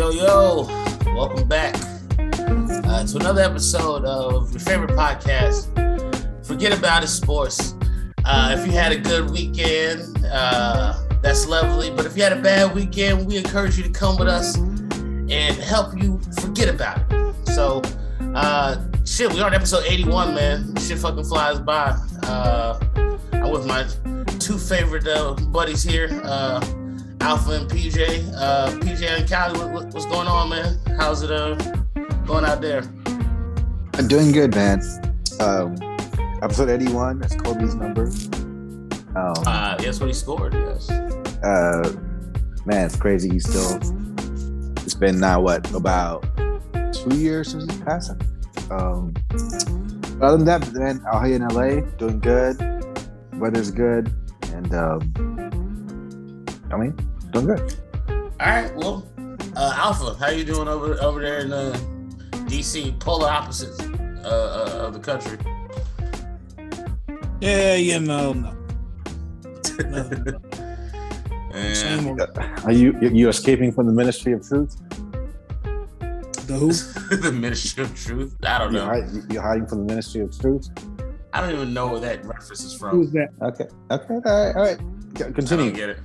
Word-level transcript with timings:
yo, 0.00 0.08
yo. 0.08 0.66
Welcome 1.14 1.46
back 1.46 1.74
uh, 1.76 3.04
to 3.04 3.16
another 3.18 3.42
episode 3.42 4.06
of 4.06 4.50
your 4.50 4.60
favorite 4.60 4.92
podcast, 4.92 5.66
Forget 6.46 6.72
About 6.72 7.04
It 7.04 7.08
Sports. 7.08 7.74
Uh, 8.24 8.56
if 8.58 8.64
you 8.64 8.72
had 8.72 8.92
a 8.92 8.96
good 8.96 9.28
weekend, 9.28 10.24
uh, 10.32 10.98
that's 11.20 11.46
lovely. 11.46 11.90
But 11.90 12.06
if 12.06 12.16
you 12.16 12.22
had 12.22 12.32
a 12.32 12.40
bad 12.40 12.74
weekend, 12.74 13.26
we 13.26 13.36
encourage 13.36 13.76
you 13.76 13.82
to 13.82 13.90
come 13.90 14.16
with 14.16 14.26
us 14.26 14.56
and 14.56 15.54
help 15.56 15.94
you 16.02 16.18
forget 16.40 16.70
about 16.70 17.02
it. 17.12 17.48
So, 17.48 17.82
uh, 18.34 18.82
shit, 19.04 19.30
we 19.30 19.42
are 19.42 19.48
on 19.48 19.54
episode 19.54 19.84
81, 19.84 20.34
man. 20.34 20.76
Shit 20.76 20.98
fucking 20.98 21.24
flies 21.24 21.60
by. 21.60 21.94
Uh, 22.22 22.80
I'm 23.34 23.50
with 23.50 23.66
my 23.66 23.86
two 24.38 24.56
favorite 24.56 25.06
uh, 25.06 25.34
buddies 25.34 25.82
here, 25.82 26.08
Alpha 27.20 27.52
and 27.52 27.70
PJ. 27.70 28.32
Uh, 28.36 28.70
PJ 28.80 29.02
and 29.06 29.28
Cali, 29.28 29.58
what, 29.58 29.70
what, 29.70 29.86
what's 29.92 30.06
going 30.06 30.26
on, 30.26 30.48
man? 30.48 30.78
How's 30.98 31.22
it 31.22 31.30
uh, 31.30 31.54
going 32.26 32.44
out 32.44 32.60
there? 32.60 32.82
I'm 33.94 34.08
doing 34.08 34.32
good, 34.32 34.54
man. 34.54 34.80
Um, 35.40 35.76
episode 36.42 36.70
81, 36.70 37.18
that's 37.18 37.36
Kobe's 37.36 37.74
number. 37.74 38.06
Um, 39.16 39.34
Uh, 39.46 39.76
yes, 39.80 40.00
what 40.00 40.06
he 40.06 40.12
scored, 40.12 40.54
yes. 40.54 40.88
uh, 40.90 41.92
man, 42.64 42.86
it's 42.86 42.96
crazy. 42.96 43.28
He's 43.30 43.48
still, 43.48 43.76
it's 44.82 44.94
been 44.94 45.18
now, 45.20 45.40
what, 45.40 45.70
about 45.74 46.24
two 46.92 47.16
years 47.16 47.50
since 47.50 47.72
he 47.72 47.82
passed? 47.82 48.12
Um, 48.70 49.12
other 50.22 50.36
than 50.36 50.44
that, 50.46 50.72
man, 50.72 51.02
out 51.12 51.26
here 51.26 51.36
in 51.36 51.46
LA, 51.48 51.80
doing 51.96 52.20
good. 52.20 52.56
Weather's 53.34 53.70
good. 53.70 54.14
And, 54.52 54.74
um, 54.74 55.29
I 56.72 56.76
mean, 56.76 56.96
doing 57.30 57.46
good. 57.46 57.74
All 58.08 58.46
right, 58.46 58.74
well, 58.76 59.06
uh, 59.56 59.72
Alpha, 59.76 60.14
how 60.18 60.30
you 60.30 60.44
doing 60.44 60.68
over 60.68 61.00
over 61.02 61.20
there 61.20 61.38
in 61.40 61.52
uh, 61.52 61.76
DC, 62.48 62.98
polar 63.00 63.28
opposites 63.28 63.80
uh, 63.80 63.86
uh, 64.24 64.86
of 64.86 64.94
the 64.94 65.00
country? 65.00 65.38
Yeah, 67.40 67.74
you 67.74 68.00
know, 68.00 68.32
no. 68.32 68.52
No, 69.84 70.08
no. 70.08 70.40
And 71.52 71.76
Same 71.76 72.06
old- 72.06 72.20
Are 72.64 72.70
you, 72.70 72.96
you 73.00 73.28
escaping 73.28 73.72
from 73.72 73.86
the 73.88 73.92
Ministry 73.92 74.32
of 74.34 74.46
Truth? 74.46 74.76
The 76.46 76.54
who? 76.56 76.72
the 77.16 77.32
Ministry 77.32 77.82
of 77.82 77.92
Truth. 77.96 78.36
I 78.44 78.58
don't 78.58 78.72
You're, 78.72 78.82
know. 78.82 78.86
hi- 79.02 79.22
you're 79.30 79.42
hiding 79.42 79.66
from 79.66 79.78
the 79.80 79.86
Ministry 79.86 80.20
of 80.20 80.38
Truth? 80.38 80.68
I 81.32 81.40
don't 81.40 81.50
even 81.52 81.74
know 81.74 81.88
where 81.88 81.98
that 82.00 82.24
reference 82.24 82.62
is 82.62 82.72
from. 82.72 82.90
Who's 82.98 83.10
that? 83.12 83.30
Okay. 83.42 83.66
Okay. 83.90 84.14
All 84.14 84.20
right. 84.46 84.54
All 84.56 84.62
right. 84.62 84.78
C- 85.18 85.24
I 85.24 85.30
Continue. 85.32 85.64
don't 85.66 85.74
get 85.74 85.88
it. 85.90 85.98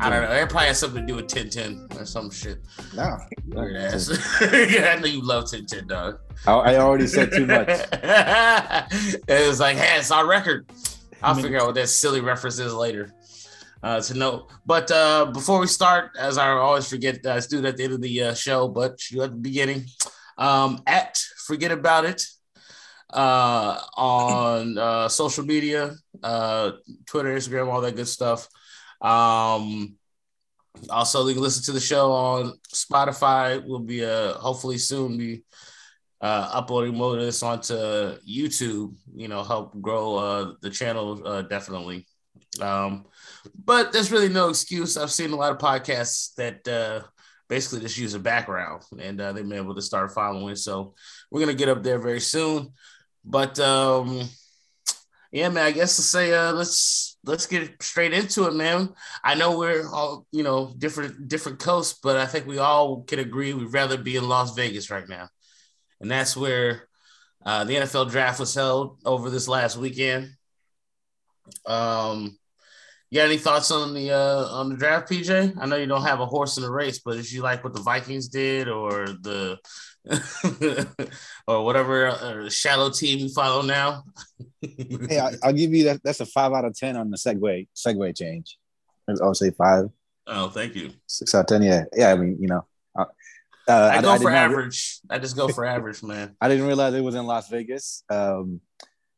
I 0.00 0.10
don't 0.10 0.22
know. 0.22 0.32
It 0.32 0.48
probably 0.48 0.68
has 0.68 0.78
something 0.78 1.02
to 1.02 1.06
do 1.06 1.16
with 1.16 1.26
Tintin 1.26 2.00
or 2.00 2.04
some 2.04 2.30
shit. 2.30 2.58
No. 2.94 3.18
Weird 3.46 3.76
ass. 3.76 4.08
yeah, 4.40 4.94
I 4.96 5.00
know 5.00 5.06
you 5.06 5.22
love 5.22 5.44
Tintin, 5.44 5.86
dog. 5.86 6.18
I, 6.46 6.52
I 6.52 6.76
already 6.76 7.06
said 7.06 7.32
too 7.32 7.46
much. 7.46 7.68
it 7.92 9.48
was 9.48 9.60
like, 9.60 9.76
hey, 9.76 9.98
it's 9.98 10.10
our 10.10 10.26
record. 10.26 10.70
I'll 11.22 11.32
I 11.32 11.34
mean- 11.34 11.44
figure 11.44 11.60
out 11.60 11.66
what 11.66 11.74
that 11.76 11.88
silly 11.88 12.20
reference 12.20 12.58
is 12.58 12.74
later. 12.74 13.12
Uh, 13.82 14.00
to 14.00 14.14
know, 14.14 14.48
but 14.64 14.90
uh, 14.90 15.26
before 15.26 15.60
we 15.60 15.66
start, 15.66 16.12
as 16.18 16.38
I 16.38 16.48
always 16.48 16.88
forget, 16.88 17.26
I 17.26 17.38
do 17.40 17.58
it 17.58 17.66
at 17.66 17.76
the 17.76 17.84
end 17.84 17.92
of 17.92 18.00
the 18.00 18.22
uh, 18.22 18.34
show, 18.34 18.66
but 18.66 19.10
you 19.10 19.22
at 19.22 19.30
the 19.30 19.36
beginning. 19.36 19.84
Um, 20.38 20.82
at 20.86 21.22
forget 21.46 21.70
about 21.70 22.06
it 22.06 22.26
uh, 23.12 23.78
on 23.96 24.78
uh, 24.78 25.08
social 25.08 25.44
media, 25.44 25.94
uh, 26.22 26.72
Twitter, 27.06 27.34
Instagram, 27.34 27.68
all 27.70 27.82
that 27.82 27.94
good 27.94 28.08
stuff. 28.08 28.48
Um, 29.00 29.96
also, 30.90 31.26
you 31.26 31.34
can 31.34 31.42
listen 31.42 31.62
to 31.64 31.72
the 31.72 31.80
show 31.80 32.12
on 32.12 32.58
Spotify. 32.72 33.64
We'll 33.64 33.78
be 33.78 34.04
uh, 34.04 34.34
hopefully 34.34 34.78
soon 34.78 35.16
be 35.16 35.44
uh, 36.20 36.50
uploading 36.52 36.96
more 36.96 37.14
of 37.14 37.20
this 37.20 37.42
onto 37.42 37.74
YouTube. 37.74 38.94
You 39.14 39.28
know, 39.28 39.42
help 39.42 39.80
grow 39.80 40.16
uh, 40.16 40.52
the 40.62 40.70
channel 40.70 41.26
uh, 41.26 41.42
definitely. 41.42 42.06
Um, 42.60 43.06
but 43.64 43.92
there's 43.92 44.12
really 44.12 44.28
no 44.28 44.48
excuse. 44.48 44.96
I've 44.96 45.10
seen 45.12 45.32
a 45.32 45.36
lot 45.36 45.52
of 45.52 45.58
podcasts 45.58 46.34
that 46.36 46.66
uh, 46.68 47.06
basically 47.48 47.80
just 47.80 47.98
use 47.98 48.14
a 48.14 48.18
background, 48.18 48.82
and 48.98 49.20
uh, 49.20 49.32
they've 49.32 49.48
been 49.48 49.58
able 49.58 49.74
to 49.74 49.82
start 49.82 50.12
following. 50.12 50.56
So 50.56 50.94
we're 51.30 51.40
gonna 51.40 51.54
get 51.54 51.68
up 51.68 51.82
there 51.82 51.98
very 51.98 52.20
soon. 52.20 52.72
But 53.24 53.58
um, 53.58 54.28
yeah, 55.32 55.48
man, 55.48 55.66
I 55.66 55.72
guess 55.72 55.96
to 55.96 56.02
say 56.02 56.32
uh, 56.32 56.52
let's 56.52 57.13
let's 57.24 57.46
get 57.46 57.82
straight 57.82 58.12
into 58.12 58.46
it, 58.46 58.54
man. 58.54 58.90
I 59.22 59.34
know 59.34 59.58
we're 59.58 59.88
all 59.88 60.26
you 60.30 60.42
know 60.42 60.74
different 60.78 61.28
different 61.28 61.58
coasts, 61.58 61.98
but 62.02 62.16
I 62.16 62.26
think 62.26 62.46
we 62.46 62.58
all 62.58 63.02
can 63.02 63.18
agree 63.18 63.52
we'd 63.52 63.72
rather 63.72 63.98
be 63.98 64.16
in 64.16 64.28
Las 64.28 64.54
Vegas 64.54 64.90
right 64.90 65.08
now, 65.08 65.28
and 66.00 66.10
that's 66.10 66.36
where 66.36 66.88
uh, 67.44 67.64
the 67.64 67.74
NFL 67.74 68.10
draft 68.10 68.40
was 68.40 68.54
held 68.54 68.98
over 69.04 69.30
this 69.30 69.48
last 69.48 69.76
weekend. 69.76 70.30
Um, 71.66 72.38
you 73.10 73.20
got 73.20 73.26
any 73.26 73.38
thoughts 73.38 73.70
on 73.70 73.94
the 73.94 74.10
uh, 74.10 74.46
on 74.46 74.70
the 74.70 74.76
draft, 74.76 75.10
PJ? 75.10 75.54
I 75.60 75.66
know 75.66 75.76
you 75.76 75.86
don't 75.86 76.02
have 76.02 76.20
a 76.20 76.26
horse 76.26 76.56
in 76.56 76.62
the 76.62 76.70
race, 76.70 76.98
but 76.98 77.16
did 77.16 77.30
you 77.30 77.42
like 77.42 77.62
what 77.62 77.74
the 77.74 77.80
Vikings 77.80 78.28
did, 78.28 78.68
or 78.68 79.06
the 79.06 79.58
or 81.46 81.64
whatever 81.64 82.08
uh, 82.08 82.48
shallow 82.50 82.90
team 82.90 83.20
you 83.20 83.28
follow 83.28 83.62
now? 83.62 84.04
Hey, 85.08 85.20
I, 85.20 85.34
I'll 85.42 85.52
give 85.52 85.74
you 85.74 85.84
that. 85.84 86.00
That's 86.02 86.20
a 86.20 86.26
five 86.26 86.52
out 86.52 86.64
of 86.64 86.74
ten 86.74 86.96
on 86.96 87.10
the 87.10 87.18
segue 87.18 87.68
segue 87.76 88.16
change. 88.16 88.56
I'll 89.22 89.34
say 89.34 89.50
five, 89.50 89.90
oh, 90.26 90.48
thank 90.48 90.74
you. 90.74 90.92
six 91.06 91.34
out 91.34 91.40
of 91.40 91.46
ten. 91.46 91.62
Yeah, 91.62 91.84
yeah. 91.94 92.12
I 92.12 92.16
mean, 92.16 92.38
you 92.40 92.48
know, 92.48 92.64
uh, 93.66 93.90
I 93.92 94.02
go 94.02 94.12
did 94.12 94.22
for 94.22 94.30
not 94.30 94.36
re- 94.36 94.36
average. 94.36 95.00
I 95.08 95.18
just 95.18 95.36
go 95.36 95.48
for 95.48 95.64
average, 95.64 96.02
man. 96.02 96.36
I 96.40 96.48
didn't 96.48 96.66
realize 96.66 96.94
it 96.94 97.00
was 97.00 97.14
in 97.14 97.26
Las 97.26 97.48
Vegas. 97.48 98.04
Um, 98.10 98.60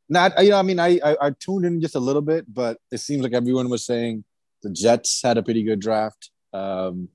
not, 0.09 0.43
you 0.43 0.51
know, 0.51 0.59
I 0.59 0.63
mean, 0.63 0.79
I, 0.79 1.01
I 1.05 1.17
I 1.21 1.31
tuned 1.31 1.65
in 1.65 1.81
just 1.81 1.97
a 1.97 2.01
little 2.01 2.23
bit, 2.23 2.53
but 2.53 2.79
it 2.93 2.99
seems 2.99 3.23
like 3.23 3.33
everyone 3.33 3.69
was 3.69 3.85
saying 3.85 4.25
the 4.63 4.71
Jets 4.71 5.21
had 5.23 5.37
a 5.37 5.43
pretty 5.43 5.65
good 5.65 5.81
draft. 5.81 6.31
Um, 6.53 7.09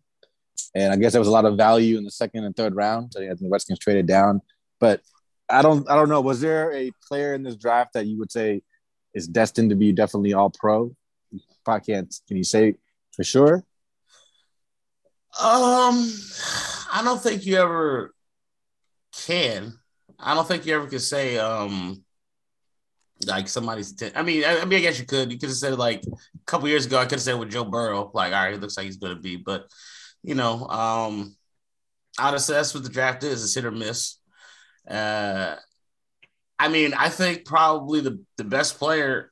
and 0.76 0.94
I 0.94 0.96
guess 0.98 1.12
there 1.14 1.22
was 1.22 1.28
a 1.28 1.32
lot 1.32 1.46
of 1.46 1.58
value 1.58 1.98
in 1.98 2.04
the 2.04 2.12
second 2.12 2.44
and 2.44 2.56
third 2.56 2.76
round. 2.76 3.14
I 3.16 3.22
think 3.22 3.40
the 3.40 3.50
Redskins 3.50 3.80
traded 3.80 4.06
down, 4.06 4.42
but 4.80 5.02
I 5.50 5.62
don't, 5.62 5.90
I 5.90 5.96
don't 5.96 6.10
know. 6.10 6.22
Was 6.22 6.42
there 6.42 6.72
a 6.74 6.92
player 7.08 7.34
in 7.34 7.44
this 7.44 7.56
draft 7.56 7.94
that 7.94 8.06
you 8.06 8.18
would 8.20 8.32
say 8.32 8.62
is 9.14 9.28
destined 9.28 9.70
to 9.72 9.76
be 9.76 9.92
definitely 9.92 10.34
all 10.34 10.50
pro? 10.50 10.96
Probably 11.66 11.94
can't. 11.94 12.14
Can 12.28 12.38
you 12.38 12.44
say 12.44 12.76
for 13.14 13.24
sure? 13.24 13.64
Um, 15.40 16.12
I 16.92 17.02
don't 17.04 17.22
think 17.22 17.46
you 17.46 17.58
ever 17.58 18.14
can. 19.26 19.74
I 20.20 20.34
don't 20.34 20.48
think 20.48 20.66
you 20.66 20.76
ever 20.76 20.88
could 20.88 21.02
say 21.02 21.38
um 21.38 22.04
like 23.26 23.48
somebody's. 23.48 23.94
T- 23.94 24.12
I 24.16 24.24
mean, 24.24 24.44
I, 24.44 24.60
I 24.60 24.66
mean, 24.66 24.80
I 24.80 24.82
guess 24.82 25.00
you 25.00 25.06
could. 25.06 25.32
You 25.32 25.38
could 25.38 25.50
have 25.50 25.58
said 25.58 25.78
like 25.78 26.04
a 26.06 26.46
couple 26.46 26.68
years 26.68 26.86
ago. 26.86 26.98
I 26.98 27.04
could 27.04 27.14
have 27.14 27.22
said 27.22 27.40
with 27.40 27.52
Joe 27.52 27.64
Burrow, 27.64 28.12
like, 28.14 28.34
all 28.34 28.44
right, 28.44 28.54
it 28.54 28.62
looks 28.62 28.78
like 28.78 28.86
he's 28.86 28.98
going 28.98 29.16
to 29.16 29.22
be, 29.22 29.36
but 29.36 29.66
you 30.24 30.36
know, 30.36 30.68
um, 30.68 31.36
honestly, 32.20 32.56
that's 32.56 32.74
what 32.74 32.84
the 32.84 32.90
draft 32.90 33.24
is. 33.24 33.44
It's 33.44 33.56
hit 33.56 33.66
or 33.66 33.72
miss. 33.72 34.18
Uh, 34.88 35.56
I 36.60 36.68
mean, 36.68 36.94
I 36.94 37.10
think 37.10 37.46
probably 37.46 38.02
the 38.02 38.24
the 38.38 38.44
best 38.44 38.78
player 38.78 39.32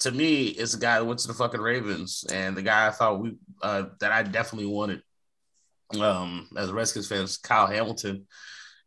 to 0.00 0.10
me 0.12 0.46
is 0.46 0.72
the 0.72 0.78
guy 0.78 0.98
that 0.98 1.04
went 1.04 1.20
to 1.20 1.28
the 1.28 1.34
fucking 1.34 1.60
Ravens, 1.60 2.24
and 2.30 2.56
the 2.56 2.62
guy 2.62 2.86
I 2.86 2.90
thought 2.90 3.20
we 3.20 3.36
uh, 3.62 3.84
that 4.00 4.12
I 4.12 4.22
definitely 4.22 4.68
wanted 4.68 5.02
um 5.98 6.48
as 6.56 6.68
a 6.68 6.74
Redskins 6.74 7.08
fans, 7.08 7.38
Kyle 7.38 7.66
Hamilton. 7.66 8.26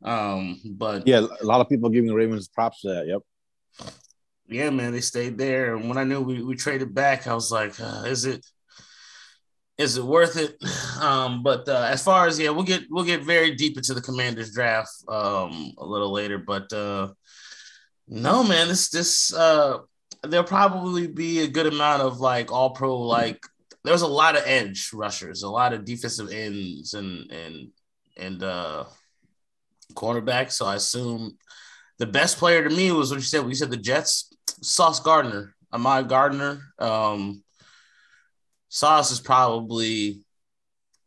Um, 0.04 0.60
but 0.66 1.08
Yeah, 1.08 1.26
a 1.42 1.46
lot 1.46 1.62
of 1.62 1.70
people 1.70 1.90
giving 1.90 2.08
the 2.08 2.16
Ravens 2.16 2.48
props 2.48 2.82
to 2.82 2.90
that. 2.90 3.08
Yep. 3.08 3.22
yeah, 4.48 4.70
man, 4.70 4.92
they 4.92 5.02
stayed 5.02 5.38
there. 5.38 5.76
And 5.76 5.88
when 5.88 5.98
I 5.98 6.04
knew 6.04 6.22
we, 6.22 6.42
we 6.44 6.56
traded 6.56 6.94
back, 6.94 7.28
I 7.28 7.34
was 7.34 7.52
like, 7.52 7.80
uh, 7.80 8.04
is 8.06 8.26
it 8.26 8.46
is 9.82 9.98
it 9.98 10.04
worth 10.04 10.38
it? 10.38 10.58
Um, 11.02 11.42
but 11.42 11.68
uh, 11.68 11.88
as 11.90 12.04
far 12.04 12.28
as 12.28 12.38
yeah, 12.38 12.52
we'll 12.52 12.64
get 12.64 12.84
we'll 12.92 13.04
get 13.04 13.24
very 13.24 13.56
deep 13.56 13.76
into 13.76 13.96
the 13.96 14.02
Commanders 14.02 14.54
draft 14.54 14.92
um 15.08 15.74
a 15.80 15.84
little 15.84 16.12
later. 16.12 16.38
But 16.38 16.72
uh 16.72 17.14
no, 18.08 18.44
man, 18.44 18.68
this 18.68 18.90
this 18.92 19.34
uh 19.34 19.80
there'll 20.22 20.46
probably 20.46 21.08
be 21.08 21.40
a 21.40 21.48
good 21.48 21.66
amount 21.66 22.04
of 22.04 22.20
like 22.20 22.52
all 22.52 22.70
pro 22.70 22.96
like 23.00 23.40
there's 23.84 24.04
a 24.04 24.08
lot 24.08 24.38
of 24.38 24.44
edge 24.46 24.92
rushers, 24.94 25.42
a 25.42 25.50
lot 25.50 25.74
of 25.74 25.84
defensive 25.84 26.30
ends 26.32 26.94
and 26.94 27.32
and 27.32 27.70
and 28.16 28.44
uh 28.44 28.84
cornerbacks. 29.96 30.52
So 30.52 30.68
I 30.68 30.76
assume 30.76 31.36
the 31.98 32.06
best 32.06 32.38
player 32.38 32.64
to 32.68 32.76
me 32.76 32.92
was 32.92 33.10
what 33.10 33.18
you 33.18 33.24
said. 33.24 33.48
You 33.48 33.56
said 33.56 33.72
the 33.72 33.78
Jets, 33.78 34.36
Sauce 34.62 35.00
Gardner, 35.00 35.56
Ahmad 35.72 36.10
Gardner. 36.10 36.62
Um, 36.78 37.44
Sauce 38.72 39.12
is 39.12 39.20
probably 39.20 40.22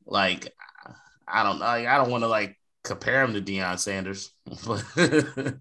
like 0.05 0.52
I 1.26 1.43
don't 1.43 1.58
know. 1.58 1.64
I 1.64 1.96
don't 1.96 2.11
want 2.11 2.22
to 2.22 2.28
like 2.28 2.58
compare 2.84 3.25
him 3.25 3.32
to 3.32 3.40
Deion 3.40 3.78
Sanders, 3.78 4.31
but 4.66 5.56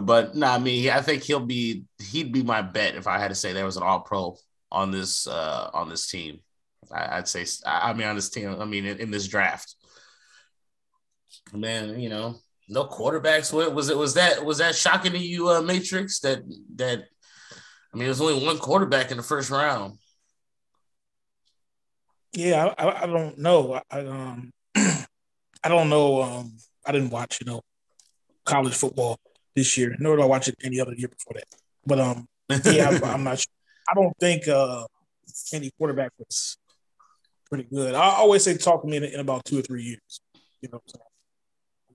but 0.00 0.36
no, 0.36 0.46
I 0.46 0.58
mean 0.58 0.88
I 0.90 1.02
think 1.02 1.24
he'll 1.24 1.44
be 1.44 1.86
he'd 1.98 2.32
be 2.32 2.44
my 2.44 2.62
bet 2.62 2.94
if 2.94 3.08
I 3.08 3.18
had 3.18 3.28
to 3.28 3.34
say 3.34 3.52
there 3.52 3.64
was 3.64 3.76
an 3.76 3.82
All 3.82 4.00
Pro 4.00 4.36
on 4.70 4.92
this 4.92 5.26
uh 5.26 5.70
on 5.74 5.88
this 5.88 6.08
team. 6.08 6.38
I, 6.92 7.18
I'd 7.18 7.28
say 7.28 7.44
I 7.66 7.90
I 7.90 7.94
mean 7.94 8.06
on 8.06 8.14
this 8.14 8.30
team. 8.30 8.54
I 8.60 8.64
mean 8.64 8.86
in, 8.86 8.98
in 8.98 9.10
this 9.10 9.26
draft. 9.26 9.74
Man, 11.52 11.98
you 11.98 12.10
know, 12.10 12.36
no 12.68 12.84
quarterbacks. 12.84 13.52
What 13.52 13.74
was 13.74 13.90
it? 13.90 13.98
Was 13.98 14.14
that 14.14 14.44
was 14.44 14.58
that 14.58 14.76
shocking 14.76 15.12
to 15.12 15.18
you, 15.18 15.48
uh, 15.48 15.62
Matrix? 15.62 16.20
That 16.20 16.44
that 16.76 17.06
I 17.92 17.96
mean, 17.96 18.04
there's 18.04 18.20
only 18.20 18.46
one 18.46 18.58
quarterback 18.58 19.10
in 19.10 19.16
the 19.16 19.22
first 19.24 19.50
round. 19.50 19.98
Yeah, 22.34 22.74
I, 22.78 23.04
I 23.04 23.06
don't 23.06 23.38
know. 23.38 23.80
I 23.90 24.00
um, 24.00 24.50
I 24.76 25.68
don't 25.68 25.88
know. 25.88 26.22
Um, 26.22 26.56
I 26.84 26.92
didn't 26.92 27.10
watch 27.10 27.38
you 27.40 27.46
know 27.46 27.62
college 28.44 28.74
football 28.74 29.18
this 29.54 29.78
year, 29.78 29.94
nor 29.98 30.16
did 30.16 30.22
I 30.22 30.26
watch 30.26 30.48
it 30.48 30.56
any 30.62 30.80
other 30.80 30.94
year 30.94 31.08
before 31.08 31.34
that. 31.34 31.44
But 31.86 32.00
um, 32.00 32.26
yeah, 32.64 32.90
I'm, 32.90 33.04
I'm 33.04 33.24
not. 33.24 33.38
Sure. 33.38 33.52
I 33.88 33.94
don't 33.94 34.16
think 34.18 34.48
uh 34.48 34.86
any 35.52 35.70
quarterback 35.78 36.12
was 36.18 36.56
pretty 37.48 37.64
good. 37.64 37.94
I 37.94 38.08
always 38.16 38.42
say 38.42 38.56
talk 38.56 38.82
to 38.82 38.88
me 38.88 38.96
in, 38.96 39.04
in 39.04 39.20
about 39.20 39.44
two 39.44 39.58
or 39.58 39.62
three 39.62 39.82
years. 39.82 40.20
You 40.60 40.70
know? 40.72 40.80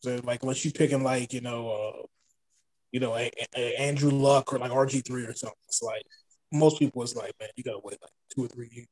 So, 0.02 0.22
like 0.24 0.42
unless 0.44 0.64
you 0.64 0.72
picking 0.72 1.04
like 1.04 1.34
you 1.34 1.42
know, 1.42 1.70
uh, 1.70 2.06
you 2.92 3.00
know, 3.00 3.16
a, 3.16 3.30
a 3.58 3.76
Andrew 3.76 4.12
Luck 4.12 4.54
or 4.54 4.60
like 4.60 4.72
RG 4.72 5.06
three 5.06 5.24
or 5.24 5.34
something. 5.34 5.58
It's 5.68 5.82
like 5.82 6.04
most 6.52 6.80
people 6.80 7.04
is 7.04 7.16
like, 7.16 7.34
man, 7.40 7.50
you 7.56 7.64
gotta 7.64 7.82
wait 7.84 7.98
like 8.02 8.12
two 8.34 8.46
or 8.46 8.48
three 8.48 8.70
years. 8.72 8.88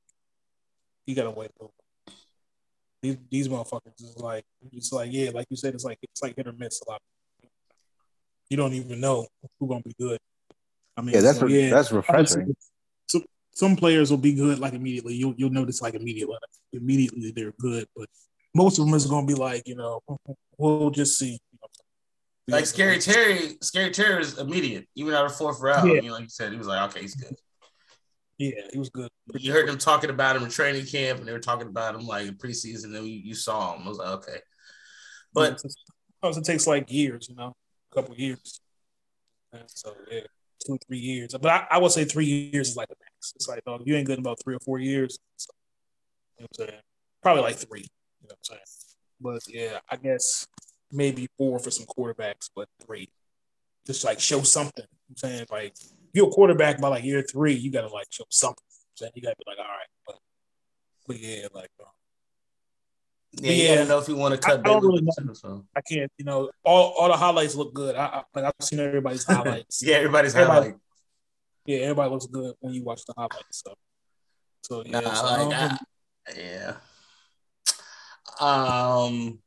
You 1.07 1.15
gotta 1.15 1.31
wait 1.31 1.49
a 1.59 1.63
little. 1.63 1.73
These 3.01 3.17
these 3.31 3.47
motherfuckers 3.47 3.99
is 4.01 4.17
like, 4.17 4.43
it's 4.73 4.91
like 4.91 5.11
yeah, 5.11 5.31
like 5.33 5.47
you 5.49 5.55
said, 5.55 5.73
it's 5.73 5.85
like 5.85 5.97
it's 6.03 6.21
like 6.21 6.35
hit 6.35 6.47
or 6.47 6.51
miss 6.53 6.81
a 6.85 6.91
lot. 6.91 7.01
You 8.49 8.57
don't 8.57 8.73
even 8.73 8.99
know 8.99 9.25
who's 9.59 9.69
gonna 9.69 9.81
be 9.81 9.95
good. 9.99 10.19
I 10.97 11.01
mean, 11.01 11.15
Yeah, 11.15 11.21
that's 11.21 11.39
so, 11.39 11.45
re- 11.45 11.63
yeah, 11.63 11.69
that's 11.69 11.91
refreshing. 11.91 12.55
so 13.07 13.21
some 13.53 13.75
players 13.75 14.11
will 14.11 14.17
be 14.17 14.33
good 14.33 14.59
like 14.59 14.73
immediately. 14.73 15.15
You'll 15.15 15.33
you'll 15.37 15.49
notice 15.49 15.81
like 15.81 15.93
immediately 15.93 16.35
immediately 16.73 17.31
they're 17.33 17.53
good, 17.59 17.87
but 17.95 18.09
most 18.53 18.77
of 18.79 18.85
them 18.85 18.93
is 18.93 19.05
gonna 19.05 19.25
be 19.25 19.35
like 19.35 19.65
you 19.65 19.75
know 19.75 20.01
we'll 20.57 20.89
just 20.89 21.17
see. 21.17 21.39
Like 22.49 22.65
Scary 22.65 22.97
Terry, 22.99 23.57
Scary 23.61 23.91
Terry 23.91 24.21
is 24.21 24.37
immediate, 24.37 24.87
even 24.95 25.13
out 25.13 25.25
of 25.25 25.35
fourth 25.35 25.59
round. 25.61 25.87
Yeah. 25.89 25.95
You 25.95 26.01
know, 26.03 26.13
like 26.13 26.23
you 26.23 26.29
said, 26.29 26.51
he 26.53 26.57
was 26.57 26.67
like, 26.67 26.89
okay, 26.89 27.01
he's 27.01 27.15
good. 27.15 27.35
Yeah, 28.37 28.61
he 28.71 28.77
was 28.77 28.89
good. 28.89 29.09
You 29.33 29.51
heard 29.51 29.67
them 29.67 29.79
talking 29.79 30.11
about 30.11 30.35
him 30.35 30.43
in 30.43 30.49
training 30.49 30.85
camp, 30.85 31.19
and 31.19 31.27
they 31.27 31.33
were 31.33 31.39
talking 31.39 31.67
about 31.67 31.95
him 31.95 32.05
like 32.05 32.27
in 32.27 32.35
preseason. 32.35 32.95
And 32.95 33.07
you, 33.07 33.19
you 33.23 33.35
saw 33.35 33.75
him. 33.75 33.83
I 33.83 33.89
was 33.89 33.97
like, 33.97 34.09
okay. 34.09 34.39
But 35.33 35.61
But 36.21 36.37
it 36.37 36.43
takes 36.43 36.67
like 36.67 36.91
years, 36.91 37.27
you 37.29 37.35
know, 37.35 37.55
a 37.91 37.95
couple 37.95 38.15
years. 38.15 38.59
And 39.53 39.63
so 39.67 39.93
yeah, 40.11 40.21
two 40.65 40.73
or 40.73 40.77
three 40.87 40.99
years. 40.99 41.35
But 41.39 41.51
I, 41.51 41.67
I 41.71 41.77
would 41.79 41.91
say 41.91 42.05
three 42.05 42.25
years 42.25 42.69
is 42.69 42.75
like 42.75 42.89
the 42.89 42.95
max. 42.99 43.33
It's 43.35 43.47
like, 43.47 43.61
oh, 43.67 43.79
you 43.83 43.95
ain't 43.95 44.07
good 44.07 44.17
in 44.17 44.23
about 44.23 44.39
three 44.43 44.55
or 44.55 44.59
four 44.59 44.79
years. 44.79 45.17
So, 45.37 45.51
you 46.37 46.43
know 46.43 46.47
what 46.49 46.65
I'm 46.65 46.67
saying? 46.69 46.81
Probably 47.21 47.43
like 47.43 47.55
three. 47.55 47.85
You 48.21 48.27
know 48.29 48.35
what 48.35 48.39
I'm 48.51 48.57
saying? 48.57 48.61
But 49.19 49.41
yeah, 49.47 49.79
I 49.89 49.95
guess 49.95 50.47
maybe 50.91 51.27
four 51.37 51.59
for 51.59 51.71
some 51.71 51.85
quarterbacks, 51.85 52.49
but 52.55 52.67
three. 52.85 53.09
Just 53.85 54.03
like 54.03 54.19
show 54.19 54.41
something. 54.41 54.85
I'm 55.09 55.17
saying 55.17 55.45
like 55.49 55.75
you're 56.17 56.27
a 56.27 56.31
quarterback 56.31 56.81
by 56.81 56.89
like 56.89 57.03
year 57.03 57.21
three, 57.21 57.53
you 57.53 57.71
gotta 57.71 57.87
like 57.87 58.07
show 58.09 58.25
something. 58.29 58.63
I'm 59.01 59.09
you 59.15 59.21
gotta 59.21 59.35
be 59.37 59.43
like, 59.47 59.59
all 59.59 59.63
right, 59.65 59.87
but, 60.05 60.15
but 61.07 61.19
yeah, 61.19 61.47
like 61.53 61.69
uh, 61.79 61.85
yeah, 63.33 63.51
you 63.51 63.63
Yeah. 63.63 63.75
gotta 63.75 63.89
know 63.89 63.99
if 63.99 64.07
you 64.07 64.15
want 64.15 64.33
to 64.33 64.39
cut 64.41 64.59
I 64.59 64.63
don't 64.63 64.83
really 64.83 65.01
know. 65.03 65.33
so. 65.33 65.65
I 65.75 65.81
can't, 65.81 66.11
you 66.17 66.25
know, 66.25 66.49
all, 66.63 66.95
all 66.99 67.07
the 67.09 67.15
highlights 67.17 67.53
look 67.55 67.73
good. 67.73 67.95
I, 67.95 68.05
I 68.05 68.23
like 68.33 68.45
I've 68.45 68.65
seen 68.65 68.79
everybody's 68.79 69.23
highlights. 69.31 69.83
Yeah, 69.83 69.97
everybody's 69.97 70.33
Everybody- 70.35 70.65
highlight. 70.69 70.79
yeah, 71.67 71.77
everybody 71.79 72.09
looks 72.11 72.25
good 72.25 72.55
when 72.59 72.73
you 72.73 72.83
watch 72.83 73.05
the 73.05 73.13
highlights. 73.15 73.61
So, 73.63 73.75
so 74.63 74.83
yeah, 74.85 74.99
Nah, 75.01 75.13
so, 75.13 75.25
like, 75.25 75.39
um, 75.39 75.77
I- 76.27 76.33
yeah. 76.35 76.73
Um, 78.39 79.39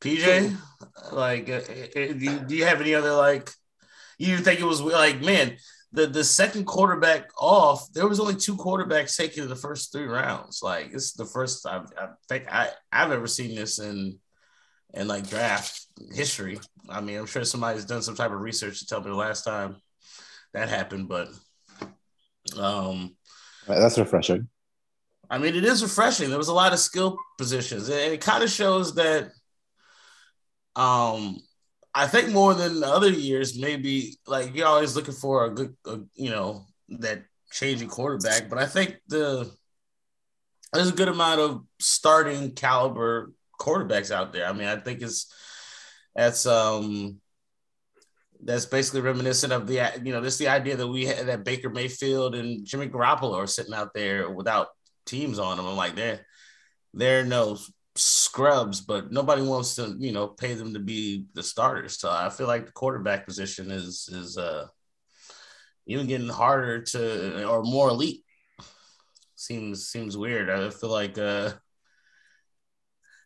PJ, 0.00 0.56
like, 1.12 1.48
uh, 1.48 1.54
uh, 1.54 2.12
do 2.12 2.54
you, 2.54 2.64
have 2.64 2.80
any 2.80 2.94
other 2.94 3.12
like? 3.12 3.50
You 4.18 4.38
think 4.38 4.60
it 4.60 4.64
was 4.64 4.80
like, 4.80 5.20
man, 5.22 5.56
the 5.96 6.06
the 6.06 6.22
second 6.22 6.66
quarterback 6.66 7.30
off. 7.38 7.90
There 7.92 8.06
was 8.06 8.20
only 8.20 8.36
two 8.36 8.54
quarterbacks 8.54 9.16
taken 9.16 9.44
in 9.44 9.48
the 9.48 9.56
first 9.56 9.90
three 9.90 10.04
rounds. 10.04 10.60
Like, 10.62 10.92
it's 10.92 11.14
the 11.14 11.24
first 11.24 11.66
I, 11.66 11.78
I 11.98 12.08
think 12.28 12.44
I 12.52 12.68
I've 12.92 13.12
ever 13.12 13.26
seen 13.26 13.56
this 13.56 13.78
in 13.78 14.18
in 14.92 15.08
like 15.08 15.28
draft 15.28 15.86
history. 16.14 16.60
I 16.88 17.00
mean, 17.00 17.18
I'm 17.18 17.26
sure 17.26 17.44
somebody's 17.44 17.86
done 17.86 18.02
some 18.02 18.14
type 18.14 18.30
of 18.30 18.40
research 18.40 18.80
to 18.80 18.86
tell 18.86 19.00
me 19.00 19.08
the 19.08 19.16
last 19.16 19.44
time 19.44 19.76
that 20.52 20.68
happened, 20.68 21.08
but 21.08 21.28
um. 22.58 23.16
That's 23.66 23.98
refreshing. 23.98 24.48
I 25.28 25.38
mean, 25.38 25.56
it 25.56 25.64
is 25.64 25.82
refreshing. 25.82 26.28
There 26.28 26.38
was 26.38 26.48
a 26.48 26.54
lot 26.54 26.72
of 26.72 26.78
skill 26.78 27.18
positions, 27.38 27.88
and 27.88 28.12
it 28.12 28.20
kind 28.20 28.44
of 28.44 28.50
shows 28.50 28.94
that. 28.94 29.32
Um, 30.76 31.40
I 31.98 32.06
think 32.06 32.30
more 32.30 32.52
than 32.52 32.84
other 32.84 33.08
years, 33.08 33.58
maybe 33.58 34.18
like 34.26 34.54
you're 34.54 34.66
always 34.66 34.94
looking 34.94 35.14
for 35.14 35.46
a 35.46 35.50
good, 35.50 35.74
a, 35.86 36.00
you 36.14 36.28
know, 36.28 36.66
that 36.90 37.24
changing 37.50 37.88
quarterback. 37.88 38.50
But 38.50 38.58
I 38.58 38.66
think 38.66 38.98
the 39.08 39.50
there's 40.74 40.90
a 40.90 40.94
good 40.94 41.08
amount 41.08 41.40
of 41.40 41.64
starting 41.80 42.52
caliber 42.52 43.32
quarterbacks 43.58 44.10
out 44.10 44.34
there. 44.34 44.46
I 44.46 44.52
mean, 44.52 44.68
I 44.68 44.76
think 44.76 45.00
it's 45.00 45.32
that's 46.14 46.44
um 46.44 47.18
that's 48.44 48.66
basically 48.66 49.00
reminiscent 49.00 49.54
of 49.54 49.66
the 49.66 49.90
you 50.04 50.12
know 50.12 50.20
this 50.20 50.36
the 50.36 50.48
idea 50.48 50.76
that 50.76 50.86
we 50.86 51.06
had 51.06 51.26
that 51.28 51.44
Baker 51.44 51.70
Mayfield 51.70 52.34
and 52.34 52.66
Jimmy 52.66 52.88
Garoppolo 52.88 53.36
are 53.36 53.46
sitting 53.46 53.72
out 53.72 53.94
there 53.94 54.28
without 54.28 54.68
teams 55.06 55.38
on 55.38 55.56
them. 55.56 55.66
I'm 55.66 55.76
like 55.76 55.94
they're 55.94 56.26
they're 56.92 57.24
no 57.24 57.56
scrubs, 57.98 58.80
but 58.80 59.12
nobody 59.12 59.42
wants 59.42 59.76
to 59.76 59.96
you 59.98 60.12
know 60.12 60.28
pay 60.28 60.54
them 60.54 60.74
to 60.74 60.80
be 60.80 61.26
the 61.34 61.42
starters. 61.42 61.98
So 61.98 62.10
I 62.10 62.30
feel 62.30 62.46
like 62.46 62.66
the 62.66 62.72
quarterback 62.72 63.26
position 63.26 63.70
is 63.70 64.08
is 64.12 64.38
uh 64.38 64.66
even 65.86 66.06
getting 66.06 66.28
harder 66.28 66.82
to 66.82 67.48
or 67.48 67.62
more 67.62 67.88
elite. 67.88 68.24
Seems 69.34 69.88
seems 69.88 70.16
weird. 70.16 70.50
I 70.50 70.70
feel 70.70 70.90
like 70.90 71.18
uh 71.18 71.52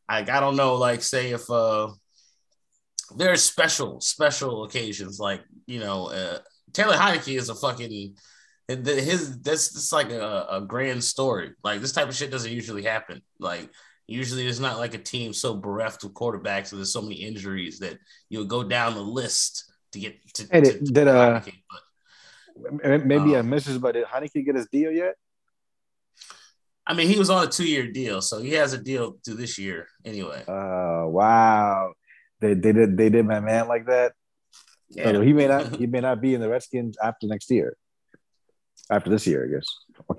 like 0.09 0.29
I 0.29 0.41
don't 0.41 0.57
know, 0.57 0.75
like 0.75 1.03
say 1.03 1.31
if 1.31 1.49
uh 1.51 1.89
there 3.17 3.33
are 3.33 3.37
special 3.37 4.01
special 4.01 4.65
occasions 4.65 5.19
like 5.19 5.43
you 5.67 5.81
know 5.81 6.07
uh, 6.07 6.39
Taylor 6.73 6.97
Heinicke 6.97 7.37
is 7.37 7.49
a 7.49 7.55
fucking 7.55 8.15
his 8.69 9.41
that's 9.41 9.93
like 9.93 10.11
a, 10.11 10.47
a 10.51 10.61
grand 10.61 11.03
story 11.03 11.51
like 11.65 11.81
this 11.81 11.93
type 11.93 12.09
of 12.09 12.15
shit 12.15 12.31
doesn't 12.31 12.53
usually 12.53 12.85
happen 12.85 13.21
like 13.41 13.69
usually 14.11 14.43
there's 14.45 14.61
not 14.61 14.79
like 14.79 14.95
a 14.95 14.99
team 14.99 15.33
so 15.33 15.55
bereft 15.57 16.05
of 16.05 16.11
quarterbacks 16.13 16.73
and 16.73 16.79
there's 16.81 16.93
so 16.93 17.01
many 17.03 17.17
injuries 17.17 17.79
that 17.79 17.97
you'll 18.29 18.45
go 18.45 18.63
down 18.65 18.95
the 18.95 19.01
list 19.01 19.73
to 19.93 20.01
get 20.01 20.17
to, 20.35 20.47
Hey, 20.51 20.61
to, 20.61 20.79
did- 20.81 20.95
to 20.95 21.11
uh, 21.11 21.41
Heinicke, 21.41 21.63
but 21.71 21.81
Maybe 23.07 23.37
I 23.37 23.41
Um, 23.41 23.49
misses, 23.49 23.79
but 23.79 23.93
did 23.93 24.05
Heinicke 24.05 24.45
get 24.45 24.55
his 24.57 24.67
deal 24.67 24.91
yet? 24.91 25.15
I 26.87 26.95
mean 26.95 27.09
he 27.09 27.19
was 27.19 27.31
on 27.31 27.47
a 27.47 27.51
two 27.51 27.65
year 27.67 27.87
deal 27.91 28.21
so 28.21 28.41
he 28.41 28.51
has 28.53 28.73
a 28.73 28.79
deal 28.79 29.19
to 29.25 29.35
this 29.35 29.59
year 29.59 29.87
anyway 30.05 30.43
Uh, 30.49 31.07
wow. 31.07 31.93
They, 32.41 32.55
they 32.55 32.73
did 32.73 32.97
they 32.97 33.11
did 33.11 33.27
my 33.27 33.41
man 33.41 33.69
like 33.69 33.87
that. 33.87 34.13
yeah 34.91 35.13
So 35.13 35.21
he 35.21 35.33
may 35.33 35.47
not 35.47 35.77
he 35.81 35.87
may 35.87 36.01
not 36.01 36.21
be 36.21 36.35
in 36.35 36.41
the 36.41 36.49
Redskins 36.49 36.97
after 37.03 37.27
next 37.27 37.51
year. 37.51 37.77
After 38.91 39.09
this 39.09 39.25
year, 39.25 39.47
I 39.47 39.49
guess. 39.55 39.69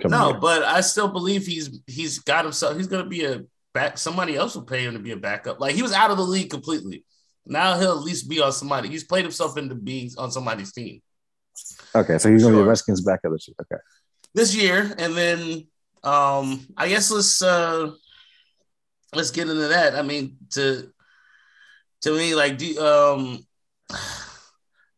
No, 0.09 0.29
year. 0.29 0.39
but 0.39 0.63
I 0.63 0.79
still 0.81 1.09
believe 1.09 1.45
he's 1.45 1.81
he's 1.87 2.19
got 2.19 2.45
himself. 2.45 2.77
He's 2.77 2.87
gonna 2.87 3.09
be 3.09 3.25
a 3.25 3.41
back. 3.73 3.97
Somebody 3.97 4.35
else 4.35 4.55
will 4.55 4.63
pay 4.63 4.83
him 4.85 4.93
to 4.93 4.99
be 4.99 5.11
a 5.11 5.17
backup. 5.17 5.59
Like 5.59 5.75
he 5.75 5.81
was 5.81 5.93
out 5.93 6.11
of 6.11 6.17
the 6.17 6.23
league 6.23 6.49
completely. 6.49 7.05
Now 7.45 7.79
he'll 7.79 7.97
at 7.97 8.03
least 8.03 8.29
be 8.29 8.41
on 8.41 8.51
somebody. 8.51 8.89
He's 8.89 9.03
played 9.03 9.25
himself 9.25 9.57
into 9.57 9.75
being 9.75 10.11
on 10.17 10.31
somebody's 10.31 10.71
team 10.71 11.01
okay, 11.95 12.17
so 12.17 12.31
he's 12.31 12.43
gonna 12.43 12.55
be 12.55 12.61
the 12.61 12.67
Redskins 12.67 13.01
backup 13.01 13.31
this 13.31 13.47
year. 13.47 13.55
Okay. 13.61 13.81
this 14.33 14.55
year, 14.55 14.95
and 14.97 15.15
then 15.15 15.67
um 16.03 16.65
I 16.77 16.87
guess 16.87 17.11
let's 17.11 17.41
uh 17.41 17.91
let's 19.13 19.31
get 19.31 19.49
into 19.49 19.67
that. 19.69 19.95
I 19.95 20.01
mean, 20.01 20.37
to 20.51 20.91
to 22.01 22.11
me, 22.11 22.35
like 22.35 22.57
do 22.57 22.79
um 22.79 23.45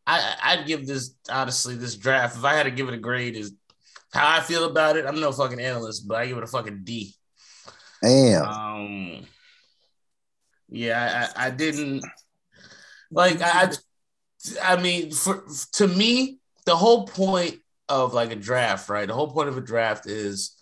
I 0.05 0.35
I'd 0.43 0.67
give 0.67 0.87
this 0.87 1.15
honestly 1.29 1.75
this 1.75 1.95
draft 1.95 2.37
if 2.37 2.43
I 2.43 2.55
had 2.55 2.63
to 2.63 2.71
give 2.71 2.87
it 2.87 2.93
a 2.93 2.97
grade 2.99 3.35
is 3.35 3.53
how 4.11 4.37
I 4.37 4.41
feel 4.41 4.65
about 4.65 4.97
it. 4.97 5.05
I'm 5.05 5.19
no 5.19 5.31
fucking 5.31 5.59
analyst, 5.59 6.07
but 6.07 6.17
I 6.17 6.27
give 6.27 6.37
it 6.37 6.43
a 6.43 6.47
fucking 6.47 6.81
D. 6.83 7.15
Damn. 8.03 8.45
Um, 8.45 9.25
yeah, 10.69 11.29
I, 11.37 11.47
I 11.47 11.49
didn't 11.51 12.03
like. 13.09 13.41
I, 13.41 13.71
I, 14.61 14.75
mean, 14.81 15.11
for 15.11 15.45
to 15.73 15.87
me, 15.87 16.39
the 16.65 16.75
whole 16.75 17.07
point 17.07 17.59
of 17.87 18.13
like 18.13 18.31
a 18.31 18.35
draft, 18.35 18.89
right? 18.89 19.07
The 19.07 19.13
whole 19.13 19.31
point 19.31 19.47
of 19.47 19.57
a 19.57 19.61
draft 19.61 20.05
is 20.05 20.61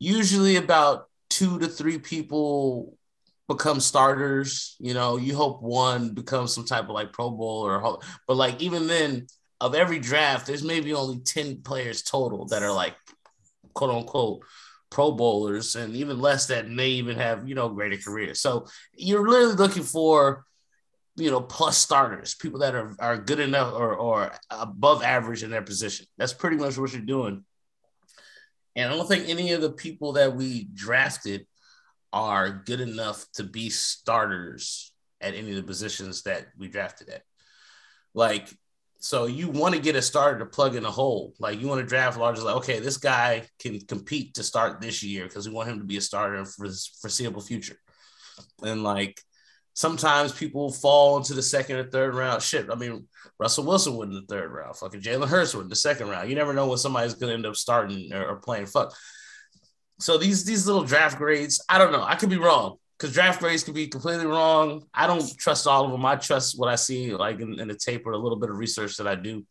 usually 0.00 0.56
about 0.56 1.06
two 1.30 1.60
to 1.60 1.68
three 1.68 1.98
people 1.98 2.98
become 3.46 3.78
starters. 3.78 4.74
You 4.80 4.94
know, 4.94 5.18
you 5.18 5.36
hope 5.36 5.62
one 5.62 6.14
becomes 6.14 6.52
some 6.52 6.64
type 6.64 6.84
of 6.84 6.90
like 6.90 7.12
Pro 7.12 7.30
Bowl 7.30 7.64
or, 7.64 8.00
but 8.26 8.36
like 8.36 8.60
even 8.60 8.88
then, 8.88 9.28
of 9.60 9.76
every 9.76 10.00
draft, 10.00 10.48
there's 10.48 10.64
maybe 10.64 10.92
only 10.94 11.20
ten 11.20 11.62
players 11.62 12.02
total 12.02 12.46
that 12.46 12.64
are 12.64 12.72
like 12.72 12.96
quote 13.72 13.90
unquote 13.90 14.42
pro 14.96 15.12
bowlers 15.12 15.76
and 15.76 15.94
even 15.94 16.18
less 16.18 16.46
that 16.46 16.70
may 16.70 16.88
even 16.88 17.18
have 17.18 17.46
you 17.46 17.54
know 17.54 17.68
greater 17.68 17.98
careers 17.98 18.40
so 18.40 18.66
you're 18.94 19.22
really 19.22 19.54
looking 19.54 19.82
for 19.82 20.46
you 21.16 21.30
know, 21.30 21.40
plus 21.40 21.78
starters, 21.78 22.34
people 22.34 22.60
that 22.60 22.74
are, 22.74 22.94
are 22.98 23.16
good 23.16 23.40
enough 23.40 23.72
or, 23.72 23.94
or 23.94 24.32
above 24.50 25.02
average 25.02 25.42
in 25.42 25.50
their 25.50 25.62
position. 25.62 26.06
That's 26.18 26.34
pretty 26.34 26.56
much 26.56 26.76
what 26.76 26.92
you're 26.92 27.02
doing. 27.02 27.44
And 28.76 28.92
I 28.92 28.94
don't 28.94 29.08
think 29.08 29.28
any 29.28 29.52
of 29.52 29.62
the 29.62 29.72
people 29.72 30.12
that 30.12 30.36
we 30.36 30.68
drafted 30.74 31.46
are 32.12 32.62
good 32.66 32.80
enough 32.80 33.24
to 33.34 33.44
be 33.44 33.70
starters 33.70 34.92
at 35.22 35.34
any 35.34 35.50
of 35.50 35.56
the 35.56 35.62
positions 35.62 36.22
that 36.24 36.48
we 36.58 36.68
drafted 36.68 37.08
at. 37.08 37.22
Like, 38.12 38.48
so 39.06 39.26
you 39.26 39.48
want 39.48 39.72
to 39.72 39.80
get 39.80 39.94
a 39.94 40.02
starter 40.02 40.40
to 40.40 40.46
plug 40.46 40.74
in 40.74 40.84
a 40.84 40.90
hole. 40.90 41.32
Like 41.38 41.60
you 41.60 41.68
want 41.68 41.80
to 41.80 41.86
draft 41.86 42.18
large, 42.18 42.40
like, 42.40 42.56
okay, 42.56 42.80
this 42.80 42.96
guy 42.96 43.44
can 43.60 43.78
compete 43.82 44.34
to 44.34 44.42
start 44.42 44.80
this 44.80 45.00
year 45.00 45.26
because 45.26 45.48
we 45.48 45.54
want 45.54 45.68
him 45.68 45.78
to 45.78 45.84
be 45.84 45.96
a 45.96 46.00
starter 46.00 46.44
for 46.44 46.66
the 46.66 46.88
foreseeable 47.00 47.40
future. 47.40 47.76
And 48.64 48.82
like 48.82 49.22
sometimes 49.74 50.32
people 50.32 50.72
fall 50.72 51.18
into 51.18 51.34
the 51.34 51.42
second 51.42 51.76
or 51.76 51.88
third 51.88 52.16
round. 52.16 52.42
Shit, 52.42 52.66
I 52.68 52.74
mean, 52.74 53.06
Russell 53.38 53.64
Wilson 53.64 53.96
went 53.96 54.10
in 54.10 54.16
the 54.16 54.26
third 54.26 54.50
round. 54.50 54.74
Fucking 54.74 55.02
Jalen 55.02 55.28
Hurts 55.28 55.54
went 55.54 55.66
in 55.66 55.70
the 55.70 55.76
second 55.76 56.08
round. 56.08 56.28
You 56.28 56.34
never 56.34 56.52
know 56.52 56.66
when 56.66 56.78
somebody's 56.78 57.14
gonna 57.14 57.34
end 57.34 57.46
up 57.46 57.54
starting 57.54 58.12
or, 58.12 58.26
or, 58.26 58.36
playing. 58.40 58.66
Fuck. 58.66 58.92
So 60.00 60.18
these 60.18 60.44
these 60.44 60.66
little 60.66 60.82
draft 60.82 61.16
grades, 61.16 61.64
I 61.68 61.78
don't 61.78 61.92
know. 61.92 62.02
I 62.02 62.16
could 62.16 62.30
be 62.30 62.38
wrong 62.38 62.78
because 62.98 63.14
draft 63.14 63.40
grades 63.40 63.62
could 63.62 63.74
be 63.74 63.88
completely 63.88 64.26
wrong. 64.26 64.84
I 64.94 65.06
don't 65.06 65.36
trust 65.36 65.66
all 65.66 65.84
of 65.84 65.90
them. 65.90 66.04
I 66.04 66.16
trust 66.16 66.58
what 66.58 66.68
I 66.68 66.76
see, 66.76 67.14
like 67.14 67.40
in, 67.40 67.60
in 67.60 67.68
the 67.68 67.74
tape 67.74 68.06
or 68.06 68.12
a 68.12 68.18
little 68.18 68.38
bit 68.38 68.50
of 68.50 68.56
research 68.56 68.96
that 68.96 69.06
I 69.06 69.14
do. 69.14 69.44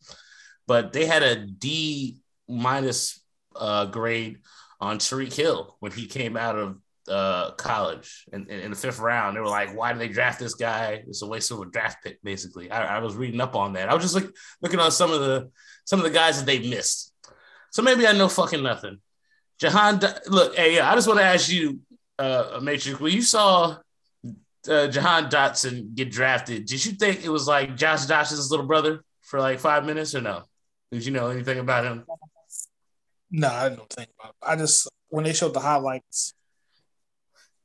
But 0.66 0.92
they 0.92 1.06
had 1.06 1.22
a 1.22 1.46
D 1.46 2.18
minus 2.48 3.22
uh, 3.54 3.86
grade 3.86 4.38
on 4.80 4.98
Tyreek 4.98 5.32
Hill 5.32 5.76
when 5.80 5.92
he 5.92 6.06
came 6.06 6.36
out 6.36 6.56
of 6.56 6.78
uh, 7.08 7.52
college 7.52 8.26
in, 8.32 8.46
in, 8.50 8.60
in, 8.60 8.70
the 8.70 8.76
fifth 8.76 8.98
round. 8.98 9.36
They 9.36 9.40
were 9.40 9.46
like, 9.46 9.76
why 9.76 9.92
did 9.92 10.00
they 10.00 10.08
draft 10.08 10.40
this 10.40 10.54
guy? 10.54 11.04
It's 11.06 11.22
a 11.22 11.26
waste 11.26 11.52
of 11.52 11.60
a 11.60 11.66
draft 11.66 12.02
pick, 12.02 12.20
basically. 12.22 12.70
I, 12.70 12.96
I, 12.96 12.98
was 12.98 13.14
reading 13.14 13.40
up 13.40 13.54
on 13.54 13.74
that. 13.74 13.88
I 13.88 13.94
was 13.94 14.02
just 14.02 14.16
like 14.16 14.28
looking 14.60 14.80
on 14.80 14.90
some 14.90 15.12
of 15.12 15.20
the 15.20 15.50
some 15.84 16.00
of 16.00 16.04
the 16.04 16.10
guys 16.10 16.38
that 16.38 16.46
they 16.46 16.68
missed. 16.68 17.12
So 17.70 17.82
maybe 17.82 18.06
I 18.08 18.12
know 18.12 18.28
fucking 18.28 18.62
nothing. 18.62 18.98
Jahan, 19.58 20.00
look, 20.26 20.54
hey, 20.56 20.76
yeah, 20.76 20.90
I 20.90 20.94
just 20.94 21.06
want 21.06 21.20
to 21.20 21.24
ask 21.24 21.50
you, 21.50 21.80
uh, 22.18 22.60
Matrix, 22.62 22.98
when 23.00 23.12
you 23.12 23.22
saw 23.22 23.76
uh, 24.68 24.88
Jahan 24.88 25.28
Dotson 25.30 25.94
get 25.94 26.10
drafted, 26.10 26.66
did 26.66 26.84
you 26.84 26.92
think 26.92 27.24
it 27.24 27.28
was 27.28 27.46
like 27.46 27.76
Josh 27.76 28.06
Doctson's 28.06 28.50
little 28.50 28.66
brother 28.66 29.02
for 29.22 29.40
like 29.40 29.58
five 29.58 29.84
minutes 29.84 30.14
or 30.14 30.20
no? 30.20 30.42
Did 30.90 31.04
you 31.04 31.12
know 31.12 31.28
anything 31.28 31.58
about 31.58 31.84
him? 31.84 32.04
No, 33.30 33.48
I 33.48 33.68
don't 33.68 33.90
think 33.90 34.08
about 34.18 34.30
it. 34.30 34.36
I 34.42 34.56
just 34.56 34.88
when 35.08 35.24
they 35.24 35.32
showed 35.32 35.54
the 35.54 35.60
highlights, 35.60 36.34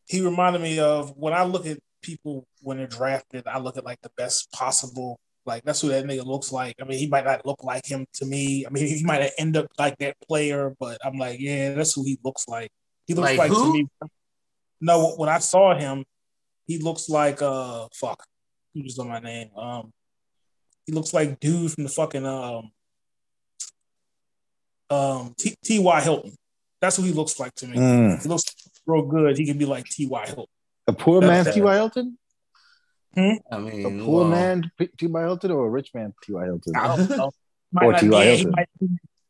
he 0.08 0.22
reminded 0.22 0.62
me 0.62 0.79
of 0.79 1.15
when 1.15 1.34
I 1.34 1.43
look 1.43 1.65
at 1.65 1.79
people 2.01 2.48
when 2.62 2.77
they're 2.77 2.88
drafted, 2.88 3.48
I 3.48 3.60
look 3.60 3.77
at 3.77 3.86
like 3.86 4.01
the 4.01 4.12
best 4.17 4.51
possible. 4.51 5.20
Like 5.46 5.63
that's 5.63 5.81
who 5.81 5.89
that 5.89 6.05
nigga 6.05 6.25
looks 6.25 6.51
like. 6.51 6.75
I 6.81 6.86
mean, 6.86 7.00
he 7.00 7.08
might 7.08 7.25
not 7.25 7.46
look 7.46 7.63
like 7.63 7.86
him 7.86 8.05
to 8.15 8.25
me. 8.25 8.65
I 8.65 8.70
mean, 8.70 8.88
he 8.98 9.03
might 9.03 9.31
end 9.38 9.58
up 9.58 9.67
like 9.77 9.98
that 10.00 10.17
player, 10.27 10.75
but 10.79 10.98
I'm 11.03 11.17
like, 11.17 11.39
yeah, 11.39 11.74
that's 11.74 11.93
who 11.93 12.03
he 12.03 12.20
looks 12.24 12.48
like. 12.48 12.72
He 13.08 13.13
looks 13.13 13.38
like, 13.38 13.50
like 13.50 13.51
to 13.51 13.74
me. 13.74 13.88
No, 14.81 15.13
when 15.15 15.29
I 15.29 15.39
saw 15.39 15.77
him, 15.77 16.03
he 16.67 16.79
looks 16.79 17.07
like 17.07 17.41
uh 17.41 17.88
fuck. 17.93 18.23
He 18.73 18.81
was 18.81 18.97
on 19.00 19.07
my 19.07 19.19
name. 19.19 19.50
Um, 19.55 19.91
he 20.85 20.91
looks 20.91 21.13
like 21.13 21.39
dude 21.39 21.71
from 21.71 21.83
the 21.83 21.89
fucking 21.89 22.25
um 22.25 22.71
um 24.89 25.33
T. 25.38 25.55
T. 25.63 25.79
Y. 25.79 26.01
Hilton. 26.01 26.33
That's 26.81 26.97
what 26.97 27.05
he 27.05 27.13
looks 27.13 27.39
like 27.39 27.53
to 27.55 27.67
me. 27.67 27.77
Mm. 27.77 28.21
He 28.23 28.27
looks 28.27 28.43
real 28.85 29.03
good, 29.03 29.38
he 29.38 29.45
can 29.45 29.57
be 29.57 29.65
like 29.65 29.85
T.Y. 29.85 30.25
Hilton. 30.25 30.45
A 30.88 30.93
poor 30.93 31.21
man 31.21 31.45
T.Y. 31.45 31.75
Hilton? 31.75 32.17
Hmm? 33.13 33.33
I 33.51 33.57
mean, 33.59 34.01
a 34.01 34.03
poor 34.03 34.21
well, 34.21 34.29
man 34.29 34.71
T.Y. 34.97 35.21
Hilton 35.21 35.51
or 35.51 35.67
a 35.67 35.69
rich 35.69 35.91
man 35.93 36.13
T.Y. 36.23 36.43
Hilton? 36.43 36.75
I 36.75 36.95
don't 36.95 37.09
know. 37.09 37.31
or 37.81 37.93
T.Y. 37.93 38.23
Hilton. 38.23 38.39
He 38.39 38.45
might, 38.45 38.69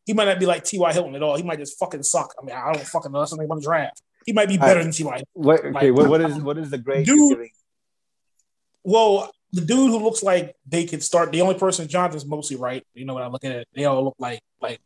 he 0.06 0.12
might, 0.14 0.24
not 0.24 0.40
be 0.40 0.46
like 0.46 0.64
T.Y. 0.64 0.92
Hilton 0.92 1.14
at 1.14 1.22
all. 1.22 1.36
He 1.36 1.42
might 1.42 1.58
just 1.58 1.78
fucking 1.78 2.02
suck. 2.02 2.34
I 2.40 2.44
mean, 2.44 2.56
I 2.56 2.72
don't 2.72 2.86
fucking 2.86 3.12
know. 3.12 3.18
That's 3.20 3.30
something 3.30 3.44
about 3.44 3.56
the 3.56 3.62
draft. 3.62 4.02
He 4.26 4.32
might 4.32 4.48
be 4.48 4.58
better 4.58 4.76
right. 4.76 4.82
than 4.82 4.92
T.Y. 4.92 5.22
What, 5.32 5.60
okay, 5.60 5.90
like, 5.90 5.94
what, 5.94 6.08
what 6.08 6.20
is 6.20 6.36
what 6.38 6.58
is 6.58 6.70
the 6.70 6.78
grade 6.78 7.06
dude, 7.06 7.48
Well, 8.84 9.30
the 9.52 9.60
dude 9.60 9.90
who 9.90 9.98
looks 9.98 10.22
like 10.22 10.56
they 10.66 10.84
could 10.86 11.02
start. 11.02 11.32
The 11.32 11.42
only 11.42 11.58
person 11.58 11.88
Jonathan's 11.88 12.26
mostly 12.26 12.56
right. 12.56 12.84
You 12.94 13.04
know 13.04 13.14
what 13.14 13.22
I 13.22 13.28
look 13.28 13.44
at 13.44 13.52
it. 13.52 13.68
They 13.74 13.84
all 13.84 14.04
look 14.04 14.16
like 14.18 14.40
like 14.60 14.80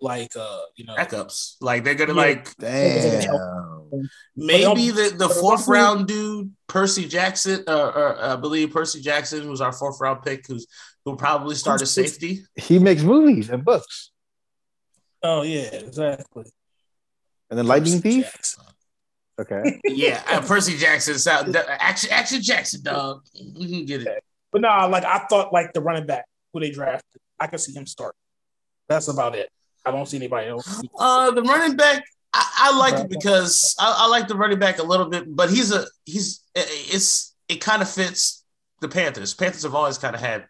like 0.00 0.34
uh 0.36 0.60
you 0.76 0.84
know 0.84 0.94
backups. 0.94 1.56
Like 1.60 1.84
they're 1.84 1.94
gonna 1.94 2.14
yeah, 2.14 2.20
like 2.20 2.56
damn. 2.56 4.08
maybe 4.36 4.90
the, 4.90 5.14
the 5.16 5.28
fourth 5.28 5.66
round 5.66 6.06
dude, 6.06 6.52
Percy 6.66 7.06
Jackson, 7.06 7.64
uh, 7.66 7.92
or 7.94 8.22
I 8.22 8.36
believe 8.36 8.70
Percy 8.70 9.00
Jackson 9.00 9.50
was 9.50 9.60
our 9.60 9.72
fourth 9.72 10.00
round 10.00 10.22
pick, 10.22 10.46
who's 10.46 10.66
who 11.04 11.16
probably 11.16 11.54
started 11.54 11.86
safety. 11.86 12.44
He 12.56 12.78
makes 12.78 13.02
movies 13.02 13.50
and 13.50 13.64
books. 13.64 14.10
Oh 15.22 15.42
yeah, 15.42 15.62
exactly. 15.62 16.44
And 17.50 17.58
then 17.58 17.66
Lightning 17.66 18.00
Thief. 18.00 18.24
Jackson. 18.32 18.64
Okay. 19.40 19.80
yeah, 19.84 20.22
uh, 20.28 20.40
Percy 20.42 20.76
Jackson. 20.76 21.18
Sound, 21.18 21.56
action, 21.56 22.10
action 22.12 22.42
Jackson, 22.42 22.82
dog. 22.82 23.22
We 23.58 23.68
can 23.68 23.86
get 23.86 24.02
it. 24.02 24.22
But 24.52 24.62
no, 24.62 24.68
nah, 24.68 24.86
like 24.86 25.04
I 25.04 25.18
thought, 25.30 25.52
like 25.52 25.72
the 25.72 25.80
running 25.80 26.06
back 26.06 26.26
who 26.52 26.60
they 26.60 26.70
drafted, 26.70 27.20
I 27.38 27.46
could 27.46 27.60
see 27.60 27.72
him 27.72 27.86
start. 27.86 28.14
That's 28.88 29.08
about 29.08 29.34
it. 29.34 29.48
I 29.84 29.92
don't 29.92 30.06
see 30.06 30.16
anybody 30.16 30.48
else. 30.48 30.82
Uh, 30.98 31.30
the 31.30 31.42
running 31.42 31.76
back, 31.76 32.04
I, 32.34 32.46
I 32.58 32.76
like 32.76 33.02
it 33.02 33.08
because 33.08 33.74
I, 33.78 34.00
I, 34.00 34.06
like 34.08 34.28
the 34.28 34.34
running 34.34 34.58
back 34.58 34.78
a 34.78 34.82
little 34.82 35.08
bit, 35.08 35.34
but 35.34 35.48
he's 35.48 35.72
a 35.72 35.86
he's 36.04 36.42
it's 36.54 37.34
it 37.48 37.62
kind 37.62 37.80
of 37.80 37.88
fits 37.88 38.44
the 38.82 38.88
Panthers. 38.88 39.32
Panthers 39.32 39.62
have 39.62 39.74
always 39.74 39.96
kind 39.96 40.14
of 40.14 40.20
had 40.20 40.44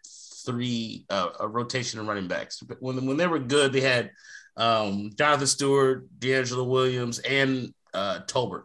three 0.45 1.05
uh, 1.09 1.29
a 1.39 1.47
rotation 1.47 1.99
of 2.01 2.07
running 2.07 2.27
backs. 2.27 2.61
When 2.79 3.05
when 3.05 3.15
they 3.15 3.27
were 3.27 3.39
good, 3.39 3.71
they 3.71 3.81
had 3.81 4.11
um, 4.57 5.11
Jonathan 5.17 5.47
Stewart, 5.47 6.07
DeAngelo 6.19 6.67
Williams, 6.67 7.19
and 7.19 7.73
uh, 7.93 8.19
Tolbert. 8.27 8.63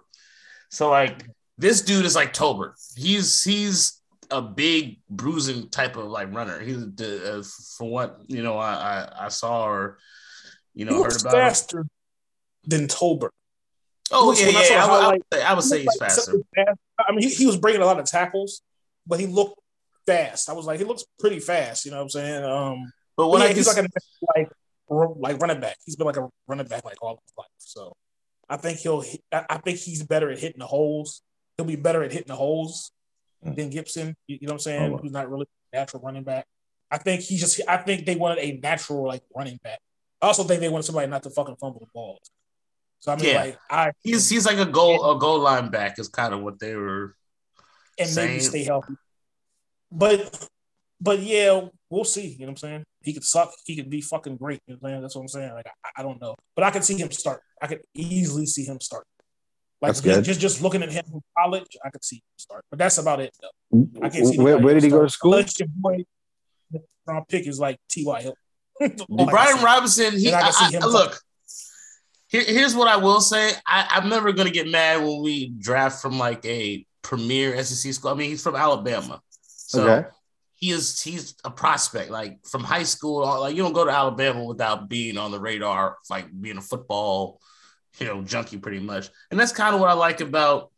So 0.71 0.91
like 0.91 1.25
this 1.59 1.83
dude 1.83 2.05
is 2.05 2.15
like 2.15 2.33
Tolbert. 2.33 2.75
He's 2.97 3.43
he's 3.43 4.01
a 4.31 4.43
big 4.43 4.99
bruising 5.09 5.69
type 5.69 5.97
of 5.97 6.07
like 6.07 6.35
runner. 6.35 6.61
He's 6.61 6.83
uh, 7.01 7.43
from 7.77 7.91
what 7.91 8.19
you 8.27 8.43
know 8.43 8.59
I, 8.59 8.73
I, 8.73 9.27
I 9.27 9.29
saw 9.29 9.67
or 9.67 9.99
you 10.77 10.85
know, 10.85 11.03
heard 11.03 11.21
about 11.21 11.33
faster 11.33 11.81
him. 11.81 11.91
than 12.65 12.87
Tolbert. 12.87 13.31
Oh 14.13 14.33
yeah, 14.39 14.49
yeah. 14.49 14.85
I, 14.85 14.87
I, 14.87 15.09
I, 15.09 15.11
would 15.11 15.23
say, 15.33 15.43
I 15.43 15.55
would 15.55 15.65
say 15.65 15.83
he's 15.83 15.97
faster. 15.99 16.35
I 16.99 17.13
mean, 17.13 17.23
he, 17.23 17.35
he 17.35 17.47
was 17.47 17.57
breaking 17.57 17.81
a 17.81 17.87
lot 17.87 17.99
of 17.99 18.05
tackles, 18.05 18.61
but 19.07 19.19
he 19.19 19.27
looked 19.27 19.59
fast. 20.07 20.49
I 20.49 20.53
was 20.53 20.67
like, 20.67 20.79
he 20.79 20.85
looks 20.85 21.05
pretty 21.19 21.41
fast. 21.41 21.87
You 21.87 21.91
know 21.91 21.97
what 21.97 22.03
I'm 22.05 22.11
saying? 22.11 22.45
Um, 22.45 22.93
but 23.17 23.29
when 23.29 23.41
yeah, 23.41 23.49
I 23.49 23.53
he's 23.55 23.67
like 23.67 23.85
a 23.85 23.89
like 24.37 24.51
like 24.89 25.39
running 25.41 25.61
back. 25.61 25.77
He's 25.85 25.97
been 25.97 26.07
like 26.07 26.17
a 26.17 26.29
running 26.47 26.67
back 26.67 26.85
like 26.85 27.03
all 27.03 27.21
his 27.25 27.33
life. 27.37 27.49
So 27.59 27.97
I 28.49 28.57
think 28.57 28.79
he'll. 28.79 29.05
I 29.33 29.59
think 29.59 29.79
he's 29.79 30.03
better 30.03 30.31
at 30.31 30.39
hitting 30.39 30.61
the 30.61 30.67
holes. 30.67 31.23
He'll 31.57 31.67
be 31.67 31.77
better 31.77 32.03
at 32.03 32.13
hitting 32.13 32.29
the 32.29 32.37
holes 32.37 32.93
mm. 33.45 33.57
than 33.57 33.71
Gibson. 33.71 34.15
You, 34.27 34.39
you, 34.41 34.47
know 34.47 34.53
what 34.53 34.55
I'm 34.55 34.61
saying? 34.61 34.95
Oh, 34.95 34.99
Who's 34.99 35.13
not 35.13 35.31
really 35.31 35.47
natural 35.73 36.03
running 36.03 36.25
back. 36.25 36.47
I 36.91 36.99
think 36.99 37.23
he 37.23 37.37
just. 37.37 37.61
I 37.69 37.79
think 37.79 38.07
they 38.07 38.17
wanted 38.17 38.39
a 38.39 38.59
natural 38.63 39.07
like 39.07 39.23
running 39.35 39.59
back. 39.63 39.81
I 40.23 40.27
also 40.27 40.45
think 40.45 40.61
they 40.61 40.69
wanted 40.69 40.85
somebody 40.85 41.09
not 41.09 41.23
to 41.25 41.31
fucking 41.31 41.57
fumble 41.57 41.81
the 41.81 41.87
ball. 41.93 42.21
So 43.01 43.13
I 43.13 43.17
mean, 43.17 43.27
yeah. 43.27 43.41
like, 43.41 43.59
I 43.71 43.93
he's 44.03 44.29
he's 44.29 44.47
like 44.47 44.59
a 44.59 44.67
goal 44.67 45.17
a 45.17 45.19
goal 45.19 45.41
line 45.41 45.71
back 45.71 45.99
is 45.99 46.09
kind 46.09 46.33
of 46.33 46.43
what 46.43 46.59
they 46.59 46.75
were 46.75 47.15
and 47.99 48.09
saying. 48.09 48.29
maybe 48.29 48.41
stay 48.41 48.65
healthy. 48.65 48.95
But 49.91 50.49
but 51.01 51.21
yeah, 51.21 51.61
we'll 51.91 52.05
see. 52.05 52.29
You 52.29 52.41
know 52.41 52.47
what 52.47 52.51
I'm 52.51 52.57
saying? 52.57 52.85
He 53.07 53.13
could 53.13 53.23
suck. 53.23 53.53
He 53.65 53.77
could 53.77 53.89
be 53.89 54.01
fucking 54.01 54.37
great. 54.37 54.61
You 54.67 54.75
know 54.75 54.79
what 54.81 54.93
I'm? 54.93 55.01
That's 55.01 55.15
what 55.15 55.23
I'm 55.23 55.29
saying. 55.29 55.53
Like 55.53 55.69
I, 55.85 56.01
I 56.01 56.03
don't 56.03 56.21
know, 56.21 56.35
but 56.57 56.65
I 56.65 56.73
could 56.73 56.83
see 56.83 56.99
him 56.99 57.13
start. 57.13 57.41
I 57.63 57.69
could 57.69 57.83
easily 57.95 58.47
see 58.47 58.65
him 58.65 58.81
start. 58.81 59.07
Like 59.81 59.91
that's 59.91 60.01
good. 60.01 60.25
just 60.25 60.41
just 60.41 60.61
looking 60.61 60.83
at 60.83 60.91
him 60.91 61.05
in 61.15 61.23
college, 61.39 61.77
I 61.85 61.91
could 61.91 62.05
see 62.05 62.17
him 62.17 62.23
start. 62.37 62.65
But 62.69 62.81
that's 62.81 62.99
about 62.99 63.21
it. 63.21 63.33
Though. 63.41 63.87
I 64.03 64.09
can't 64.09 64.27
see. 64.27 64.41
Where, 64.41 64.59
where 64.59 64.75
did 64.75 64.83
he 64.83 64.91
go 64.91 65.03
to 65.03 65.09
school? 65.09 65.35
Unless 65.35 65.61
your 65.61 65.69
boy, 65.73 66.05
round 67.07 67.29
pick 67.29 67.47
is 67.47 67.61
like 67.61 67.79
T.Y. 67.89 68.23
Hilton. 68.23 69.07
Brian 69.31 69.63
Robinson, 69.63 70.19
he 70.19 70.33
I, 70.33 70.51
I, 70.53 70.87
look. 70.87 71.21
Here, 72.27 72.43
here's 72.45 72.75
what 72.75 72.89
I 72.89 72.97
will 72.97 73.21
say. 73.21 73.53
I, 73.65 73.99
am 74.03 74.09
never 74.09 74.33
gonna 74.33 74.51
get 74.51 74.69
mad 74.69 75.01
when 75.01 75.23
we 75.23 75.51
draft 75.51 76.03
from 76.03 76.19
like 76.19 76.45
a 76.45 76.85
premier 77.03 77.63
SEC 77.63 77.95
school. 77.95 78.11
I 78.11 78.15
mean, 78.15 78.31
he's 78.31 78.43
from 78.43 78.57
Alabama, 78.57 79.21
so 79.43 79.89
okay. 79.89 80.09
He 80.67 80.73
is 80.73 81.01
he's 81.01 81.35
a 81.45 81.51
prospect. 81.51 82.11
Like 82.11 82.45
from 82.45 82.65
high 82.65 82.83
school, 82.83 83.21
like 83.41 83.55
you 83.55 83.63
don't 83.63 83.73
go 83.73 83.85
to 83.85 83.91
Alabama 83.91 84.45
without 84.45 84.89
being 84.89 85.17
on 85.17 85.31
the 85.31 85.39
radar, 85.39 85.97
like 86.11 86.27
being 86.41 86.59
a 86.59 86.63
football, 86.63 87.41
you 87.99 88.07
know, 88.07 88.23
junkie 88.23 88.59
pretty 88.59 88.81
much. 88.81 89.09
And 89.31 89.39
that's 89.39 89.53
kind 89.53 89.75
of 89.75 89.81
what 89.81 89.91
I 89.91 89.93
like 89.93 90.21
about 90.21 90.73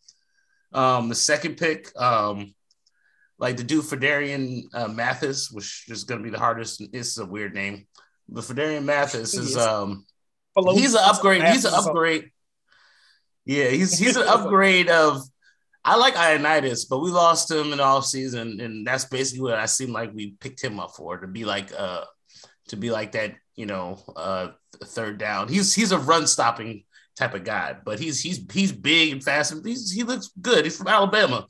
um, 0.73 1.09
the 1.09 1.15
second 1.15 1.57
pick. 1.57 1.91
Um, 2.01 2.55
like 3.39 3.57
the 3.57 3.65
dude 3.65 3.85
Phidarian 3.85 4.65
uh, 4.75 4.89
Mathis, 4.89 5.51
which 5.51 5.85
is 5.89 6.05
going 6.05 6.21
to 6.21 6.25
be 6.25 6.31
the 6.31 6.39
hardest. 6.39 6.83
It's 6.93 7.17
a 7.19 7.25
weird 7.25 7.55
name, 7.55 7.87
but 8.29 8.45
Phidarian 8.45 8.85
Mathis 8.85 9.35
is 9.35 9.57
um 9.57 10.05
he's 10.75 10.95
an 10.95 11.01
upgrade. 11.03 11.45
He's 11.45 11.65
an 11.65 11.73
upgrade. 11.75 12.31
Yeah, 13.47 13.69
he's 13.69 13.99
he's 13.99 14.17
an 14.17 14.29
upgrade 14.29 14.89
of. 14.89 15.23
I 15.85 15.97
like 15.97 16.15
Ioannidis, 16.15 16.87
but 16.89 16.99
we 16.99 17.11
lost 17.11 17.51
him 17.51 17.73
in 17.73 17.79
the 17.79 17.85
off 17.85 18.05
season, 18.05 18.61
and 18.61 18.87
that's 18.87 19.05
basically 19.07 19.43
what 19.43 19.55
I 19.55 19.67
seem 19.67 19.93
like 19.93 20.13
we 20.13 20.33
picked 20.41 20.63
him 20.63 20.81
up 20.81 20.93
for 20.97 21.19
to 21.19 21.27
be 21.27 21.45
like 21.45 21.73
uh 21.77 22.05
to 22.69 22.77
be 22.77 22.91
like 22.91 23.13
that, 23.13 23.35
you 23.55 23.67
know, 23.67 24.03
uh 24.17 24.49
third 24.85 25.19
down. 25.19 25.49
He's 25.49 25.75
he's 25.75 25.93
a 25.93 25.99
run 25.99 26.27
stopping 26.27 26.85
type 27.17 27.35
of 27.35 27.45
guy, 27.45 27.77
but 27.85 27.99
he's 27.99 28.21
he's 28.21 28.41
he's 28.53 28.73
big 28.73 29.13
and 29.13 29.23
fast 29.23 29.53
and 29.53 29.65
he's, 29.65 29.91
he 29.91 30.03
looks 30.03 30.31
good. 30.41 30.65
He's 30.65 30.77
from 30.77 30.89
Alabama. 30.89 31.47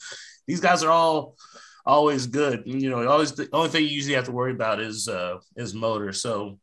These 0.46 0.60
guys 0.60 0.82
are 0.82 0.90
all 0.90 1.36
always 1.84 2.26
good. 2.26 2.62
You 2.66 2.90
know, 2.90 3.06
always 3.08 3.32
the 3.32 3.48
only 3.52 3.70
thing 3.70 3.84
you 3.84 3.90
usually 3.90 4.14
have 4.14 4.24
to 4.24 4.32
worry 4.32 4.52
about 4.52 4.80
is 4.80 5.08
uh 5.08 5.38
is 5.56 5.74
motor. 5.74 6.12
So 6.12 6.58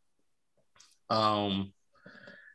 um 1.09 1.73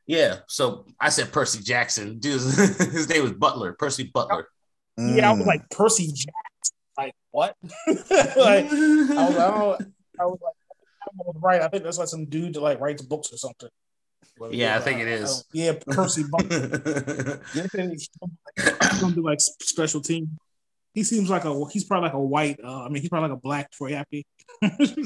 yeah, 0.07 0.39
so 0.49 0.87
I 0.99 1.11
said 1.11 1.33
Percy 1.33 1.63
Jackson. 1.63 2.19
Dude, 2.19 2.41
his 2.41 3.09
name 3.09 3.23
was 3.23 3.33
Butler, 3.33 3.75
Percy 3.75 4.11
Butler. 4.13 4.49
Yeah, 5.01 5.31
I 5.31 5.33
was 5.35 5.47
like 5.47 5.69
Percy 5.71 6.07
Jackson. 6.07 6.77
Like 6.97 7.15
what? 7.31 7.57
like 7.87 8.67
I 8.67 8.69
was, 8.71 9.11
I, 9.11 9.51
don't, 9.51 9.95
I 10.21 10.25
was 10.25 10.39
like, 10.43 10.55
I 11.03 11.11
was 11.17 11.37
right. 11.41 11.63
I 11.63 11.69
think 11.69 11.85
that's 11.85 11.99
like 11.99 12.09
some 12.09 12.27
dude 12.27 12.55
that 12.55 12.61
like 12.61 12.81
writes 12.81 13.03
books 13.03 13.33
or 13.33 13.37
something. 13.37 13.71
But, 14.39 14.55
yeah, 14.55 14.77
I 14.77 14.81
think 14.81 15.01
it 15.01 15.09
is. 15.09 15.45
yeah, 15.53 15.75
Percy 15.87 16.25
Butler. 16.31 17.43
he's 17.53 18.09
gonna 19.01 19.15
do 19.15 19.23
like 19.23 19.39
special 19.41 20.01
team. 20.01 20.39
He 20.95 21.05
seems 21.05 21.29
like 21.29 21.45
a 21.45 21.65
he's 21.71 21.85
probably 21.85 22.09
like 22.09 22.15
a 22.15 22.21
white. 22.21 22.59
Uh, 22.65 22.85
I 22.85 22.89
mean, 22.89 23.03
he's 23.03 23.11
probably 23.11 23.29
like 23.29 23.39
a 23.39 23.41
black 23.41 23.71
Troy 23.71 23.93
Apke. 23.93 24.25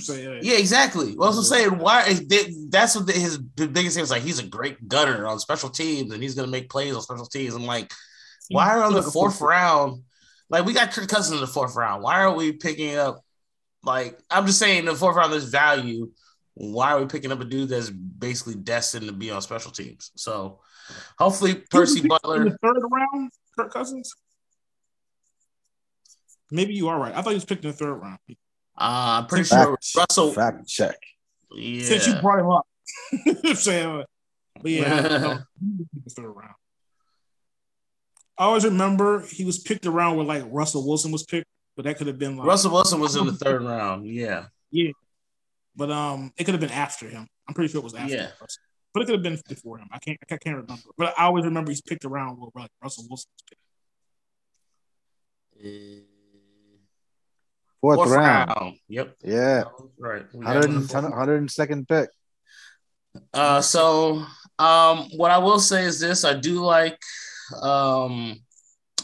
so, 0.00 0.14
yeah. 0.14 0.38
yeah, 0.40 0.56
exactly. 0.56 1.14
Well, 1.16 1.32
I 1.32 1.36
was 1.36 1.48
saying 1.48 1.78
why 1.78 2.16
that's 2.70 2.94
what 2.96 3.06
the, 3.06 3.12
his 3.12 3.38
biggest 3.38 3.96
thing 3.96 4.04
is 4.04 4.10
like. 4.10 4.22
He's 4.22 4.38
a 4.38 4.46
great 4.46 4.86
gunner 4.88 5.26
on 5.26 5.40
special 5.40 5.68
teams, 5.68 6.12
and 6.12 6.22
he's 6.22 6.34
gonna 6.36 6.48
make 6.48 6.70
plays 6.70 6.94
on 6.94 7.02
special 7.02 7.26
teams. 7.26 7.54
I'm 7.54 7.66
like, 7.66 7.92
why 8.48 8.70
are 8.70 8.84
on 8.84 8.94
the 8.94 9.02
fourth 9.02 9.40
round? 9.40 10.02
Like 10.50 10.64
we 10.64 10.72
got 10.72 10.92
Kirk 10.92 11.08
Cousins 11.08 11.34
in 11.34 11.40
the 11.40 11.46
fourth 11.46 11.76
round. 11.76 12.02
Why 12.02 12.20
are 12.20 12.34
we 12.34 12.52
picking 12.52 12.96
up? 12.96 13.20
Like 13.82 14.18
I'm 14.30 14.46
just 14.46 14.58
saying, 14.58 14.84
the 14.84 14.94
fourth 14.94 15.16
round 15.16 15.32
is 15.32 15.44
value. 15.44 16.10
Why 16.54 16.92
are 16.92 17.00
we 17.00 17.06
picking 17.06 17.32
up 17.32 17.40
a 17.40 17.44
dude 17.44 17.70
that's 17.70 17.90
basically 17.90 18.54
destined 18.54 19.06
to 19.06 19.12
be 19.12 19.30
on 19.30 19.42
special 19.42 19.72
teams? 19.72 20.12
So 20.16 20.60
hopefully 21.18 21.62
Percy 21.70 22.06
Butler. 22.06 22.42
In 22.42 22.44
the 22.44 22.58
third 22.58 22.82
round, 22.90 23.30
Kirk 23.58 23.72
Cousins. 23.72 24.14
Maybe 26.50 26.74
you 26.74 26.88
are 26.88 26.98
right. 26.98 27.14
I 27.14 27.22
thought 27.22 27.30
he 27.30 27.36
was 27.36 27.44
picked 27.44 27.64
in 27.64 27.70
the 27.70 27.76
third 27.76 27.94
round. 27.94 28.18
Uh, 28.28 29.22
I'm 29.22 29.26
pretty 29.26 29.44
fact, 29.44 29.84
sure 29.84 30.04
Russell. 30.08 30.32
Fact 30.32 30.66
check. 30.66 30.96
Yeah. 31.52 31.84
Since 31.84 32.06
you 32.06 32.14
brought 32.16 32.40
him 32.40 32.50
up, 32.50 32.66
I'm 33.44 33.54
saying, 33.54 34.04
but 34.60 34.70
yeah, 34.70 35.00
no, 35.00 35.38
third 36.10 36.28
round. 36.28 36.54
I 38.36 38.44
always 38.44 38.64
remember 38.64 39.20
he 39.20 39.44
was 39.44 39.58
picked 39.58 39.86
around 39.86 40.16
where 40.16 40.26
like 40.26 40.44
Russell 40.48 40.86
Wilson 40.86 41.12
was 41.12 41.24
picked, 41.24 41.46
but 41.76 41.84
that 41.84 41.96
could 41.98 42.06
have 42.06 42.18
been 42.18 42.36
like 42.36 42.46
Russell 42.46 42.72
Wilson 42.72 43.00
was 43.00 43.16
in 43.16 43.26
the 43.26 43.32
third 43.32 43.62
round. 43.62 44.06
Yeah, 44.06 44.46
yeah, 44.70 44.90
but 45.76 45.90
um, 45.90 46.32
it 46.36 46.44
could 46.44 46.54
have 46.54 46.60
been 46.60 46.70
after 46.70 47.08
him. 47.08 47.26
I'm 47.48 47.54
pretty 47.54 47.70
sure 47.72 47.80
it 47.80 47.84
was 47.84 47.94
after. 47.94 48.14
Yeah. 48.14 48.30
Russell. 48.40 48.62
But 48.92 49.02
it 49.02 49.06
could 49.06 49.14
have 49.14 49.22
been 49.22 49.40
before 49.48 49.78
him. 49.78 49.88
I 49.92 49.98
can't. 49.98 50.18
I 50.22 50.36
can't 50.36 50.56
remember. 50.56 50.82
But 50.96 51.14
I 51.18 51.24
always 51.24 51.44
remember 51.44 51.70
he's 51.70 51.82
picked 51.82 52.04
around 52.04 52.36
where 52.36 52.50
like 52.54 52.70
Russell 52.82 53.04
Wilson 53.08 53.30
was 53.32 53.44
picked. 53.48 53.60
Uh, 55.66 56.04
Fourth, 57.80 57.96
Fourth 57.96 58.10
round. 58.12 58.48
round. 58.48 58.76
Yep. 58.88 59.16
Yeah. 59.24 59.64
Right. 59.98 60.24
100, 60.32 60.70
102nd 60.70 61.86
pick. 61.86 62.08
Uh, 63.34 63.60
so 63.60 64.24
um, 64.58 65.08
what 65.16 65.30
I 65.30 65.36
will 65.36 65.58
say 65.58 65.84
is 65.84 66.00
this: 66.00 66.24
I 66.24 66.32
do 66.32 66.64
like, 66.64 66.98
um, 67.60 68.36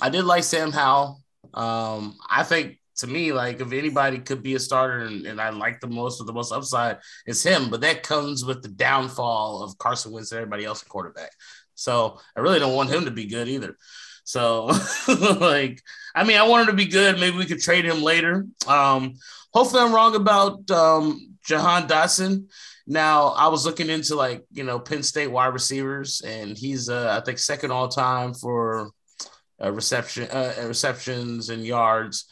I 0.01 0.11
did 0.11 0.25
like 0.25 0.45
Sam 0.45 0.73
Howell. 0.73 1.23
Um, 1.55 2.17
I 2.29 2.43
think 2.43 2.79
to 2.97 3.07
me, 3.07 3.33
like 3.33 3.61
if 3.61 3.73
anybody 3.73 4.19
could 4.19 4.43
be 4.43 4.55
a 4.55 4.61
starter 4.61 5.01
and, 5.01 5.27
and 5.27 5.41
I 5.41 5.51
like 5.51 5.81
the 5.81 5.87
most 5.89 6.21
with 6.21 6.27
the 6.27 6.33
most 6.33 6.53
upside, 6.53 6.99
it's 7.27 7.43
him. 7.43 7.71
But 7.71 7.81
that 7.81 8.03
comes 8.03 8.45
with 8.45 8.63
the 8.63 8.69
downfall 8.69 9.63
of 9.63 9.79
Carson 9.79 10.13
Wentz 10.13 10.33
and 10.33 10.41
everybody 10.41 10.65
else 10.65 10.83
at 10.83 10.89
quarterback. 10.89 11.31
So 11.75 12.19
I 12.37 12.41
really 12.41 12.59
don't 12.59 12.75
want 12.75 12.91
him 12.91 13.07
to 13.07 13.11
be 13.11 13.27
good 13.27 13.49
either. 13.49 13.77
So, 14.25 14.71
like, 15.41 15.83
I 16.15 16.25
mean, 16.25 16.37
I 16.37 16.47
want 16.47 16.69
him 16.69 16.77
to 16.77 16.85
be 16.85 16.91
good. 16.91 17.19
Maybe 17.19 17.37
we 17.37 17.47
could 17.47 17.61
trade 17.61 17.85
him 17.85 18.03
later. 18.03 18.47
Um, 18.67 19.15
hopefully, 19.53 19.83
I'm 19.83 19.95
wrong 19.95 20.15
about 20.15 20.71
um, 20.71 21.37
Jahan 21.45 21.89
Dotson. 21.89 22.45
Now, 22.91 23.29
I 23.29 23.47
was 23.47 23.65
looking 23.65 23.89
into 23.89 24.17
like 24.17 24.45
you 24.51 24.65
know 24.65 24.81
Penn 24.81 25.05
State 25.05 25.29
wide 25.31 25.55
receivers, 25.55 26.23
and 26.23 26.59
he's 26.59 26.89
uh, 26.89 27.17
I 27.17 27.25
think 27.25 27.39
second 27.39 27.71
all 27.71 27.87
time 27.87 28.35
for 28.35 28.91
uh, 29.63 29.71
reception 29.71 30.29
uh, 30.29 30.55
receptions 30.67 31.51
and 31.51 31.65
yards. 31.65 32.25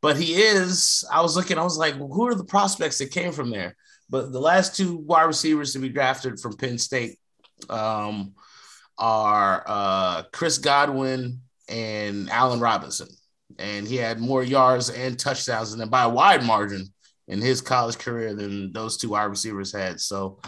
But 0.00 0.16
he 0.16 0.36
is. 0.36 1.04
I 1.12 1.20
was 1.20 1.36
looking. 1.36 1.58
I 1.58 1.64
was 1.64 1.76
like, 1.76 1.98
well, 1.98 2.08
who 2.08 2.26
are 2.28 2.34
the 2.34 2.44
prospects 2.44 2.96
that 2.96 3.10
came 3.10 3.30
from 3.30 3.50
there? 3.50 3.76
But 4.08 4.32
the 4.32 4.40
last 4.40 4.74
two 4.74 4.96
wide 4.96 5.24
receivers 5.24 5.74
to 5.74 5.80
be 5.80 5.90
drafted 5.90 6.40
from 6.40 6.56
Penn 6.56 6.78
State 6.78 7.18
um, 7.68 8.32
are 8.96 9.64
uh, 9.66 10.22
Chris 10.32 10.56
Godwin 10.56 11.40
and 11.68 12.30
Allen 12.30 12.60
Robinson. 12.60 13.08
And 13.58 13.86
he 13.86 13.96
had 13.96 14.18
more 14.18 14.42
yards 14.42 14.88
and 14.88 15.18
touchdowns 15.18 15.74
and 15.74 15.90
by 15.90 16.04
a 16.04 16.08
wide 16.08 16.42
margin 16.42 16.90
in 17.28 17.40
his 17.40 17.60
college 17.60 17.98
career 17.98 18.34
than 18.34 18.72
those 18.72 18.96
two 18.96 19.10
wide 19.10 19.24
receivers 19.24 19.72
had. 19.72 20.00
So, 20.00 20.40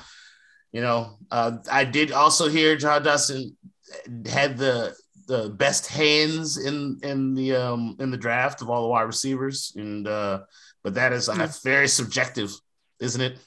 you 0.72 0.80
know, 0.80 1.18
uh, 1.30 1.58
I 1.70 1.84
did 1.84 2.12
also 2.12 2.48
hear 2.48 2.76
Jahan 2.76 3.04
Dotson 3.04 3.54
had 4.26 4.56
the 4.56 4.94
the 5.26 5.50
best 5.50 5.86
hands 5.86 6.56
in 6.56 6.98
in 7.02 7.34
the 7.34 7.54
um 7.54 7.96
in 8.00 8.10
the 8.10 8.16
draft 8.16 8.62
of 8.62 8.70
all 8.70 8.82
the 8.82 8.88
wide 8.88 9.02
receivers, 9.02 9.72
and 9.76 10.06
uh, 10.06 10.40
but 10.82 10.94
that 10.94 11.12
is 11.12 11.28
uh, 11.28 11.48
very 11.64 11.88
subjective, 11.88 12.50
isn't 13.00 13.20
it? 13.20 13.38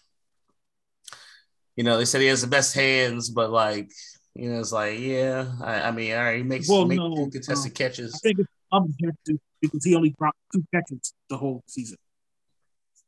You 1.76 1.84
know, 1.84 1.98
they 1.98 2.06
said 2.06 2.22
he 2.22 2.28
has 2.28 2.41
the 2.41 2.48
best 2.48 2.76
hands, 2.76 3.30
but 3.30 3.50
like 3.50 3.91
you 4.36 4.50
know, 4.50 4.60
it's 4.60 4.72
like, 4.72 5.00
yeah, 5.00 5.52
I, 5.62 5.82
I 5.82 5.91
mean, 5.91 6.13
all 6.13 6.24
right, 6.24 6.38
he 6.38 6.44
makes, 6.44 6.70
well, 6.70 6.86
makes 6.86 7.00
no, 7.00 7.28
contested 7.30 7.74
no. 7.74 7.76
catches. 7.76 8.15
I 8.15 8.20
think 8.20 8.39
it's 8.39 8.50
objective 8.72 9.38
because 9.60 9.84
he 9.84 9.96
only 9.96 10.15
dropped 10.17 10.38
two 10.54 10.63
catches 10.74 11.13
the 11.30 11.38
whole 11.38 11.63
season. 11.67 11.98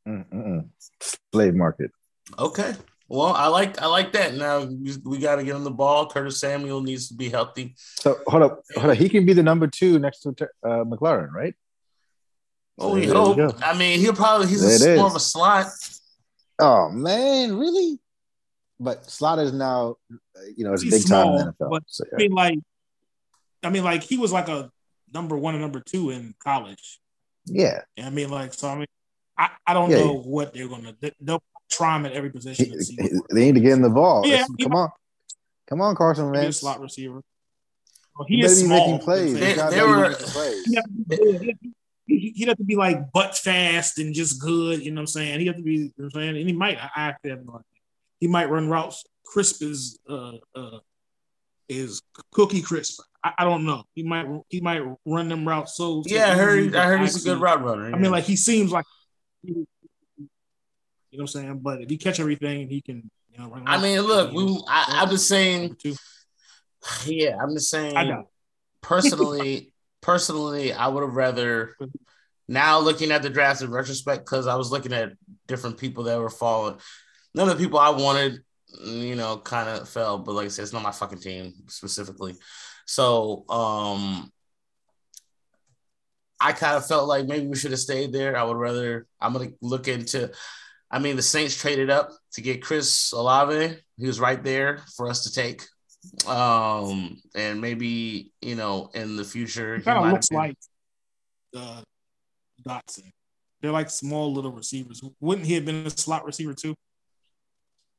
Mm-mm. 0.07 0.67
Slave 1.31 1.55
market. 1.55 1.91
Okay. 2.37 2.73
Well, 3.07 3.33
I 3.33 3.47
like 3.47 3.81
I 3.81 3.87
like 3.87 4.13
that. 4.13 4.33
Now 4.33 4.67
we 5.03 5.17
got 5.19 5.35
to 5.35 5.43
get 5.43 5.55
him 5.55 5.63
the 5.63 5.71
ball. 5.71 6.09
Curtis 6.09 6.39
Samuel 6.39 6.81
needs 6.81 7.09
to 7.09 7.13
be 7.13 7.29
healthy. 7.29 7.75
So 7.77 8.17
hold 8.27 8.43
up, 8.43 8.63
hold 8.75 8.91
up. 8.91 8.97
He 8.97 9.09
can 9.09 9.25
be 9.25 9.33
the 9.33 9.43
number 9.43 9.67
two 9.67 9.99
next 9.99 10.21
to 10.21 10.29
uh, 10.63 10.83
McLaurin, 10.83 11.31
right? 11.31 11.53
Oh, 12.79 12.95
we 12.95 13.05
hope. 13.05 13.37
I 13.63 13.77
mean, 13.77 13.99
he'll 13.99 14.13
probably 14.13 14.47
he's 14.47 14.83
a, 14.83 14.95
more 14.95 15.07
of 15.07 15.15
a 15.15 15.19
slot. 15.19 15.67
Oh 16.59 16.89
man, 16.89 17.57
really? 17.57 17.99
but 18.83 19.09
Slaughter 19.09 19.43
is 19.43 19.53
now, 19.53 19.95
you 20.55 20.65
know, 20.65 20.73
it's 20.73 20.83
big 20.83 21.01
small, 21.01 21.37
time 21.37 21.39
in 21.39 21.45
the 21.45 21.65
NFL. 21.65 21.69
But, 21.69 21.83
so, 21.87 22.03
yeah. 22.11 22.15
I 22.15 22.17
mean, 22.17 22.31
like, 22.31 22.59
I 23.63 23.69
mean, 23.69 23.83
like 23.83 24.03
he 24.03 24.17
was 24.17 24.31
like 24.31 24.49
a 24.49 24.69
number 25.13 25.37
one 25.37 25.55
and 25.55 25.61
number 25.61 25.79
two 25.79 26.09
in 26.09 26.35
college. 26.43 26.99
Yeah. 27.45 27.81
I 28.01 28.09
mean, 28.09 28.29
like, 28.29 28.53
so 28.53 28.69
I 28.69 28.75
mean, 28.75 28.87
I, 29.38 29.50
I 29.65 29.74
don't 29.74 29.89
yeah, 29.89 29.98
know 29.98 30.13
yeah. 30.13 30.19
what 30.19 30.54
they're 30.54 30.67
gonna. 30.67 30.96
They, 31.00 31.12
will 31.19 31.43
try 31.69 31.96
him 31.96 32.06
at 32.06 32.13
every 32.13 32.30
position. 32.30 32.80
He, 32.80 33.10
they 33.32 33.46
need 33.46 33.56
to 33.56 33.62
get 33.62 33.74
in 33.74 33.82
the 33.82 33.89
ball. 33.89 34.26
Yeah, 34.26 34.46
come 34.62 34.74
on, 34.74 34.89
come 35.67 35.82
on, 35.82 35.96
Carson 35.96 36.32
man. 36.32 36.52
Slot 36.52 36.80
receiver. 36.80 37.22
Well, 38.17 38.28
he, 38.28 38.38
he 38.38 38.43
is 38.43 38.63
small. 38.63 38.80
making 38.80 39.00
plays. 39.00 39.34
They, 39.34 39.54
they 39.54 39.82
were. 39.82 40.15
He, 42.06 42.34
he'd 42.36 42.50
have 42.50 42.58
to 42.58 42.63
be 42.63 42.76
like 42.76 43.12
butt 43.12 43.38
fast 43.38 43.98
and 43.98 44.13
just 44.13 44.39
good. 44.39 44.84
You 44.84 44.91
know 44.91 45.00
what 45.00 45.04
I'm 45.04 45.08
saying? 45.08 45.39
He 45.39 45.48
have 45.48 45.56
to 45.56 45.63
be. 45.63 45.74
You 45.74 45.84
know 45.84 45.91
what 45.96 46.06
I'm 46.06 46.12
saying, 46.12 46.38
and 46.38 46.48
he 46.48 46.54
might. 46.54 46.78
I, 46.78 46.89
I 46.96 47.04
actually 47.10 47.32
have 47.32 47.46
no 47.46 47.54
idea. 47.54 47.63
He 48.19 48.28
might 48.28 48.50
run 48.50 48.69
routes 48.69 49.04
crisp 49.26 49.63
as 49.63 49.98
uh, 50.08 50.34
uh, 50.56 50.80
is 51.67 52.02
cookie 52.32 52.62
crisp. 52.62 53.02
I, 53.24 53.34
I, 53.39 53.43
don't 53.46 53.65
know. 53.65 53.84
He 53.96 54.04
might 54.04 54.28
he 54.50 54.62
might 54.62 54.82
run 55.06 55.30
them 55.30 55.48
routes 55.48 55.76
so. 55.76 56.04
Yeah, 56.06 56.32
I 56.32 56.36
heard. 56.36 56.76
I 56.76 56.86
heard 56.86 57.02
he's 57.02 57.26
a 57.26 57.30
good 57.30 57.41
route 57.41 57.63
runner. 57.63 57.89
Yeah. 57.89 57.96
I 57.96 58.00
mean, 58.00 58.12
like 58.12 58.26
he 58.26 58.36
seems 58.36 58.72
like. 58.72 58.86
You 59.43 59.56
know 59.56 59.65
what 61.12 61.19
I'm 61.21 61.27
saying? 61.27 61.60
But 61.60 61.82
if 61.82 61.89
he 61.89 61.97
catch 61.97 62.19
everything, 62.19 62.69
he 62.69 62.82
can. 62.82 63.10
You 63.32 63.39
know, 63.39 63.63
I 63.65 63.82
mean, 63.82 64.01
look, 64.01 64.32
we. 64.32 64.43
I, 64.67 65.01
I'm 65.01 65.10
just 65.10 65.27
saying. 65.27 65.77
Yeah, 67.06 67.38
I'm 67.41 67.53
just 67.53 67.69
saying. 67.69 67.95
I 67.97 68.03
know. 68.03 68.29
Personally, 68.82 69.71
personally, 70.01 70.73
I 70.73 70.88
would 70.88 71.03
have 71.03 71.15
rather. 71.15 71.75
Now 72.47 72.79
looking 72.79 73.12
at 73.12 73.23
the 73.23 73.29
draft 73.29 73.62
in 73.62 73.71
retrospect, 73.71 74.25
because 74.25 74.47
I 74.47 74.56
was 74.56 74.69
looking 74.69 74.91
at 74.91 75.13
different 75.47 75.77
people 75.77 76.03
that 76.03 76.19
were 76.19 76.29
falling 76.29 76.77
none 77.34 77.49
of 77.49 77.58
the 77.58 77.63
people 77.63 77.79
I 77.79 77.89
wanted, 77.89 78.41
you 78.84 79.15
know, 79.15 79.38
kind 79.38 79.69
of 79.69 79.88
fell. 79.89 80.19
But 80.19 80.34
like 80.34 80.45
I 80.45 80.49
said, 80.49 80.63
it's 80.63 80.73
not 80.73 80.84
my 80.84 80.91
fucking 80.91 81.19
team 81.19 81.53
specifically. 81.67 82.36
So 82.86 83.45
um 83.49 84.32
I 86.43 86.51
kind 86.51 86.75
of 86.75 86.86
felt 86.86 87.08
like 87.08 87.25
maybe 87.25 87.47
we 87.47 87.56
should 87.56 87.71
have 87.71 87.79
stayed 87.79 88.12
there. 88.12 88.36
I 88.36 88.43
would 88.43 88.58
rather 88.58 89.08
I'm 89.21 89.32
gonna 89.32 89.51
look 89.62 89.88
into 89.88 90.29
I 90.91 90.99
mean 90.99 91.15
the 91.15 91.21
Saints 91.21 91.56
traded 91.56 91.89
up 91.89 92.12
to 92.34 92.41
get 92.41 92.62
Chris 92.62 93.13
Olave. 93.13 93.77
He 93.97 94.06
was 94.06 94.19
right 94.19 94.43
there 94.43 94.79
for 94.97 95.08
us 95.08 95.23
to 95.23 95.32
take. 95.32 95.63
Um 96.27 97.21
and 97.34 97.62
maybe, 97.62 98.34
you 98.41 98.56
know, 98.56 98.89
in 98.93 99.15
the 99.15 99.23
future 99.23 99.77
he 99.77 99.84
kind 99.84 100.06
of 100.06 100.12
looks 100.12 100.32
like 100.32 100.58
uh, 101.56 101.82
Dotson. 102.67 103.12
They're 103.62 103.71
like 103.71 103.89
small 103.89 104.34
little 104.34 104.51
receivers. 104.51 105.01
Wouldn't 105.21 105.47
he 105.47 105.53
have 105.53 105.65
been 105.65 105.88
a 105.88 105.89
slot 105.89 106.25
receiver 106.25 106.53
too? 106.53 106.75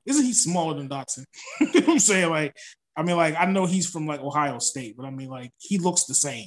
Isn't 0.04 0.24
he 0.24 0.34
smaller 0.34 0.74
than 0.74 0.90
Dotson? 0.90 1.24
you 1.60 1.66
know 1.66 1.80
what 1.80 1.88
I'm 1.88 1.98
saying? 1.98 2.28
Like, 2.28 2.54
I 2.94 3.02
mean, 3.02 3.16
like, 3.16 3.36
I 3.38 3.46
know 3.46 3.64
he's 3.64 3.88
from 3.88 4.06
like 4.06 4.20
Ohio 4.20 4.58
State, 4.58 4.96
but 4.98 5.06
I 5.06 5.10
mean, 5.10 5.30
like, 5.30 5.50
he 5.58 5.78
looks 5.78 6.04
the 6.04 6.14
same. 6.14 6.46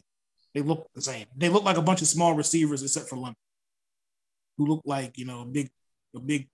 They 0.57 0.63
look 0.63 0.89
the 0.95 1.03
same. 1.03 1.27
They 1.37 1.49
look 1.49 1.63
like 1.63 1.77
a 1.77 1.83
bunch 1.83 2.01
of 2.01 2.07
small 2.07 2.33
receivers, 2.33 2.81
except 2.81 3.09
for 3.09 3.15
London, 3.15 3.35
who 4.57 4.65
look 4.65 4.81
like 4.85 5.15
you 5.15 5.25
know 5.25 5.41
a 5.41 5.45
big, 5.45 5.69
a 6.15 6.19
big 6.19 6.49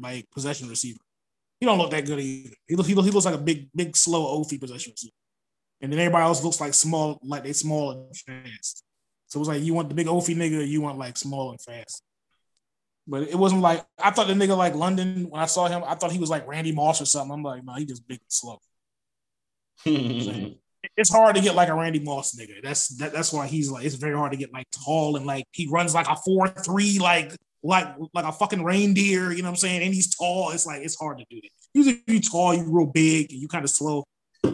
like 0.00 0.30
possession 0.30 0.68
receiver. 0.68 1.00
He 1.58 1.66
don't 1.66 1.78
look 1.78 1.90
that 1.90 2.06
good 2.06 2.20
either. 2.20 2.54
He, 2.68 2.76
look, 2.76 2.86
he, 2.86 2.94
look, 2.94 3.04
he 3.04 3.10
looks 3.10 3.26
like 3.26 3.34
a 3.34 3.38
big, 3.38 3.70
big, 3.74 3.96
slow 3.96 4.40
Ofi 4.40 4.60
possession 4.60 4.92
receiver. 4.92 5.16
And 5.80 5.92
then 5.92 5.98
everybody 5.98 6.22
else 6.22 6.44
looks 6.44 6.60
like 6.60 6.74
small, 6.74 7.18
like 7.24 7.42
they 7.42 7.52
small 7.52 7.90
and 7.90 8.16
fast. 8.16 8.84
So 9.26 9.38
it 9.38 9.40
was 9.40 9.48
like 9.48 9.62
you 9.62 9.74
want 9.74 9.88
the 9.88 9.96
big 9.96 10.06
Ofi 10.06 10.36
nigga, 10.36 10.64
you 10.64 10.80
want 10.80 10.98
like 10.98 11.16
small 11.16 11.50
and 11.50 11.60
fast. 11.60 12.04
But 13.08 13.22
it 13.22 13.34
wasn't 13.34 13.62
like 13.62 13.84
I 13.98 14.12
thought 14.12 14.28
the 14.28 14.34
nigga 14.34 14.56
like 14.56 14.76
London 14.76 15.28
when 15.28 15.42
I 15.42 15.46
saw 15.46 15.66
him, 15.66 15.82
I 15.84 15.96
thought 15.96 16.12
he 16.12 16.20
was 16.20 16.30
like 16.30 16.46
Randy 16.46 16.70
Moss 16.70 17.02
or 17.02 17.06
something. 17.06 17.32
I'm 17.32 17.42
like, 17.42 17.64
no, 17.64 17.74
he 17.74 17.84
just 17.84 18.06
big 18.06 18.20
and 18.20 18.28
slow. 18.28 18.60
it's 20.96 21.12
hard 21.12 21.36
to 21.36 21.42
get 21.42 21.54
like 21.54 21.68
a 21.68 21.74
Randy 21.74 21.98
Moss 21.98 22.36
nigga. 22.36 22.62
That's 22.62 22.88
that, 22.98 23.12
that's 23.12 23.32
why 23.32 23.46
he's 23.46 23.70
like 23.70 23.84
it's 23.84 23.96
very 23.96 24.16
hard 24.16 24.32
to 24.32 24.38
get 24.38 24.52
like 24.52 24.66
tall 24.70 25.16
and 25.16 25.26
like 25.26 25.44
he 25.52 25.68
runs 25.68 25.94
like 25.94 26.08
a 26.08 26.16
four 26.16 26.48
three 26.48 26.98
like 26.98 27.32
like 27.62 27.88
like 28.12 28.24
a 28.24 28.32
fucking 28.32 28.62
reindeer. 28.62 29.32
You 29.32 29.42
know 29.42 29.48
what 29.48 29.50
I'm 29.50 29.56
saying? 29.56 29.82
And 29.82 29.94
he's 29.94 30.14
tall. 30.14 30.50
It's 30.50 30.66
like 30.66 30.82
it's 30.82 30.96
hard 30.96 31.18
to 31.18 31.24
do 31.30 31.40
that. 31.40 31.50
Usually 31.72 32.02
you 32.06 32.20
tall, 32.20 32.54
you 32.54 32.64
real 32.68 32.86
big, 32.86 33.32
and 33.32 33.40
you 33.40 33.48
kind 33.48 33.64
of 33.64 33.70
slow. 33.70 34.04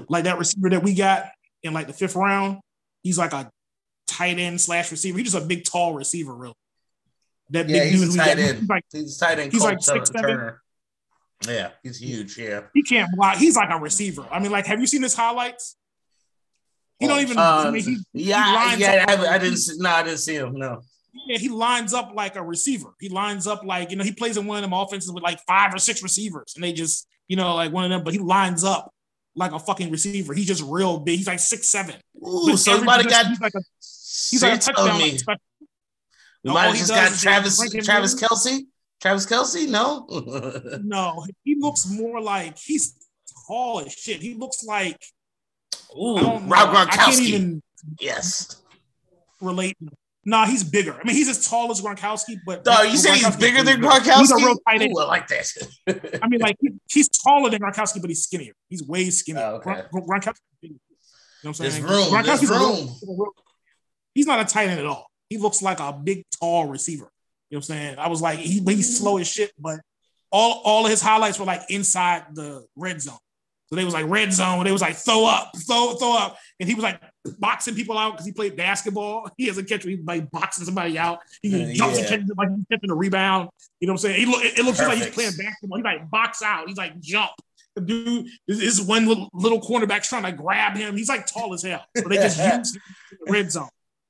Like 0.08 0.24
that 0.24 0.38
receiver 0.38 0.70
that 0.70 0.82
we 0.82 0.94
got 0.94 1.26
in 1.62 1.74
like 1.74 1.86
the 1.86 1.92
fifth 1.92 2.16
round, 2.16 2.60
he's 3.02 3.18
like 3.18 3.32
a 3.32 3.50
tight 4.06 4.38
end 4.38 4.60
slash 4.60 4.90
receiver. 4.90 5.18
He's 5.18 5.32
just 5.32 5.44
a 5.44 5.46
big 5.46 5.64
tall 5.64 5.94
receiver, 5.94 6.34
really. 6.34 6.54
That 7.50 7.68
yeah, 7.68 7.84
big 7.84 7.92
he's 7.92 8.08
dude 8.08 8.16
tight 8.16 8.38
end. 8.38 8.58
He's 8.58 8.68
like 8.68 8.84
he's 8.92 9.16
tight 9.18 9.38
end. 9.38 9.52
He's 9.52 9.62
like 9.62 9.82
six 9.82 10.08
Turner. 10.10 10.62
Yeah, 11.46 11.70
he's 11.82 11.98
huge. 11.98 12.38
Yeah, 12.38 12.62
he 12.74 12.82
can't 12.82 13.10
block. 13.14 13.36
He's 13.36 13.56
like 13.56 13.70
a 13.70 13.78
receiver. 13.78 14.26
I 14.30 14.40
mean, 14.40 14.52
like, 14.52 14.66
have 14.66 14.80
you 14.80 14.86
seen 14.86 15.02
his 15.02 15.14
highlights? 15.14 15.76
He 17.00 17.06
don't 17.06 17.20
even. 17.20 17.38
I 17.38 17.64
um, 17.64 17.72
mean, 17.72 17.82
he, 17.82 17.96
yeah, 18.12 18.74
he 18.76 18.82
yeah. 18.82 19.06
I, 19.08 19.34
I, 19.34 19.38
didn't. 19.38 19.56
See, 19.56 19.76
no, 19.78 19.90
I 19.90 20.02
didn't 20.02 20.18
see 20.18 20.34
him. 20.34 20.54
No. 20.54 20.82
Yeah, 21.26 21.38
he 21.38 21.48
lines 21.48 21.94
up 21.94 22.12
like 22.14 22.36
a 22.36 22.42
receiver. 22.42 22.94
He 23.00 23.08
lines 23.08 23.46
up 23.46 23.64
like 23.64 23.90
you 23.90 23.96
know 23.96 24.04
he 24.04 24.12
plays 24.12 24.36
in 24.36 24.46
one 24.46 24.58
of 24.58 24.62
them 24.62 24.74
offenses 24.74 25.10
with 25.10 25.22
like 25.22 25.40
five 25.46 25.74
or 25.74 25.78
six 25.78 26.02
receivers, 26.02 26.52
and 26.54 26.62
they 26.62 26.72
just 26.72 27.08
you 27.26 27.36
know 27.36 27.54
like 27.54 27.72
one 27.72 27.84
of 27.84 27.90
them. 27.90 28.04
But 28.04 28.12
he 28.12 28.18
lines 28.18 28.64
up 28.64 28.92
like 29.34 29.52
a 29.52 29.58
fucking 29.58 29.90
receiver. 29.90 30.34
He's 30.34 30.46
just 30.46 30.62
real 30.62 30.98
big. 31.00 31.16
He's 31.16 31.26
like 31.26 31.40
six 31.40 31.70
seven. 31.70 31.94
Ooh, 32.22 32.56
somebody 32.56 33.08
got. 33.08 33.26
He's 33.26 33.40
like 33.40 33.54
a, 33.54 33.62
he's 34.30 34.42
like 34.42 34.58
a 34.58 34.58
touchdown. 34.58 34.98
Me. 34.98 35.18
Like, 35.26 35.38
we 36.44 36.52
might 36.52 36.66
have 36.66 36.76
just 36.76 36.90
got 36.90 37.12
Travis 37.12 37.58
Travis 37.84 38.14
Kelce. 38.14 38.66
Travis 39.00 39.24
Kelce, 39.24 39.66
no, 39.66 40.06
no. 40.82 41.24
He 41.44 41.56
looks 41.58 41.88
more 41.90 42.20
like 42.20 42.58
he's 42.58 42.94
tall 43.46 43.80
as 43.80 43.94
shit. 43.94 44.20
He 44.20 44.34
looks 44.34 44.62
like 44.64 45.02
Ooh, 45.96 46.16
Rob 46.16 46.74
Gronkowski. 46.74 46.88
I 46.88 46.96
can't 46.96 47.20
even 47.20 47.62
yes 47.98 48.62
relate. 49.40 49.76
Nah, 50.24 50.44
he's 50.46 50.62
bigger. 50.62 50.92
I 50.92 51.02
mean, 51.04 51.16
he's 51.16 51.28
as 51.28 51.48
tall 51.48 51.70
as 51.70 51.80
Gronkowski, 51.80 52.40
but 52.44 52.64
no, 52.66 52.82
you 52.82 52.96
say 52.98 53.14
he's 53.16 53.36
bigger 53.36 53.62
than 53.62 53.80
Gronkowski. 53.80 54.18
He's 54.18 54.30
a 54.30 54.36
real 54.36 54.56
tight 54.68 54.82
end. 54.82 54.92
Ooh, 54.94 55.00
I 55.00 55.06
like 55.06 55.28
that. 55.28 56.20
I 56.22 56.28
mean, 56.28 56.40
like 56.40 56.56
he's 56.88 57.08
taller 57.08 57.48
than 57.50 57.60
Gronkowski, 57.60 58.00
but 58.00 58.10
he's 58.10 58.24
skinnier. 58.24 58.52
He's 58.68 58.86
way 58.86 59.08
skinnier. 59.10 59.42
Oh, 59.42 59.54
okay. 59.56 59.82
Gronkowski. 59.92 60.34
You 60.62 60.68
know 60.68 60.78
what 61.52 61.60
I'm 61.60 61.70
saying? 61.70 61.86
There's 61.86 62.50
room. 62.50 62.60
Room. 62.60 63.18
Real, 63.18 63.32
he's 64.14 64.26
not 64.26 64.40
a 64.40 64.44
tight 64.44 64.68
end 64.68 64.78
at 64.78 64.86
all. 64.86 65.06
He 65.30 65.38
looks 65.38 65.62
like 65.62 65.80
a 65.80 65.92
big, 65.92 66.24
tall 66.38 66.66
receiver. 66.66 67.10
You 67.48 67.56
know 67.56 67.58
what 67.58 67.70
I'm 67.70 67.76
saying? 67.76 67.98
I 67.98 68.08
was 68.08 68.20
like, 68.20 68.40
he, 68.40 68.60
he's 68.60 68.98
slow 68.98 69.16
as 69.16 69.26
shit, 69.26 69.52
but 69.58 69.80
all, 70.30 70.60
all 70.64 70.84
of 70.84 70.90
his 70.90 71.00
highlights 71.00 71.38
were 71.38 71.46
like 71.46 71.62
inside 71.70 72.24
the 72.34 72.66
red 72.76 73.00
zone. 73.00 73.16
So 73.70 73.76
they 73.76 73.84
was 73.84 73.94
like 73.94 74.08
red 74.08 74.32
zone. 74.32 74.64
They 74.64 74.72
was 74.72 74.82
like 74.82 74.96
throw 74.96 75.24
up, 75.24 75.52
throw, 75.66 75.94
throw 75.94 76.16
up, 76.16 76.36
and 76.58 76.68
he 76.68 76.74
was 76.74 76.82
like 76.82 77.00
boxing 77.38 77.76
people 77.76 77.96
out 77.96 78.12
because 78.12 78.26
he 78.26 78.32
played 78.32 78.56
basketball. 78.56 79.30
He 79.36 79.46
has 79.46 79.58
a 79.58 79.64
catch 79.64 79.84
where 79.84 79.92
he's 79.92 80.04
like 80.04 80.30
boxing 80.30 80.64
somebody 80.64 80.98
out. 80.98 81.20
He 81.40 81.54
uh, 81.54 81.72
jumps 81.72 81.96
yeah. 81.96 82.00
and 82.00 82.08
catches 82.08 82.32
like 82.36 82.48
he's 82.50 82.64
catching 82.70 82.90
a 82.90 82.94
rebound. 82.94 83.50
You 83.78 83.86
know 83.86 83.92
what 83.92 84.00
I'm 84.04 84.10
saying? 84.10 84.20
He 84.20 84.26
look, 84.26 84.44
it, 84.44 84.58
it 84.58 84.64
looks 84.64 84.80
like 84.80 84.98
he's 84.98 85.10
playing 85.10 85.32
basketball. 85.38 85.78
He 85.78 85.84
like 85.84 86.10
box 86.10 86.42
out. 86.42 86.68
He's 86.68 86.76
like 86.76 86.98
jump. 87.00 87.30
The 87.76 87.82
dude 87.82 88.26
is 88.48 88.82
one 88.82 89.06
little, 89.06 89.30
little 89.32 89.60
cornerback's 89.60 90.08
trying 90.08 90.24
to 90.24 90.32
grab 90.32 90.76
him. 90.76 90.96
He's 90.96 91.08
like 91.08 91.26
tall 91.26 91.54
as 91.54 91.62
hell. 91.62 91.84
So 91.96 92.08
they 92.08 92.16
just 92.16 92.38
use 92.58 92.76
the 93.24 93.32
red 93.32 93.52
zone. 93.52 93.68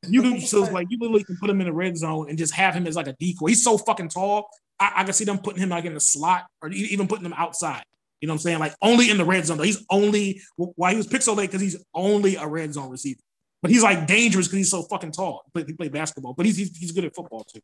You 0.08 0.22
can 0.22 0.40
so 0.40 0.62
like 0.62 0.86
you 0.88 0.98
literally 0.98 1.24
can 1.24 1.36
put 1.36 1.50
him 1.50 1.60
in 1.60 1.66
the 1.66 1.72
red 1.72 1.96
zone 1.98 2.30
and 2.30 2.38
just 2.38 2.54
have 2.54 2.74
him 2.74 2.86
as 2.86 2.96
like 2.96 3.06
a 3.06 3.12
decoy. 3.12 3.48
He's 3.48 3.62
so 3.62 3.76
fucking 3.76 4.08
tall. 4.08 4.48
I, 4.78 4.92
I 4.96 5.04
can 5.04 5.12
see 5.12 5.24
them 5.24 5.38
putting 5.38 5.62
him 5.62 5.68
like 5.68 5.84
in 5.84 5.94
a 5.94 6.00
slot 6.00 6.46
or 6.62 6.70
even 6.70 7.06
putting 7.06 7.26
him 7.26 7.34
outside. 7.34 7.84
You 8.20 8.26
know 8.28 8.34
what 8.34 8.40
I'm 8.40 8.42
saying? 8.42 8.58
Like 8.58 8.74
only 8.82 9.10
in 9.10 9.16
the 9.16 9.24
red 9.24 9.46
zone. 9.46 9.58
Though. 9.58 9.64
He's 9.64 9.84
only 9.90 10.42
why 10.56 10.90
he 10.90 10.96
was 10.96 11.06
picked 11.06 11.24
so 11.24 11.34
late 11.34 11.50
because 11.50 11.62
he's 11.62 11.82
only 11.94 12.36
a 12.36 12.46
red 12.46 12.72
zone 12.72 12.90
receiver. 12.90 13.20
But 13.62 13.70
he's 13.70 13.82
like 13.82 14.06
dangerous 14.06 14.46
because 14.46 14.58
he's 14.58 14.70
so 14.70 14.82
fucking 14.82 15.12
tall. 15.12 15.42
He 15.46 15.50
played, 15.52 15.66
he 15.68 15.72
played 15.74 15.92
basketball, 15.92 16.34
but 16.34 16.46
he's, 16.46 16.56
he's, 16.56 16.76
he's 16.76 16.92
good 16.92 17.04
at 17.04 17.14
football 17.14 17.44
too. 17.44 17.60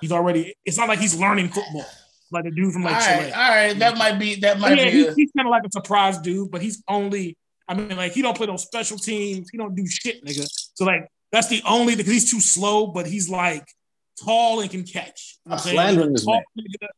He's 0.00 0.12
already. 0.12 0.54
It's 0.64 0.78
not 0.78 0.88
like 0.88 0.98
he's 0.98 1.18
learning 1.18 1.48
football 1.48 1.86
like 2.30 2.44
a 2.44 2.50
dude 2.50 2.72
from 2.72 2.84
like 2.84 2.94
all 2.94 3.00
right, 3.00 3.18
Chile. 3.18 3.32
All 3.32 3.48
right, 3.48 3.78
that 3.78 3.98
might 3.98 4.18
be 4.18 4.36
that 4.36 4.58
might 4.58 4.78
yeah, 4.78 4.90
be. 4.90 5.06
A... 5.06 5.14
he's 5.14 5.30
kind 5.36 5.46
of 5.46 5.50
like 5.50 5.64
a 5.64 5.70
surprise 5.70 6.18
dude, 6.18 6.50
but 6.50 6.62
he's 6.62 6.82
only. 6.88 7.36
I 7.68 7.74
mean, 7.74 7.96
like 7.96 8.12
he 8.12 8.22
don't 8.22 8.36
play 8.36 8.46
those 8.46 8.62
special 8.62 8.98
teams. 8.98 9.48
He 9.50 9.58
don't 9.58 9.74
do 9.74 9.86
shit, 9.86 10.24
nigga. 10.24 10.46
So 10.74 10.84
like 10.84 11.06
that's 11.30 11.48
the 11.48 11.62
only 11.66 11.94
because 11.96 12.12
he's 12.12 12.30
too 12.30 12.40
slow, 12.40 12.88
but 12.88 13.06
he's 13.06 13.28
like 13.28 13.64
tall 14.24 14.60
and 14.60 14.70
can 14.70 14.84
catch. 14.84 15.38
You 15.44 15.50
know 15.50 15.56
I'm 15.56 15.62
slandering 15.62 16.12
this 16.12 16.26
man. 16.26 16.42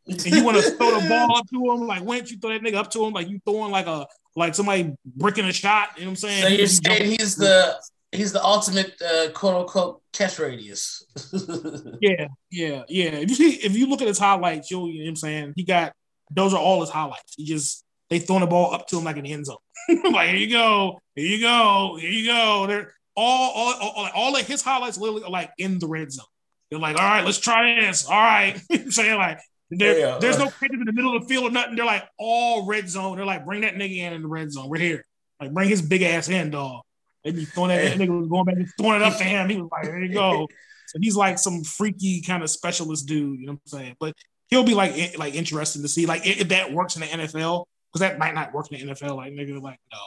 and 0.06 0.26
you 0.26 0.44
want 0.44 0.56
to 0.58 0.62
throw 0.62 1.00
the 1.00 1.08
ball 1.08 1.37
up 1.37 1.48
to 1.50 1.72
him, 1.72 1.87
like 1.87 2.02
when 2.02 2.26
you 2.26 2.38
throw 2.38 2.50
that 2.50 2.62
nigga 2.62 2.74
up 2.74 2.90
to 2.92 3.04
him, 3.04 3.12
like 3.12 3.28
you 3.28 3.40
throwing 3.44 3.70
like 3.70 3.87
a 3.87 4.06
like 4.37 4.54
somebody 4.54 4.94
bricking 5.04 5.44
a 5.44 5.52
shot. 5.52 5.90
You 5.96 6.02
know 6.02 6.06
what 6.06 6.11
I'm 6.11 6.16
saying? 6.16 6.42
So 6.42 6.48
you're 6.48 6.66
saying 6.66 7.11
he's 7.18 7.37
the 7.37 7.80
he's 8.12 8.32
the 8.32 8.44
ultimate 8.44 9.00
uh, 9.02 9.30
quote 9.32 9.62
unquote 9.62 10.02
catch 10.12 10.38
radius. 10.38 11.04
yeah, 12.00 12.28
yeah, 12.50 12.82
yeah. 12.88 13.11
If 13.11 13.30
you 13.30 13.37
see, 13.37 13.50
if 13.54 13.76
you 13.76 13.87
look 13.87 14.02
at 14.02 14.08
his 14.08 14.18
highlights, 14.18 14.70
you'll 14.70 14.88
you 14.88 15.00
know 15.00 15.04
what 15.04 15.11
I'm 15.11 15.16
saying 15.16 15.52
he 15.56 15.64
got 15.64 15.92
those 16.30 16.54
are 16.54 16.61
all 16.61 16.80
his 16.80 16.90
highlights. 16.90 17.35
He 17.37 17.44
just 17.44 17.85
they 18.11 18.18
throwing 18.18 18.40
the 18.40 18.46
ball 18.46 18.74
up 18.74 18.87
to 18.88 18.98
him 18.98 19.04
like 19.04 19.16
an 19.16 19.26
end 19.26 19.46
zone. 19.46 19.56
like 20.12 20.28
here 20.28 20.38
you 20.38 20.50
go, 20.50 21.00
here 21.14 21.26
you 21.26 21.40
go, 21.40 21.96
here 21.98 22.11
you 22.11 22.26
go. 22.26 22.66
They're 22.66 22.94
all 23.16 23.52
all 23.54 23.74
all, 23.74 24.08
all 24.14 24.37
of 24.37 24.46
his 24.46 24.62
highlights 24.62 24.98
literally 24.98 25.24
are 25.24 25.30
like 25.30 25.50
in 25.58 25.78
the 25.78 25.88
red 25.88 26.12
zone. 26.12 26.26
They're 26.72 26.80
like, 26.80 26.96
all 26.96 27.04
right, 27.04 27.22
let's 27.22 27.38
try 27.38 27.78
this. 27.80 28.06
All 28.06 28.18
right, 28.18 28.58
saying 28.88 29.18
like. 29.18 29.38
Yeah, 29.74 30.18
there's 30.20 30.38
no 30.38 30.46
pitches 30.46 30.80
in 30.80 30.85
the 30.85 30.92
middle 30.92 31.16
of 31.16 31.22
the 31.22 31.28
field 31.28 31.44
or 31.44 31.50
nothing. 31.50 31.76
They're 31.76 31.87
like 31.87 32.06
all 32.18 32.66
red 32.66 32.90
zone. 32.90 33.16
They're 33.16 33.24
like, 33.24 33.46
bring 33.46 33.62
that 33.62 33.74
nigga 33.74 33.96
in 33.96 34.12
in 34.12 34.20
the 34.20 34.28
red 34.28 34.52
zone. 34.52 34.68
We're 34.68 34.78
here. 34.78 35.02
Like, 35.40 35.52
bring 35.54 35.70
his 35.70 35.80
big 35.80 36.02
ass 36.02 36.28
in, 36.28 36.50
dog. 36.50 36.82
They 37.24 37.30
be 37.30 37.46
throwing 37.46 37.68
that, 37.68 37.82
that 37.82 37.98
nigga 37.98 38.18
was 38.18 38.28
going 38.28 38.44
back 38.44 38.56
and 38.56 38.68
throwing 38.78 39.00
it 39.00 39.02
up 39.02 39.16
to 39.16 39.24
him. 39.24 39.48
He 39.48 39.56
was 39.56 39.70
like, 39.70 39.85
there 39.85 40.02
you 40.02 40.12
go. 40.12 40.46
So 40.88 40.98
he's 41.00 41.16
like 41.16 41.38
some 41.38 41.62
freaky 41.62 42.20
kind 42.20 42.42
of 42.42 42.50
specialist 42.50 43.06
dude, 43.06 43.40
you 43.40 43.46
know 43.46 43.52
what 43.52 43.61
I'm 43.72 43.78
saying? 43.78 43.96
But 43.98 44.14
he'll 44.48 44.64
be 44.64 44.74
like 44.74 45.18
like 45.18 45.35
interesting 45.35 45.80
to 45.80 45.88
see 45.88 46.04
like 46.04 46.26
if 46.26 46.48
that 46.48 46.70
works 46.70 46.96
in 46.96 47.00
the 47.00 47.06
NFL 47.06 47.64
because 47.90 48.00
that 48.00 48.18
might 48.18 48.35
not 48.35 48.52
work 48.52 48.70
in 48.72 48.87
the 48.87 48.94
NFL. 48.94 49.16
Like 49.16 49.32
nigga, 49.32 49.61
like 49.61 49.78
no, 49.90 49.98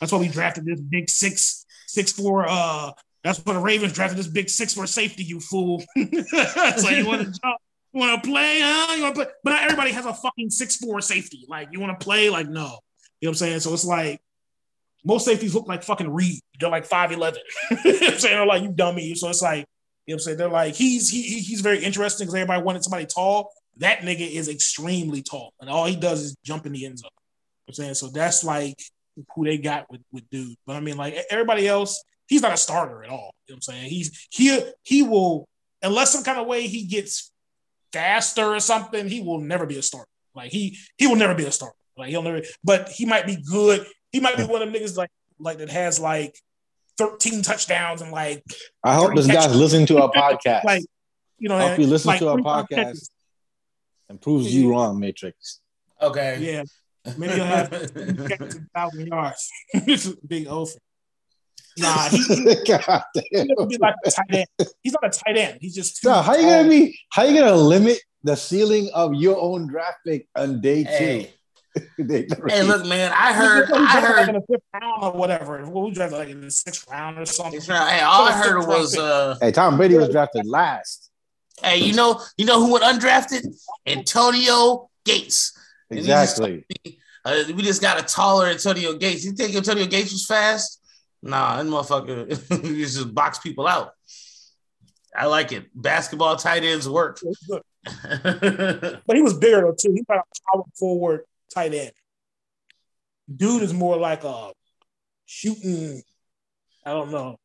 that's 0.00 0.12
why 0.12 0.18
we 0.18 0.28
drafted 0.28 0.64
this 0.64 0.80
big 0.80 1.10
six 1.10 1.66
six 1.86 2.12
four. 2.12 2.46
Uh, 2.48 2.92
that's 3.24 3.38
what 3.38 3.54
the 3.54 3.58
Ravens 3.58 3.94
drafted 3.94 4.18
this 4.18 4.28
big 4.28 4.50
six 4.50 4.74
four 4.74 4.86
safety. 4.86 5.24
You 5.24 5.40
fool. 5.40 5.80
so 5.96 6.90
you 6.90 7.06
want 7.06 7.22
to 7.22 7.40
jump. 7.40 7.56
You 7.92 8.00
want 8.00 8.22
to 8.22 8.28
play, 8.28 8.60
huh? 8.60 8.94
You 8.94 9.02
want 9.02 9.14
to 9.14 9.22
play, 9.22 9.32
but 9.42 9.50
not 9.50 9.62
everybody 9.62 9.92
has 9.92 10.04
a 10.04 10.12
fucking 10.12 10.50
six 10.50 10.76
four 10.76 11.00
safety. 11.00 11.46
Like 11.48 11.68
you 11.72 11.80
want 11.80 11.98
to 11.98 12.04
play, 12.04 12.28
like 12.28 12.48
no, 12.48 12.60
you 12.60 12.66
know 12.66 12.76
what 13.20 13.28
I'm 13.28 13.34
saying. 13.34 13.60
So 13.60 13.72
it's 13.72 13.86
like 13.86 14.20
most 15.04 15.24
safeties 15.24 15.54
look 15.54 15.66
like 15.66 15.82
fucking 15.82 16.12
Reed. 16.12 16.40
They're 16.60 16.68
like 16.68 16.84
five 16.84 17.12
eleven. 17.12 17.40
you 17.84 18.00
know 18.00 18.08
I'm 18.08 18.18
saying 18.18 18.36
they're 18.36 18.46
like 18.46 18.62
you 18.62 18.72
dummy. 18.72 19.14
So 19.14 19.30
it's 19.30 19.40
like 19.40 19.64
you 20.06 20.12
know 20.12 20.14
what 20.14 20.14
I'm 20.14 20.18
saying 20.18 20.36
they're 20.36 20.48
like 20.48 20.74
he's 20.74 21.08
he, 21.08 21.22
he's 21.22 21.62
very 21.62 21.82
interesting 21.82 22.26
because 22.26 22.34
everybody 22.34 22.62
wanted 22.62 22.84
somebody 22.84 23.06
tall. 23.06 23.50
That 23.78 24.00
nigga 24.00 24.30
is 24.30 24.48
extremely 24.50 25.22
tall, 25.22 25.54
and 25.60 25.70
all 25.70 25.86
he 25.86 25.96
does 25.96 26.20
is 26.20 26.36
jump 26.44 26.66
in 26.66 26.72
the 26.72 26.84
end 26.84 26.98
zone. 26.98 27.08
You 27.08 27.10
know 27.10 27.64
I'm 27.68 27.74
saying 27.74 27.94
so 27.94 28.08
that's 28.08 28.44
like 28.44 28.78
who 29.34 29.44
they 29.46 29.56
got 29.56 29.90
with 29.90 30.02
with 30.12 30.28
dude. 30.28 30.56
But 30.66 30.76
I 30.76 30.80
mean, 30.80 30.98
like 30.98 31.16
everybody 31.30 31.66
else, 31.66 32.04
he's 32.28 32.42
not 32.42 32.52
a 32.52 32.56
starter 32.56 33.02
at 33.02 33.10
all. 33.10 33.34
You 33.46 33.54
know 33.54 33.56
what 33.56 33.56
I'm 33.56 33.60
saying? 33.62 33.90
He's 33.90 34.28
he 34.30 34.60
he 34.82 35.02
will 35.02 35.48
unless 35.82 36.12
some 36.12 36.24
kind 36.24 36.38
of 36.38 36.46
way 36.46 36.66
he 36.66 36.84
gets 36.84 37.30
faster 37.92 38.44
or 38.44 38.60
something, 38.60 39.08
he 39.08 39.20
will 39.20 39.40
never 39.40 39.66
be 39.66 39.78
a 39.78 39.82
starter. 39.82 40.08
Like 40.34 40.50
he 40.50 40.78
he 40.96 41.06
will 41.06 41.16
never 41.16 41.34
be 41.34 41.44
a 41.44 41.52
starter. 41.52 41.76
Like 41.96 42.10
he'll 42.10 42.22
never, 42.22 42.42
but 42.62 42.88
he 42.88 43.06
might 43.06 43.26
be 43.26 43.36
good. 43.36 43.86
He 44.10 44.20
might 44.20 44.36
be 44.36 44.44
one 44.44 44.62
of 44.62 44.72
them 44.72 44.80
niggas 44.80 44.96
like 44.96 45.10
like 45.38 45.58
that 45.58 45.70
has 45.70 46.00
like 46.00 46.36
13 46.98 47.42
touchdowns 47.42 48.02
and 48.02 48.10
like 48.12 48.42
I 48.82 48.94
hope 48.94 49.14
this 49.14 49.26
guy's 49.26 49.54
listening 49.54 49.86
to 49.86 50.02
our 50.02 50.10
podcast. 50.16 50.64
like, 50.64 50.84
you 51.38 51.48
know, 51.48 51.56
I 51.56 51.68
hope 51.68 51.78
you 51.78 51.86
listen 51.86 52.08
like 52.08 52.20
to 52.20 52.28
our 52.28 52.38
podcast 52.38 52.68
catches. 52.68 53.10
and 54.08 54.20
proves 54.20 54.52
you 54.52 54.70
wrong, 54.70 54.98
Matrix. 54.98 55.60
Okay. 56.00 56.38
Yeah. 56.40 56.62
Maybe 57.16 57.34
you'll 57.34 57.44
have 57.44 57.70
thousand 58.74 59.06
yards. 59.06 59.50
Big 60.26 60.46
oath. 60.48 60.76
Nah, 61.78 62.08
he, 62.08 62.18
he, 62.18 62.54
God 62.66 63.02
damn. 63.14 63.46
He's 63.46 63.68
be 63.68 63.78
like 63.78 63.94
a 64.04 64.10
tight 64.10 64.24
end. 64.30 64.68
He's 64.82 64.92
not 64.92 65.14
a 65.14 65.18
tight 65.18 65.36
end. 65.36 65.58
He's 65.60 65.74
just 65.74 66.00
too. 66.00 66.08
No, 66.08 66.22
how 66.22 66.36
you 66.36 66.42
gonna 66.42 66.68
be? 66.68 66.98
How 67.10 67.24
you 67.24 67.38
gonna 67.38 67.56
limit 67.56 67.98
the 68.22 68.36
ceiling 68.36 68.90
of 68.94 69.14
your 69.14 69.38
own 69.38 69.66
draft 69.66 69.98
pick 70.06 70.28
on 70.36 70.60
day 70.60 70.84
hey. 70.84 71.34
two? 71.96 72.06
hey, 72.48 72.62
look, 72.62 72.86
man! 72.86 73.12
I 73.12 73.32
heard, 73.32 73.68
I 73.72 74.00
heard 74.00 74.16
like 74.16 74.28
in 74.28 74.34
the 74.36 74.42
fifth 74.48 74.62
round 74.80 75.02
or 75.02 75.12
whatever. 75.12 75.68
we 75.68 75.90
drafted 75.90 76.18
like 76.18 76.28
in 76.28 76.40
the 76.40 76.50
sixth 76.50 76.88
round 76.88 77.18
or 77.18 77.26
something. 77.26 77.60
Hey, 77.60 78.00
all 78.00 78.28
I 78.28 78.32
heard 78.32 78.64
was, 78.64 78.96
uh, 78.96 79.36
hey, 79.40 79.50
Tom 79.50 79.76
Brady 79.76 79.96
was 79.96 80.08
drafted 80.08 80.46
last. 80.46 81.10
Hey, 81.60 81.78
you 81.78 81.92
know, 81.92 82.20
you 82.36 82.46
know 82.46 82.64
who 82.64 82.72
went 82.72 82.84
undrafted? 82.84 83.44
Antonio 83.86 84.88
Gates. 85.04 85.58
Exactly. 85.90 86.64
Uh, 87.24 87.42
we 87.54 87.62
just 87.62 87.80
got 87.80 88.00
a 88.00 88.04
taller 88.04 88.46
Antonio 88.46 88.94
Gates. 88.94 89.24
You 89.24 89.32
think 89.32 89.54
Antonio 89.54 89.86
Gates 89.86 90.12
was 90.12 90.26
fast? 90.26 90.80
Nah, 91.24 91.56
that 91.56 91.66
motherfucker 91.66 92.62
he 92.64 92.82
just 92.82 93.14
box 93.14 93.38
people 93.38 93.66
out. 93.66 93.92
I 95.16 95.26
like 95.26 95.52
it. 95.52 95.66
Basketball 95.74 96.36
tight 96.36 96.64
ends 96.64 96.88
work. 96.88 97.20
but 98.02 99.16
he 99.16 99.22
was 99.22 99.34
bigger 99.34 99.62
though 99.62 99.74
too. 99.78 99.92
He's 99.92 100.04
like 100.08 100.20
a 100.20 100.52
power 100.52 100.64
forward 100.78 101.24
tight 101.52 101.72
end. 101.72 101.92
Dude 103.34 103.62
is 103.62 103.72
more 103.72 103.96
like 103.96 104.24
a 104.24 104.52
shooting. 105.24 106.02
I 106.84 106.90
don't 106.90 107.10
know 107.10 107.38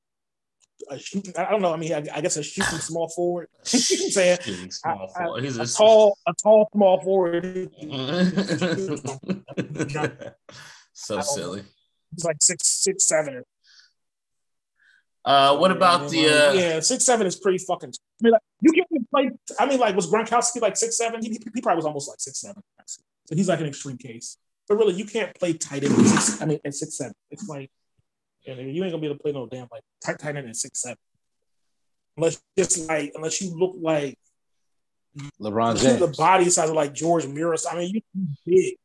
a 0.90 1.00
shooting. 1.00 1.34
I 1.38 1.50
don't 1.50 1.62
know. 1.62 1.74
I 1.74 1.78
mean, 1.78 1.94
I, 1.94 2.04
I 2.14 2.22
guess 2.22 2.38
a 2.38 2.44
shooting 2.44 2.80
small 2.80 3.10
forward. 3.10 3.48
you 3.72 3.80
know 3.80 4.06
I'm 4.06 4.12
saying? 4.12 4.72
Small 4.72 5.12
I, 5.16 5.24
I, 5.24 5.42
He's 5.42 5.58
a, 5.58 5.64
a 5.64 5.66
tall, 5.66 6.18
a 6.28 6.34
tall 6.42 6.70
small 6.74 7.02
forward. 7.02 7.70
so 10.94 11.22
silly. 11.22 11.64
He's 12.12 12.26
like 12.26 12.38
six, 12.42 12.68
six, 12.68 13.06
seven. 13.06 13.44
Uh, 15.26 15.58
what 15.58 15.72
about 15.72 16.10
the? 16.10 16.26
Uh... 16.26 16.54
Yeah, 16.54 16.80
six 16.80 17.06
seven 17.06 17.28
is 17.28 17.36
pretty 17.36 17.58
fucking. 17.60 17.90
I 17.90 18.24
mean, 18.24 18.32
like, 18.34 18.42
you 18.62 18.72
can't 18.72 19.10
play. 19.12 19.32
I 19.60 19.66
mean, 19.66 19.80
like, 19.80 19.96
was 19.96 20.08
Gronkowski 20.12 20.62
like 20.62 20.78
six 20.78 20.98
seven? 20.98 21.22
He, 21.22 21.30
he 21.30 21.62
probably 21.62 21.78
was 21.78 21.86
almost 21.86 22.10
like 22.10 22.20
six 22.20 22.40
seven. 22.40 22.62
So 22.86 23.36
he's 23.36 23.48
like 23.48 23.60
an 23.60 23.68
extreme 23.68 23.98
case. 23.98 24.38
But 24.68 24.78
really, 24.78 24.94
you 24.94 25.06
can't 25.06 25.34
play 25.38 25.54
tight 25.54 25.84
end. 25.84 25.94
Six, 26.08 26.42
I 26.42 26.46
mean, 26.46 26.60
at 26.64 26.74
six 26.74 26.98
seven, 26.98 27.14
it's 27.32 27.48
like 27.48 27.70
and 28.48 28.76
you 28.76 28.84
ain't 28.84 28.92
gonna 28.92 29.02
be 29.02 29.08
able 29.08 29.18
to 29.18 29.22
play 29.22 29.32
no 29.32 29.48
damn 29.48 29.68
like 29.72 29.84
tight 30.04 30.20
tight 30.20 30.36
end 30.36 30.48
at 30.48 30.56
six 30.56 30.82
seven. 30.82 30.98
Unless 32.18 32.42
just 32.58 32.88
like 32.88 33.12
unless 33.16 33.42
you 33.42 33.58
look 33.58 33.76
like 33.80 34.18
LeBron 35.40 35.80
James. 35.80 36.00
The 36.00 36.08
body 36.08 36.50
size 36.50 36.70
of 36.70 36.76
like 36.76 36.94
George 36.94 37.26
Miros. 37.26 37.66
I 37.70 37.78
mean, 37.78 37.96
you 37.96 38.28
big. 38.46 38.76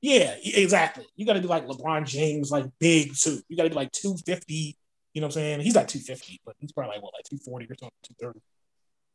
Yeah, 0.00 0.36
exactly. 0.44 1.04
You 1.16 1.26
got 1.26 1.32
to 1.32 1.40
be 1.40 1.48
like 1.48 1.66
LeBron 1.66 2.06
James, 2.06 2.50
like 2.50 2.66
big 2.78 3.14
too. 3.16 3.40
You 3.48 3.56
got 3.56 3.64
to 3.64 3.70
be 3.70 3.74
like 3.74 3.90
two 3.92 4.16
fifty. 4.24 4.76
You 5.18 5.22
know 5.22 5.26
what 5.26 5.34
I'm 5.34 5.42
saying? 5.42 5.60
He's 5.62 5.74
like 5.74 5.88
two 5.88 5.98
fifty, 5.98 6.40
but 6.46 6.54
he's 6.60 6.70
probably 6.70 6.94
like 6.94 7.02
what, 7.02 7.12
like 7.12 7.24
two 7.28 7.38
forty 7.38 7.64
or 7.64 7.74
something, 7.74 7.90
two 8.04 8.14
thirty. 8.20 8.38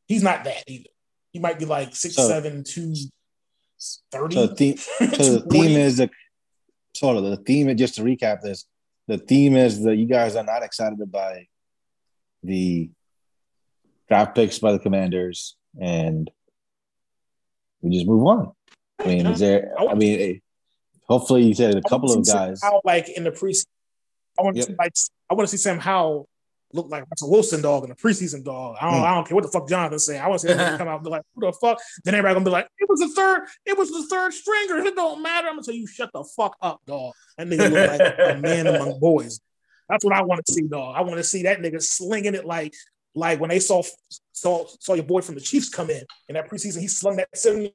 He's 0.06 0.22
not 0.22 0.44
that 0.44 0.66
either. 0.68 0.90
He 1.32 1.40
might 1.40 1.58
be 1.58 1.64
like 1.64 1.96
six 1.96 2.16
so, 2.16 2.28
seven, 2.28 2.66
two 2.66 2.94
thirty. 4.12 4.36
So 4.36 4.48
the 4.48 4.54
theme, 4.54 4.76
so 4.78 5.38
the 5.38 5.48
theme 5.50 5.78
is 5.78 5.96
the 5.96 6.10
sort 6.94 7.16
of 7.16 7.24
the 7.24 7.38
theme. 7.38 7.74
Just 7.78 7.96
to 7.96 8.02
recap 8.02 8.42
this, 8.42 8.66
the 9.08 9.18
theme 9.18 9.56
is 9.56 9.82
that 9.84 9.96
you 9.96 10.06
guys 10.06 10.36
are 10.36 10.44
not 10.44 10.62
excited 10.62 11.10
by 11.10 11.48
the 12.44 12.90
draft 14.10 14.36
picks 14.36 14.60
by 14.60 14.74
the 14.74 14.80
Commanders, 14.80 15.56
and 15.80 16.30
we 17.80 17.96
just 17.96 18.08
move 18.08 18.28
on. 18.28 18.52
I 19.00 19.08
mean, 19.08 19.26
is 19.28 19.40
there? 19.40 19.72
I 19.80 19.94
mean, 19.94 20.42
hopefully, 21.08 21.44
you 21.44 21.54
said 21.54 21.76
a 21.76 21.82
couple 21.82 22.12
of 22.12 22.28
guys. 22.28 22.60
How, 22.62 22.82
like 22.84 23.08
in 23.08 23.24
the 23.24 23.32
preseason, 23.32 23.68
I 24.40 24.44
want 24.44 24.56
to 24.58 24.64
see 24.64 24.76
like 24.78 24.94
I 25.30 25.34
want 25.34 25.50
to 25.50 25.58
see 25.58 25.62
Sam 25.62 25.80
Howell 25.80 26.28
look 26.74 26.90
like 26.90 27.06
Russell 27.10 27.32
Wilson 27.32 27.62
dog 27.62 27.84
and 27.84 27.94
a 27.94 27.96
preseason 27.96 28.44
dog. 28.44 28.76
I 28.82 28.90
don't, 28.90 29.02
mm. 29.02 29.06
I 29.06 29.16
don't 29.16 29.28
care 29.28 29.36
what 29.36 29.44
the 29.44 29.52
fuck 29.52 29.70
Jonathan 29.70 30.00
say. 30.00 30.18
I 30.18 30.28
want 30.28 30.42
to 30.42 30.48
see 30.48 30.54
him 30.54 30.78
come 30.78 30.88
out 30.88 30.96
and 30.96 31.04
be 31.04 31.10
like, 31.10 31.22
who 31.36 31.42
the 31.42 31.54
fuck? 31.54 31.80
Then 32.04 32.16
everybody 32.16 32.34
gonna 32.34 32.46
be 32.46 32.52
like, 32.52 32.68
it 32.80 32.90
was 32.90 33.00
the 33.00 33.10
third, 33.10 33.48
it 33.66 33.78
was 33.78 33.92
the 33.92 34.06
third 34.10 34.34
stringer. 34.34 34.78
It 34.80 34.96
don't 34.96 35.22
matter. 35.22 35.48
I'm 35.48 35.54
gonna 35.54 35.64
tell 35.64 35.76
you, 35.76 35.88
shut 35.88 36.10
the 36.14 36.24
fuck 36.36 36.58
up, 36.62 36.82
dog. 36.86 37.14
That 37.38 37.48
nigga 37.48 37.72
look 37.72 38.18
like 38.18 38.38
a 38.38 38.42
man 38.42 38.68
among 38.68 39.00
boys. 39.00 39.40
That's 39.88 40.04
what 40.04 40.14
I 40.14 40.24
want 40.24 40.46
to 40.46 40.54
see, 40.54 40.68
dog. 40.68 40.96
I 40.98 41.02
want 41.02 41.18
to 41.18 41.24
see 41.24 41.44
that 41.44 41.60
nigga 41.60 41.82
slinging 41.82 42.36
it 42.36 42.46
like, 42.46 42.74
like 43.16 43.40
when 43.40 43.50
they 43.50 43.60
saw 43.60 43.84
saw 44.32 44.66
saw 44.80 44.96
your 44.96 45.04
boy 45.04 45.22
from 45.22 45.36
the 45.36 45.42
Chiefs 45.42 45.70
come 45.70 45.90
in 45.90 46.04
in 46.28 46.36
that 46.36 46.50
preseason. 46.50 46.82
He 46.82 46.88
slung 46.88 47.18
that 47.18 47.30
70 47.36 47.74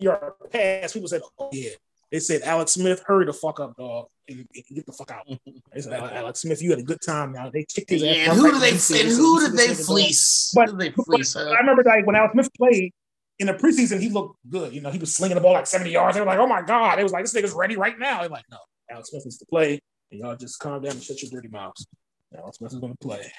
yard 0.00 0.32
pass. 0.50 0.92
People 0.92 1.08
said, 1.08 1.22
oh 1.38 1.50
yeah. 1.52 1.70
They 2.10 2.18
said, 2.18 2.42
Alex 2.42 2.72
Smith, 2.72 3.04
hurry 3.06 3.26
the 3.26 3.32
fuck 3.32 3.60
up, 3.60 3.76
dog 3.76 4.08
and, 4.30 4.46
and 4.54 4.64
get 4.74 4.86
the 4.86 4.92
fuck 4.92 5.10
out. 5.10 5.26
They 5.72 5.80
said, 5.80 5.92
Alex 5.92 6.40
Smith, 6.40 6.62
you 6.62 6.70
had 6.70 6.78
a 6.78 6.82
good 6.82 7.00
time 7.00 7.32
now. 7.32 7.50
They 7.50 7.64
kicked 7.64 7.90
his 7.90 8.02
yeah, 8.02 8.12
ass. 8.12 8.36
who, 8.36 8.44
right 8.44 8.60
did 8.60 8.80
they, 8.80 9.00
and 9.00 9.10
who 9.10 9.40
did 9.40 9.56
they 9.56 9.74
fleece? 9.74 10.52
But, 10.54 10.70
who 10.70 10.78
did 10.78 10.94
they 10.94 11.02
fleece? 11.02 11.34
But, 11.34 11.48
I 11.48 11.58
remember 11.58 11.82
like 11.84 12.06
when 12.06 12.16
Alex 12.16 12.32
Smith 12.32 12.50
played 12.56 12.92
in 13.38 13.46
the 13.46 13.54
preseason, 13.54 14.00
he 14.00 14.08
looked 14.08 14.36
good. 14.48 14.72
You 14.72 14.80
know, 14.80 14.90
he 14.90 14.98
was 14.98 15.14
slinging 15.14 15.34
the 15.34 15.40
ball 15.40 15.52
like 15.52 15.66
70 15.66 15.90
yards. 15.90 16.14
They 16.14 16.20
were 16.20 16.26
like, 16.26 16.38
oh 16.38 16.46
my 16.46 16.62
God. 16.62 16.98
It 16.98 17.02
was 17.02 17.12
like, 17.12 17.24
this 17.24 17.34
nigga's 17.34 17.52
ready 17.52 17.76
right 17.76 17.98
now. 17.98 18.20
They're 18.20 18.28
like, 18.28 18.44
no, 18.50 18.58
Alex 18.90 19.10
Smith 19.10 19.24
needs 19.24 19.38
to 19.38 19.46
play. 19.46 19.80
And 20.10 20.20
y'all 20.20 20.36
just 20.36 20.58
calm 20.58 20.82
down 20.82 20.92
and 20.92 21.02
shut 21.02 21.22
your 21.22 21.30
dirty 21.30 21.48
mouths. 21.48 21.86
Alex 22.36 22.58
Smith 22.58 22.72
is 22.72 22.78
going 22.78 22.92
to 22.92 22.98
play. 22.98 23.32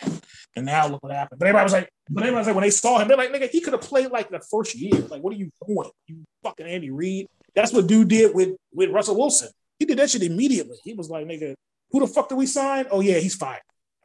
And 0.55 0.65
now 0.65 0.87
look 0.87 1.01
what 1.03 1.13
happened. 1.13 1.39
But 1.39 1.47
everybody 1.47 1.63
was 1.63 1.73
like, 1.73 1.89
but 2.09 2.23
everybody 2.23 2.41
was 2.41 2.47
like, 2.47 2.55
when 2.55 2.63
they 2.63 2.71
saw 2.71 2.99
him, 2.99 3.07
they're 3.07 3.17
like, 3.17 3.31
nigga, 3.31 3.49
he 3.49 3.61
could 3.61 3.73
have 3.73 3.81
played 3.81 4.11
like 4.11 4.29
the 4.29 4.41
first 4.51 4.75
year. 4.75 4.99
Like, 5.09 5.23
what 5.23 5.33
are 5.33 5.37
you 5.37 5.49
doing? 5.65 5.89
You 6.07 6.23
fucking 6.43 6.65
Andy 6.65 6.91
Reid. 6.91 7.27
That's 7.55 7.71
what 7.71 7.87
dude 7.87 8.09
did 8.09 8.35
with, 8.35 8.57
with 8.73 8.89
Russell 8.89 9.17
Wilson. 9.17 9.49
He 9.81 9.85
did 9.85 9.97
that 9.97 10.11
shit 10.11 10.21
immediately. 10.21 10.77
He 10.83 10.93
was 10.93 11.09
like, 11.09 11.25
nigga, 11.25 11.55
who 11.89 12.01
the 12.01 12.05
fuck 12.05 12.29
did 12.29 12.35
we 12.35 12.45
sign? 12.45 12.85
Oh, 12.91 12.99
yeah, 12.99 13.17
he's 13.17 13.33
fired. 13.33 13.63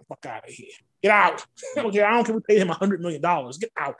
Fuck 0.08 0.24
out 0.24 0.48
of 0.48 0.54
here. 0.54 0.70
Get 1.02 1.10
out. 1.10 1.44
okay, 1.76 2.00
I 2.02 2.12
don't 2.12 2.24
care. 2.24 2.34
We 2.34 2.40
paid 2.40 2.62
him 2.62 2.68
$100 2.68 3.00
million. 3.00 3.20
Get 3.20 3.30
out. 3.30 3.50
You 3.58 3.82
know 3.82 3.96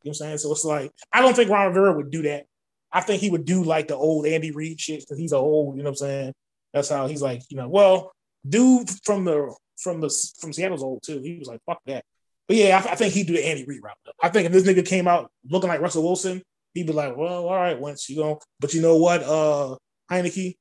what 0.00 0.06
I'm 0.08 0.14
saying? 0.14 0.38
So 0.38 0.52
it's 0.52 0.64
like, 0.64 0.90
I 1.12 1.20
don't 1.20 1.36
think 1.36 1.50
Ron 1.50 1.66
Rivera 1.66 1.92
would 1.92 2.10
do 2.10 2.22
that. 2.22 2.46
I 2.90 3.02
think 3.02 3.20
he 3.20 3.28
would 3.28 3.44
do 3.44 3.62
like 3.62 3.88
the 3.88 3.94
old 3.94 4.24
Andy 4.24 4.52
Reid 4.52 4.80
shit 4.80 5.00
because 5.00 5.18
he's 5.18 5.34
old, 5.34 5.76
you 5.76 5.82
know 5.82 5.90
what 5.90 6.00
I'm 6.00 6.06
saying? 6.08 6.32
That's 6.72 6.88
how 6.88 7.06
he's 7.08 7.20
like, 7.20 7.42
you 7.50 7.58
know, 7.58 7.68
well, 7.68 8.12
dude 8.48 8.88
from 9.04 9.26
the 9.26 9.54
from 9.76 10.00
the 10.00 10.08
from 10.40 10.54
Seattle's 10.54 10.82
old 10.82 11.02
too. 11.02 11.20
He 11.20 11.36
was 11.38 11.46
like, 11.46 11.60
fuck 11.66 11.82
that. 11.88 12.06
But 12.48 12.56
yeah, 12.56 12.82
I, 12.82 12.92
I 12.92 12.94
think 12.94 13.12
he'd 13.12 13.26
do 13.26 13.34
the 13.34 13.46
Andy 13.46 13.66
Reid 13.66 13.82
route. 13.82 13.98
I 14.22 14.30
think 14.30 14.46
if 14.46 14.52
this 14.52 14.64
nigga 14.66 14.86
came 14.86 15.06
out 15.06 15.30
looking 15.50 15.68
like 15.68 15.82
Russell 15.82 16.04
Wilson, 16.04 16.42
he'd 16.72 16.86
be 16.86 16.94
like, 16.94 17.18
well, 17.18 17.48
all 17.48 17.54
right, 17.54 17.78
once 17.78 18.08
you 18.08 18.16
go. 18.16 18.40
But 18.60 18.72
you 18.72 18.80
know 18.80 18.96
what? 18.96 19.22
Uh 19.22 19.76
Heinicke, 20.12 20.56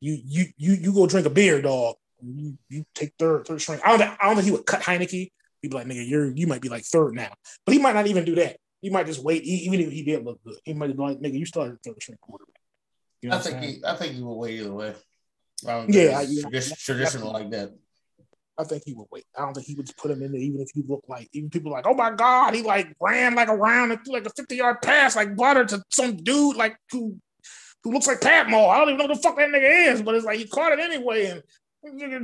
you 0.00 0.18
you 0.24 0.46
you 0.56 0.72
you 0.74 0.92
go 0.92 1.06
drink 1.06 1.26
a 1.26 1.30
beer, 1.30 1.60
dog. 1.60 1.96
You, 2.22 2.56
you 2.70 2.84
take 2.94 3.12
third 3.18 3.46
third 3.46 3.60
string. 3.60 3.80
I 3.84 3.96
don't 3.96 4.16
I 4.20 4.26
don't 4.26 4.36
think 4.36 4.46
he 4.46 4.52
would 4.52 4.66
cut 4.66 4.80
Heinicke. 4.80 5.30
He'd 5.62 5.70
be 5.70 5.76
like, 5.76 5.86
nigga, 5.86 6.08
you're 6.08 6.30
you 6.34 6.46
might 6.46 6.62
be 6.62 6.68
like 6.68 6.84
third 6.84 7.14
now, 7.14 7.32
but 7.64 7.72
he 7.72 7.78
might 7.80 7.94
not 7.94 8.06
even 8.06 8.24
do 8.24 8.34
that. 8.36 8.56
He 8.80 8.90
might 8.90 9.06
just 9.06 9.22
wait, 9.22 9.42
even 9.44 9.80
if 9.80 9.90
he 9.90 10.02
did 10.02 10.24
look 10.24 10.42
good. 10.44 10.56
He 10.64 10.74
might 10.74 10.94
be 10.94 11.02
like, 11.02 11.18
nigga, 11.18 11.38
you 11.38 11.46
started 11.46 11.78
third 11.82 12.02
string 12.02 12.18
quarterback. 12.20 12.60
You 13.22 13.30
know 13.30 13.36
I 13.36 13.40
think 13.40 13.62
he 13.62 13.82
I 13.86 13.96
think 13.96 14.14
he 14.14 14.22
will 14.22 14.38
wait 14.38 14.60
either 14.60 14.72
way. 14.72 14.94
yeah, 15.64 16.18
I, 16.18 16.26
tradition, 16.26 16.76
traditional 16.78 17.32
like 17.32 17.50
that. 17.50 17.72
I 18.58 18.64
think 18.64 18.82
he 18.86 18.94
would 18.94 19.08
wait. 19.10 19.24
I 19.36 19.42
don't 19.42 19.54
think 19.54 19.66
he 19.66 19.74
would 19.74 19.86
just 19.86 19.98
put 19.98 20.10
him 20.10 20.22
in 20.22 20.32
there, 20.32 20.40
even 20.40 20.60
if 20.60 20.68
he 20.74 20.82
looked 20.86 21.08
like 21.08 21.28
even 21.32 21.50
people 21.50 21.72
like, 21.72 21.86
oh 21.86 21.94
my 21.94 22.10
god, 22.10 22.54
he 22.54 22.62
like 22.62 22.94
ran 23.00 23.34
like 23.34 23.48
around 23.48 23.90
and 23.90 24.04
threw 24.04 24.14
like 24.14 24.26
a 24.26 24.30
50 24.30 24.54
yard 24.54 24.82
pass 24.82 25.16
like 25.16 25.34
butter 25.34 25.64
to 25.64 25.82
some 25.90 26.16
dude 26.16 26.56
like 26.56 26.76
who 26.92 27.18
who 27.84 27.92
looks 27.92 28.06
like 28.06 28.20
Pat 28.20 28.48
Moore. 28.48 28.74
I 28.74 28.78
don't 28.78 28.88
even 28.88 28.98
know 28.98 29.06
who 29.06 29.14
the 29.14 29.20
fuck 29.20 29.36
that 29.36 29.50
nigga 29.50 29.92
is, 29.92 30.02
but 30.02 30.14
it's 30.14 30.24
like 30.24 30.38
he 30.38 30.46
caught 30.46 30.72
it 30.72 30.80
anyway 30.80 31.26
and 31.26 31.42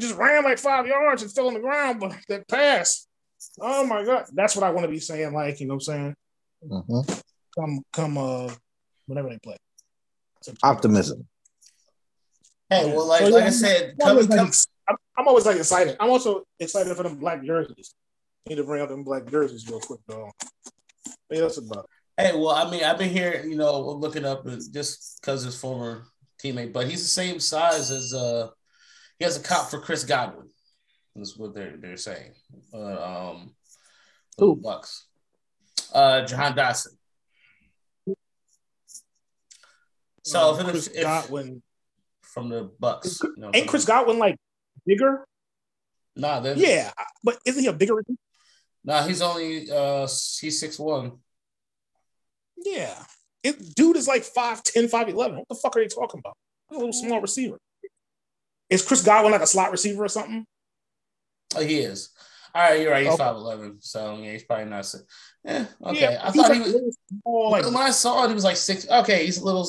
just 0.00 0.16
ran 0.16 0.44
like 0.44 0.58
five 0.58 0.86
yards 0.86 1.22
and 1.22 1.30
fell 1.30 1.48
on 1.48 1.54
the 1.54 1.60
ground, 1.60 2.00
but 2.00 2.16
that 2.28 2.48
pass. 2.48 3.06
Oh 3.60 3.86
my 3.86 4.04
god, 4.04 4.26
that's 4.32 4.56
what 4.56 4.64
I 4.64 4.70
want 4.70 4.84
to 4.84 4.90
be 4.90 5.00
saying. 5.00 5.32
Like 5.32 5.60
you 5.60 5.66
know, 5.66 5.74
what 5.74 5.88
I'm 5.88 6.14
saying, 6.14 6.16
mm-hmm. 6.66 7.20
come 7.58 7.82
come 7.92 8.18
uh, 8.18 8.52
whenever 9.06 9.28
they 9.28 9.38
play. 9.38 9.56
Optimism. 10.62 11.26
Hey, 12.70 12.94
well, 12.94 13.06
like, 13.06 13.20
so, 13.20 13.28
yeah, 13.28 13.34
like 13.34 13.44
I 13.44 13.50
said, 13.50 13.94
come, 14.00 14.16
come. 14.16 14.28
Like, 14.28 14.54
I'm, 14.88 14.96
I'm, 15.18 15.28
always 15.28 15.44
like 15.44 15.56
excited. 15.56 15.96
I'm 15.98 16.10
also 16.10 16.44
excited 16.58 16.96
for 16.96 17.02
them 17.02 17.16
black 17.16 17.42
jerseys. 17.44 17.94
Need 18.48 18.56
to 18.56 18.64
bring 18.64 18.80
up 18.80 18.88
them 18.88 19.02
black 19.02 19.26
jerseys 19.26 19.68
real 19.68 19.80
quick, 19.80 20.00
though. 20.06 20.30
Yeah, 21.30 21.40
that's 21.40 21.58
about 21.58 21.84
it. 21.84 21.99
Hey, 22.20 22.36
well, 22.36 22.50
I 22.50 22.70
mean, 22.70 22.84
I've 22.84 22.98
been 22.98 23.08
here, 23.08 23.42
you 23.46 23.56
know, 23.56 23.80
looking 23.80 24.26
up 24.26 24.46
just 24.74 25.20
because 25.20 25.42
his 25.42 25.58
former 25.58 26.04
teammate, 26.42 26.70
but 26.70 26.86
he's 26.86 27.00
the 27.00 27.08
same 27.08 27.40
size 27.40 27.90
as 27.90 28.12
uh 28.12 28.50
he 29.18 29.24
has 29.24 29.38
a 29.38 29.42
cop 29.42 29.70
for 29.70 29.80
Chris 29.80 30.04
Godwin. 30.04 30.50
That's 31.16 31.34
what 31.38 31.54
they're 31.54 31.78
they're 31.78 31.96
saying. 31.96 32.32
Uh, 32.74 33.30
um 33.30 33.54
Who 34.36 34.54
Bucks. 34.54 35.06
Uh 35.94 36.26
Jahan 36.26 36.52
Dotson. 36.52 36.88
So 40.22 40.50
um, 40.52 40.60
if, 40.60 40.66
Chris 40.72 40.86
if, 40.88 41.02
Godwin 41.02 41.62
from 42.20 42.50
the 42.50 42.70
Bucks. 42.78 43.18
You 43.22 43.34
know, 43.38 43.50
ain't 43.54 43.66
Chris 43.66 43.86
Godwin 43.86 44.18
like 44.18 44.36
bigger? 44.84 45.26
Nah, 46.16 46.44
yeah, 46.54 46.90
but 47.24 47.38
isn't 47.46 47.62
he 47.62 47.68
a 47.68 47.72
bigger? 47.72 47.94
Nah, 48.84 49.06
he's 49.06 49.22
only 49.22 49.70
uh 49.70 50.02
he's 50.02 50.60
six 50.60 50.78
one. 50.78 51.12
Yeah. 52.64 52.94
It, 53.42 53.74
dude 53.74 53.96
is 53.96 54.06
like 54.08 54.22
5'10, 54.22 54.90
5'11. 54.90 55.14
What 55.14 55.48
the 55.48 55.54
fuck 55.54 55.76
are 55.76 55.80
they 55.80 55.88
talking 55.88 56.20
about? 56.20 56.36
A 56.70 56.74
little 56.74 56.92
small 56.92 57.18
mm. 57.18 57.22
receiver. 57.22 57.58
Is 58.68 58.86
Chris 58.86 59.02
Godwin 59.02 59.32
like 59.32 59.40
a 59.40 59.46
slot 59.46 59.72
receiver 59.72 60.04
or 60.04 60.08
something? 60.08 60.46
Oh, 61.56 61.60
he 61.60 61.80
is. 61.80 62.10
All 62.54 62.62
right, 62.62 62.80
you're 62.80 62.90
right. 62.90 63.04
He's 63.04 63.14
Okay. 63.14 63.24
five 63.24 63.36
eleven, 63.36 63.76
so 63.80 64.18
yeah, 64.20 64.32
he's 64.32 64.44
probably 64.44 64.66
not. 64.66 64.84
si- 64.86 64.98
eh, 65.46 65.64
Yeah, 65.80 65.88
okay. 65.88 66.00
Yeah, 66.00 66.20
I 66.22 66.30
thought 66.30 66.48
like 66.48 66.54
he 66.54 66.60
was. 66.60 66.72
really 66.72 66.92
small, 67.22 67.50
like 67.50 67.64
when 67.64 67.76
I 67.76 67.90
saw 67.90 68.24
it, 68.24 68.28
he 68.28 68.34
was 68.34 68.44
like 68.44 68.56
six. 68.56 68.88
Okay, 68.88 69.24
he's 69.24 69.38
a 69.38 69.44
little 69.44 69.68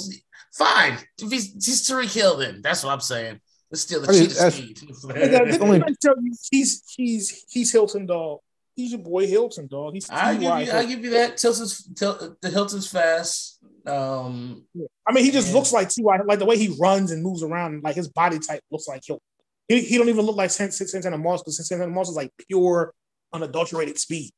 fine. 0.54 0.98
If 1.20 1.32
he's 1.32 1.54
he's 1.54 1.88
Tyreek 1.88 2.14
Hill, 2.14 2.38
then 2.38 2.62
that's 2.62 2.84
what 2.84 2.92
I'm 2.92 3.00
saying. 3.00 3.40
Let's 3.72 3.84
steal 3.84 4.02
the 4.02 4.10
I 4.10 4.12
mean, 4.12 4.22
cheetah 4.22 4.52
speed. 4.52 4.78
Nigga, 4.78 5.46
didn't 5.46 5.62
Only- 5.62 5.84
I 5.84 5.94
tell 6.02 6.16
you 6.22 6.34
he's 6.52 6.84
he's 6.96 7.46
he's 7.50 7.72
Hilton 7.72 8.08
dog. 8.08 8.40
He's 8.76 8.92
your 8.92 9.02
boy 9.02 9.28
Hilton 9.28 9.68
dog. 9.68 9.94
He's 9.94 10.10
I 10.10 10.34
give 10.34 10.42
you, 10.44 10.50
I 10.50 10.86
give 10.86 11.04
you 11.04 11.10
that. 11.12 11.38
Tilton's 11.38 11.84
Til, 11.94 12.38
the 12.42 12.50
Hilton's 12.50 12.88
fast. 12.90 13.60
Um, 13.86 14.64
I 15.08 15.12
mean, 15.14 15.26
he 15.26 15.32
just 15.32 15.50
Yeah. 15.50 15.54
looks 15.56 15.74
like 15.74 15.90
Ty. 15.90 16.22
Like 16.26 16.40
the 16.40 16.46
way 16.46 16.58
he 16.58 16.76
runs 16.80 17.12
and 17.12 17.22
moves 17.24 17.44
around, 17.44 17.84
like 17.84 17.96
his 17.96 18.08
body 18.08 18.40
type 18.40 18.62
looks 18.72 18.88
like 18.88 19.02
Hilton. 19.06 19.24
He, 19.68 19.82
he 19.82 19.98
don't 19.98 20.10
even 20.10 20.26
look 20.26 20.36
like 20.36 20.52
San- 20.52 20.72
San- 20.72 20.88
Santana 20.88 21.18
Moss 21.18 21.42
because 21.42 21.66
Santana 21.68 21.92
Moss 21.92 22.10
is 22.10 22.16
like 22.16 22.32
pure, 22.48 22.94
unadulterated 23.34 23.98
speed. 24.00 24.32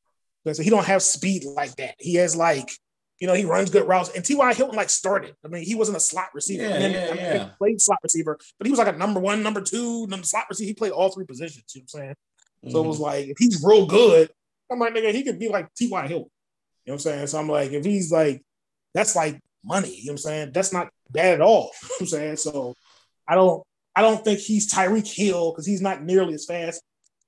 So 0.52 0.62
he 0.62 0.68
don't 0.70 0.84
have 0.84 1.02
speed 1.02 1.44
like 1.44 1.74
that. 1.76 1.94
He 1.98 2.16
has 2.16 2.36
like, 2.36 2.70
you 3.18 3.26
know, 3.26 3.32
he 3.34 3.44
runs 3.44 3.70
good 3.70 3.88
routes. 3.88 4.10
And 4.14 4.22
T.Y. 4.24 4.52
Hilton 4.54 4.76
like 4.76 4.90
started. 4.90 5.34
I 5.44 5.48
mean, 5.48 5.64
he 5.64 5.74
wasn't 5.74 5.96
a 5.96 6.00
slot 6.00 6.28
receiver. 6.34 6.64
Yeah, 6.64 6.68
And 6.74 6.82
then, 6.82 6.92
yeah, 6.92 7.04
I 7.04 7.08
mean, 7.14 7.16
yeah. 7.16 7.44
He 7.44 7.50
played 7.58 7.80
slot 7.80 7.98
receiver, 8.02 8.38
but 8.58 8.66
he 8.66 8.70
was 8.70 8.78
like 8.78 8.94
a 8.94 8.98
number 8.98 9.20
one, 9.20 9.42
number 9.42 9.62
two, 9.62 10.06
number 10.08 10.26
slot 10.26 10.44
receiver. 10.50 10.66
He 10.66 10.74
played 10.74 10.92
all 10.92 11.08
three 11.10 11.24
positions. 11.24 11.64
You 11.74 11.80
know 11.80 11.86
what 11.92 12.00
I'm 12.00 12.04
saying? 12.04 12.14
So 12.68 12.78
Mm-hmm. 12.78 12.84
it 12.84 12.88
was 12.88 12.98
like, 13.00 13.26
if 13.28 13.36
he's 13.38 13.62
real 13.64 13.86
good, 13.86 14.30
I'm 14.70 14.78
like, 14.78 14.94
nigga, 14.94 15.12
he 15.12 15.22
could 15.22 15.38
be 15.38 15.48
like 15.48 15.72
T.Y. 15.74 16.06
Hill. 16.08 16.18
You 16.18 16.20
know 16.20 16.28
what 16.84 16.92
I'm 16.94 16.98
saying? 16.98 17.26
So 17.28 17.38
I'm 17.38 17.48
like, 17.48 17.72
if 17.72 17.84
he's 17.84 18.10
like, 18.12 18.42
that's 18.94 19.14
like 19.16 19.38
money. 19.64 19.90
You 19.90 20.06
know 20.06 20.12
what 20.12 20.12
I'm 20.12 20.18
saying? 20.18 20.52
That's 20.52 20.72
not 20.72 20.88
bad 21.10 21.34
at 21.34 21.40
all. 21.40 21.70
You 21.82 21.88
know 21.88 21.94
what 21.94 22.00
I'm 22.00 22.06
saying? 22.06 22.36
So 22.36 22.74
I 23.28 23.34
don't 23.34 23.62
I 23.96 24.02
don't 24.02 24.24
think 24.24 24.40
he's 24.40 24.72
Tyreek 24.72 25.06
Hill 25.06 25.52
because 25.52 25.66
he's 25.66 25.80
not 25.80 26.02
nearly 26.02 26.34
as 26.34 26.44
fast. 26.46 26.82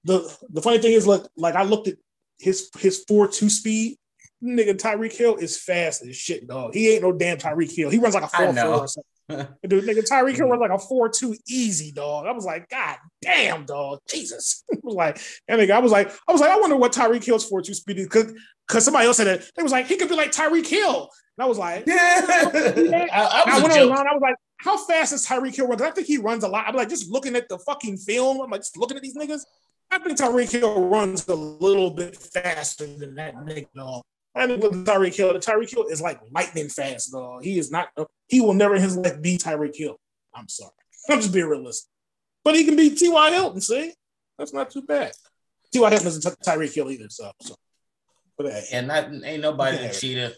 The 0.05 0.35
the 0.51 0.63
funny 0.63 0.79
thing 0.79 0.93
is, 0.93 1.07
look, 1.07 1.29
like 1.37 1.55
I 1.55 1.63
looked 1.63 1.89
at 1.89 1.97
his 2.39 2.71
his 2.79 3.05
four 3.09 3.29
two 3.29 3.49
speed. 3.49 3.97
Nigga, 4.45 4.75
Tyreek 4.75 5.13
Hill 5.17 5.37
is 5.37 5.59
fast 5.59 6.05
as 6.05 6.17
shit, 6.17 6.47
dog. 6.47 6.75
He 6.75 6.91
ain't 6.91 7.03
no 7.03 7.13
damn 7.13 7.39
Tyreek 7.39 7.75
Hill. 7.75 7.89
He 7.89 7.99
runs 7.99 8.15
like 8.15 8.25
a 8.25 8.27
4-4 8.27 8.65
or 8.65 8.87
something. 8.87 9.03
Dude, 9.29 9.85
nigga, 9.85 10.09
Tyreek 10.09 10.37
Hill 10.37 10.47
mm. 10.47 10.51
runs 10.51 10.61
like 10.61 10.71
a 10.71 10.79
four 10.79 11.09
two 11.09 11.35
easy, 11.49 11.91
dog. 11.91 12.27
I 12.27 12.33
was 12.33 12.45
like, 12.45 12.69
God 12.69 12.97
damn, 13.23 13.65
dog, 13.65 14.01
Jesus. 14.09 14.65
I 14.73 14.77
was 14.83 14.95
like, 14.95 15.21
and 15.49 15.61
nigga, 15.61 15.73
I 15.73 15.81
was 15.81 15.91
like, 15.91 16.13
I 16.29 16.33
was 16.33 16.41
like, 16.41 16.51
I 16.51 16.61
wonder 16.61 16.77
what 16.77 16.93
Tyreek 16.93 17.25
Hill's 17.25 17.49
four 17.49 17.61
two 17.61 17.75
speed 17.75 17.99
is 17.99 18.07
because 18.07 18.33
because 18.67 18.85
somebody 18.85 19.07
else 19.07 19.17
said 19.17 19.27
it. 19.27 19.51
They 19.57 19.63
was 19.63 19.73
like, 19.73 19.87
he 19.87 19.97
could 19.97 20.09
be 20.09 20.15
like 20.15 20.31
Tyreek 20.31 20.67
Hill, 20.67 21.11
and 21.37 21.45
I 21.45 21.47
was 21.47 21.59
like, 21.59 21.85
yeah, 21.87 21.95
I, 22.29 23.09
I 23.13 23.43
and 23.43 23.51
I 23.51 23.55
was 23.55 23.63
went 23.63 23.75
online. 23.75 24.07
I 24.07 24.13
was 24.13 24.23
like, 24.23 24.37
"How 24.59 24.77
fast 24.77 25.13
is 25.13 25.27
Tyreek 25.27 25.57
Hill 25.57 25.67
run?" 25.67 25.79
'Cause 25.79 25.89
I 25.89 25.91
think 25.91 26.07
he 26.07 26.19
runs 26.19 26.45
a 26.45 26.49
lot. 26.49 26.67
I'm 26.69 26.77
like, 26.77 26.89
just 26.89 27.11
looking 27.11 27.35
at 27.35 27.49
the 27.49 27.59
fucking 27.59 27.99
film. 27.99 28.41
I'm 28.41 28.51
like, 28.51 28.61
just 28.61 28.77
looking 28.77 28.97
at 28.97 29.03
these 29.03 29.17
niggas. 29.17 29.43
I 29.91 29.99
think 29.99 30.19
Tyreek 30.19 30.51
Hill 30.53 30.89
runs 30.89 31.27
a 31.29 31.35
little 31.35 31.91
bit 31.91 32.17
faster 32.17 32.87
than 32.87 33.17
that 33.17 33.35
nigga. 33.37 33.67
Dog. 33.75 34.03
I 34.37 34.47
think 34.47 34.63
with 34.63 34.87
Tyreek 34.87 35.17
Hill, 35.17 35.33
the 35.33 35.39
Tyreek 35.39 35.71
Hill 35.71 35.87
is 35.87 36.03
like 36.03 36.21
lightning 36.31 36.69
fast, 36.69 37.13
dog. 37.13 37.43
He 37.43 37.59
is 37.59 37.71
not. 37.71 37.89
He 38.29 38.41
will 38.41 38.55
never 38.55 38.77
in 38.77 38.83
his 38.83 38.97
life 38.97 39.21
be 39.23 39.39
Tyreek 39.39 39.75
Hill. 39.75 39.99
I'm 40.35 40.49
sorry. 40.49 40.73
I'm 41.11 41.21
just 41.21 41.33
being 41.33 41.47
realistic. 41.47 41.89
But 42.45 42.55
he 42.55 42.65
can 42.65 42.77
be 42.77 42.91
T.Y. 42.91 43.31
Hilton. 43.33 43.61
See, 43.61 43.93
that's 44.39 44.53
not 44.53 44.71
too 44.71 44.83
bad. 44.83 45.13
T.Y. 45.73 45.89
Hilton 45.89 46.07
isn't 46.09 46.23
Ty- 46.45 46.57
Tyreek 46.57 46.75
Hill 46.75 46.91
either. 46.91 47.09
So, 47.09 47.33
so. 47.41 47.55
but 48.37 48.53
hey, 48.53 48.65
and 48.73 48.89
not 48.89 49.11
ain't 49.25 49.43
nobody 49.43 49.79
Yeah. 50.03 50.29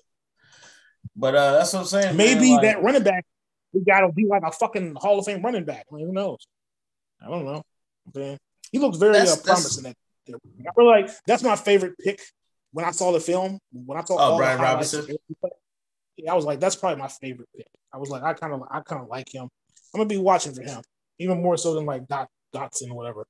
But 1.16 1.34
uh, 1.34 1.52
that's 1.58 1.72
what 1.72 1.80
I'm 1.80 1.86
saying. 1.86 2.16
Maybe 2.16 2.40
man, 2.40 2.52
like- 2.52 2.62
that 2.62 2.82
running 2.82 3.02
back, 3.02 3.26
we 3.72 3.80
got 3.84 4.00
to 4.00 4.12
be 4.12 4.26
like 4.26 4.42
a 4.44 4.52
fucking 4.52 4.94
Hall 4.96 5.18
of 5.18 5.24
Fame 5.26 5.42
running 5.42 5.64
back. 5.64 5.86
I 5.92 5.96
mean, 5.96 6.06
who 6.06 6.12
knows? 6.12 6.46
I 7.20 7.28
don't 7.28 7.44
know. 7.44 7.62
Man, 8.14 8.38
he 8.70 8.78
looks 8.78 8.96
very 8.96 9.12
That's- 9.14 9.32
uh, 9.32 9.36
that's- 9.36 9.46
promising. 9.46 9.86
At, 9.86 9.96
I 10.28 10.72
feel 10.74 10.86
like 10.86 11.10
that's 11.26 11.42
my 11.42 11.56
favorite 11.56 11.94
pick 11.98 12.20
when 12.72 12.84
I 12.84 12.90
saw 12.90 13.12
the 13.12 13.20
film. 13.20 13.58
When 13.72 13.98
I 13.98 14.04
saw 14.04 14.14
Oh, 14.14 14.18
all 14.32 14.38
Brian 14.38 14.60
Robinson? 14.60 15.06
Yeah, 16.16 16.32
I 16.32 16.34
was 16.34 16.44
like, 16.44 16.58
that's 16.60 16.76
probably 16.76 17.00
my 17.00 17.08
favorite 17.08 17.48
pick. 17.56 17.66
I 17.92 17.98
was 17.98 18.10
like, 18.10 18.22
I 18.22 18.32
kind 18.34 18.52
of, 18.52 18.62
I 18.70 18.80
kind 18.80 19.00
of 19.02 19.08
like 19.08 19.32
him. 19.32 19.44
I'm 19.94 19.98
gonna 19.98 20.08
be 20.08 20.18
watching 20.18 20.52
for 20.52 20.62
him, 20.62 20.82
even 21.18 21.40
more 21.42 21.56
so 21.56 21.74
than 21.74 21.86
like 21.86 22.06
Dot 22.08 22.28
Dotson 22.54 22.90
or 22.90 22.96
whatever. 22.96 23.26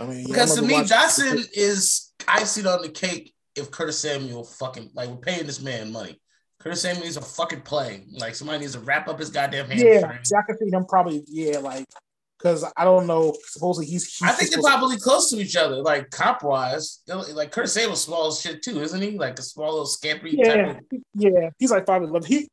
I 0.00 0.06
mean, 0.06 0.26
Because 0.26 0.50
I'm 0.58 0.64
to 0.66 0.70
gonna 0.72 0.82
me, 0.82 0.88
be 0.88 0.92
watching- 0.92 1.26
Dotson 1.26 1.48
is 1.54 2.12
icing 2.26 2.66
on 2.66 2.82
the 2.82 2.88
cake 2.88 3.32
if 3.54 3.70
Curtis 3.70 3.98
Samuel 3.98 4.42
fucking 4.44 4.90
like 4.94 5.08
we're 5.08 5.16
paying 5.16 5.46
this 5.46 5.60
man 5.60 5.92
money. 5.92 6.20
Curtis 6.58 6.80
Samuel 6.82 7.04
needs 7.04 7.16
a 7.18 7.20
fucking 7.20 7.60
play. 7.60 8.04
Like 8.18 8.34
somebody 8.34 8.60
needs 8.60 8.72
to 8.72 8.80
wrap 8.80 9.06
up 9.06 9.18
his 9.20 9.30
goddamn 9.30 9.66
hamstring. 9.68 9.92
Yeah, 9.94 10.18
see, 10.24 10.34
I 10.36 10.42
can 10.46 10.58
see 10.58 10.70
him 10.74 10.84
probably. 10.86 11.22
Yeah, 11.28 11.58
like 11.58 11.84
because 12.44 12.62
I 12.76 12.84
don't 12.84 13.06
know. 13.06 13.34
Supposedly 13.46 13.86
he's. 13.90 14.04
he's 14.18 14.28
I 14.28 14.32
think 14.32 14.50
they're 14.50 14.60
supposed 14.60 14.66
to- 14.66 14.78
probably 14.78 14.98
close 14.98 15.30
to 15.30 15.38
each 15.38 15.56
other, 15.56 15.76
like 15.76 16.10
comp 16.10 16.42
wise. 16.42 17.00
Like 17.08 17.50
Curtis 17.50 17.72
Samuel's 17.72 18.04
small 18.04 18.28
as 18.28 18.40
shit 18.40 18.62
too, 18.62 18.82
isn't 18.82 19.00
he? 19.00 19.12
Like 19.18 19.38
a 19.38 19.42
small 19.42 19.70
little 19.70 19.86
scampery 19.86 20.32
Yeah, 20.34 20.54
type 20.54 20.76
of 20.92 20.98
yeah, 21.14 21.48
he's 21.58 21.70
like 21.70 21.86
five 21.86 22.02
eleven. 22.02 22.28
He 22.28 22.48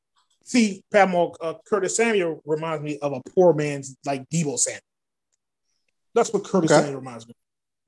see 0.45 0.81
Pat 0.91 1.09
Mo, 1.09 1.35
uh, 1.41 1.55
Curtis 1.67 1.97
Samuel 1.97 2.41
reminds 2.45 2.83
me 2.83 2.99
of 2.99 3.11
a 3.11 3.21
poor 3.35 3.53
man's 3.53 3.97
like 4.05 4.27
Deebo 4.29 4.57
Samuel. 4.57 4.79
That's 6.15 6.31
what 6.31 6.45
Curtis 6.45 6.71
Okay. 6.71 6.79
Samuel 6.81 6.99
reminds 6.99 7.27
me, 7.27 7.33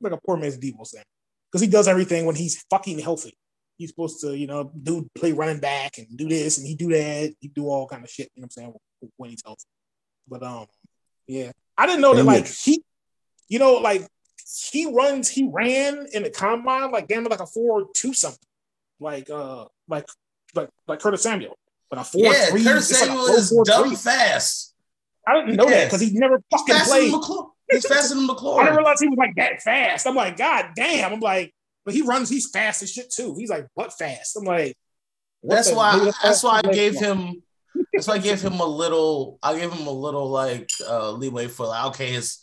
like 0.01 0.11
a 0.13 0.17
poor 0.17 0.35
man's 0.35 0.57
Deebo 0.57 0.85
Samuel, 0.85 1.05
because 1.49 1.61
he 1.61 1.67
does 1.67 1.87
everything 1.87 2.25
when 2.25 2.35
he's 2.35 2.65
fucking 2.69 2.99
healthy. 2.99 3.33
He's 3.77 3.89
supposed 3.89 4.19
to, 4.21 4.37
you 4.37 4.45
know, 4.45 4.71
do 4.83 5.09
play 5.15 5.31
running 5.31 5.59
back 5.59 5.97
and 5.97 6.07
do 6.17 6.27
this 6.27 6.57
and 6.57 6.67
he 6.67 6.75
do 6.75 6.89
that. 6.89 7.33
He 7.39 7.47
do 7.47 7.67
all 7.69 7.87
kind 7.87 8.03
of 8.03 8.09
shit. 8.09 8.29
You 8.35 8.41
know 8.41 8.45
what 8.53 8.57
I'm 8.57 8.71
saying 9.01 9.09
when 9.17 9.29
he's 9.31 9.41
healthy. 9.43 9.65
But 10.27 10.43
um, 10.43 10.67
yeah, 11.27 11.51
I 11.77 11.85
didn't 11.85 12.01
know 12.01 12.13
that 12.15 12.23
like 12.25 12.47
he, 12.47 12.83
you 13.47 13.59
know, 13.59 13.73
like 13.75 14.07
he 14.71 14.85
runs, 14.91 15.29
he 15.29 15.49
ran 15.51 16.05
in 16.13 16.23
the 16.23 16.29
combine 16.29 16.91
like 16.91 17.07
damn 17.07 17.23
like 17.23 17.39
a 17.39 17.45
four 17.47 17.87
two 17.95 18.13
something, 18.13 18.39
like 18.99 19.29
uh, 19.29 19.65
like 19.87 20.05
like 20.55 20.69
like 20.87 20.99
Curtis 20.99 21.23
Samuel. 21.23 21.57
But 21.89 21.99
a 21.99 22.03
four 22.03 22.21
Yeah, 22.21 22.45
three, 22.47 22.63
Curtis 22.63 22.91
it's 22.91 22.99
like 23.01 23.07
Samuel 23.09 23.27
four, 23.27 23.35
is 23.37 23.49
four, 23.49 23.63
dumb 23.65 23.87
three. 23.87 23.95
fast. 23.95 24.73
I 25.27 25.39
didn't 25.39 25.55
know 25.55 25.69
that 25.69 25.85
because 25.85 26.01
he 26.01 26.11
never 26.11 26.41
fucking 26.51 26.75
faster 26.75 26.91
than 26.93 26.99
played. 27.01 27.11
McClure. 27.11 27.47
He's 27.71 27.87
faster 27.87 28.15
than 28.15 28.29
I 28.29 28.63
didn't 28.65 28.75
realize 28.77 28.99
he 28.99 29.07
was 29.07 29.17
like 29.17 29.35
that 29.37 29.61
fast. 29.61 30.05
I'm 30.05 30.15
like, 30.15 30.37
God 30.37 30.71
damn. 30.75 31.13
I'm 31.13 31.19
like, 31.19 31.53
but 31.85 31.93
he 31.93 32.01
runs, 32.01 32.29
he's 32.29 32.49
fast 32.49 32.83
as 32.83 32.91
shit 32.91 33.11
too. 33.11 33.35
He's 33.37 33.49
like, 33.49 33.67
what 33.73 33.93
fast? 33.93 34.35
I'm 34.35 34.43
like, 34.43 34.75
That's 35.43 35.71
why. 35.71 36.11
That's 36.21 36.43
why 36.43 36.59
I 36.59 36.61
fast 36.61 36.73
gave 36.73 36.95
leg. 36.95 37.03
him. 37.03 37.43
Why 38.01 38.15
I 38.15 38.17
gave 38.17 38.41
him 38.41 38.59
a 38.59 38.65
little. 38.65 39.37
I 39.43 39.57
gave 39.57 39.71
him 39.71 39.87
a 39.87 39.91
little 39.91 40.29
like 40.29 40.69
uh 40.87 41.11
leeway 41.11 41.47
for 41.47 41.67
like 41.67 41.85
okay 41.87 42.11
his, 42.11 42.39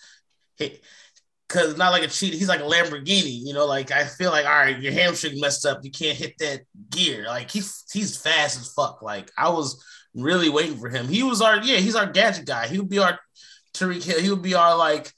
because 0.58 1.76
not 1.76 1.90
like 1.90 2.04
a 2.04 2.08
cheat. 2.08 2.34
He's 2.34 2.48
like 2.48 2.60
a 2.60 2.64
Lamborghini. 2.64 3.40
You 3.44 3.54
know, 3.54 3.66
like 3.66 3.90
I 3.90 4.04
feel 4.04 4.30
like 4.30 4.46
all 4.46 4.52
right, 4.52 4.80
your 4.80 4.92
hamstring 4.92 5.40
messed 5.40 5.66
up. 5.66 5.80
You 5.82 5.90
can't 5.90 6.16
hit 6.16 6.34
that 6.38 6.60
gear. 6.90 7.24
Like 7.26 7.50
he's 7.50 7.84
he's 7.92 8.16
fast 8.16 8.60
as 8.60 8.72
fuck. 8.72 9.02
Like 9.02 9.30
I 9.36 9.48
was 9.48 9.84
really 10.14 10.48
waiting 10.48 10.78
for 10.78 10.88
him. 10.88 11.08
He 11.08 11.22
was 11.22 11.42
our 11.42 11.56
yeah. 11.58 11.78
He's 11.78 11.96
our 11.96 12.06
gadget 12.06 12.46
guy. 12.46 12.68
He 12.68 12.78
would 12.78 12.88
be 12.88 12.98
our 12.98 13.18
Tyreek 13.74 14.04
Hill. 14.04 14.20
He 14.20 14.30
would 14.30 14.42
be 14.42 14.54
our 14.54 14.76
like. 14.76 15.12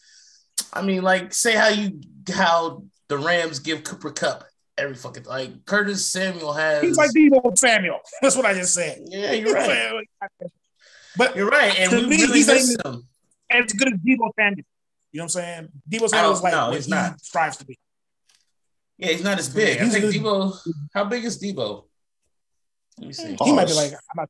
I 0.73 0.81
mean, 0.81 1.03
like 1.03 1.35
say 1.35 1.55
how 1.55 1.69
you 1.69 2.01
how 2.33 2.85
the 3.09 3.19
Rams 3.19 3.59
give 3.59 3.85
Cooper 3.85 4.11
Kupp 4.11 4.45
every 4.79 4.95
fucking 4.95 5.25
like 5.25 5.65
Curtis 5.67 6.05
Samuel 6.07 6.53
has. 6.53 6.83
He's 6.83 6.97
like 6.97 7.11
Deebo 7.11 7.57
Samuel. 7.57 7.99
That's 8.23 8.37
what 8.37 8.47
I 8.47 8.55
just 8.55 8.75
said. 8.75 9.01
Yeah, 9.07 9.33
you're 9.33 9.55
right. 9.55 10.07
But 11.15 11.37
You're 11.37 11.49
right, 11.51 11.79
and 11.79 11.91
To 11.91 11.97
we 11.99 12.07
me, 12.07 12.17
really 12.23 12.39
he's 12.39 12.47
miss 12.47 12.75
like- 12.83 12.87
him. 12.95 13.07
as 13.51 13.71
good 13.75 13.89
as 13.93 13.99
Deebo 14.01 14.31
Samuel. 14.39 14.65
You 15.13 15.19
know 15.19 15.25
what 15.25 15.25
I'm 15.25 15.29
saying? 15.29 15.69
Deebo 15.91 16.09
Samuel 16.09 16.33
is 16.33 16.43
like 16.43 16.53
no, 16.55 16.71
he's 16.73 16.87
he 16.87 16.91
not. 16.91 17.21
strives 17.21 17.59
to 17.59 17.67
be. 17.67 17.79
Yeah, 18.97 19.09
he's 19.09 19.23
not 19.23 19.39
as 19.39 19.51
big. 19.51 19.79
I 19.79 19.89
think 19.91 20.05
good. 20.05 20.15
Deebo. 20.15 20.57
How 20.95 21.05
big 21.05 21.25
is 21.25 21.39
Deebo? 21.43 21.85
Let 22.99 23.07
me 23.09 23.13
see. 23.13 23.37
He 23.45 23.53
might 23.53 23.67
be 23.67 23.75
like, 23.75 23.93
I'm 23.93 24.27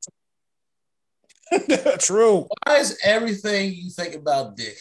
not. 1.71 1.99
True. 2.01 2.47
Why 2.65 2.77
is 2.79 2.97
everything 3.01 3.73
you 3.75 3.89
think 3.89 4.15
about 4.15 4.57
Dick? 4.57 4.75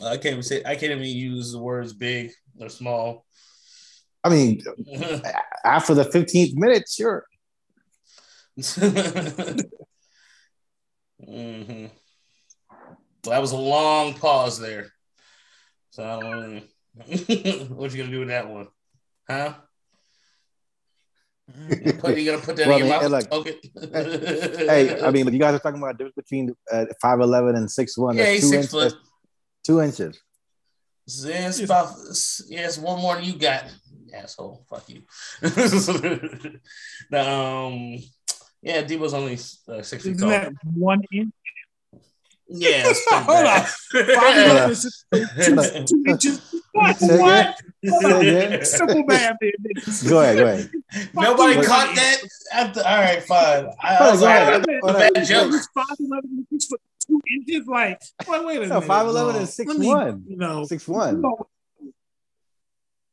I 0.00 0.02
don't 0.02 0.10
know 0.10 0.10
that. 0.10 0.12
I 0.12 0.16
can't 0.16 0.32
even 0.32 0.42
say. 0.42 0.62
I 0.64 0.76
can't 0.76 0.92
even 0.92 1.04
use 1.04 1.52
the 1.52 1.58
words 1.58 1.92
big 1.92 2.30
or 2.60 2.68
small. 2.68 3.24
I 4.24 4.28
mean, 4.28 4.60
after 5.64 5.94
the 5.94 6.04
15th 6.04 6.54
minute, 6.54 6.84
sure. 6.88 7.24
hmm 11.24 11.86
Well, 13.24 13.30
that 13.30 13.40
was 13.40 13.52
a 13.52 13.56
long 13.56 14.14
pause 14.14 14.58
there. 14.58 14.92
So, 15.90 16.04
I 16.04 16.20
don't 16.20 16.54
know. 16.54 16.60
what 17.76 17.92
you 17.92 17.98
gonna 17.98 18.10
do 18.10 18.20
with 18.20 18.28
that 18.28 18.48
one, 18.48 18.68
huh? 19.28 19.54
You 21.78 21.92
gonna 21.92 22.38
put 22.38 22.56
that 22.56 22.66
Well, 22.66 22.80
in 22.80 22.86
your 22.86 23.00
mouth? 23.00 23.10
look, 23.10 23.32
okay. 23.32 23.58
Hey, 24.66 25.00
I 25.02 25.10
mean, 25.10 25.32
you 25.32 25.38
guys 25.38 25.54
are 25.54 25.58
talking 25.58 25.80
about 25.80 25.96
the 25.98 26.04
difference 26.04 26.16
between 26.16 26.54
uh, 26.72 26.86
5'11 27.04 27.56
and 27.56 27.68
6'1. 27.68 28.14
yeah, 28.14 28.22
That's 28.22 28.32
he's 28.32 28.40
two, 28.40 28.48
six 28.48 28.62
inch- 28.64 28.70
foot. 28.70 28.94
That's 29.66 29.96
two 29.96 30.02
inches. 30.02 30.20
Yeah, 31.24 31.48
it's 31.48 31.60
about 31.60 31.90
yeah, 32.48 32.66
it's 32.66 32.78
one 32.78 33.00
more 33.00 33.14
than 33.14 33.24
you 33.24 33.34
got, 33.34 33.64
asshole. 34.12 34.64
Fuck 34.68 34.88
you. 34.88 35.02
the, 35.40 36.60
um, 37.12 37.98
yeah, 38.62 38.82
Deebo's 38.82 39.14
only 39.14 39.34
uh, 39.68 39.82
six 39.82 40.02
feet 40.02 40.16
Isn't 40.16 40.18
tall. 40.18 40.30
that 40.30 40.52
one 40.74 41.02
inch? 41.12 41.32
Yeah, 42.48 42.92
Hold 43.10 43.44
bad. 43.44 43.66
Five 43.66 44.36
eleven 44.36 44.70
is 44.70 44.82
just 44.82 45.06
two, 45.12 45.84
two 45.86 46.04
inches. 46.10 46.40
What? 46.72 46.96
What? 47.00 48.66
Simple 48.66 49.04
math. 49.04 49.36
Go 50.08 50.20
ahead, 50.20 50.36
go 50.38 50.46
ahead. 50.46 50.70
Nobody 51.14 51.54
Fuck 51.56 51.66
caught 51.66 51.94
that. 51.96 52.16
After, 52.52 52.80
all 52.80 52.96
right, 52.98 53.22
fine. 53.22 53.66
I, 53.82 53.96
I 53.96 54.10
was 54.10 54.22
like, 54.22 54.46
go 54.80 54.88
I 54.88 54.94
ahead. 54.94 55.12
think 55.14 55.26
Hold 55.26 55.54
it's 55.54 55.68
a 55.68 55.74
bad 55.74 55.90
joke. 56.70 56.80
He's 57.08 57.64
five 57.66 57.96
eleven 57.96 57.96
and 57.96 57.98
six 57.98 58.06
foot 58.06 58.26
two 58.26 58.26
inches. 58.26 58.26
Like, 58.26 58.26
wait, 58.28 58.44
wait 58.46 58.62
a 58.62 58.66
No, 58.66 58.80
minute. 58.80 58.88
5'11" 58.88 59.14
dog. 59.14 59.36
is 59.42 59.58
Let 59.66 59.78
me, 59.78 59.86
6'1". 59.86 60.22
You 60.28 60.36
know, 60.36 60.64
Six 60.64 60.88
one. 60.88 61.20
no, 61.22 61.46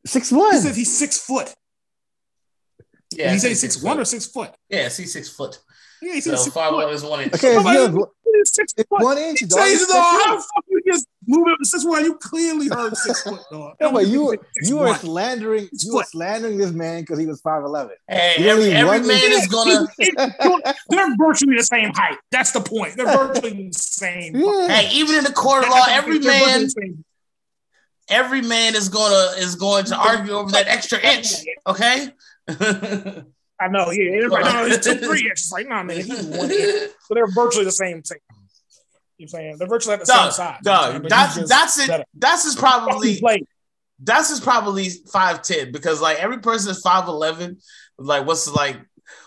Six 0.05 0.29
he 0.29 0.35
one. 0.35 0.59
said 0.61 0.75
he's 0.75 0.97
six 0.97 1.17
foot. 1.19 1.53
Yeah, 3.11 3.25
Did 3.27 3.33
he 3.33 3.39
say 3.39 3.49
see 3.49 3.55
six 3.55 3.81
one 3.83 3.95
foot. 3.97 4.01
or 4.01 4.05
six 4.05 4.25
foot? 4.25 4.51
Yeah, 4.69 4.87
see 4.89 5.05
six 5.05 5.29
foot. 5.29 5.59
Yeah, 6.01 6.13
he 6.15 6.21
So 6.21 6.31
said 6.31 6.39
six 6.39 6.53
five 6.55 6.69
foot. 6.71 6.75
eleven 6.77 6.95
is 6.95 7.03
one 7.03 7.21
inch. 7.21 7.33
Okay, 7.35 7.55
it's, 7.55 7.63
Nobody- 7.63 7.77
yeah, 7.79 7.85
It's 7.85 7.95
six 8.45 8.73
it's 8.77 8.87
foot. 8.89 9.01
one 9.01 9.17
inch. 9.17 9.39
He 9.39 9.45
dog. 9.45 9.59
tells 9.59 9.71
It's 9.71 9.81
you, 9.81 9.87
dog, 9.87 10.03
how 10.03 10.35
the 10.35 10.41
fuck 10.41 10.63
you 10.69 10.81
just 10.91 11.07
move 11.27 11.47
it 11.47 11.57
to 11.57 11.65
six 11.65 11.85
one? 11.85 12.03
You 12.03 12.15
clearly 12.15 12.67
heard 12.67 12.95
six 12.97 13.23
foot, 13.23 13.41
dog. 13.51 13.75
No, 13.81 13.91
but 13.91 14.07
you 14.07 14.37
you 14.61 14.77
were 14.77 14.93
slandering 14.95 15.67
Six 15.73 15.85
you 15.85 15.95
were 15.95 16.03
slandering 16.03 16.57
this 16.57 16.71
man 16.71 17.01
because 17.01 17.19
he 17.19 17.25
was 17.25 17.41
five 17.41 17.63
eleven. 17.63 17.95
Hey, 18.07 18.35
every, 18.49 18.71
every 18.71 18.99
man 18.99 19.23
inch. 19.23 19.33
is 19.33 19.47
gonna. 19.47 19.87
They're 20.89 21.15
virtually 21.17 21.55
the 21.57 21.63
same 21.63 21.91
height. 21.93 22.17
That's 22.31 22.51
the 22.51 22.61
point. 22.61 22.95
They're 22.97 23.05
virtually 23.17 23.67
the 23.67 23.73
same. 23.73 24.35
Yeah. 24.35 24.67
Hey, 24.67 24.89
even 24.95 25.15
in 25.15 25.23
the 25.23 25.33
court 25.33 25.63
of 25.63 25.69
law, 25.69 25.85
every 25.89 26.19
man, 26.19 26.67
every 28.09 28.41
man 28.41 28.75
is 28.75 28.89
gonna 28.89 29.37
is 29.37 29.55
going 29.55 29.85
to 29.85 29.95
argue 29.95 30.33
over 30.33 30.51
that 30.51 30.67
extra 30.67 30.99
inch. 30.99 31.33
Okay. 31.67 32.09
I 33.63 33.67
know, 33.67 33.91
yeah. 33.91 34.17
Everybody, 34.17 34.43
no, 34.43 34.65
he's 34.65 34.79
two, 34.79 34.95
three 34.95 35.27
inches. 35.27 35.51
Like, 35.51 35.67
nah, 35.67 35.83
man, 35.83 35.97
he's 35.97 36.23
one. 36.23 36.49
So 36.49 36.89
they're 37.13 37.27
virtually 37.27 37.65
the 37.65 37.71
same 37.71 38.01
thing. 38.01 38.17
You 39.17 39.25
know 39.25 39.29
saying? 39.29 39.57
They're 39.57 39.67
virtually 39.67 39.93
at 39.93 39.99
the 40.01 40.05
same 40.05 40.31
size. 40.31 40.59
But 40.63 41.09
that's 41.09 41.47
that's 41.47 41.79
it. 41.79 41.87
better. 41.87 42.03
That's 42.15 42.45
is 42.45 42.55
probably 42.55 43.21
that's 43.99 44.31
is 44.31 44.39
probably 44.39 44.89
five 45.11 45.41
ten 45.43 45.71
because 45.71 46.01
like 46.01 46.17
every 46.19 46.39
person 46.39 46.71
is 46.71 46.81
five 46.81 47.07
eleven. 47.07 47.57
Like 47.97 48.25
what's 48.25 48.49
like 48.49 48.77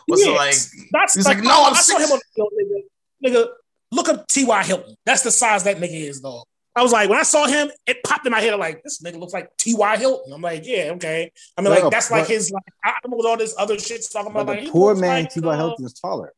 what's 0.07 0.25
the, 0.25 0.33
like 0.33 0.55
That's 0.93 1.15
He's 1.15 1.25
like, 1.25 1.39
like, 1.39 1.45
no, 1.45 1.65
I'm 1.65 1.75
I 1.75 1.77
saw 1.77 1.99
six- 1.99 2.11
him 2.11 2.13
on 2.13 2.21
the 2.37 2.85
nigga, 3.25 3.35
nigga. 3.35 3.49
Look 3.93 4.09
up 4.09 4.27
T.Y. 4.27 4.65
Hilton. 4.65 4.97
That's 5.07 5.23
the 5.23 5.31
size 5.31 5.63
that 5.65 5.77
nigga 5.77 6.09
is, 6.09 6.21
dog. 6.21 6.45
I 6.77 6.83
was 6.83 6.93
like, 6.93 7.09
when 7.09 7.19
I 7.19 7.23
saw 7.23 7.47
him, 7.47 7.71
it 7.87 8.03
popped 8.05 8.27
in 8.27 8.33
my 8.33 8.41
head. 8.41 8.53
I'm 8.53 8.61
like, 8.61 8.83
this 8.85 9.01
nigga 9.03 9.19
looks 9.19 9.33
like 9.33 9.49
T.Y. 9.57 9.97
Hilton. 9.97 10.33
I'm 10.33 10.43
like, 10.43 10.67
yeah, 10.67 10.91
okay. 10.97 11.33
I 11.57 11.63
mean, 11.63 11.73
No, 11.73 11.81
like, 11.81 11.91
that's 11.91 12.11
like 12.11 12.27
his 12.27 12.51
like 12.51 12.63
I 12.85 12.93
don't 13.03 13.11
know 13.13 13.17
what 13.17 13.27
all 13.27 13.37
this 13.39 13.55
other 13.59 13.79
shit 13.79 14.05
talking 14.13 14.31
about. 14.31 14.47
Like, 14.47 14.59
the 14.61 14.65
he 14.67 14.71
poor 14.71 14.95
man 14.95 15.25
like, 15.25 15.33
T.Y. 15.33 15.53
uh, 15.53 15.57
Hilton 15.57 15.87
is 15.87 15.95
taller. 15.95 16.33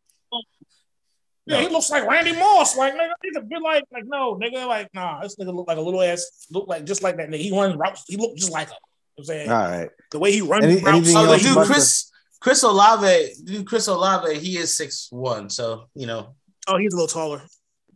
Yeah, 1.46 1.62
he 1.62 1.68
looks 1.68 1.90
like 1.90 2.06
Randy 2.06 2.34
Moss. 2.34 2.76
Like, 2.76 2.92
nigga, 2.94 3.10
he's 3.22 3.36
a 3.36 3.40
bit 3.40 3.62
like, 3.62 3.82
like, 3.90 4.04
no, 4.06 4.36
nigga, 4.36 4.66
like, 4.66 4.92
nah, 4.92 5.22
this 5.22 5.34
nigga 5.36 5.54
look 5.54 5.66
like 5.66 5.78
a 5.78 5.80
little 5.80 6.02
ass, 6.02 6.46
look 6.50 6.68
like 6.68 6.84
just 6.84 7.02
like 7.02 7.16
that 7.16 7.30
nigga. 7.30 7.38
He 7.38 7.50
runs 7.50 7.74
routes. 7.74 8.04
He 8.06 8.16
look 8.18 8.36
just 8.36 8.52
like 8.52 8.68
him. 8.68 8.76
You 9.16 9.24
know 9.24 9.26
what 9.26 9.34
I'm 9.34 9.48
saying 9.48 9.50
All 9.50 9.58
right. 9.80 9.90
the 10.12 10.18
way 10.18 10.30
he 10.32 10.40
runs 10.42 10.64
Any- 10.64 10.80
routes. 10.82 11.12
oh, 11.16 11.26
the 11.26 11.38
dude 11.38 11.52
about 11.52 11.66
Chris 11.66 12.10
Chris 12.40 12.62
Olave, 12.62 13.32
dude 13.44 13.66
Chris 13.66 13.88
Olave, 13.88 14.38
he 14.38 14.58
is 14.58 14.76
six 14.76 15.08
one. 15.10 15.48
So 15.50 15.86
you 15.94 16.06
know, 16.06 16.36
Oh, 16.68 16.76
he's 16.76 16.92
a 16.92 16.96
little 16.96 17.08
taller. 17.08 17.42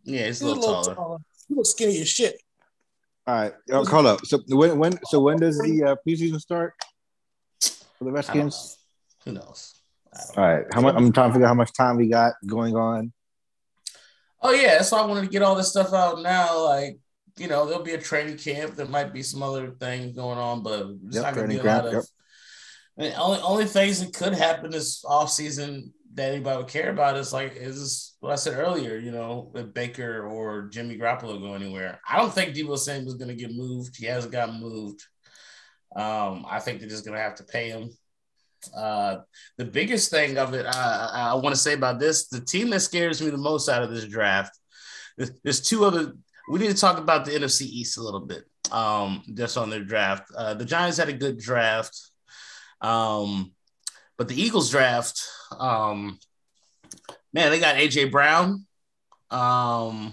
yeah, 0.05 0.27
he's 0.27 0.41
He's 0.41 0.43
a 0.43 0.47
little 0.47 0.83
taller. 0.83 1.19
He 1.53 1.57
looks 1.57 1.71
skinny 1.73 2.01
as 2.01 2.09
shit. 2.09 2.41
All 3.27 3.35
right. 3.35 3.53
Oh, 3.71 3.85
hold 3.85 4.07
up. 4.07 4.25
So 4.25 4.41
when 4.49 4.79
when 4.79 4.99
so 5.05 5.21
when 5.21 5.37
does 5.39 5.59
the 5.59 5.85
uh, 5.85 5.97
preseason 6.07 6.41
start 6.41 6.73
for 7.61 8.05
the 8.05 8.07
I 8.07 8.07
don't 8.07 8.15
Redskins? 8.15 8.79
know. 9.27 9.33
Who 9.33 9.39
knows? 9.39 9.75
All 10.37 10.45
right. 10.45 10.65
How 10.73 10.81
much? 10.81 10.95
I'm 10.97 11.13
trying 11.13 11.29
to 11.29 11.35
figure 11.35 11.47
out 11.47 11.51
how 11.51 11.55
much 11.55 11.75
time 11.75 11.99
we 11.99 12.09
got 12.09 12.33
going 12.47 12.75
on. 12.75 13.13
Oh 14.41 14.53
yeah, 14.53 14.77
that's 14.79 14.91
why 14.91 15.01
I 15.01 15.07
wanted 15.07 15.25
to 15.25 15.29
get 15.29 15.43
all 15.43 15.55
this 15.55 15.69
stuff 15.69 15.93
out 15.93 16.23
now. 16.23 16.65
Like, 16.65 16.99
you 17.37 17.49
know, 17.49 17.67
there'll 17.67 17.85
be 17.85 17.93
a 17.93 18.01
training 18.01 18.39
camp. 18.39 18.75
There 18.75 18.87
might 18.87 19.13
be 19.13 19.23
some 19.23 19.43
other 19.43 19.73
things 19.73 20.17
going 20.17 20.39
on, 20.39 20.63
but 20.63 20.87
it's 21.07 21.17
Yep, 21.17 21.23
not 21.23 21.35
going 21.35 21.49
to 21.49 21.53
be 21.53 21.59
a 21.59 21.63
training 21.63 21.83
lot 21.83 21.91
camp, 21.91 21.99
of. 21.99 22.09
I 22.99 23.03
mean, 23.03 23.13
only 23.19 23.41
only 23.41 23.65
things 23.67 24.01
that 24.01 24.15
could 24.15 24.33
happen 24.33 24.71
this 24.71 25.05
off 25.05 25.31
season 25.31 25.93
that 26.15 26.33
anybody 26.33 26.59
would 26.59 26.69
care 26.69 26.91
about 26.91 27.17
is 27.17 27.33
like 27.33 27.55
is 27.57 28.17
what 28.21 28.33
I 28.33 28.37
said 28.37 28.59
earlier. 28.59 28.99
You 28.99 29.13
know, 29.13 29.51
if 29.55 29.73
Baker 29.73 30.27
or 30.27 30.69
Jimmy 30.69 30.99
Garoppolo 30.99 31.41
go 31.41 31.55
anywhere, 31.55 32.01
I 32.09 32.19
don't 32.19 32.33
think 32.33 32.55
Deebo 32.55 32.79
Samuel's 32.79 33.17
going 33.17 33.29
to 33.29 33.35
get 33.35 33.55
moved. 33.55 33.97
He 33.97 34.07
hasn't 34.07 34.33
gotten 34.33 34.61
moved. 34.61 35.03
Um, 35.95 36.47
I 36.49 36.59
think 36.61 36.81
they're 36.81 36.89
just 36.89 37.05
going 37.05 37.17
to 37.17 37.23
have 37.23 37.37
to 37.37 37.45
pay 37.45 37.71
him. 37.71 37.91
Uh, 38.77 39.17
the 39.59 39.65
biggest 39.65 40.11
thing 40.11 40.39
of 40.39 40.55
it, 40.55 40.67
I, 40.67 41.31
I 41.33 41.35
want 41.35 41.55
to 41.55 41.61
say 41.61 41.75
about 41.75 41.99
this, 41.99 42.29
the 42.29 42.41
team 42.41 42.71
that 42.71 42.81
scares 42.81 43.21
me 43.21 43.31
the 43.31 43.37
most 43.37 43.69
out 43.69 43.83
of 43.83 43.91
this 43.91 44.07
draft, 44.07 44.57
there's 45.43 45.61
two 45.61 45.85
other. 45.85 46.13
We 46.49 46.59
need 46.59 46.71
to 46.71 46.81
talk 46.81 46.99
about 46.99 47.25
the 47.25 47.33
NFC 47.33 47.63
East 47.63 47.99
a 47.99 48.03
little 48.03 48.21
bit. 48.21 48.45
Um, 48.71 49.23
just 49.35 49.59
on 49.59 49.69
their 49.69 49.85
draft, 49.85 50.31
uh, 50.37 50.55
the 50.55 50.65
Giants 50.65 50.97
had 50.97 51.09
a 51.09 51.13
good 51.13 51.39
draft, 51.39 51.99
um, 52.81 53.53
but 54.19 54.29
the 54.29 54.41
Eagles 54.41 54.71
draft, 54.71 55.23
um, 55.59 56.19
man, 57.33 57.51
they 57.51 57.61
got 57.61 57.77
AJ 57.77 58.11
Brown. 58.11 58.67
Um, 59.31 60.13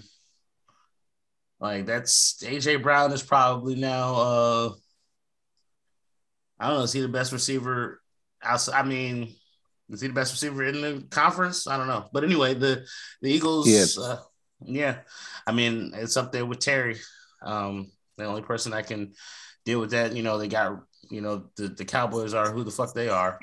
like 1.59 1.85
that's 1.85 2.41
AJ 2.43 2.81
Brown 2.81 3.11
is 3.11 3.21
probably 3.23 3.75
now. 3.75 4.15
Uh, 4.15 4.69
I 6.59 6.67
don't 6.67 6.77
know. 6.77 6.83
Is 6.83 6.93
he 6.93 7.01
the 7.01 7.07
best 7.07 7.31
receiver? 7.31 8.01
Outside, 8.41 8.79
I 8.79 8.83
mean, 8.83 9.35
is 9.89 9.99
he 10.01 10.07
the 10.07 10.13
best 10.13 10.33
receiver 10.33 10.63
in 10.63 10.81
the 10.81 11.05
conference? 11.09 11.67
I 11.67 11.77
don't 11.77 11.87
know. 11.87 12.07
But 12.13 12.23
anyway, 12.23 12.53
the 12.53 12.85
the 13.21 13.31
Eagles, 13.31 13.67
He 13.67 13.73
is. 13.73 13.97
uh, 13.97 14.19
yeah. 14.61 14.99
I 15.45 15.51
mean, 15.51 15.91
it's 15.93 16.15
up 16.17 16.31
there 16.31 16.45
with 16.45 16.59
Terry. 16.59 16.97
Um, 17.41 17.91
the 18.17 18.25
only 18.25 18.41
person 18.41 18.71
that 18.71 18.87
can 18.87 19.13
deal 19.65 19.79
with 19.79 19.91
that, 19.91 20.15
you 20.15 20.23
know, 20.23 20.37
they 20.37 20.47
got, 20.47 20.81
you 21.09 21.21
know, 21.21 21.45
the, 21.55 21.69
the 21.69 21.85
Cowboys 21.85 22.33
are 22.33 22.51
who 22.51 22.63
the 22.63 22.71
fuck 22.71 22.93
they 22.93 23.09
are. 23.09 23.39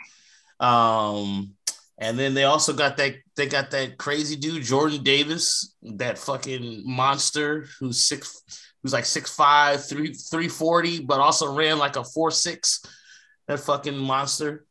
Um, 0.61 1.55
and 1.99 2.19
then 2.19 2.35
they 2.35 2.45
also 2.45 2.73
got 2.73 2.97
that 2.99 3.15
they 3.37 3.47
got 3.47 3.71
that 3.71 3.97
crazy 3.99 4.37
dude 4.37 4.63
Jordan 4.63 5.03
Davis, 5.03 5.75
that 5.83 6.19
fucking 6.19 6.83
monster 6.85 7.67
who's 7.81 8.03
six, 8.03 8.43
who's 8.83 8.93
like 8.93 9.07
six 9.07 9.35
five, 9.35 9.87
three 9.87 10.13
three 10.13 10.49
forty, 10.49 11.01
but 11.01 11.21
also 11.21 11.55
ran 11.55 11.79
like 11.79 11.97
a 11.97 12.05
four 12.05 12.31
six. 12.31 12.83
That 13.49 13.61
fucking 13.61 13.97
monster. 13.97 14.67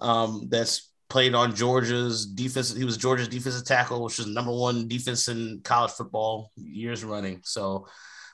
Um, 0.00 0.48
that's 0.50 0.90
played 1.08 1.34
on 1.34 1.54
Georgia's 1.54 2.26
defense. 2.26 2.74
He 2.74 2.84
was 2.84 2.96
Georgia's 2.96 3.28
defensive 3.28 3.64
tackle, 3.64 4.02
which 4.02 4.18
is 4.18 4.26
number 4.26 4.52
one 4.52 4.88
defense 4.88 5.28
in 5.28 5.60
college 5.62 5.92
football 5.92 6.50
years 6.56 7.04
running. 7.04 7.40
So 7.44 7.86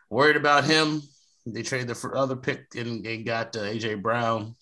worried 0.08 0.36
about 0.36 0.64
him. 0.64 1.02
They 1.46 1.62
traded 1.62 1.96
for 1.96 2.16
other 2.16 2.36
pick 2.36 2.66
and, 2.76 3.04
and 3.06 3.26
got 3.26 3.54
uh, 3.56 3.60
AJ 3.60 4.02
Brown. 4.02 4.56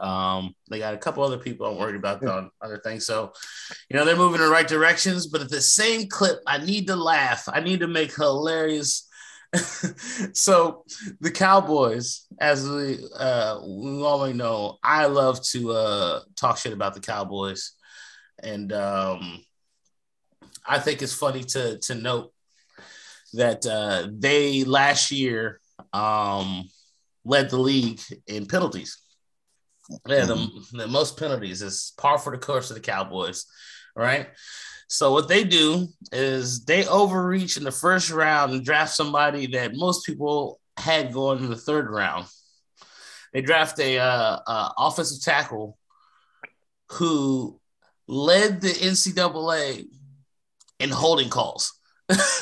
Um, 0.00 0.54
they 0.70 0.78
got 0.78 0.94
a 0.94 0.98
couple 0.98 1.22
other 1.22 1.38
people 1.38 1.66
I'm 1.66 1.78
worried 1.78 1.96
about 1.96 2.24
on 2.24 2.50
other 2.60 2.78
things. 2.78 3.06
So, 3.06 3.32
you 3.88 3.96
know, 3.96 4.04
they're 4.04 4.16
moving 4.16 4.40
in 4.40 4.46
the 4.46 4.52
right 4.52 4.66
directions, 4.66 5.26
but 5.26 5.40
at 5.40 5.50
the 5.50 5.60
same 5.60 6.08
clip, 6.08 6.40
I 6.46 6.58
need 6.58 6.86
to 6.88 6.96
laugh. 6.96 7.48
I 7.48 7.60
need 7.60 7.80
to 7.80 7.88
make 7.88 8.14
hilarious. 8.14 9.08
so 10.32 10.84
the 11.20 11.30
Cowboys, 11.30 12.26
as 12.40 12.68
we 12.68 12.98
uh 13.18 13.60
we 13.62 14.02
all 14.02 14.26
know, 14.32 14.78
I 14.82 15.06
love 15.06 15.42
to 15.48 15.72
uh 15.72 16.20
talk 16.36 16.56
shit 16.56 16.72
about 16.72 16.94
the 16.94 17.00
Cowboys. 17.00 17.72
And 18.42 18.72
um 18.72 19.44
I 20.66 20.78
think 20.78 21.02
it's 21.02 21.14
funny 21.14 21.44
to 21.44 21.78
to 21.80 21.94
note 21.94 22.32
that 23.34 23.66
uh 23.66 24.08
they 24.10 24.64
last 24.64 25.10
year 25.10 25.60
um 25.92 26.64
led 27.24 27.50
the 27.50 27.58
league 27.58 28.00
in 28.26 28.46
penalties. 28.46 29.01
Yeah, 30.06 30.26
the, 30.26 30.66
the 30.72 30.86
most 30.86 31.18
penalties 31.18 31.62
is 31.62 31.92
par 31.98 32.18
for 32.18 32.32
the 32.32 32.38
course 32.38 32.70
of 32.70 32.76
the 32.76 32.80
Cowboys, 32.82 33.46
right? 33.96 34.28
So 34.88 35.12
what 35.12 35.28
they 35.28 35.44
do 35.44 35.88
is 36.12 36.64
they 36.64 36.86
overreach 36.86 37.56
in 37.56 37.64
the 37.64 37.72
first 37.72 38.10
round 38.10 38.52
and 38.52 38.64
draft 38.64 38.92
somebody 38.92 39.46
that 39.48 39.74
most 39.74 40.04
people 40.04 40.60
had 40.76 41.12
going 41.12 41.42
in 41.42 41.50
the 41.50 41.56
third 41.56 41.90
round. 41.90 42.26
They 43.32 43.40
draft 43.40 43.78
a 43.78 43.98
uh, 43.98 44.38
uh, 44.46 44.68
offensive 44.76 45.22
tackle 45.22 45.78
who 46.90 47.58
led 48.06 48.60
the 48.60 48.68
NCAA 48.68 49.86
in 50.78 50.90
holding 50.90 51.30
calls. 51.30 51.72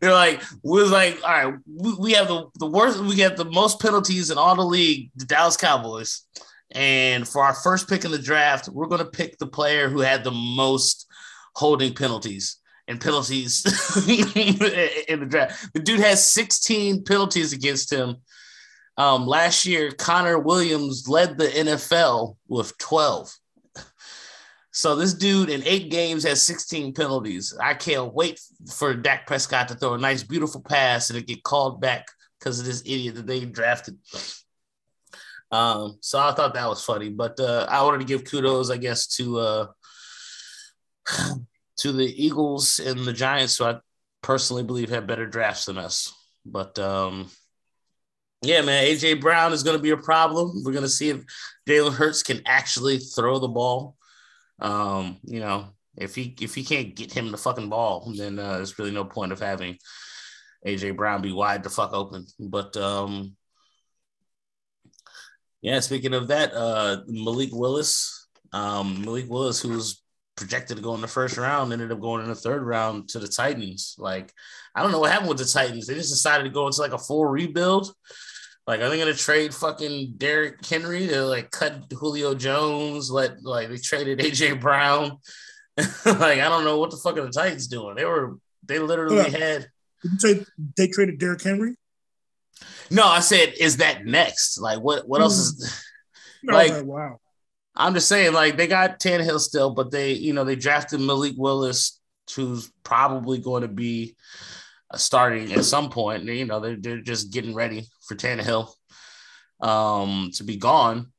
They're 0.00 0.12
like, 0.12 0.42
we're 0.62 0.86
like, 0.86 1.20
all 1.22 1.30
right, 1.30 1.54
we, 1.66 1.94
we 1.94 2.12
have 2.12 2.26
the, 2.26 2.46
the 2.56 2.66
worst, 2.66 2.98
we 2.98 3.14
get 3.14 3.36
the 3.36 3.44
most 3.44 3.80
penalties 3.80 4.30
in 4.30 4.38
all 4.38 4.56
the 4.56 4.62
league, 4.62 5.10
the 5.14 5.26
Dallas 5.26 5.56
Cowboys. 5.56 6.22
And 6.70 7.26
for 7.26 7.42
our 7.44 7.54
first 7.54 7.88
pick 7.88 8.04
in 8.04 8.10
the 8.10 8.18
draft, 8.18 8.68
we're 8.68 8.86
going 8.86 9.04
to 9.04 9.10
pick 9.10 9.38
the 9.38 9.46
player 9.46 9.88
who 9.88 10.00
had 10.00 10.24
the 10.24 10.30
most 10.30 11.06
holding 11.54 11.94
penalties 11.94 12.58
and 12.88 13.00
penalties 13.00 13.64
in 14.08 15.20
the 15.20 15.26
draft. 15.28 15.72
The 15.72 15.80
dude 15.80 16.00
has 16.00 16.28
16 16.28 17.04
penalties 17.04 17.52
against 17.52 17.92
him. 17.92 18.16
Um, 18.96 19.26
last 19.26 19.66
year, 19.66 19.90
Connor 19.90 20.38
Williams 20.38 21.08
led 21.08 21.36
the 21.36 21.46
NFL 21.46 22.36
with 22.48 22.76
12. 22.78 23.32
So 24.74 24.96
this 24.96 25.14
dude 25.14 25.50
in 25.50 25.62
eight 25.64 25.88
games 25.88 26.24
has 26.24 26.42
16 26.42 26.94
penalties. 26.94 27.56
I 27.62 27.74
can't 27.74 28.12
wait 28.12 28.40
for 28.68 28.92
Dak 28.92 29.24
Prescott 29.24 29.68
to 29.68 29.76
throw 29.76 29.94
a 29.94 29.98
nice, 29.98 30.24
beautiful 30.24 30.60
pass 30.60 31.10
and 31.10 31.18
it 31.18 31.28
get 31.28 31.44
called 31.44 31.80
back 31.80 32.08
because 32.38 32.58
of 32.58 32.66
this 32.66 32.80
idiot 32.80 33.14
that 33.14 33.26
they 33.28 33.44
drafted. 33.44 33.96
Um, 35.50 35.98
so 36.00 36.18
I 36.18 36.32
thought 36.32 36.54
that 36.54 36.68
was 36.68 36.84
funny, 36.84 37.10
but 37.10 37.38
uh, 37.38 37.66
I 37.68 37.82
wanted 37.82 37.98
to 37.98 38.04
give 38.04 38.24
kudos, 38.24 38.70
I 38.70 38.76
guess, 38.76 39.06
to 39.16 39.38
uh, 39.38 39.66
to 41.78 41.92
the 41.92 42.24
Eagles 42.24 42.80
and 42.80 43.00
the 43.00 43.12
Giants, 43.12 43.58
who 43.58 43.64
I 43.64 43.78
personally 44.22 44.62
believe 44.62 44.90
have 44.90 45.06
better 45.06 45.26
drafts 45.26 45.66
than 45.66 45.78
us. 45.78 46.12
But 46.46 46.78
um, 46.78 47.30
yeah, 48.42 48.62
man, 48.62 48.84
AJ 48.84 49.20
Brown 49.20 49.52
is 49.52 49.62
going 49.62 49.76
to 49.76 49.82
be 49.82 49.90
a 49.90 49.96
problem. 49.96 50.62
We're 50.64 50.72
going 50.72 50.84
to 50.84 50.88
see 50.88 51.10
if 51.10 51.24
Jalen 51.68 51.94
Hurts 51.94 52.22
can 52.22 52.40
actually 52.46 52.98
throw 52.98 53.38
the 53.38 53.48
ball. 53.48 53.96
Um, 54.58 55.18
you 55.24 55.40
know, 55.40 55.68
if 55.96 56.14
he 56.14 56.34
if 56.40 56.54
he 56.54 56.64
can't 56.64 56.94
get 56.94 57.12
him 57.12 57.30
the 57.30 57.38
fucking 57.38 57.68
ball, 57.68 58.12
then 58.16 58.38
uh, 58.38 58.56
there's 58.56 58.78
really 58.78 58.90
no 58.90 59.04
point 59.04 59.32
of 59.32 59.40
having 59.40 59.78
AJ 60.66 60.96
Brown 60.96 61.22
be 61.22 61.32
wide 61.32 61.62
the 61.62 61.70
fuck 61.70 61.92
open. 61.92 62.26
But 62.38 62.76
um, 62.76 63.36
yeah, 65.64 65.80
speaking 65.80 66.12
of 66.12 66.28
that, 66.28 66.52
uh, 66.52 66.98
Malik 67.06 67.48
Willis, 67.50 68.28
um, 68.52 69.00
Malik 69.00 69.30
Willis, 69.30 69.62
who's 69.62 70.02
projected 70.36 70.76
to 70.76 70.82
go 70.82 70.94
in 70.94 71.00
the 71.00 71.08
first 71.08 71.38
round, 71.38 71.72
ended 71.72 71.90
up 71.90 72.02
going 72.02 72.22
in 72.22 72.28
the 72.28 72.34
third 72.34 72.62
round 72.62 73.08
to 73.08 73.18
the 73.18 73.26
Titans. 73.26 73.96
Like, 73.98 74.30
I 74.74 74.82
don't 74.82 74.92
know 74.92 75.00
what 75.00 75.10
happened 75.10 75.30
with 75.30 75.38
the 75.38 75.46
Titans. 75.46 75.86
They 75.86 75.94
just 75.94 76.12
decided 76.12 76.44
to 76.44 76.50
go 76.50 76.66
into 76.66 76.82
like 76.82 76.92
a 76.92 76.98
full 76.98 77.24
rebuild. 77.24 77.94
Like, 78.66 78.82
are 78.82 78.90
they 78.90 78.98
gonna 78.98 79.14
trade 79.14 79.54
fucking 79.54 80.16
Derrick 80.18 80.62
Henry 80.66 81.06
to 81.06 81.24
like 81.24 81.50
cut 81.50 81.90
Julio 81.90 82.34
Jones? 82.34 83.10
Let 83.10 83.42
like 83.42 83.70
they 83.70 83.78
traded 83.78 84.18
AJ 84.18 84.60
Brown. 84.60 85.16
like, 85.78 86.40
I 86.40 86.48
don't 86.50 86.64
know 86.64 86.78
what 86.78 86.90
the 86.90 86.98
fuck 86.98 87.16
are 87.16 87.24
the 87.24 87.30
Titans 87.30 87.68
doing. 87.68 87.94
They 87.94 88.04
were 88.04 88.36
they 88.66 88.80
literally 88.80 89.16
yeah. 89.16 89.38
had. 89.38 89.68
Did 90.02 90.12
you 90.12 90.18
say 90.18 90.46
they 90.76 90.88
traded 90.88 91.18
Derrick 91.18 91.42
Henry? 91.42 91.76
No, 92.90 93.06
I 93.06 93.20
said, 93.20 93.54
is 93.58 93.78
that 93.78 94.04
next? 94.04 94.58
Like, 94.60 94.80
what 94.80 95.08
what 95.08 95.20
else 95.20 95.38
is 95.38 95.84
no, 96.42 96.54
like? 96.54 96.84
Wow. 96.84 97.20
I'm 97.76 97.94
just 97.94 98.08
saying, 98.08 98.32
like, 98.32 98.56
they 98.56 98.68
got 98.68 99.00
Tannehill 99.00 99.40
still, 99.40 99.74
but 99.74 99.90
they, 99.90 100.12
you 100.12 100.32
know, 100.32 100.44
they 100.44 100.54
drafted 100.54 101.00
Malik 101.00 101.34
Willis, 101.36 102.00
who's 102.36 102.70
probably 102.84 103.38
going 103.38 103.62
to 103.62 103.68
be 103.68 104.16
starting 104.94 105.52
at 105.52 105.64
some 105.64 105.90
point. 105.90 106.24
You 106.24 106.46
know, 106.46 106.60
they're, 106.60 106.76
they're 106.76 107.00
just 107.00 107.32
getting 107.32 107.52
ready 107.52 107.86
for 108.06 108.14
Tannehill 108.14 108.70
um, 109.60 110.30
to 110.34 110.44
be 110.44 110.56
gone. 110.56 111.12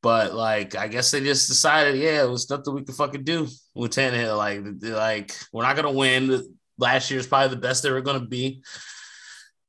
But 0.00 0.32
like, 0.32 0.76
I 0.76 0.88
guess 0.88 1.10
they 1.10 1.20
just 1.20 1.48
decided, 1.48 1.96
yeah, 1.96 2.22
it 2.22 2.30
was 2.30 2.48
nothing 2.48 2.74
we 2.74 2.84
could 2.84 2.94
fucking 2.94 3.24
do 3.24 3.48
with 3.74 3.92
Tannehill. 3.92 4.36
Like, 4.36 4.60
like 4.82 5.36
we're 5.52 5.64
not 5.64 5.76
gonna 5.76 5.92
win. 5.92 6.56
Last 6.78 7.10
year 7.10 7.18
is 7.18 7.26
probably 7.26 7.48
the 7.48 7.60
best 7.60 7.82
they 7.82 7.90
were 7.90 8.00
gonna 8.00 8.24
be. 8.24 8.62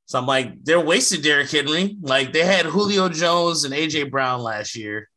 So 0.09 0.17
I'm 0.17 0.25
like, 0.25 0.63
they're 0.63 0.79
wasted 0.79 1.21
Derrick 1.21 1.51
Henry. 1.51 1.95
Like 2.01 2.33
they 2.33 2.43
had 2.43 2.65
Julio 2.65 3.09
Jones 3.09 3.63
and 3.63 3.75
AJ 3.75 4.09
Brown 4.09 4.41
last 4.41 4.75
year, 4.75 5.07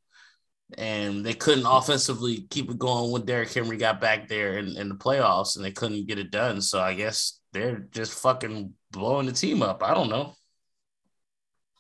and 0.77 1.25
they 1.25 1.33
couldn't 1.33 1.65
offensively 1.65 2.47
keep 2.51 2.71
it 2.71 2.79
going 2.79 3.11
when 3.11 3.25
Derrick 3.25 3.51
Henry 3.51 3.79
got 3.79 4.03
back 4.03 4.29
there 4.29 4.59
in, 4.59 4.77
in 4.77 4.91
the 4.91 4.95
playoffs, 4.95 5.57
and 5.57 5.65
they 5.65 5.71
couldn't 5.71 6.09
get 6.09 6.19
it 6.19 6.31
done. 6.31 6.61
So 6.61 6.79
I 6.79 6.93
guess 6.93 7.41
they're 7.55 7.87
just 7.91 8.21
fucking 8.21 8.75
blowing 8.91 9.25
the 9.25 9.33
team 9.33 9.63
up. 9.63 9.83
I 9.83 9.95
don't 9.95 10.11
know. 10.11 10.35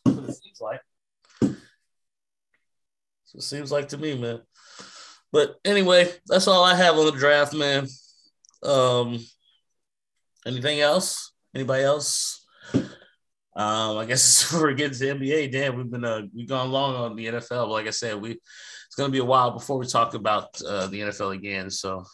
That's 0.06 0.16
what 0.16 0.30
it 0.30 0.36
seems 0.42 0.60
like. 0.62 0.80
So 1.42 3.36
it 3.36 3.42
seems 3.42 3.70
like 3.70 3.88
to 3.88 3.98
me, 3.98 4.16
man. 4.16 4.40
But 5.32 5.56
anyway, 5.66 6.10
that's 6.26 6.48
all 6.48 6.64
I 6.64 6.76
have 6.76 6.96
on 6.96 7.04
the 7.04 7.12
draft, 7.12 7.52
man. 7.52 7.88
Um, 8.62 9.18
anything 10.46 10.80
else? 10.80 11.30
Anybody 11.54 11.82
else? 11.84 12.41
Um, 13.54 13.98
I 13.98 14.06
guess 14.06 14.52
we're 14.52 14.72
getting 14.72 14.98
to 14.98 15.14
NBA. 15.14 15.52
Damn, 15.52 15.76
we've 15.76 15.90
been 15.90 16.04
uh 16.04 16.22
we've 16.34 16.48
gone 16.48 16.70
long 16.70 16.94
on 16.94 17.16
the 17.16 17.26
NFL. 17.26 17.48
But 17.66 17.68
Like 17.68 17.86
I 17.86 17.90
said, 17.90 18.20
we 18.20 18.32
it's 18.32 18.96
gonna 18.96 19.10
be 19.10 19.18
a 19.18 19.24
while 19.24 19.50
before 19.52 19.78
we 19.78 19.86
talk 19.86 20.14
about 20.14 20.60
uh, 20.62 20.86
the 20.86 21.00
NFL 21.00 21.34
again. 21.34 21.70
So, 21.70 22.04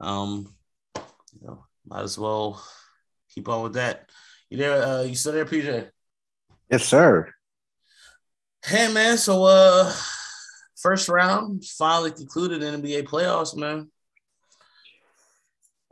um, 0.00 0.54
you 0.96 1.46
know, 1.46 1.64
might 1.86 2.02
as 2.02 2.18
well 2.18 2.62
keep 3.34 3.48
on 3.48 3.62
with 3.62 3.74
that. 3.74 4.10
You 4.50 4.58
there? 4.58 4.82
Uh, 4.82 5.02
you 5.02 5.14
still 5.14 5.32
there, 5.32 5.44
PJ? 5.44 5.88
Yes, 6.70 6.84
sir. 6.84 7.32
Hey, 8.64 8.92
man. 8.92 9.16
So, 9.16 9.44
uh, 9.44 9.92
first 10.76 11.08
round 11.08 11.64
finally 11.64 12.10
concluded 12.10 12.62
in 12.62 12.82
NBA 12.82 13.04
playoffs, 13.04 13.56
man. 13.56 13.90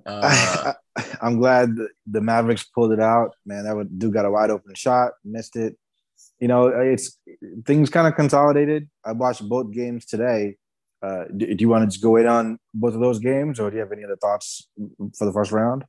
Uh, 0.09 0.73
I, 0.97 1.27
am 1.27 1.39
glad 1.39 1.77
the 2.07 2.21
Mavericks 2.21 2.65
pulled 2.65 2.93
it 2.93 3.01
out, 3.01 3.35
man. 3.45 3.65
That 3.65 3.77
would 3.77 3.99
do 3.99 4.11
got 4.11 4.25
a 4.25 4.31
wide 4.31 4.51
open 4.51 4.75
shot, 4.75 5.13
missed 5.25 5.57
it. 5.57 5.77
You 6.41 6.49
know, 6.49 6.69
it's 6.69 7.19
things 7.65 7.91
kind 7.91 8.07
of 8.07 8.15
consolidated. 8.15 8.89
I 9.05 9.13
watched 9.13 9.49
both 9.49 9.73
games 9.73 10.07
today. 10.07 10.57
Uh, 11.03 11.25
do, 11.37 11.55
do, 11.55 11.63
you 11.63 11.69
want 11.69 11.83
to 11.83 11.87
just 11.87 12.03
go 12.03 12.17
in 12.17 12.27
on 12.27 12.59
both 12.75 12.95
of 12.95 13.01
those 13.01 13.21
games, 13.21 13.61
or 13.61 13.71
do 13.71 13.77
you 13.77 13.83
have 13.83 13.93
any 13.93 14.05
other 14.05 14.17
thoughts 14.17 14.69
for 15.17 15.27
the 15.27 15.33
first 15.33 15.53
round? 15.53 15.85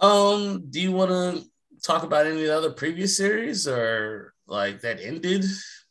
Um, 0.00 0.64
do 0.68 0.80
you 0.80 0.92
want 0.92 1.10
to 1.10 1.44
talk 1.82 2.02
about 2.02 2.26
any 2.26 2.46
other 2.48 2.70
previous 2.70 3.16
series 3.16 3.66
or 3.66 4.34
like 4.46 4.82
that 4.82 5.00
ended? 5.00 5.44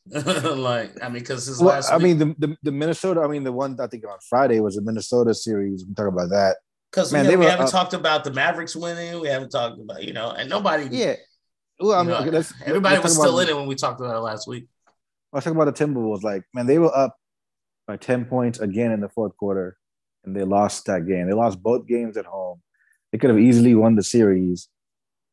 like, 0.55 0.91
I 1.03 1.09
mean, 1.09 1.23
because 1.23 1.47
his 1.47 1.59
well, 1.59 1.75
last. 1.75 1.91
I 1.91 1.97
mean, 1.97 2.19
the, 2.19 2.35
the, 2.37 2.57
the 2.61 2.71
Minnesota. 2.71 3.21
I 3.21 3.27
mean, 3.27 3.43
the 3.43 3.51
one 3.51 3.75
I 3.79 3.87
think 3.87 4.05
on 4.05 4.17
Friday 4.29 4.59
was 4.59 4.75
the 4.75 4.83
Minnesota 4.83 5.33
series. 5.33 5.83
We 5.85 5.95
talk 5.95 6.07
about 6.07 6.29
that 6.29 6.57
because 6.91 7.11
man, 7.11 7.27
we, 7.27 7.35
we 7.35 7.45
haven't 7.45 7.67
uh, 7.67 7.71
talked 7.71 7.93
about 7.93 8.23
the 8.23 8.31
Mavericks 8.31 8.75
winning. 8.75 9.19
We 9.19 9.29
haven't 9.29 9.49
talked 9.49 9.79
about 9.79 10.03
you 10.03 10.13
know, 10.13 10.29
and 10.29 10.47
nobody. 10.47 10.87
Yeah. 10.95 11.15
Well, 11.79 11.99
I 11.99 12.03
mean, 12.03 12.31
know, 12.31 12.37
okay, 12.37 12.47
everybody 12.65 12.99
was 12.99 13.15
still 13.15 13.39
in 13.39 13.49
it 13.49 13.55
when 13.55 13.65
we 13.65 13.75
talked 13.75 13.99
about 13.99 14.15
it 14.15 14.19
last 14.19 14.47
week. 14.47 14.67
I 15.33 15.37
was 15.37 15.43
talking 15.43 15.59
about 15.59 15.75
the 15.75 15.85
Timberwolves. 15.85 16.23
Like, 16.23 16.43
man, 16.53 16.67
they 16.67 16.77
were 16.77 16.95
up 16.95 17.17
by 17.87 17.97
ten 17.97 18.25
points 18.25 18.59
again 18.59 18.91
in 18.91 19.01
the 19.01 19.09
fourth 19.09 19.35
quarter, 19.37 19.75
and 20.23 20.35
they 20.35 20.43
lost 20.43 20.85
that 20.85 21.07
game. 21.07 21.27
They 21.27 21.33
lost 21.33 21.63
both 21.63 21.87
games 21.87 22.15
at 22.15 22.25
home. 22.25 22.61
They 23.11 23.17
could 23.17 23.31
have 23.31 23.39
easily 23.39 23.73
won 23.73 23.95
the 23.95 24.03
series. 24.03 24.69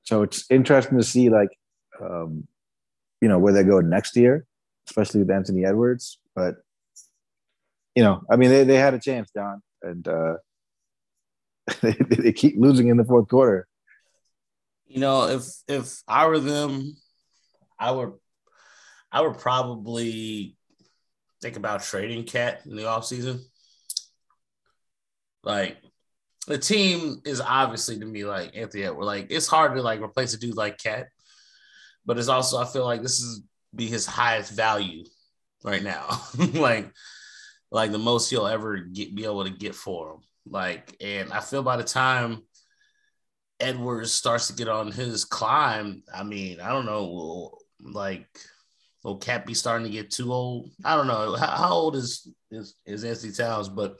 So 0.04 0.22
it's 0.22 0.46
interesting 0.50 0.96
to 0.96 1.04
see, 1.04 1.28
like, 1.28 1.50
um, 2.00 2.48
you 3.20 3.28
know, 3.28 3.38
where 3.38 3.52
they 3.52 3.64
go 3.64 3.80
next 3.80 4.16
year 4.16 4.46
especially 4.88 5.20
with 5.20 5.30
Anthony 5.30 5.64
Edwards. 5.64 6.18
But 6.34 6.56
you 7.94 8.02
know, 8.02 8.22
I 8.30 8.36
mean, 8.36 8.50
they, 8.50 8.64
they 8.64 8.76
had 8.76 8.94
a 8.94 8.98
chance, 8.98 9.30
Don, 9.34 9.62
and 9.82 10.06
uh, 10.08 10.34
they, 11.82 11.92
they 11.92 12.32
keep 12.32 12.56
losing 12.56 12.88
in 12.88 12.96
the 12.96 13.04
fourth 13.04 13.28
quarter. 13.28 13.66
You 14.86 15.00
know, 15.00 15.28
if 15.28 15.44
if 15.68 16.02
I 16.06 16.26
were 16.26 16.38
them, 16.38 16.96
I 17.78 17.90
would 17.90 18.12
I 19.10 19.20
would 19.20 19.38
probably 19.38 20.56
think 21.40 21.56
about 21.56 21.82
trading 21.82 22.24
KAT 22.24 22.62
in 22.66 22.76
the 22.76 22.82
offseason. 22.82 23.40
Like 25.42 25.78
the 26.46 26.58
team 26.58 27.20
is 27.24 27.40
obviously 27.40 27.98
to 27.98 28.06
me 28.06 28.24
like 28.24 28.56
Anthony 28.56 28.84
Edwards. 28.84 29.06
Like 29.06 29.26
it's 29.30 29.46
hard 29.46 29.74
to 29.74 29.82
like 29.82 30.00
replace 30.00 30.34
a 30.34 30.38
dude 30.38 30.56
like 30.56 30.78
KAT, 30.78 31.08
but 32.06 32.18
it's 32.18 32.28
also 32.28 32.58
I 32.58 32.64
feel 32.64 32.84
like 32.84 33.02
this 33.02 33.20
is 33.20 33.42
be 33.74 33.86
his 33.86 34.06
highest 34.06 34.52
value 34.52 35.04
right 35.64 35.82
now. 35.82 36.20
like, 36.54 36.92
like 37.70 37.92
the 37.92 37.98
most 37.98 38.30
he'll 38.30 38.46
ever 38.46 38.78
get 38.78 39.14
be 39.14 39.24
able 39.24 39.44
to 39.44 39.50
get 39.50 39.74
for 39.74 40.12
him. 40.12 40.20
Like, 40.46 40.96
and 41.00 41.32
I 41.32 41.40
feel 41.40 41.62
by 41.62 41.76
the 41.76 41.84
time 41.84 42.42
Edwards 43.60 44.12
starts 44.12 44.48
to 44.48 44.54
get 44.54 44.68
on 44.68 44.90
his 44.90 45.24
climb, 45.24 46.02
I 46.12 46.24
mean, 46.24 46.60
I 46.60 46.70
don't 46.70 46.86
know, 46.86 47.04
will, 47.04 47.58
like, 47.80 48.26
will 49.04 49.18
KAT 49.18 49.46
be 49.46 49.54
starting 49.54 49.86
to 49.86 49.92
get 49.92 50.10
too 50.10 50.32
old? 50.32 50.70
I 50.84 50.96
don't 50.96 51.06
know. 51.06 51.36
How, 51.36 51.46
how 51.46 51.72
old 51.72 51.96
is, 51.96 52.28
is 52.50 52.74
is 52.84 53.04
Anthony 53.04 53.32
Towns? 53.32 53.68
But 53.68 53.98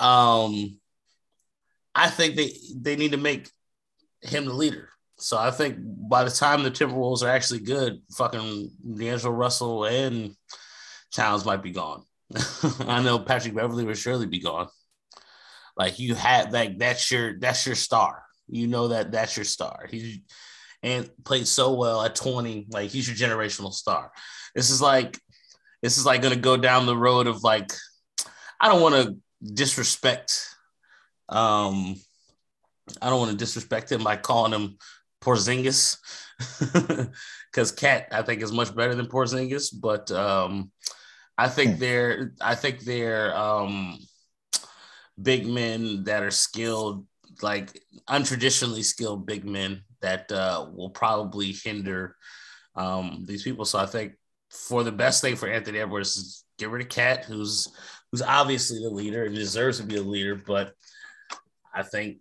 um, 0.00 0.78
I 1.94 2.08
think 2.10 2.36
they 2.36 2.52
they 2.74 2.96
need 2.96 3.12
to 3.12 3.18
make 3.18 3.48
him 4.22 4.46
the 4.46 4.54
leader. 4.54 4.88
So 5.22 5.38
I 5.38 5.50
think 5.50 5.76
by 5.80 6.24
the 6.24 6.30
time 6.30 6.62
the 6.62 6.70
Timberwolves 6.70 7.22
are 7.22 7.28
actually 7.30 7.60
good, 7.60 8.02
fucking 8.16 8.70
D'Angelo 8.96 9.32
Russell 9.32 9.84
and 9.84 10.34
Towns 11.12 11.44
might 11.44 11.62
be 11.62 11.70
gone. 11.70 12.02
I 12.80 13.02
know 13.02 13.18
Patrick 13.18 13.54
Beverley 13.54 13.84
will 13.84 13.94
surely 13.94 14.26
be 14.26 14.40
gone. 14.40 14.68
Like 15.76 15.98
you 15.98 16.14
had 16.14 16.52
like 16.52 16.78
that's 16.78 17.10
your 17.10 17.38
that's 17.38 17.66
your 17.66 17.74
star. 17.76 18.24
You 18.48 18.66
know 18.66 18.88
that 18.88 19.12
that's 19.12 19.36
your 19.36 19.44
star. 19.44 19.86
He's 19.90 20.20
and 20.82 21.08
played 21.24 21.46
so 21.46 21.74
well 21.74 22.02
at 22.02 22.14
20. 22.16 22.66
Like 22.70 22.90
he's 22.90 23.06
your 23.06 23.16
generational 23.16 23.72
star. 23.72 24.10
This 24.54 24.70
is 24.70 24.82
like 24.82 25.18
this 25.82 25.98
is 25.98 26.06
like 26.06 26.22
gonna 26.22 26.36
go 26.36 26.56
down 26.56 26.86
the 26.86 26.96
road 26.96 27.26
of 27.26 27.44
like 27.44 27.72
I 28.60 28.68
don't 28.68 28.82
want 28.82 28.94
to 28.96 29.16
disrespect 29.54 30.48
um 31.28 31.96
I 33.00 33.08
don't 33.08 33.20
want 33.20 33.30
to 33.30 33.36
disrespect 33.36 33.90
him 33.90 34.02
by 34.02 34.16
calling 34.16 34.52
him 34.52 34.76
Porzingis 35.22 35.96
because 37.50 37.72
KAT 37.72 38.08
I 38.12 38.22
think 38.22 38.42
is 38.42 38.52
much 38.52 38.74
better 38.74 38.94
than 38.94 39.06
Porzingis, 39.06 39.68
but 39.78 40.10
um, 40.10 40.70
I 41.38 41.48
think 41.48 41.74
hmm. 41.74 41.80
they're 41.80 42.32
I 42.40 42.54
think 42.54 42.80
they're 42.80 43.36
um, 43.36 43.98
big 45.20 45.46
men 45.46 46.04
that 46.04 46.22
are 46.22 46.30
skilled, 46.30 47.06
like 47.40 47.80
untraditionally 48.08 48.84
skilled 48.84 49.26
big 49.26 49.44
men 49.44 49.82
that 50.00 50.30
uh, 50.32 50.66
will 50.72 50.90
probably 50.90 51.52
hinder 51.52 52.16
um, 52.74 53.24
these 53.26 53.42
people. 53.42 53.64
So 53.64 53.78
I 53.78 53.86
think 53.86 54.14
for 54.50 54.82
the 54.82 54.92
best 54.92 55.22
thing 55.22 55.36
for 55.36 55.48
Anthony 55.48 55.78
Edwards 55.78 56.16
is 56.16 56.44
get 56.58 56.70
rid 56.70 56.82
of 56.82 56.88
KAT, 56.88 57.24
who's 57.24 57.68
who's 58.10 58.22
obviously 58.22 58.80
the 58.80 58.90
leader 58.90 59.24
and 59.24 59.34
deserves 59.34 59.78
to 59.78 59.84
be 59.84 59.96
a 59.96 60.02
leader, 60.02 60.34
but 60.34 60.74
I 61.74 61.82
think 61.82 62.18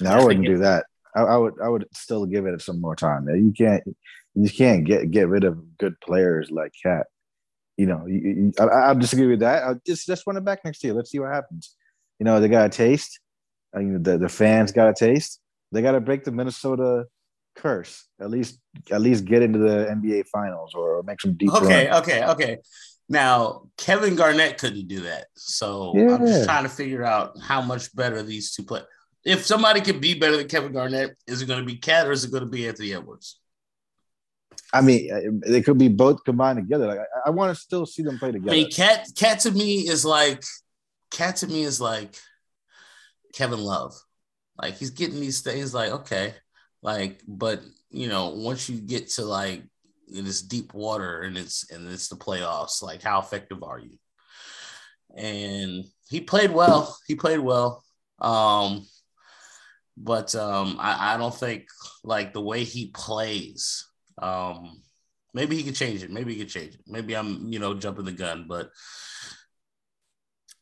no, 0.00 0.10
I, 0.10 0.20
I 0.20 0.24
wouldn't 0.24 0.46
do 0.46 0.58
that. 0.58 0.86
I, 1.14 1.22
I, 1.22 1.36
would 1.36 1.54
I 1.62 1.68
would 1.68 1.86
still 1.92 2.26
give 2.26 2.46
it 2.46 2.60
some 2.62 2.80
more 2.80 2.96
time. 2.96 3.28
You 3.28 3.52
can't 3.56 3.82
you 4.34 4.50
can't 4.50 4.84
get 4.84 5.10
get 5.10 5.28
rid 5.28 5.44
of 5.44 5.78
good 5.78 6.00
players 6.00 6.50
like 6.50 6.72
KAT. 6.82 7.06
You 7.76 7.86
know, 7.86 8.06
you, 8.06 8.20
you, 8.20 8.52
I, 8.58 8.92
will 8.92 9.00
disagree 9.00 9.26
with 9.26 9.40
that. 9.40 9.62
I'll 9.62 9.80
just 9.86 10.06
just 10.06 10.26
run 10.26 10.36
it 10.36 10.44
back 10.44 10.64
next 10.64 10.82
year. 10.84 10.94
Let's 10.94 11.10
see 11.10 11.18
what 11.18 11.32
happens. 11.32 11.74
You 12.18 12.24
know, 12.24 12.40
they 12.40 12.48
got 12.48 12.66
a 12.66 12.68
taste. 12.68 13.18
I 13.74 13.78
mean, 13.78 14.02
the, 14.02 14.18
the 14.18 14.28
fans 14.28 14.72
got 14.72 14.88
a 14.88 14.94
taste. 14.94 15.40
They 15.72 15.82
got 15.82 15.92
to 15.92 16.00
break 16.00 16.24
the 16.24 16.32
Minnesota 16.32 17.06
curse. 17.56 18.06
At 18.20 18.30
least 18.30 18.58
at 18.90 19.00
least 19.00 19.24
get 19.24 19.42
into 19.42 19.58
the 19.58 19.86
NBA 19.90 20.26
finals 20.28 20.74
or 20.74 21.02
make 21.02 21.20
some 21.20 21.34
deep. 21.34 21.52
Okay, 21.52 21.88
run. 21.88 22.02
okay, 22.02 22.24
okay. 22.26 22.58
Now 23.08 23.62
Kevin 23.76 24.16
Garnett 24.16 24.58
couldn't 24.58 24.88
do 24.88 25.00
that, 25.00 25.26
so 25.34 25.92
yeah. 25.96 26.14
I'm 26.14 26.26
just 26.26 26.44
trying 26.44 26.62
to 26.64 26.70
figure 26.70 27.04
out 27.04 27.38
how 27.40 27.60
much 27.60 27.94
better 27.94 28.22
these 28.22 28.52
two 28.52 28.62
play. 28.62 28.82
If 29.24 29.46
somebody 29.46 29.80
could 29.80 30.00
be 30.00 30.14
better 30.14 30.36
than 30.36 30.48
Kevin 30.48 30.72
Garnett, 30.72 31.16
is 31.26 31.42
it 31.42 31.46
going 31.46 31.60
to 31.60 31.66
be 31.66 31.76
KAT 31.76 32.08
or 32.08 32.12
is 32.12 32.24
it 32.24 32.32
going 32.32 32.42
to 32.42 32.48
be 32.50 32.66
Anthony 32.66 32.92
Edwards? 32.92 33.38
I 34.72 34.80
mean, 34.80 35.42
they 35.46 35.62
could 35.62 35.78
be 35.78 35.88
both 35.88 36.24
combined 36.24 36.58
together. 36.58 36.86
Like 36.86 37.00
I, 37.00 37.28
I 37.28 37.30
want 37.30 37.54
to 37.54 37.60
still 37.60 37.86
see 37.86 38.02
them 38.02 38.18
play 38.18 38.32
together. 38.32 38.52
I 38.52 38.54
mean, 38.54 38.70
KAT 38.70 39.08
KAT 39.16 39.40
to 39.40 39.50
me 39.50 39.88
is 39.88 40.04
like 40.04 40.42
KAT 41.10 41.36
to 41.36 41.46
me 41.46 41.62
is 41.62 41.80
like 41.80 42.16
Kevin 43.34 43.60
Love. 43.60 43.94
Like 44.60 44.76
he's 44.76 44.90
getting 44.90 45.20
these 45.20 45.42
things 45.42 45.74
like, 45.74 45.90
okay, 45.92 46.34
like, 46.82 47.20
but 47.28 47.62
you 47.90 48.08
know, 48.08 48.30
once 48.30 48.68
you 48.68 48.80
get 48.80 49.08
to 49.10 49.24
like 49.24 49.62
in 50.14 50.24
this 50.24 50.42
deep 50.42 50.74
water 50.74 51.20
and 51.20 51.36
it's 51.36 51.70
and 51.70 51.88
it's 51.88 52.08
the 52.08 52.16
playoffs, 52.16 52.82
like 52.82 53.02
how 53.02 53.20
effective 53.20 53.62
are 53.62 53.78
you? 53.78 53.98
And 55.14 55.84
he 56.08 56.20
played 56.20 56.50
well. 56.50 56.96
He 57.06 57.14
played 57.14 57.40
well. 57.40 57.84
Um, 58.18 58.86
but 60.02 60.34
um, 60.34 60.76
I, 60.80 61.14
I 61.14 61.16
don't 61.16 61.34
think 61.34 61.66
like 62.02 62.32
the 62.32 62.40
way 62.40 62.64
he 62.64 62.88
plays. 62.88 63.86
Um, 64.18 64.82
maybe 65.32 65.56
he 65.56 65.62
could 65.62 65.76
change 65.76 66.02
it. 66.02 66.10
Maybe 66.10 66.34
he 66.34 66.40
could 66.40 66.48
change 66.48 66.74
it. 66.74 66.80
Maybe 66.86 67.14
I'm, 67.16 67.52
you 67.52 67.58
know, 67.58 67.74
jumping 67.74 68.04
the 68.04 68.12
gun, 68.12 68.46
but 68.48 68.70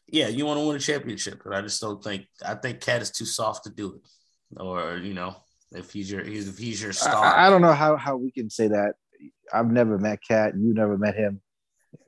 yeah, 0.06 0.28
you 0.28 0.44
want 0.44 0.60
to 0.60 0.66
win 0.66 0.76
a 0.76 0.80
championship, 0.80 1.40
but 1.44 1.54
I 1.54 1.62
just 1.62 1.80
don't 1.80 2.02
think 2.02 2.26
I 2.44 2.54
think 2.54 2.80
KAT 2.80 3.02
is 3.02 3.10
too 3.10 3.24
soft 3.24 3.64
to 3.64 3.70
do 3.70 3.94
it, 3.94 4.60
or 4.60 4.96
you 4.98 5.14
know, 5.14 5.36
if 5.72 5.92
he's 5.92 6.10
your 6.10 6.20
if 6.20 6.58
he's 6.58 6.82
your 6.82 6.92
star. 6.92 7.24
I, 7.24 7.46
I 7.46 7.50
don't 7.50 7.62
know 7.62 7.72
how 7.72 7.96
how 7.96 8.16
we 8.16 8.30
can 8.30 8.50
say 8.50 8.68
that. 8.68 8.94
I've 9.52 9.70
never 9.70 9.98
met 9.98 10.20
KAT. 10.26 10.54
You 10.56 10.74
never 10.74 10.98
met 10.98 11.14
him. 11.14 11.40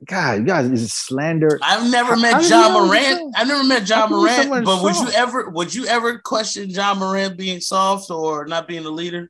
God, 0.05 0.39
you 0.39 0.45
guys 0.45 0.69
is 0.69 0.91
slander. 0.91 1.59
I've 1.61 1.89
never 1.89 2.15
met 2.15 2.47
Ja 2.49 2.69
Morant. 2.69 3.33
I've 3.37 3.47
never 3.47 3.63
met 3.63 3.87
Ja 3.87 4.07
Morant. 4.07 4.65
But 4.65 4.83
would 4.83 4.95
you 4.95 5.09
ever 5.09 5.49
would 5.49 5.73
you 5.73 5.85
ever 5.85 6.19
question 6.19 6.69
Ja 6.69 6.93
Morant 6.93 7.37
being 7.37 7.59
soft 7.59 8.09
or 8.09 8.45
not 8.45 8.67
being 8.67 8.85
a 8.85 8.89
leader? 8.89 9.29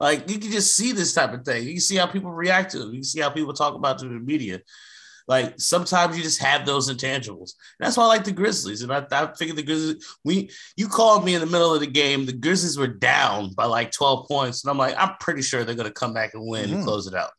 Like 0.00 0.30
you 0.30 0.38
can 0.38 0.50
just 0.50 0.76
see 0.76 0.92
this 0.92 1.14
type 1.14 1.32
of 1.32 1.44
thing. 1.44 1.64
You 1.64 1.74
can 1.74 1.80
see 1.80 1.96
how 1.96 2.06
people 2.06 2.30
react 2.30 2.72
to 2.72 2.82
it. 2.82 2.86
You 2.86 2.92
can 2.92 3.04
see 3.04 3.20
how 3.20 3.30
people 3.30 3.52
talk 3.52 3.74
about 3.74 4.02
it 4.02 4.06
in 4.06 4.14
the 4.14 4.20
media. 4.20 4.60
Like 5.26 5.54
sometimes 5.58 6.16
you 6.16 6.22
just 6.22 6.42
have 6.42 6.66
those 6.66 6.92
intangibles. 6.92 7.52
That's 7.78 7.96
why 7.96 8.04
I 8.04 8.08
like 8.08 8.24
the 8.24 8.32
Grizzlies. 8.32 8.82
And 8.82 8.92
I, 8.92 9.06
I 9.10 9.32
figured 9.34 9.56
the 9.56 9.62
Grizzlies, 9.62 10.04
we 10.24 10.50
you 10.76 10.88
called 10.88 11.24
me 11.24 11.34
in 11.34 11.40
the 11.40 11.46
middle 11.46 11.74
of 11.74 11.80
the 11.80 11.86
game. 11.86 12.26
The 12.26 12.32
Grizzlies 12.32 12.76
were 12.76 12.88
down 12.88 13.52
by 13.54 13.64
like 13.64 13.92
12 13.92 14.28
points. 14.28 14.64
And 14.64 14.70
I'm 14.70 14.78
like, 14.78 14.94
I'm 14.98 15.16
pretty 15.20 15.42
sure 15.42 15.64
they're 15.64 15.74
gonna 15.74 15.90
come 15.90 16.12
back 16.12 16.34
and 16.34 16.46
win 16.46 16.66
mm-hmm. 16.66 16.74
and 16.76 16.84
close 16.84 17.06
it 17.06 17.14
out. 17.14 17.30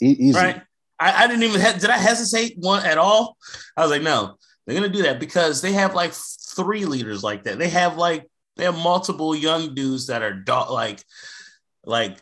easy. 0.00 0.36
Right. 0.36 0.62
I, 0.98 1.24
I 1.24 1.26
didn't 1.26 1.42
even 1.42 1.60
have, 1.60 1.80
did 1.80 1.90
I 1.90 1.98
hesitate 1.98 2.58
one 2.58 2.84
at 2.84 2.98
all? 2.98 3.36
I 3.76 3.82
was 3.82 3.90
like, 3.90 4.02
no, 4.02 4.36
they're 4.66 4.76
gonna 4.76 4.88
do 4.92 5.02
that 5.02 5.20
because 5.20 5.62
they 5.62 5.72
have 5.72 5.94
like 5.94 6.12
three 6.12 6.84
leaders 6.84 7.22
like 7.22 7.44
that. 7.44 7.58
They 7.58 7.68
have 7.68 7.96
like 7.96 8.26
they 8.56 8.64
have 8.64 8.76
multiple 8.76 9.34
young 9.34 9.74
dudes 9.74 10.06
that 10.06 10.22
are 10.22 10.32
do- 10.32 10.70
like 10.70 11.02
like 11.84 12.18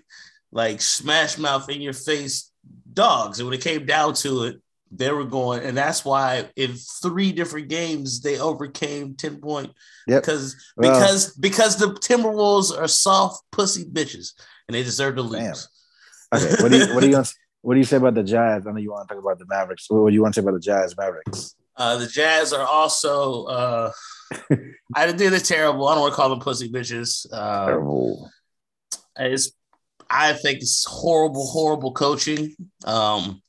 like 0.53 0.81
smash 0.81 1.39
mouth 1.39 1.69
in 1.71 1.81
your 1.81 1.93
face 1.93 2.51
dogs. 2.93 3.39
And 3.39 3.49
when 3.49 3.59
it 3.59 3.63
came 3.63 3.87
down 3.87 4.15
to 4.15 4.45
it, 4.45 4.61
they 4.91 5.11
were 5.11 5.25
going, 5.25 5.65
and 5.65 5.77
that's 5.77 6.05
why 6.05 6.49
in 6.55 6.75
three 7.03 7.33
different 7.33 7.69
games 7.69 8.21
they 8.21 8.39
overcame 8.39 9.17
10 9.17 9.41
point. 9.41 9.73
Yep. 10.07 10.23
Because 10.23 10.57
well, 10.77 10.93
because 10.93 11.35
because 11.37 11.77
the 11.77 11.95
Timberwolves 11.95 12.77
are 12.77 12.87
soft 12.87 13.43
pussy 13.51 13.85
bitches 13.85 14.33
and 14.69 14.75
they 14.75 14.83
deserve 14.83 15.17
to 15.17 15.23
lose. 15.23 15.69
Damn. 16.33 16.41
Okay, 16.41 16.63
what 16.63 16.71
do 16.71 16.79
you 16.79 16.95
what 16.95 17.01
do 17.01 17.11
you 17.11 17.23
what 17.65 17.75
do 17.75 17.81
you 17.81 17.85
say 17.85 17.97
about 17.97 18.15
the 18.15 18.23
Jazz? 18.23 18.67
I 18.67 18.73
know 18.73 18.79
you 18.79 18.93
want 18.93 19.09
to 19.09 19.15
talk 19.15 19.23
about 19.23 19.39
the 19.39 19.47
Mavericks. 19.47 19.87
What 19.89 20.11
do 20.11 20.15
you 20.15 20.23
want 20.23 20.35
to 20.35 20.41
say 20.41 20.45
about 20.45 20.55
the 20.55 20.61
Jazz 20.61 20.97
Mavericks? 20.97 21.57
Uh, 21.77 21.97
the 21.97 22.07
Jazz 22.07 22.53
are 22.53 22.67
also 22.67 23.45
uh, 23.45 23.93
I 24.95 25.07
think 25.07 25.19
they're 25.19 25.39
terrible. 25.41 25.89
I 25.89 25.95
don't 25.95 26.03
want 26.03 26.13
to 26.13 26.17
call 26.17 26.29
them 26.29 26.41
pussy 26.41 26.71
bitches. 26.71 27.27
Uh, 27.33 27.67
terrible. 27.67 28.31
It's 29.19 29.53
I 30.11 30.33
think 30.35 30.59
it's 30.59 30.85
horrible, 30.85 31.47
horrible 31.47 31.93
coaching. 31.93 32.55
Um, 32.85 33.43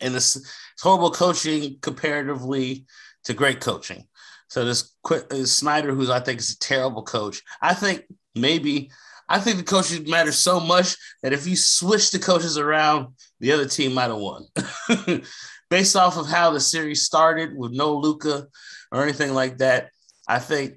and 0.00 0.14
it's, 0.14 0.36
it's 0.36 0.82
horrible 0.82 1.10
coaching 1.10 1.78
comparatively 1.80 2.86
to 3.24 3.34
great 3.34 3.60
coaching. 3.60 4.06
So 4.48 4.64
this, 4.64 4.94
this 5.30 5.52
Snyder, 5.52 5.94
who's 5.94 6.10
I 6.10 6.20
think 6.20 6.40
is 6.40 6.52
a 6.52 6.58
terrible 6.58 7.02
coach, 7.02 7.42
I 7.60 7.74
think 7.74 8.04
maybe 8.34 8.90
I 9.32 9.40
think 9.40 9.56
the 9.56 9.64
coaches 9.64 10.06
matter 10.06 10.30
so 10.30 10.60
much 10.60 10.94
that 11.22 11.32
if 11.32 11.46
you 11.46 11.56
switch 11.56 12.10
the 12.10 12.18
coaches 12.18 12.58
around, 12.58 13.14
the 13.40 13.52
other 13.52 13.66
team 13.66 13.94
might 13.94 14.10
have 14.10 14.18
won. 14.18 14.44
Based 15.70 15.96
off 15.96 16.18
of 16.18 16.28
how 16.28 16.50
the 16.50 16.60
series 16.60 17.04
started 17.04 17.56
with 17.56 17.72
no 17.72 17.96
Luka 17.96 18.46
or 18.92 19.02
anything 19.02 19.32
like 19.32 19.56
that, 19.56 19.88
I 20.28 20.38
think 20.38 20.74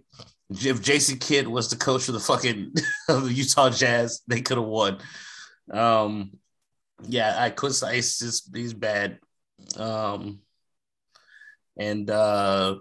if 0.50 0.82
Jason 0.82 1.18
Kidd 1.18 1.50
was 1.50 1.70
the 1.70 1.76
coach 1.76 2.08
of 2.08 2.14
the 2.14 2.20
fucking 2.22 2.74
of 3.10 3.26
the 3.26 3.34
Utah 3.34 3.70
Jazz, 3.70 4.22
they 4.26 4.40
could 4.40 4.58
have 4.58 4.66
won. 4.66 5.00
Um, 5.70 6.38
yeah, 7.04 7.36
I 7.38 7.50
could 7.50 7.76
say 7.76 7.98
it's 7.98 8.20
just 8.20 8.56
he's 8.56 8.74
bad. 8.74 9.20
Um, 9.76 10.40
and 11.78 12.10
uh, 12.10 12.78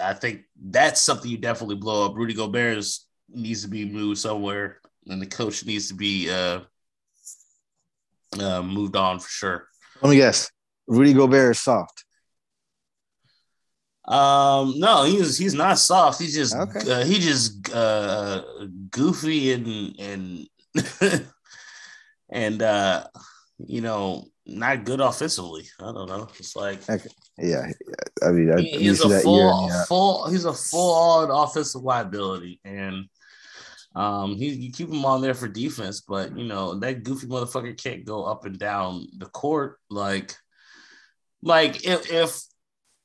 I 0.00 0.14
think 0.14 0.42
that's 0.60 1.00
something 1.00 1.30
you 1.30 1.38
definitely 1.38 1.76
blow 1.76 2.06
up. 2.06 2.16
Rudy 2.16 2.34
Gobert 2.34 2.84
needs 3.28 3.62
to 3.62 3.68
be 3.68 3.84
moved 3.84 4.18
somewhere, 4.18 4.80
and 5.08 5.20
the 5.20 5.26
coach 5.26 5.64
needs 5.64 5.88
to 5.88 5.94
be 5.94 6.30
uh, 6.30 6.60
uh, 8.38 8.62
moved 8.62 8.96
on 8.96 9.18
for 9.18 9.28
sure. 9.28 9.68
Let 10.02 10.10
me 10.10 10.16
guess. 10.16 10.50
Rudy 10.86 11.12
Gobert 11.12 11.52
is 11.52 11.58
soft. 11.58 12.04
Um, 14.08 14.78
no, 14.78 15.04
he's 15.04 15.36
he's 15.36 15.52
not 15.52 15.78
soft. 15.78 16.18
He's 16.18 16.34
just 16.34 16.56
okay. 16.56 16.90
uh, 16.90 17.04
he 17.04 17.18
just 17.18 17.70
uh, 17.74 18.42
goofy 18.90 19.52
and 19.52 20.00
and 20.00 20.48
and 22.30 22.62
uh, 22.62 23.04
you 23.58 23.82
know 23.82 24.24
not 24.46 24.84
good 24.84 25.00
offensively. 25.00 25.66
I 25.78 25.92
don't 25.92 26.08
know. 26.08 26.26
It's 26.38 26.56
like 26.56 26.88
okay. 26.88 27.08
yeah, 27.36 27.70
I 28.22 28.30
mean 28.30 28.50
I, 28.50 28.62
he's 28.62 29.04
a 29.04 29.20
full 29.20 29.68
full 29.86 30.30
he's 30.30 30.46
a 30.46 30.54
full 30.54 30.94
on 30.94 31.30
offensive 31.30 31.82
liability 31.82 32.60
and. 32.64 33.08
Um, 33.98 34.36
he 34.36 34.50
you 34.50 34.70
keep 34.70 34.88
him 34.88 35.04
on 35.04 35.20
there 35.20 35.34
for 35.34 35.48
defense, 35.48 36.02
but 36.02 36.38
you 36.38 36.44
know 36.44 36.78
that 36.78 37.02
goofy 37.02 37.26
motherfucker 37.26 37.76
can't 37.76 38.04
go 38.04 38.22
up 38.22 38.44
and 38.44 38.56
down 38.56 39.08
the 39.18 39.26
court 39.26 39.80
like, 39.90 40.36
like 41.42 41.84
if, 41.84 42.08
if 42.08 42.40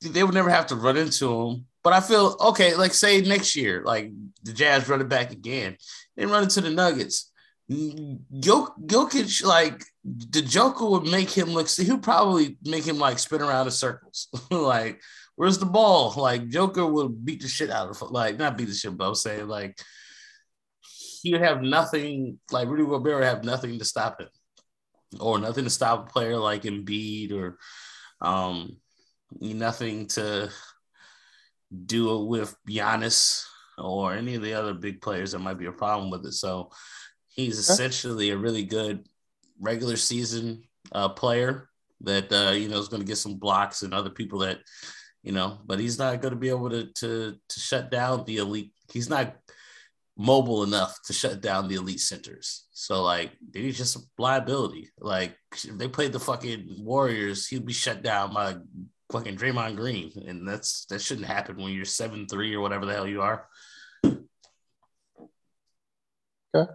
they 0.02 0.22
would 0.22 0.34
never 0.34 0.50
have 0.50 0.68
to 0.68 0.76
run 0.76 0.96
into 0.96 1.34
him. 1.34 1.66
But 1.82 1.94
I 1.94 2.00
feel 2.00 2.36
okay, 2.40 2.76
like 2.76 2.94
say 2.94 3.20
next 3.22 3.56
year, 3.56 3.82
like 3.84 4.12
the 4.44 4.52
Jazz 4.52 4.88
run 4.88 5.00
it 5.00 5.08
back 5.08 5.32
again, 5.32 5.76
they 6.16 6.26
run 6.26 6.44
into 6.44 6.60
the 6.60 6.70
Nuggets. 6.70 7.32
Jok- 7.68 8.78
Jokic, 8.86 9.44
like 9.44 9.82
the 10.04 10.42
Joker 10.42 10.88
would 10.88 11.10
make 11.10 11.30
him 11.30 11.48
look. 11.48 11.66
See, 11.68 11.82
he'll 11.82 11.98
probably 11.98 12.56
make 12.62 12.84
him 12.84 13.00
like 13.00 13.18
spin 13.18 13.42
around 13.42 13.66
in 13.66 13.72
circles. 13.72 14.28
like, 14.52 15.00
where's 15.34 15.58
the 15.58 15.66
ball? 15.66 16.14
Like 16.16 16.50
Joker 16.50 16.86
would 16.86 17.24
beat 17.24 17.42
the 17.42 17.48
shit 17.48 17.70
out 17.70 17.88
of 17.88 18.00
like 18.12 18.38
not 18.38 18.56
beat 18.56 18.66
the 18.66 18.74
shit, 18.74 18.96
but 18.96 19.08
I'm 19.08 19.16
saying 19.16 19.48
like 19.48 19.76
he 21.24 21.32
would 21.32 21.40
have 21.40 21.62
nothing. 21.62 22.38
Like 22.52 22.68
Rudy 22.68 22.84
Gobert 22.84 23.16
would 23.16 23.24
have 23.24 23.44
nothing 23.44 23.78
to 23.78 23.84
stop 23.84 24.20
him, 24.20 24.28
or 25.18 25.38
nothing 25.38 25.64
to 25.64 25.70
stop 25.70 26.06
a 26.06 26.12
player 26.12 26.36
like 26.36 26.62
Embiid 26.62 27.32
or 27.32 27.58
um 28.20 28.76
nothing 29.40 30.06
to 30.06 30.50
do 31.86 32.14
it 32.14 32.26
with 32.26 32.54
Giannis 32.68 33.44
or 33.78 34.12
any 34.12 34.36
of 34.36 34.42
the 34.42 34.54
other 34.54 34.74
big 34.74 35.00
players 35.00 35.32
that 35.32 35.40
might 35.40 35.58
be 35.58 35.66
a 35.66 35.72
problem 35.72 36.10
with 36.10 36.24
it. 36.26 36.34
So 36.34 36.70
he's 37.26 37.58
essentially 37.58 38.30
a 38.30 38.36
really 38.36 38.62
good 38.62 39.08
regular 39.58 39.96
season 39.96 40.62
uh, 40.92 41.08
player, 41.08 41.68
that 42.02 42.30
uh, 42.32 42.52
you 42.52 42.68
know 42.68 42.78
is 42.78 42.88
going 42.88 43.02
to 43.02 43.08
get 43.08 43.16
some 43.16 43.36
blocks 43.36 43.82
and 43.82 43.94
other 43.94 44.10
people 44.10 44.40
that 44.40 44.58
you 45.22 45.32
know, 45.32 45.58
but 45.64 45.80
he's 45.80 45.98
not 45.98 46.20
going 46.20 46.34
to 46.34 46.38
be 46.38 46.50
able 46.50 46.68
to 46.70 46.92
to 47.00 47.34
to 47.48 47.60
shut 47.60 47.90
down 47.90 48.24
the 48.24 48.36
elite. 48.36 48.72
He's 48.92 49.08
not 49.08 49.34
mobile 50.16 50.62
enough 50.62 50.98
to 51.06 51.12
shut 51.12 51.40
down 51.40 51.68
the 51.68 51.74
elite 51.74 52.00
centers. 52.00 52.66
So 52.72 53.02
like, 53.02 53.32
he's 53.52 53.76
just 53.76 53.96
a 53.96 54.00
liability. 54.18 54.90
Like 54.98 55.36
if 55.52 55.76
they 55.78 55.88
played 55.88 56.12
the 56.12 56.20
fucking 56.20 56.76
Warriors, 56.78 57.46
he'd 57.48 57.66
be 57.66 57.72
shut 57.72 58.02
down 58.02 58.32
by 58.32 58.56
fucking 59.10 59.36
Draymond 59.36 59.76
Green, 59.76 60.12
and 60.26 60.46
that's 60.46 60.86
that 60.86 61.00
shouldn't 61.00 61.26
happen 61.26 61.56
when 61.56 61.72
you're 61.72 61.84
seven 61.84 62.26
three 62.26 62.54
or 62.54 62.60
whatever 62.60 62.86
the 62.86 62.94
hell 62.94 63.06
you 63.06 63.22
are. 63.22 63.46
Okay. 66.54 66.70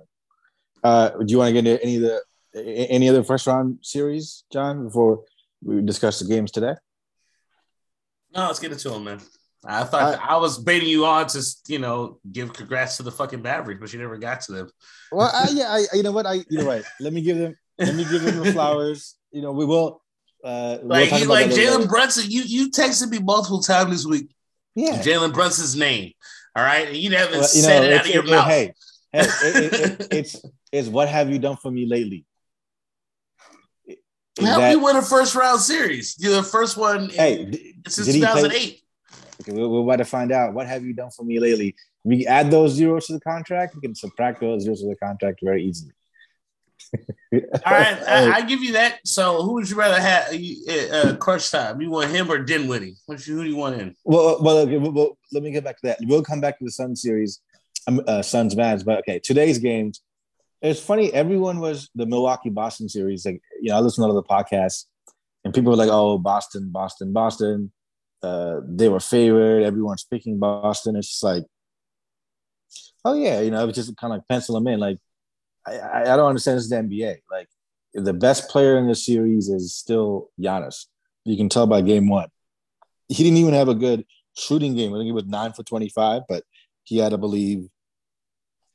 Uh, 0.83 1.09
do 1.09 1.25
you 1.27 1.37
want 1.37 1.49
to 1.49 1.53
get 1.53 1.67
into 1.67 1.83
any 1.83 1.95
of 1.97 2.01
the 2.01 2.21
any 2.65 3.09
other 3.09 3.23
first 3.23 3.47
round 3.47 3.79
series, 3.81 4.43
John, 4.51 4.85
before 4.85 5.23
we 5.63 5.81
discuss 5.81 6.19
the 6.19 6.27
games 6.27 6.51
today? 6.51 6.75
No, 8.33 8.47
let's 8.47 8.59
get 8.59 8.71
into 8.71 8.89
them, 8.89 9.03
man. 9.03 9.19
I 9.65 9.83
thought 9.83 10.19
I, 10.19 10.35
I, 10.35 10.37
was 10.37 10.57
baiting 10.57 10.87
you 10.87 11.05
on 11.05 11.27
to, 11.27 11.43
you 11.67 11.79
know, 11.79 12.19
give 12.31 12.53
congrats 12.53 12.97
to 12.97 13.03
the 13.03 13.11
fucking 13.11 13.41
Mavericks, 13.41 13.79
but 13.81 13.91
you 13.91 13.99
never 13.99 14.17
got 14.17 14.41
to 14.41 14.53
them. 14.53 14.69
Well, 15.11 15.29
I, 15.33 15.49
yeah, 15.51 15.65
I, 15.65 15.85
you 15.93 16.03
know 16.03 16.13
what? 16.13 16.25
I, 16.25 16.45
you're 16.49 16.65
right. 16.65 16.83
Let 17.01 17.11
me 17.11 17.21
give 17.21 17.37
them, 17.37 17.57
let 17.77 17.93
me 17.93 18.05
give 18.09 18.23
them 18.23 18.43
the 18.43 18.51
flowers. 18.53 19.15
You 19.31 19.43
know, 19.43 19.51
we 19.51 19.63
will. 19.63 20.01
Uh, 20.43 20.79
like, 20.81 21.11
we'll 21.11 21.29
like 21.29 21.51
Jalen 21.51 21.87
Brunson, 21.87 22.31
you 22.31 22.41
you 22.41 22.71
texted 22.71 23.11
me 23.11 23.19
multiple 23.19 23.61
times 23.61 23.91
this 23.91 24.07
week. 24.07 24.31
Yeah, 24.73 24.97
Jalen 25.03 25.35
Brunson's 25.35 25.75
name. 25.75 26.13
All 26.55 26.63
right, 26.63 26.91
you 26.91 27.11
haven't 27.11 27.33
well, 27.33 27.41
you 27.41 27.61
said 27.61 27.81
know, 27.81 27.89
it 27.89 27.93
out 27.93 28.05
of 28.07 28.11
your 28.11 28.25
it, 28.25 28.31
mouth. 28.31 28.47
Hey, 28.47 28.73
hey 29.13 29.21
it, 29.21 29.73
it, 29.73 30.07
it's 30.09 30.41
it's 30.71 30.87
what 30.87 31.09
have 31.09 31.29
you 31.29 31.37
done 31.37 31.57
for 31.57 31.69
me 31.69 31.85
lately? 31.85 32.25
Help 34.39 34.61
that, 34.61 34.71
you 34.71 34.79
win 34.79 34.95
a 34.95 35.03
first 35.03 35.35
round 35.35 35.59
series. 35.59 36.15
You're 36.17 36.33
the 36.33 36.41
first 36.41 36.75
one. 36.75 37.09
Hey, 37.09 37.41
in, 37.43 37.53
since 37.87 38.07
2008. 38.07 38.81
Okay, 39.41 39.53
we're, 39.53 39.67
we're, 39.67 39.83
about 39.83 39.97
to 39.97 40.05
find 40.05 40.31
out. 40.31 40.53
What 40.53 40.67
have 40.67 40.83
you 40.83 40.93
done 40.93 41.11
for 41.11 41.23
me 41.23 41.39
lately? 41.39 41.75
We 42.03 42.25
add 42.27 42.51
those 42.51 42.73
zeros 42.73 43.07
to 43.07 43.13
the 43.13 43.19
contract. 43.21 43.75
We 43.75 43.81
can 43.81 43.95
subtract 43.95 44.41
those 44.41 44.63
zeros 44.63 44.81
to 44.81 44.87
the 44.87 44.95
contract 44.95 45.39
very 45.41 45.63
easily. 45.63 45.93
All 47.33 47.39
right, 47.65 48.01
I, 48.07 48.31
I, 48.37 48.41
give 48.41 48.63
you 48.63 48.73
that. 48.73 48.99
So, 49.05 49.43
who 49.43 49.53
would 49.53 49.69
you 49.69 49.75
rather 49.75 49.99
have? 49.99 50.33
Uh, 50.33 50.95
uh, 50.95 51.15
crunch 51.17 51.51
time. 51.51 51.79
You 51.81 51.91
want 51.91 52.09
him 52.09 52.31
or 52.31 52.39
Dinwiddie? 52.39 52.95
Which 53.05 53.25
who 53.25 53.43
do 53.43 53.49
you 53.49 53.55
want 53.55 53.79
in? 53.79 53.95
Well, 54.03 54.41
well, 54.41 54.57
okay, 54.59 54.77
well, 54.77 54.91
well, 54.91 55.17
let 55.31 55.43
me 55.43 55.51
get 55.51 55.63
back 55.63 55.79
to 55.81 55.87
that. 55.87 55.99
We'll 56.01 56.23
come 56.23 56.41
back 56.41 56.57
to 56.57 56.65
the 56.65 56.71
Sun 56.71 56.95
series, 56.95 57.41
um, 57.87 58.01
uh, 58.07 58.23
Suns 58.23 58.55
Mavs. 58.55 58.83
But 58.83 58.99
okay, 58.99 59.19
today's 59.19 59.59
games. 59.59 60.01
It's 60.61 60.79
funny. 60.79 61.13
Everyone 61.13 61.59
was 61.59 61.89
the 61.93 62.07
Milwaukee 62.07 62.49
Boston 62.49 62.89
series. 62.89 63.25
Like, 63.25 63.41
you 63.61 63.69
know, 63.69 63.77
I 63.77 63.79
listen 63.81 64.03
to 64.03 64.09
other 64.09 64.23
podcasts, 64.23 64.85
and 65.43 65.53
people 65.53 65.71
were 65.71 65.77
like, 65.77 65.89
"Oh, 65.91 66.17
Boston, 66.17 66.69
Boston, 66.71 67.13
Boston." 67.13 67.71
Uh, 68.21 68.61
they 68.67 68.89
were 68.89 68.99
favored. 68.99 69.63
Everyone's 69.63 70.03
picking 70.03 70.39
Boston. 70.39 70.95
It's 70.95 71.07
just 71.07 71.23
like, 71.23 71.43
oh 73.05 73.15
yeah, 73.15 73.41
you 73.41 73.51
know, 73.51 73.63
it 73.63 73.67
was 73.67 73.75
just 73.75 73.95
kind 73.97 74.13
of 74.13 74.17
like 74.17 74.27
pencil 74.27 74.55
them 74.55 74.67
in. 74.67 74.79
Like, 74.79 74.97
I, 75.65 76.01
I 76.01 76.15
don't 76.15 76.27
understand 76.27 76.57
this 76.57 76.65
is 76.65 76.69
the 76.69 76.77
NBA. 76.77 77.17
Like, 77.31 77.47
the 77.93 78.13
best 78.13 78.49
player 78.49 78.77
in 78.77 78.87
the 78.87 78.95
series 78.95 79.49
is 79.49 79.73
still 79.73 80.29
Giannis. 80.39 80.85
You 81.25 81.37
can 81.37 81.49
tell 81.49 81.67
by 81.67 81.81
game 81.81 82.09
one. 82.09 82.29
He 83.07 83.23
didn't 83.23 83.37
even 83.37 83.53
have 83.53 83.69
a 83.69 83.75
good 83.75 84.05
shooting 84.37 84.75
game. 84.75 84.93
I 84.93 84.97
think 84.97 85.05
he 85.05 85.11
was 85.11 85.25
nine 85.25 85.53
for 85.53 85.63
twenty-five, 85.63 86.23
but 86.29 86.43
he 86.83 86.97
had, 86.97 87.09
to 87.09 87.17
believe, 87.17 87.67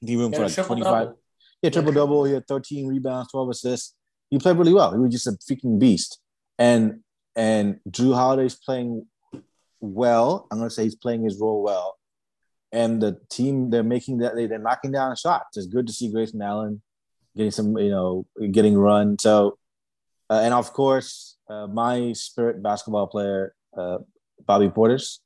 he 0.00 0.16
went 0.16 0.34
for 0.34 0.42
like 0.42 0.54
twenty-five. 0.54 1.06
Double. 1.06 1.18
Yeah, 1.62 1.70
triple 1.70 1.92
double. 1.92 2.24
He 2.24 2.34
had 2.34 2.46
thirteen 2.46 2.86
rebounds, 2.86 3.30
twelve 3.30 3.48
assists. 3.48 3.94
He 4.30 4.38
played 4.38 4.56
really 4.56 4.74
well. 4.74 4.92
He 4.92 4.98
was 4.98 5.12
just 5.12 5.26
a 5.26 5.32
freaking 5.32 5.78
beast. 5.78 6.18
And 6.58 7.00
and 7.36 7.80
Jrue 7.88 8.14
Holiday's 8.14 8.54
playing 8.54 9.06
well. 9.92 10.46
I'm 10.50 10.58
going 10.58 10.68
to 10.68 10.74
say 10.74 10.84
he's 10.84 10.94
playing 10.94 11.24
his 11.24 11.38
role 11.38 11.62
well. 11.62 11.98
And 12.72 13.00
the 13.00 13.20
team, 13.30 13.70
they're 13.70 13.82
making 13.82 14.18
that, 14.18 14.34
they're 14.34 14.58
knocking 14.58 14.92
down 14.92 15.14
shots. 15.16 15.56
It's 15.56 15.66
good 15.66 15.86
to 15.86 15.92
see 15.92 16.10
Grayson 16.10 16.42
Allen 16.42 16.82
getting 17.36 17.52
some, 17.52 17.76
you 17.78 17.90
know, 17.90 18.26
getting 18.50 18.76
run. 18.76 19.18
So, 19.18 19.58
uh, 20.30 20.40
and 20.42 20.54
of 20.54 20.72
course, 20.72 21.36
uh, 21.48 21.66
my 21.66 22.12
spirit 22.14 22.62
basketball 22.62 23.06
player, 23.06 23.54
uh, 23.76 23.98
Bobby 24.44 24.68
Portis. 24.68 25.18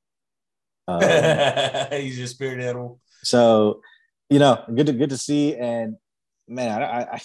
Um, 0.86 1.00
he's 1.92 2.18
your 2.18 2.26
spirit 2.26 2.60
animal. 2.60 3.00
So, 3.22 3.80
you 4.30 4.38
know, 4.38 4.62
good 4.74 4.86
to 4.86 4.92
good 4.92 5.10
to 5.10 5.18
see. 5.18 5.54
And 5.56 5.96
man, 6.46 6.82
I, 6.82 7.02
I 7.02 7.20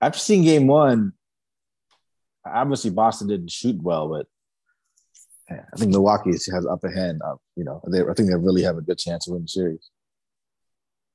after 0.00 0.18
seeing 0.18 0.42
game 0.42 0.66
one, 0.66 1.12
obviously 2.44 2.90
Boston 2.90 3.28
didn't 3.28 3.50
shoot 3.50 3.80
well, 3.80 4.08
but 4.08 4.26
I 5.50 5.76
think 5.76 5.92
Milwaukee 5.92 6.32
has 6.32 6.66
upper 6.66 6.90
hand. 6.90 7.22
Of, 7.22 7.38
you 7.56 7.64
know, 7.64 7.80
they, 7.88 8.02
I 8.02 8.14
think 8.14 8.28
they 8.28 8.36
really 8.36 8.62
have 8.62 8.76
a 8.76 8.82
good 8.82 8.98
chance 8.98 9.26
of 9.26 9.32
winning 9.32 9.44
the 9.44 9.48
series 9.48 9.90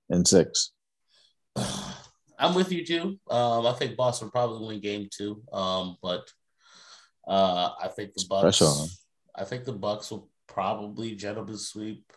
in 0.09 0.25
six. 0.25 0.71
I'm 2.39 2.55
with 2.55 2.71
you 2.71 2.85
too. 2.85 3.19
Um, 3.29 3.65
I 3.65 3.73
think 3.73 3.95
Boston 3.95 4.29
probably 4.29 4.67
win 4.67 4.81
game 4.81 5.07
two. 5.15 5.41
Um, 5.53 5.97
but 6.01 6.27
uh, 7.27 7.71
I 7.81 7.87
think 7.87 8.13
the 8.13 8.25
Bucks. 8.27 8.61
I 9.35 9.43
think 9.45 9.65
the 9.65 9.73
Bucks 9.73 10.11
will 10.11 10.29
probably 10.47 11.15
gentleman 11.15 11.57
sweep. 11.57 12.11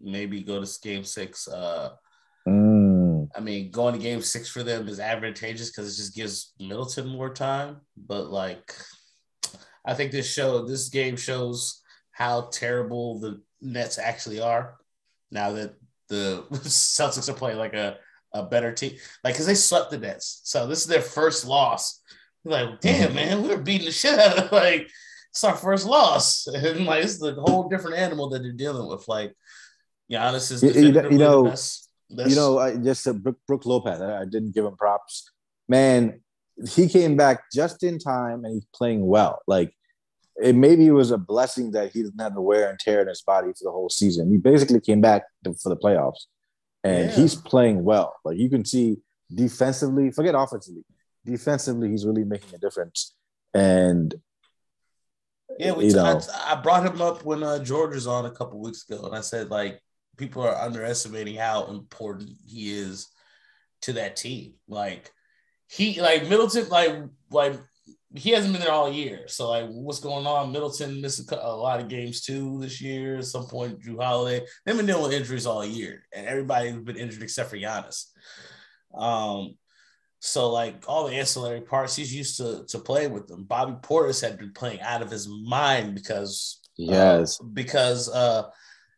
Maybe 0.00 0.42
go 0.42 0.64
to 0.64 0.78
game 0.82 1.04
six. 1.04 1.46
Uh, 1.46 1.90
mm. 2.48 3.28
I 3.34 3.40
mean, 3.40 3.70
going 3.70 3.94
to 3.94 4.00
game 4.00 4.22
six 4.22 4.48
for 4.48 4.62
them 4.62 4.88
is 4.88 4.98
advantageous 4.98 5.70
because 5.70 5.92
it 5.92 5.96
just 5.96 6.16
gives 6.16 6.52
Middleton 6.58 7.08
more 7.08 7.32
time. 7.32 7.82
But 7.96 8.30
like, 8.30 8.74
I 9.90 9.94
think 9.94 10.12
this 10.12 10.32
show, 10.32 10.64
this 10.64 10.88
game 10.88 11.16
shows 11.16 11.82
how 12.12 12.42
terrible 12.52 13.18
the 13.18 13.42
Nets 13.60 13.98
actually 13.98 14.40
are. 14.40 14.76
Now 15.32 15.50
that 15.52 15.74
the 16.08 16.44
Celtics 16.52 17.28
are 17.28 17.34
playing 17.34 17.58
like 17.58 17.74
a, 17.74 17.96
a 18.32 18.44
better 18.44 18.70
team, 18.70 18.92
like 19.24 19.34
because 19.34 19.46
they 19.46 19.56
swept 19.56 19.90
the 19.90 19.98
Nets, 19.98 20.42
so 20.44 20.68
this 20.68 20.82
is 20.82 20.86
their 20.86 21.02
first 21.02 21.44
loss. 21.44 22.00
Like, 22.44 22.80
damn 22.80 23.08
mm-hmm. 23.08 23.14
man, 23.16 23.42
we 23.42 23.48
were 23.48 23.60
beating 23.60 23.86
the 23.86 23.92
shit 23.92 24.16
out 24.16 24.38
of 24.38 24.52
like 24.52 24.88
it's 25.30 25.42
our 25.42 25.56
first 25.56 25.86
loss, 25.86 26.46
and 26.46 26.86
like 26.86 27.02
it's 27.02 27.18
the 27.18 27.34
whole 27.34 27.68
different 27.68 27.96
animal 27.96 28.28
that 28.30 28.42
they're 28.42 28.52
dealing 28.52 28.88
with. 28.88 29.08
Like, 29.08 29.34
Giannis 30.08 30.52
is 30.52 30.62
you, 30.62 30.70
you 30.70 30.92
know, 30.92 31.10
you 31.10 31.18
know, 31.18 31.44
best, 31.46 31.88
best. 32.10 32.30
you 32.30 32.36
know, 32.36 32.60
I 32.60 32.76
just 32.76 33.08
uh, 33.08 33.12
Brook, 33.12 33.38
Brook 33.48 33.66
Lopez. 33.66 34.00
I, 34.00 34.20
I 34.20 34.24
didn't 34.24 34.54
give 34.54 34.64
him 34.64 34.76
props, 34.76 35.32
man 35.68 36.20
he 36.68 36.88
came 36.88 37.16
back 37.16 37.50
just 37.52 37.82
in 37.82 37.98
time 37.98 38.44
and 38.44 38.54
he's 38.54 38.66
playing 38.74 39.06
well. 39.06 39.40
Like 39.46 39.72
it 40.42 40.54
maybe 40.54 40.86
it 40.86 40.92
was 40.92 41.10
a 41.10 41.18
blessing 41.18 41.72
that 41.72 41.92
he 41.92 42.02
didn't 42.02 42.20
have 42.20 42.34
the 42.34 42.40
wear 42.40 42.70
and 42.70 42.78
tear 42.78 43.02
in 43.02 43.08
his 43.08 43.22
body 43.22 43.48
for 43.48 43.64
the 43.64 43.70
whole 43.70 43.88
season. 43.88 44.30
He 44.30 44.38
basically 44.38 44.80
came 44.80 45.00
back 45.00 45.24
to, 45.44 45.54
for 45.54 45.68
the 45.68 45.76
playoffs, 45.76 46.26
and 46.84 47.10
yeah. 47.10 47.16
he's 47.16 47.34
playing 47.34 47.84
well. 47.84 48.14
Like 48.24 48.38
you 48.38 48.48
can 48.48 48.64
see 48.64 48.98
defensively, 49.32 50.10
forget 50.10 50.34
offensively, 50.34 50.84
defensively 51.24 51.90
he's 51.90 52.06
really 52.06 52.24
making 52.24 52.54
a 52.54 52.58
difference. 52.58 53.14
And 53.54 54.14
yeah, 55.58 55.72
we, 55.72 55.86
you 55.86 55.94
know, 55.94 56.20
I, 56.34 56.52
I, 56.52 56.60
brought 56.60 56.86
him 56.86 57.00
up 57.02 57.24
when 57.24 57.42
uh, 57.42 57.62
George 57.62 57.94
was 57.94 58.06
on 58.06 58.26
a 58.26 58.30
couple 58.30 58.60
weeks 58.60 58.88
ago, 58.88 59.06
and 59.06 59.14
I 59.14 59.20
said 59.20 59.50
like 59.50 59.80
people 60.16 60.42
are 60.42 60.54
underestimating 60.54 61.34
how 61.34 61.66
important 61.66 62.30
he 62.46 62.72
is 62.72 63.08
to 63.82 63.94
that 63.94 64.16
team. 64.16 64.54
Like 64.68 65.10
he 65.68 66.00
like 66.00 66.28
Middleton, 66.28 66.68
like 66.68 66.96
like 67.30 67.58
he 68.14 68.30
hasn't 68.30 68.52
been 68.52 68.62
there 68.62 68.72
all 68.72 68.92
year. 68.92 69.28
So 69.28 69.50
like, 69.50 69.68
what's 69.68 70.00
going 70.00 70.26
on? 70.26 70.52
Middleton 70.52 71.00
missed 71.00 71.30
a, 71.30 71.56
lot 71.56 71.80
of 71.80 71.88
games 71.88 72.22
too 72.22 72.58
this 72.60 72.80
year. 72.80 73.18
At 73.18 73.26
some 73.26 73.46
point, 73.46 73.80
Jrue 73.80 74.02
Holiday. 74.02 74.44
They've 74.64 74.76
been 74.76 74.86
dealing 74.86 75.04
with 75.04 75.12
injuries 75.12 75.46
all 75.46 75.64
year, 75.64 76.04
and 76.12 76.26
everybody's 76.26 76.76
been 76.76 76.96
injured 76.96 77.22
except 77.22 77.50
for 77.50 77.56
Giannis. 77.56 78.06
Um, 78.94 79.54
so 80.18 80.50
like 80.50 80.84
all 80.88 81.06
the 81.06 81.14
ancillary 81.14 81.60
parts, 81.60 81.96
he's 81.96 82.14
used 82.14 82.36
to 82.38 82.64
to 82.68 82.78
play 82.78 83.06
with 83.06 83.28
them. 83.28 83.44
Bobby 83.44 83.74
Portis 83.80 84.20
had 84.20 84.38
been 84.38 84.52
playing 84.52 84.80
out 84.80 85.02
of 85.02 85.10
his 85.10 85.28
mind 85.28 85.94
because 85.94 86.60
yes, 86.76 87.40
uh, 87.40 87.44
because 87.52 88.08
uh 88.08 88.44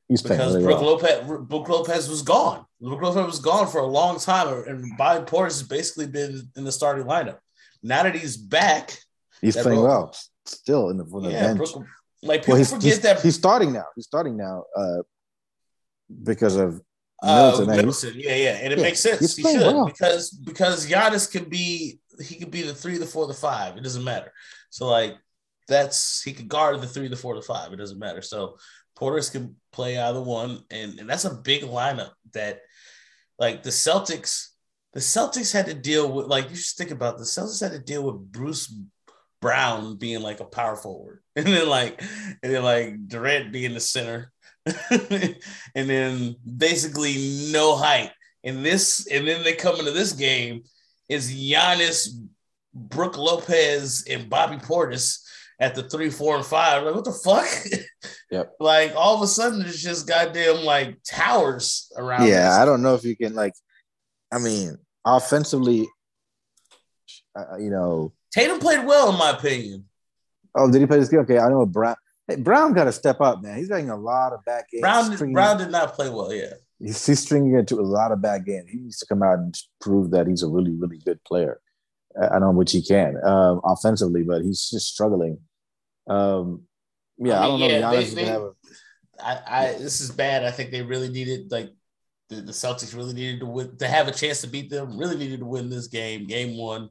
He's 0.08 0.20
because 0.20 0.54
really 0.54 0.64
Brook 0.66 0.80
well. 0.82 0.90
Lopez, 0.96 1.46
Brook 1.46 1.68
Lopez 1.70 2.08
was 2.08 2.20
gone. 2.20 2.66
Brook 2.82 3.00
Lopez 3.00 3.24
was 3.24 3.38
gone 3.38 3.66
for 3.66 3.78
a 3.78 3.86
long 3.86 4.18
time, 4.18 4.48
and 4.66 4.84
Bobby 4.98 5.24
Portis 5.24 5.60
has 5.60 5.62
basically 5.62 6.06
been 6.06 6.50
in 6.54 6.64
the 6.64 6.72
starting 6.72 7.06
lineup. 7.06 7.38
Now 7.82 8.04
that 8.04 8.14
he's 8.14 8.36
back, 8.36 8.96
he's 9.40 9.56
playing 9.56 9.80
Brook, 9.80 9.88
well. 9.88 10.16
Still 10.46 10.90
in 10.90 10.98
the, 10.98 11.04
from 11.04 11.24
the 11.24 11.30
yeah, 11.30 11.54
bench. 11.54 11.58
Brook, 11.58 11.86
like 12.22 12.42
people 12.42 12.52
well, 12.52 12.58
he's, 12.58 12.70
forget 12.70 12.84
he's, 12.84 13.00
that 13.00 13.20
he's 13.20 13.34
starting 13.34 13.72
now. 13.72 13.84
He's 13.94 14.06
starting 14.06 14.36
now 14.36 14.64
uh, 14.76 15.02
because 16.22 16.56
of 16.56 16.80
uh, 17.22 17.50
Middleton. 17.50 17.70
Uh, 17.70 17.76
Middleton. 17.76 18.12
Yeah, 18.16 18.34
yeah, 18.34 18.50
and 18.62 18.72
it 18.72 18.78
yeah, 18.78 18.84
makes 18.84 19.00
sense. 19.00 19.36
He 19.36 19.42
should 19.42 19.60
well. 19.60 19.86
because 19.86 20.30
because 20.30 20.86
Giannis 20.88 21.30
could 21.30 21.50
be 21.50 22.00
he 22.20 22.36
could 22.36 22.50
be 22.50 22.62
the 22.62 22.74
three, 22.74 22.98
the 22.98 23.06
four, 23.06 23.26
the 23.26 23.34
five. 23.34 23.76
It 23.76 23.82
doesn't 23.82 24.04
matter. 24.04 24.32
So 24.70 24.86
like 24.86 25.16
that's 25.68 26.22
he 26.22 26.32
could 26.32 26.48
guard 26.48 26.80
the 26.80 26.86
three, 26.86 27.08
the 27.08 27.16
four, 27.16 27.34
the 27.34 27.42
five. 27.42 27.72
It 27.72 27.76
doesn't 27.76 27.98
matter. 27.98 28.22
So 28.22 28.56
Portis 28.98 29.30
can 29.32 29.56
play 29.72 29.98
either 29.98 30.20
one, 30.20 30.64
and, 30.70 30.98
and 30.98 31.08
that's 31.08 31.24
a 31.24 31.34
big 31.34 31.62
lineup 31.62 32.10
that 32.34 32.60
like 33.38 33.62
the 33.62 33.70
Celtics 33.70 34.48
the 34.92 35.00
Celtics 35.00 35.52
had 35.52 35.66
to 35.66 35.74
deal 35.74 36.10
with, 36.12 36.26
like, 36.26 36.50
you 36.50 36.56
should 36.56 36.76
think 36.76 36.90
about 36.90 37.18
the 37.18 37.24
Celtics 37.24 37.62
had 37.62 37.72
to 37.72 37.78
deal 37.78 38.02
with 38.02 38.32
Bruce 38.32 38.72
Brown 39.42 39.96
being 39.96 40.22
like 40.22 40.40
a 40.40 40.44
power 40.44 40.76
forward, 40.76 41.20
and 41.36 41.46
then 41.46 41.68
like 41.68 42.00
and 42.42 42.54
then 42.54 42.62
like 42.62 43.08
Durant 43.08 43.52
being 43.52 43.74
the 43.74 43.80
center, 43.80 44.32
and 44.90 45.36
then 45.74 46.36
basically 46.56 47.50
no 47.52 47.76
height. 47.76 48.12
And 48.44 48.64
this, 48.64 49.06
and 49.06 49.26
then 49.26 49.44
they 49.44 49.54
come 49.54 49.78
into 49.78 49.92
this 49.92 50.12
game 50.12 50.62
is 51.08 51.32
Giannis, 51.32 52.08
Brook 52.74 53.16
Lopez, 53.16 54.04
and 54.08 54.28
Bobby 54.30 54.56
Portis 54.56 55.20
at 55.60 55.74
the 55.74 55.84
three, 55.84 56.10
four, 56.10 56.36
and 56.36 56.44
five. 56.44 56.82
Like, 56.82 56.94
what 56.94 57.04
the 57.04 57.12
fuck? 57.12 57.46
Yep. 58.32 58.54
like 58.60 58.94
all 58.96 59.14
of 59.14 59.20
a 59.20 59.26
sudden, 59.26 59.60
it's 59.60 59.82
just 59.82 60.08
goddamn 60.08 60.64
like 60.64 60.96
towers 61.04 61.92
around. 61.98 62.26
Yeah. 62.26 62.56
I 62.58 62.64
don't 62.64 62.80
know 62.80 62.94
if 62.94 63.04
you 63.04 63.14
can 63.14 63.34
like. 63.34 63.52
I 64.32 64.38
mean, 64.38 64.78
offensively, 65.04 65.88
uh, 67.36 67.56
you 67.58 67.70
know. 67.70 68.12
Tatum 68.32 68.58
played 68.58 68.86
well, 68.86 69.10
in 69.12 69.18
my 69.18 69.30
opinion. 69.30 69.84
Oh, 70.54 70.70
did 70.70 70.80
he 70.80 70.86
play 70.86 70.98
this 70.98 71.08
game? 71.08 71.20
Okay, 71.20 71.38
I 71.38 71.48
know 71.48 71.66
Brown. 71.66 71.96
Hey, 72.28 72.36
Brown 72.36 72.72
got 72.72 72.84
to 72.84 72.92
step 72.92 73.20
up, 73.20 73.42
man. 73.42 73.56
He's 73.58 73.68
getting 73.68 73.90
a 73.90 73.96
lot 73.96 74.32
of 74.32 74.44
bad 74.44 74.64
games. 74.70 74.80
Brown, 74.82 75.12
Stringing- 75.12 75.34
Brown 75.34 75.58
did 75.58 75.70
not 75.70 75.94
play 75.94 76.08
well. 76.08 76.32
Yeah, 76.32 76.54
he's, 76.78 77.04
he's 77.04 77.20
stringing 77.20 77.54
into 77.54 77.80
a 77.80 77.82
lot 77.82 78.12
of 78.12 78.20
bad 78.22 78.44
games. 78.44 78.70
He 78.70 78.78
needs 78.78 78.98
to 78.98 79.06
come 79.06 79.22
out 79.22 79.38
and 79.38 79.54
prove 79.80 80.10
that 80.12 80.26
he's 80.26 80.42
a 80.42 80.48
really, 80.48 80.72
really 80.72 80.98
good 80.98 81.22
player. 81.24 81.60
I 82.20 82.36
I 82.36 82.38
know 82.38 82.50
which 82.52 82.72
he 82.72 82.82
can 82.82 83.16
um, 83.24 83.60
offensively, 83.64 84.22
but 84.22 84.42
he's 84.42 84.68
just 84.70 84.92
struggling. 84.92 85.38
Um, 86.08 86.62
yeah, 87.18 87.40
I, 87.40 87.44
I 87.44 87.46
don't 87.48 87.60
mean, 87.60 87.80
know. 87.80 87.90
Giannis 87.92 88.08
they- 88.14 88.24
they- 88.24 88.24
have 88.30 88.42
a, 88.42 88.52
I, 89.22 89.40
I 89.46 89.72
this 89.74 90.00
is 90.00 90.10
bad. 90.10 90.44
I 90.44 90.50
think 90.50 90.70
they 90.70 90.82
really 90.82 91.08
needed 91.08 91.50
like 91.52 91.70
the, 92.34 92.42
the 92.42 92.52
Celtics 92.52 92.94
really 92.96 93.14
needed 93.14 93.40
to 93.40 93.46
win 93.46 93.76
to 93.78 93.88
have 93.88 94.08
a 94.08 94.12
chance 94.12 94.40
to 94.40 94.46
beat 94.48 94.70
them. 94.70 94.98
Really 94.98 95.16
needed 95.16 95.40
to 95.40 95.46
win 95.46 95.70
this 95.70 95.86
game, 95.88 96.26
game 96.26 96.56
one, 96.56 96.90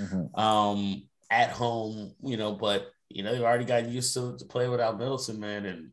Mhm. 0.00 0.38
um, 0.38 1.02
at 1.30 1.50
home. 1.50 2.14
You 2.22 2.36
know, 2.36 2.52
but 2.52 2.90
you 3.08 3.22
know 3.22 3.32
they've 3.32 3.42
already 3.42 3.64
gotten 3.64 3.92
used 3.92 4.14
to, 4.14 4.36
to 4.38 4.44
play 4.44 4.68
without 4.68 4.98
Middleton, 4.98 5.38
man, 5.40 5.64
and 5.66 5.92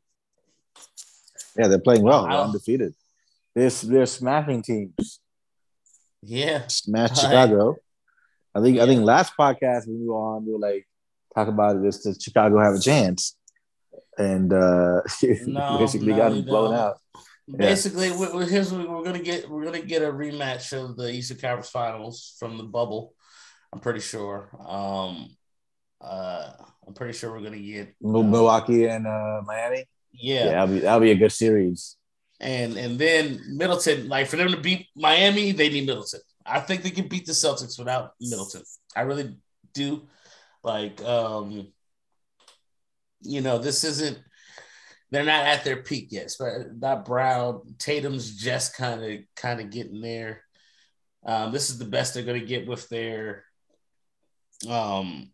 yeah, 1.58 1.68
they're 1.68 1.80
playing 1.80 2.04
well. 2.04 2.24
They're 2.24 2.32
undefeated. 2.38 2.94
They're 3.56 3.70
they're 3.70 4.06
smashing 4.06 4.62
teams. 4.62 5.20
yeah, 6.22 6.68
Smash 6.68 7.10
Right. 7.10 7.18
Chicago. 7.20 7.76
I 8.56 8.62
think 8.62 8.80
I 8.80 8.86
think 8.86 9.04
last 9.04 9.34
podcast 9.40 9.88
we 9.88 10.08
were 10.08 10.16
on, 10.16 10.46
we 10.46 10.54
were 10.54 10.60
like 10.60 10.88
talk 11.36 11.48
about 11.48 11.82
this. 11.82 12.04
Does 12.04 12.22
Chicago 12.22 12.60
have 12.60 12.76
a 12.76 12.80
chance? 12.80 13.36
And 14.18 14.52
uh 14.52 15.02
No, 15.46 15.78
basically 15.80 16.14
no, 16.14 16.18
got 16.18 16.46
blown 16.46 16.72
don't. 16.72 16.74
out. 16.80 16.98
Basically, 17.50 18.12
we- 18.12 18.46
here's 18.48 18.72
what 18.74 18.90
we're 18.90 19.04
gonna 19.04 19.20
get. 19.22 19.50
We're 19.50 19.64
gonna 19.64 19.82
get 19.82 20.02
a 20.02 20.12
rematch 20.12 20.74
of 20.74 20.98
the 20.98 21.10
Eastern 21.12 21.38
Conference 21.38 21.70
Finals 21.70 22.36
from 22.40 22.58
the 22.58 22.64
bubble. 22.64 23.14
I'm 23.72 23.80
pretty 23.80 24.02
sure. 24.02 24.50
Um, 24.60 25.30
uh, 26.02 26.52
I'm 26.86 26.94
pretty 26.94 27.14
sure 27.18 27.32
we're 27.32 27.42
gonna 27.44 27.60
get 27.60 27.90
uh, 28.04 28.08
Milwaukee 28.08 28.86
and 28.86 29.08
uh, 29.08 29.42
Miami. 29.46 29.86
Yeah. 30.12 30.46
Yeah, 30.46 30.52
that'll 30.52 30.68
be 30.76 30.80
that'll 30.80 31.00
be 31.00 31.12
a 31.12 31.16
good 31.16 31.32
series. 31.32 31.96
and 32.40 32.76
and 32.78 33.00
then 33.00 33.40
Middleton. 33.56 34.10
Like 34.10 34.28
for 34.28 34.36
them 34.36 34.52
to 34.52 34.58
beat 34.60 34.88
Miami, 34.96 35.54
they 35.54 35.70
need 35.70 35.86
Middleton. 35.88 36.20
I 36.46 36.60
think 36.60 36.84
they 36.84 36.92
can 36.92 37.08
beat 37.08 37.26
the 37.26 37.32
Celtics 37.34 37.78
without 37.80 38.12
Middleton. 38.22 38.64
I 38.96 39.02
really 39.02 39.38
do. 39.74 40.08
Like, 40.64 41.02
um, 41.04 41.72
you 43.22 43.42
know, 43.42 43.58
this 43.58 43.84
isn't. 43.84 44.20
They're 45.10 45.24
not 45.24 45.46
at 45.46 45.64
their 45.64 45.78
peak 45.78 46.08
yet. 46.12 46.34
But 46.38 46.78
not 46.78 47.06
Brown. 47.06 47.76
Tatum's 47.78 48.36
just 48.36 48.76
kind 48.76 49.04
of 49.04 49.20
kind 49.36 49.62
of 49.62 49.70
getting 49.70 50.02
there. 50.02 50.44
Um, 51.26 51.52
this 51.52 51.70
is 51.70 51.78
the 51.78 51.86
best 51.86 52.14
they're 52.14 52.24
going 52.24 52.40
to 52.40 52.46
get 52.46 52.68
with 52.68 52.88
their, 52.90 53.44
um, 54.70 55.30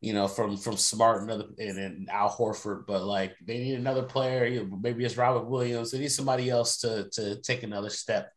you 0.00 0.12
know, 0.12 0.28
from 0.28 0.56
from 0.56 0.76
Smart 0.76 1.22
and 1.22 1.30
other 1.30 1.46
and, 1.58 1.78
and 1.78 2.10
Al 2.10 2.30
Horford. 2.30 2.86
But 2.86 3.04
like 3.04 3.34
they 3.44 3.58
need 3.58 3.74
another 3.74 4.02
player. 4.02 4.46
You 4.46 4.64
know, 4.64 4.78
maybe 4.82 5.04
it's 5.04 5.16
Robert 5.16 5.48
Williams. 5.48 5.90
They 5.90 5.98
need 5.98 6.12
somebody 6.12 6.48
else 6.48 6.78
to 6.78 7.08
to 7.12 7.40
take 7.40 7.62
another 7.62 7.90
step. 7.90 8.32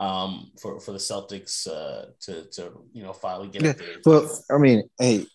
Um, 0.00 0.52
for 0.60 0.78
for 0.78 0.92
the 0.92 0.98
Celtics, 0.98 1.66
uh, 1.66 2.10
to 2.20 2.44
to 2.50 2.84
you 2.92 3.02
know 3.02 3.12
finally 3.12 3.48
get 3.48 3.62
Yeah, 3.62 3.70
up 3.70 3.78
there. 3.78 3.96
Well, 4.04 4.44
I 4.48 4.58
mean, 4.58 4.84
hey, 4.98 5.26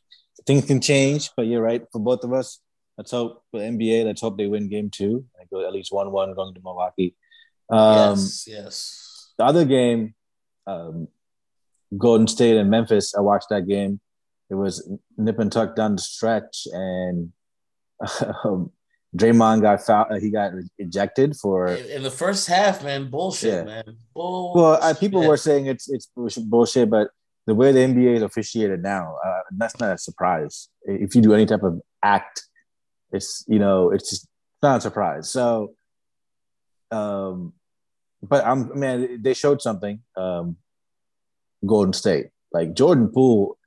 things 0.45 0.65
can 0.65 0.79
change, 0.79 1.31
but 1.35 1.47
you're 1.47 1.61
right 1.61 1.83
for 1.91 1.99
both 1.99 2.23
of 2.23 2.31
us. 2.31 2.59
Let's 2.97 3.11
hope 3.11 3.43
for 3.51 3.59
NBA. 3.59 4.05
Let's 4.05 4.21
hope 4.21 4.37
they 4.37 4.47
win 4.47 4.69
game 4.69 4.89
two. 4.89 5.25
I 5.39 5.45
go 5.51 5.65
at 5.65 5.73
least 5.73 5.91
one 5.91 6.11
one 6.11 6.33
going 6.35 6.53
to 6.53 6.61
Milwaukee. 6.63 7.15
Um, 7.69 8.11
yes, 8.11 8.45
yes. 8.47 9.31
The 9.37 9.45
other 9.45 9.65
game, 9.65 10.13
um, 10.67 11.07
Golden 11.97 12.27
State 12.27 12.57
and 12.57 12.69
Memphis. 12.69 13.15
I 13.15 13.21
watched 13.21 13.49
that 13.49 13.67
game. 13.67 13.99
It 14.49 14.55
was 14.55 14.87
nip 15.17 15.39
and 15.39 15.51
tuck 15.51 15.75
down 15.75 15.95
the 15.95 16.01
stretch, 16.01 16.67
and 16.71 17.31
um, 18.43 18.71
Draymond 19.17 19.61
got 19.61 19.81
foul. 19.81 20.05
uh, 20.11 20.19
He 20.19 20.29
got 20.29 20.51
ejected 20.77 21.35
for. 21.35 21.67
In, 21.69 22.03
the 22.03 22.11
first 22.11 22.47
half, 22.47 22.83
man, 22.83 23.09
bullshit, 23.09 23.53
Yeah. 23.53 23.63
man. 23.63 23.97
Bull. 24.13 24.53
Well, 24.55 24.79
I, 24.83 24.93
people 24.93 25.27
were 25.27 25.37
saying 25.37 25.65
it's 25.65 25.89
it's 25.89 26.07
bullshit, 26.37 26.89
but 26.91 27.09
the 27.47 27.55
way 27.55 27.71
the 27.71 27.79
NBA 27.79 28.17
is 28.17 28.21
officiated 28.21 28.83
now, 28.83 29.17
uh, 29.25 29.41
that's 29.57 29.79
not 29.79 29.93
a 29.93 29.97
surprise. 29.97 30.69
If 30.83 31.15
you 31.15 31.21
do 31.21 31.33
any 31.33 31.45
type 31.47 31.63
of 31.63 31.81
act, 32.03 32.43
it's 33.13 33.45
you 33.47 33.59
know 33.59 33.91
it's 33.91 34.09
just 34.09 34.27
not 34.61 34.77
a 34.77 34.81
surprise. 34.81 35.29
So, 35.29 35.73
um, 36.91 37.53
but 38.21 38.45
I'm 38.45 38.77
man, 38.77 39.21
they 39.21 39.33
showed 39.33 39.61
something. 39.61 40.01
Um, 40.17 40.57
Golden 41.65 41.93
State, 41.93 42.27
like 42.51 42.73
Jordan 42.73 43.07
Poole, 43.09 43.57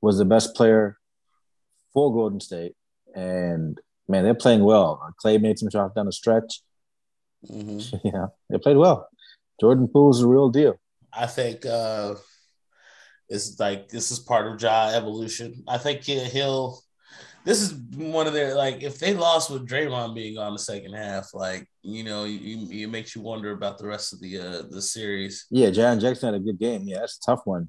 was 0.00 0.18
the 0.18 0.24
best 0.24 0.54
player 0.54 0.96
for 1.92 2.12
Golden 2.12 2.40
State, 2.40 2.74
and 3.14 3.78
man, 4.08 4.24
they're 4.24 4.34
playing 4.34 4.62
well. 4.64 5.12
Clay 5.18 5.38
made 5.38 5.58
some 5.58 5.70
shots 5.70 5.94
down 5.94 6.06
the 6.06 6.12
stretch. 6.12 6.62
Mhm. 7.50 8.00
Yeah, 8.04 8.26
they 8.48 8.58
played 8.58 8.76
well. 8.76 9.08
Jordan 9.60 9.88
Poole's 9.88 10.20
the 10.20 10.28
real 10.28 10.50
deal. 10.50 10.78
I 11.12 11.26
think 11.26 11.66
uh 11.66 12.14
it's 13.28 13.58
like 13.60 13.88
this 13.88 14.10
is 14.10 14.18
part 14.18 14.46
of 14.46 14.60
Ja 14.60 14.90
evolution. 14.94 15.62
I 15.68 15.78
think 15.78 16.02
he- 16.02 16.24
he'll. 16.24 16.82
This 17.44 17.62
is 17.62 17.72
one 17.96 18.26
of 18.26 18.32
their 18.34 18.54
like 18.54 18.82
if 18.82 18.98
they 18.98 19.14
lost 19.14 19.50
with 19.50 19.66
Draymond 19.66 20.14
being 20.14 20.36
on 20.36 20.52
the 20.52 20.58
second 20.58 20.92
half, 20.92 21.32
like 21.32 21.66
you 21.82 22.04
know, 22.04 22.24
you, 22.24 22.68
it 22.84 22.88
makes 22.90 23.16
you 23.16 23.22
wonder 23.22 23.52
about 23.52 23.78
the 23.78 23.86
rest 23.86 24.12
of 24.12 24.20
the 24.20 24.38
uh 24.38 24.62
the 24.68 24.82
series. 24.82 25.46
Yeah, 25.50 25.68
Jaren 25.70 26.00
Jackson 26.00 26.32
had 26.34 26.40
a 26.40 26.44
good 26.44 26.58
game. 26.58 26.82
Yeah, 26.84 26.98
that's 27.00 27.18
a 27.18 27.30
tough 27.30 27.40
one. 27.44 27.68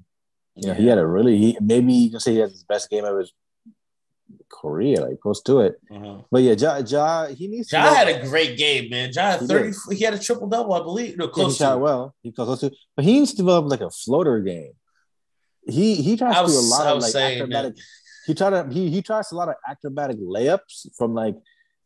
You 0.56 0.68
know, 0.68 0.74
he 0.74 0.86
had 0.86 0.98
a 0.98 1.06
really 1.06 1.38
he 1.38 1.58
maybe 1.60 1.92
you 1.94 2.10
can 2.10 2.20
say 2.20 2.32
he 2.32 2.38
has 2.40 2.52
his 2.52 2.64
best 2.64 2.90
game 2.90 3.04
of 3.06 3.16
his 3.18 3.32
career, 4.50 4.96
like 5.08 5.20
close 5.20 5.40
to 5.44 5.60
it. 5.60 5.80
uh 5.90 6.18
But 6.30 6.42
yeah, 6.42 6.52
Ja, 6.58 6.76
ja 6.86 7.26
he 7.28 7.48
needs 7.48 7.68
to 7.68 7.76
Ja 7.76 7.94
had 7.94 8.08
a 8.08 8.26
great 8.28 8.58
game, 8.58 8.90
man. 8.90 9.10
Ja 9.14 9.22
had 9.32 9.40
He 9.40 9.46
thirty. 9.46 9.72
did. 9.88 9.98
He 9.98 10.04
had 10.04 10.12
a 10.14 10.18
triple 10.18 10.48
double, 10.48 10.74
I 10.74 10.82
believe. 10.82 11.16
No, 11.16 11.24
yeah, 11.24 11.30
he 11.30 11.32
close 11.34 11.56
shot 11.56 11.70
to. 11.74 11.78
it. 11.78 11.82
well. 11.82 12.14
He 12.22 12.30
close 12.32 12.60
to 12.60 12.70
but 12.94 13.04
he 13.06 13.12
needs 13.20 13.30
to 13.30 13.38
develop 13.38 13.70
like 13.70 13.80
a 13.80 13.90
floater 13.90 14.40
game. 14.40 14.72
He 15.66 15.94
he 15.94 16.16
tries 16.16 16.36
to 16.36 16.46
do 16.52 16.58
a 16.58 16.68
lot 16.74 16.86
of 16.88 17.02
like 17.02 17.12
saying 17.12 17.38
acrobatic. 17.42 17.74
He 18.26 18.34
tried 18.34 18.50
to 18.50 18.68
he 18.72 18.90
he 18.90 19.02
tries 19.02 19.32
a 19.32 19.34
lot 19.36 19.48
of 19.48 19.54
acrobatic 19.68 20.18
layups 20.18 20.88
from 20.96 21.14
like, 21.14 21.36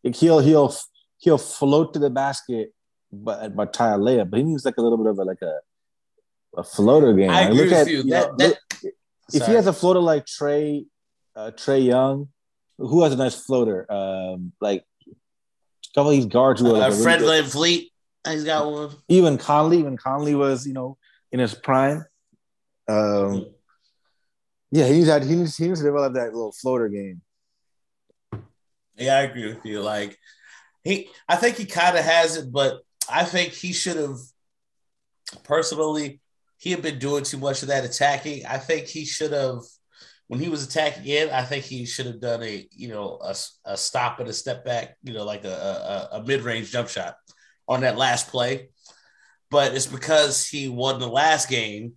like 0.05 0.15
he'll 0.17 0.39
he'll 0.41 0.75
he'll 1.19 1.39
float 1.39 1.93
to 1.95 1.99
the 1.99 2.11
basket 2.11 2.73
but 3.13 3.55
but 3.57 3.73
tie 3.73 3.93
a 3.95 3.99
layup. 3.99 4.31
But 4.31 4.39
he 4.39 4.45
needs 4.45 4.65
like 4.65 4.77
a 4.77 4.83
little 4.83 4.99
bit 4.99 5.07
of 5.07 5.19
a 5.19 5.25
like 5.25 5.43
a 5.43 5.59
a 6.59 6.63
floater 6.65 7.13
game. 7.15 7.31
I 7.31 7.43
Like, 7.43 7.49
agree 7.51 7.57
look 7.59 7.71
with 7.71 7.79
at, 7.79 7.89
you. 7.89 8.05
know, 8.05 8.11
That, 8.11 8.39
that, 8.39 8.49
look- 8.49 8.93
if 9.33 9.41
sorry. 9.43 9.47
he 9.51 9.55
has 9.57 9.67
a 9.67 9.73
floater 9.73 10.01
like 10.01 10.25
Trey, 10.27 10.87
uh, 11.35 11.51
Trae 11.55 11.85
Young, 11.85 12.29
who 12.79 13.03
has 13.03 13.13
a 13.13 13.17
nice 13.17 13.35
floater, 13.35 13.91
um, 13.93 14.53
like 14.61 14.85
a 15.07 15.95
couple 15.95 16.11
of 16.11 16.17
these 16.17 16.27
guards 16.27 16.61
who 16.61 16.69
are 16.69 16.79
like 16.79 16.83
uh, 16.83 16.87
a 16.87 16.91
really 16.91 17.03
Fred 17.03 17.19
good- 17.21 17.45
VanVleet, 17.45 17.91
he's 18.29 18.45
got 18.45 18.71
one. 18.71 18.91
even 19.09 19.37
Conley, 19.37 19.83
when 19.83 19.97
Conley 19.97 20.35
was 20.35 20.67
you 20.67 20.73
know 20.75 20.97
in 21.33 21.41
his 21.41 21.55
prime. 21.55 22.05
Um, 22.89 23.47
yeah, 24.71 24.87
he 24.87 24.95
needs 24.95 25.07
that. 25.07 25.23
He 25.23 25.35
needs 25.35 25.57
he 25.57 25.69
needs 25.69 25.81
to 25.81 25.87
develop 25.87 26.15
that 26.15 26.33
little 26.33 26.53
floater 26.53 26.89
game. 26.89 27.23
Yeah, 28.97 29.17
I 29.19 29.23
agree 29.23 29.49
with 29.49 29.65
you. 29.65 29.81
Like 29.81 30.19
he, 30.83 31.11
I 31.29 31.37
think 31.37 31.57
he 31.57 31.67
kind 31.67 31.97
of 31.97 32.05
has 32.05 32.37
it, 32.37 32.53
but 32.53 32.81
I 33.11 33.25
think 33.25 33.53
he 33.53 33.73
should 33.73 33.97
have. 33.97 34.17
Personally, 35.45 36.21
he 36.59 36.71
had 36.71 36.83
been 36.83 36.99
doing 36.99 37.25
too 37.25 37.39
much 37.39 37.63
of 37.63 37.69
that 37.69 37.85
attacking. 37.85 38.47
I 38.47 38.59
think 38.59 38.87
he 38.87 39.05
should 39.05 39.33
have, 39.33 39.59
when 40.29 40.41
he 40.41 40.49
was 40.49 40.65
attacking 40.65 41.05
in, 41.05 41.31
I 41.31 41.43
think 41.43 41.65
he 41.65 41.85
should 41.85 42.07
have 42.07 42.21
done 42.21 42.43
a 42.43 42.69
you 42.73 42.89
know 42.89 43.19
a, 43.23 43.35
a 43.65 43.77
stop 43.77 44.21
and 44.21 44.29
a 44.29 44.33
step 44.33 44.65
back, 44.65 44.97
you 45.03 45.13
know, 45.13 45.25
like 45.25 45.45
a, 45.45 46.09
a, 46.13 46.17
a 46.19 46.23
mid 46.25 46.43
range 46.43 46.73
jump 46.73 46.89
shot 46.89 47.17
on 47.69 47.81
that 47.83 47.99
last 47.99 48.29
play. 48.29 48.71
But 49.51 49.75
it's 49.75 49.87
because 49.87 50.49
he 50.49 50.69
won 50.69 50.99
the 50.99 51.09
last 51.09 51.49
game, 51.49 51.95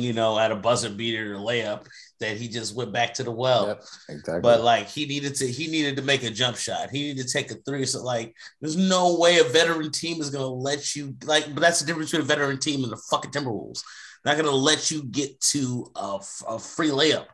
you 0.00 0.12
know, 0.12 0.38
at 0.38 0.52
a 0.52 0.56
buzzer 0.56 0.90
beater 0.90 1.34
or 1.34 1.38
layup 1.38 1.86
that 2.20 2.36
he 2.36 2.48
just 2.48 2.74
went 2.74 2.92
back 2.92 3.14
to 3.14 3.24
the 3.24 3.30
well. 3.30 3.68
Yep, 3.68 3.84
exactly. 4.08 4.40
But 4.40 4.62
like 4.62 4.88
he 4.88 5.06
needed 5.06 5.34
to, 5.36 5.46
he 5.46 5.68
needed 5.68 5.96
to 5.96 6.02
make 6.02 6.22
a 6.22 6.30
jump 6.30 6.56
shot. 6.56 6.90
He 6.90 7.02
needed 7.02 7.26
to 7.26 7.32
take 7.32 7.50
a 7.50 7.54
three. 7.66 7.84
So 7.86 8.02
like, 8.02 8.34
there's 8.60 8.76
no 8.76 9.18
way 9.18 9.38
a 9.38 9.44
veteran 9.44 9.90
team 9.92 10.20
is 10.20 10.30
gonna 10.30 10.46
let 10.46 10.96
you 10.96 11.14
like. 11.24 11.54
But 11.54 11.60
that's 11.60 11.80
the 11.80 11.86
difference 11.86 12.10
between 12.10 12.24
a 12.24 12.28
veteran 12.28 12.58
team 12.58 12.82
and 12.82 12.92
the 12.92 13.00
fucking 13.10 13.30
Timberwolves. 13.30 13.82
Not 14.24 14.36
gonna 14.36 14.50
let 14.50 14.90
you 14.90 15.04
get 15.04 15.40
to 15.40 15.90
a, 15.94 16.18
a 16.48 16.58
free 16.58 16.90
layup. 16.90 17.26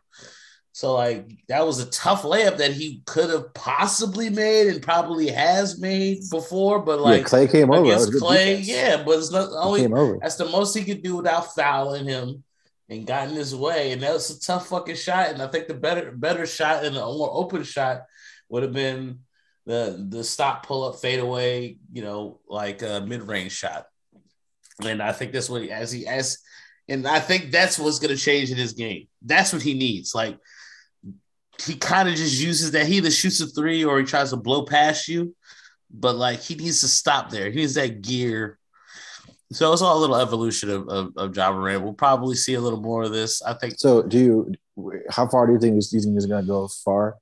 So 0.73 0.93
like 0.95 1.31
that 1.49 1.65
was 1.65 1.79
a 1.79 1.89
tough 1.91 2.25
layup 2.25 2.57
that 2.57 2.73
he 2.73 3.01
could 3.07 3.31
have 3.31 3.55
possibly 3.55 4.29
made 4.29 4.67
and 4.67 4.83
probably 4.83 5.29
has 5.29 5.79
made 5.79 6.19
before, 6.31 6.81
but 6.81 6.99
like 6.99 7.21
yeah, 7.21 7.27
Clay 7.27 7.47
came 7.47 7.71
over. 7.71 8.19
Clay, 8.19 8.57
yeah, 8.57 9.03
but 9.05 9.19
it's 9.19 9.31
not 9.31 9.51
only 9.53 9.87
that's 10.21 10.35
the 10.35 10.49
most 10.49 10.77
he 10.77 10.85
could 10.85 11.03
do 11.03 11.17
without 11.17 11.55
fouling 11.55 12.07
him 12.07 12.43
and 12.89 13.07
got 13.07 13.29
in 13.29 13.35
his 13.35 13.55
way, 13.55 13.93
and 13.93 14.03
that 14.03 14.13
was 14.13 14.31
a 14.31 14.41
tough 14.41 14.69
fucking 14.69 14.97
shot. 14.97 15.31
And 15.31 15.43
I 15.43 15.47
think 15.47 15.69
the 15.69 15.75
better 15.75 16.13
better 16.13 16.47
shot 16.47 16.85
and 16.85 16.97
a 16.97 17.01
more 17.01 17.31
open 17.33 17.63
shot 17.63 18.03
would 18.49 18.63
have 18.63 18.73
been 18.73 19.21
the 19.67 20.07
the 20.09 20.25
stop 20.25 20.67
pull 20.67 20.85
up 20.85 21.01
fadeaway, 21.01 21.79
you 21.93 22.03
know, 22.03 22.41
like 22.49 22.83
a 22.83 23.05
mid 23.07 23.23
range 23.23 23.53
shot. 23.53 23.87
And 24.85 25.03
I 25.03 25.13
think 25.13 25.33
that's 25.33 25.49
what 25.49 25.63
he 25.63 25.71
as 25.71 25.93
he 25.93 26.07
as 26.07 26.39
and 26.89 27.07
I 27.07 27.21
think 27.21 27.51
that's 27.51 27.79
what's 27.79 27.99
gonna 27.99 28.17
change 28.17 28.51
in 28.51 28.57
his 28.57 28.75
game. 28.75 29.09
That's 29.23 29.53
what 29.53 29.63
he 29.63 29.75
needs. 29.75 30.15
Like 30.15 30.39
he 31.63 31.77
kind 31.77 32.09
of 32.09 32.15
just 32.15 32.41
uses 32.41 32.73
that. 32.73 32.87
He 32.87 32.97
either 32.97 33.11
shoots 33.11 33.41
a 33.41 33.47
three 33.47 33.85
or 33.85 33.99
he 33.99 34.05
tries 34.05 34.31
to 34.31 34.37
blow 34.37 34.65
past 34.65 35.09
you, 35.09 35.35
but 35.91 36.17
like 36.17 36.41
he 36.41 36.57
needs 36.57 36.81
to 36.81 36.89
stop 36.89 37.31
there. 37.31 37.51
He 37.51 37.57
needs 37.57 37.75
that 37.75 38.03
gear. 38.03 38.59
So 39.55 39.73
it's 39.73 39.83
all 39.83 39.99
a 39.99 40.01
little 40.01 40.17
evolution 40.17 40.71
of, 40.71 40.89
of, 40.89 41.13
of 41.17 41.37
Ja 41.37 41.53
Morant. 41.53 41.83
We'll 41.83 41.93
probably 41.93 42.37
see 42.37 42.55
a 42.55 42.61
little 42.61 42.81
more 42.81 43.05
of 43.05 43.13
this. 43.13 43.43
I 43.43 43.55
think. 43.55 43.75
So 43.79 44.03
do 44.03 44.19
you? 44.19 44.55
How 45.11 45.29
far 45.29 45.47
do 45.47 45.53
you 45.53 45.59
think 45.59 45.77
this 45.77 45.91
season 45.91 46.17
is 46.17 46.27
going 46.27 46.43
to 46.43 46.47
go 46.47 46.69
far? 46.69 47.17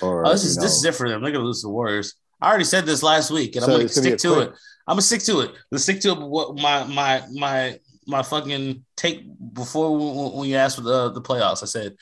Or 0.00 0.26
oh, 0.26 0.32
this 0.32 0.44
is 0.44 0.56
know? 0.56 0.62
this 0.62 0.76
is 0.76 0.82
different. 0.82 1.14
I'm 1.14 1.20
not 1.20 1.28
going 1.28 1.40
to 1.40 1.46
lose 1.46 1.62
the 1.62 1.68
Warriors. 1.68 2.14
I 2.40 2.48
already 2.48 2.64
said 2.64 2.86
this 2.86 3.02
last 3.02 3.30
week, 3.30 3.56
and 3.56 3.64
so 3.64 3.72
I'm 3.72 3.78
going 3.78 3.88
to 3.88 3.92
stick 3.92 4.18
to 4.18 4.34
quick. 4.34 4.48
it. 4.50 4.54
I'm 4.88 4.94
gonna 4.94 5.02
stick 5.02 5.22
to 5.24 5.40
it. 5.40 5.52
Let's 5.70 5.84
stick 5.84 6.00
to 6.00 6.14
what 6.14 6.56
my 6.56 6.84
my 6.84 7.22
my 7.30 7.78
my 8.06 8.22
fucking 8.22 8.86
take 8.96 9.22
before 9.52 10.34
when 10.34 10.48
you 10.48 10.56
asked 10.56 10.76
for 10.76 10.82
the 10.82 11.10
the 11.12 11.20
playoffs. 11.20 11.62
I 11.62 11.66
said 11.66 11.94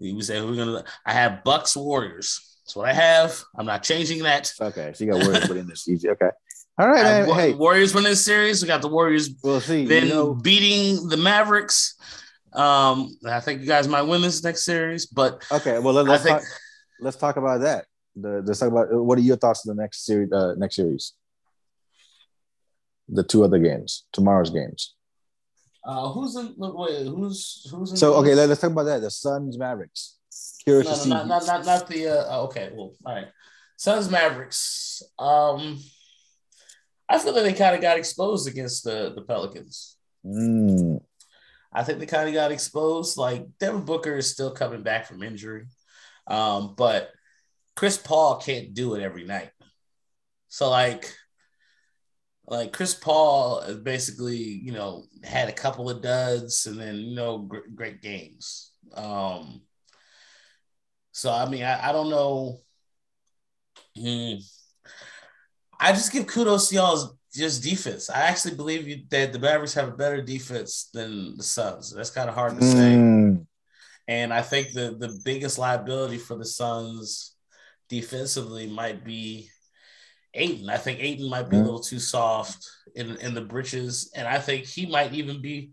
we 0.00 0.20
say 0.22 0.40
we're 0.40 0.56
gonna. 0.56 0.84
I 1.06 1.12
have 1.12 1.44
Bucks 1.44 1.76
Warriors. 1.76 2.58
That's 2.64 2.74
what 2.74 2.88
I 2.88 2.94
have. 2.94 3.40
I'm 3.56 3.64
not 3.64 3.84
changing 3.84 4.24
that. 4.24 4.52
Okay, 4.60 4.92
so 4.92 5.04
you 5.04 5.12
got 5.12 5.22
Warriors 5.22 5.48
winning 5.48 5.68
this 5.68 5.88
easy. 5.88 6.10
Okay. 6.10 6.30
All 6.78 6.88
right, 6.88 7.02
man. 7.02 7.34
hey, 7.34 7.52
Warriors 7.52 7.94
win 7.94 8.04
this 8.04 8.24
series. 8.24 8.62
We 8.62 8.68
got 8.68 8.80
the 8.80 8.88
Warriors. 8.88 9.30
We'll 9.44 9.60
see. 9.60 9.84
Then 9.84 10.04
you 10.04 10.08
know, 10.08 10.34
beating 10.34 11.06
the 11.08 11.18
Mavericks. 11.18 11.96
Um, 12.54 13.14
I 13.26 13.40
think 13.40 13.60
you 13.60 13.66
guys 13.66 13.88
might 13.88 14.02
win 14.02 14.22
this 14.22 14.42
next 14.42 14.64
series. 14.64 15.06
But 15.06 15.44
okay, 15.52 15.78
well 15.78 15.94
let's 15.94 16.22
think, 16.22 16.38
talk. 16.38 16.48
Let's 17.00 17.16
talk 17.16 17.36
about 17.36 17.60
that. 17.60 17.86
The, 18.16 18.42
let's 18.44 18.58
talk 18.58 18.70
about 18.70 18.88
what 18.92 19.18
are 19.18 19.22
your 19.22 19.36
thoughts 19.36 19.66
on 19.66 19.76
the 19.76 19.82
next 19.82 20.06
series? 20.06 20.32
Uh, 20.32 20.54
next 20.56 20.76
series. 20.76 21.12
The 23.08 23.22
two 23.22 23.44
other 23.44 23.58
games, 23.58 24.04
tomorrow's 24.12 24.50
games. 24.50 24.94
Uh, 25.84 26.08
who's 26.08 26.36
in? 26.36 26.54
Wait, 26.56 27.06
who's 27.06 27.68
who's 27.70 27.90
in? 27.90 27.96
So 27.98 28.14
okay, 28.14 28.34
let, 28.34 28.48
us 28.48 28.60
talk 28.60 28.70
about 28.70 28.84
that. 28.84 29.00
The 29.02 29.10
Suns 29.10 29.58
Mavericks. 29.58 30.16
Curious 30.64 31.04
no, 31.06 31.16
no, 31.16 31.24
not, 31.24 31.28
not, 31.28 31.46
not 31.46 31.66
not 31.66 31.88
the. 31.88 32.08
Uh, 32.08 32.44
okay, 32.44 32.70
well, 32.72 32.94
all 33.04 33.14
right. 33.14 33.26
Suns 33.76 34.10
Mavericks. 34.10 35.02
Um, 35.18 35.78
I 37.12 37.18
feel 37.18 37.34
like 37.34 37.44
they 37.44 37.52
kind 37.52 37.74
of 37.74 37.82
got 37.82 37.98
exposed 37.98 38.48
against 38.48 38.84
the 38.84 39.12
the 39.14 39.22
Pelicans. 39.22 39.96
Mm. 40.24 41.02
I 41.72 41.84
think 41.84 41.98
they 41.98 42.06
kind 42.06 42.28
of 42.28 42.34
got 42.34 42.52
exposed. 42.52 43.16
Like 43.18 43.46
Devin 43.58 43.84
Booker 43.84 44.16
is 44.16 44.30
still 44.30 44.50
coming 44.50 44.82
back 44.82 45.06
from 45.06 45.22
injury, 45.22 45.66
um, 46.26 46.74
but 46.76 47.10
Chris 47.76 47.98
Paul 47.98 48.40
can't 48.40 48.74
do 48.74 48.94
it 48.94 49.02
every 49.02 49.24
night. 49.24 49.50
So 50.48 50.70
like 50.70 51.12
like 52.46 52.72
Chris 52.72 52.94
Paul 52.94 53.60
is 53.60 53.76
basically, 53.76 54.36
you 54.36 54.72
know, 54.72 55.04
had 55.22 55.48
a 55.48 55.52
couple 55.52 55.88
of 55.88 56.02
duds 56.02 56.66
and 56.66 56.78
then, 56.78 56.96
you 56.96 57.14
know, 57.14 57.38
great, 57.38 57.74
great 57.74 58.02
games. 58.02 58.72
Um, 58.94 59.62
so, 61.12 61.30
I 61.30 61.48
mean, 61.48 61.62
I, 61.62 61.90
I 61.90 61.92
don't 61.92 62.10
know. 62.10 62.58
Hmm. 63.96 64.34
I 65.82 65.90
just 65.92 66.12
give 66.12 66.28
kudos 66.28 66.68
to 66.68 66.76
y'all's 66.76 67.14
just 67.34 67.62
defense. 67.62 68.08
I 68.08 68.20
actually 68.20 68.54
believe 68.54 68.86
you, 68.86 69.02
that 69.10 69.32
the 69.32 69.38
Mavericks 69.40 69.74
have 69.74 69.88
a 69.88 69.96
better 69.96 70.22
defense 70.22 70.90
than 70.94 71.36
the 71.36 71.42
Suns. 71.42 71.92
That's 71.92 72.10
kind 72.10 72.28
of 72.28 72.36
hard 72.36 72.56
to 72.58 72.64
say. 72.64 72.94
Mm. 72.94 73.46
And 74.06 74.32
I 74.32 74.42
think 74.42 74.72
the 74.72 74.96
the 74.98 75.20
biggest 75.24 75.58
liability 75.58 76.18
for 76.18 76.36
the 76.36 76.44
Suns 76.44 77.34
defensively 77.88 78.68
might 78.68 79.04
be 79.04 79.48
Ayton. 80.34 80.70
I 80.70 80.76
think 80.76 81.00
Ayton 81.00 81.28
might 81.28 81.50
be 81.50 81.56
a 81.56 81.62
little 81.62 81.80
too 81.80 81.98
soft 81.98 82.64
in 82.94 83.16
in 83.16 83.34
the 83.34 83.40
britches, 83.40 84.12
and 84.14 84.28
I 84.28 84.38
think 84.38 84.66
he 84.66 84.86
might 84.86 85.12
even 85.14 85.42
be 85.42 85.72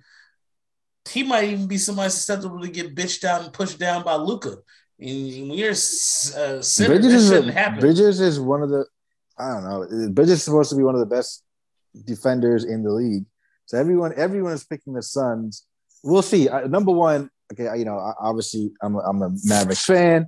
he 1.08 1.24
might 1.24 1.50
even 1.50 1.68
be 1.68 1.78
somebody 1.78 2.10
susceptible 2.10 2.62
to 2.62 2.70
get 2.70 2.96
bitched 2.96 3.24
out 3.24 3.44
and 3.44 3.54
pushed 3.54 3.80
down 3.80 4.04
by 4.04 4.16
Luka. 4.16 4.58
When 4.98 5.54
you're 5.54 5.72
uh, 5.72 5.76
center, 5.76 6.90
Bridges, 6.90 7.14
is 7.14 7.32
a, 7.32 7.76
Bridges 7.80 8.20
is 8.20 8.40
one 8.40 8.64
of 8.64 8.70
the 8.70 8.86
I 9.40 9.54
don't 9.54 9.64
know. 9.64 10.10
Bridges 10.12 10.34
is 10.34 10.44
supposed 10.44 10.70
to 10.72 10.76
be 10.76 10.84
one 10.84 10.96
of 10.96 11.00
the 11.00 11.08
best 11.08 11.44
defenders 12.06 12.66
in 12.66 12.84
the 12.84 12.92
league. 12.92 13.26
So 13.66 13.78
everyone 13.78 14.14
everyone 14.18 14.54
is 14.54 14.64
picking 14.64 14.94
the 14.94 15.02
Suns. 15.02 15.66
We'll 16.04 16.22
see. 16.22 16.50
Number 16.68 16.92
one, 16.92 17.30
okay, 17.54 17.78
you 17.78 17.86
know, 17.86 18.14
obviously 18.20 18.72
I'm 18.82 18.96
a, 18.96 19.00
I'm 19.00 19.22
a 19.22 19.30
Mavericks 19.46 19.86
fan. 19.86 20.28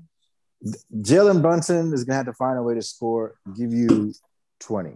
Jalen 0.94 1.42
Brunson 1.42 1.94
is 1.94 2.04
gonna 2.04 2.18
have 2.18 2.26
to 2.28 2.34
find 2.34 2.58
a 2.58 2.64
way 2.64 2.76
to 2.76 2.82
score, 2.82 3.36
give 3.58 3.74
you 3.74 4.14
20. 4.60 4.96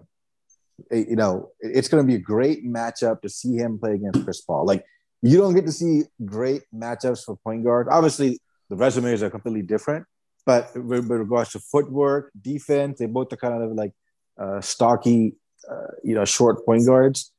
Eh, 0.92 1.06
you 1.10 1.16
know, 1.16 1.50
it's 1.60 1.88
gonna 1.88 2.04
be 2.04 2.16
a 2.16 2.20
great 2.20 2.66
matchup 2.66 3.22
to 3.22 3.30
see 3.30 3.56
him 3.56 3.80
play 3.80 3.96
against 3.96 4.24
Chris 4.24 4.42
Paul. 4.42 4.66
Like 4.66 4.86
you 5.22 5.38
don't 5.40 5.56
get 5.56 5.66
to 5.66 5.72
see 5.72 6.04
great 6.24 6.64
matchups 6.74 7.26
for 7.26 7.38
point 7.38 7.64
guard. 7.64 7.88
Obviously, 7.90 8.40
the 8.70 8.76
resumes 8.76 9.24
are 9.24 9.30
completely 9.30 9.64
different, 9.64 10.06
but 10.46 10.70
with 10.76 11.10
regards 11.10 11.52
to 11.54 11.60
footwork, 11.60 12.32
defense, 12.40 13.00
they 13.00 13.08
both 13.08 13.34
are 13.34 13.38
kind 13.38 13.62
of 13.64 13.72
like 13.72 13.92
uh, 14.40 14.62
stocky, 14.62 15.36
uh, 15.70 15.92
you 16.04 16.16
know, 16.16 16.26
short 16.26 16.66
point 16.66 16.86
guards. 16.86 17.32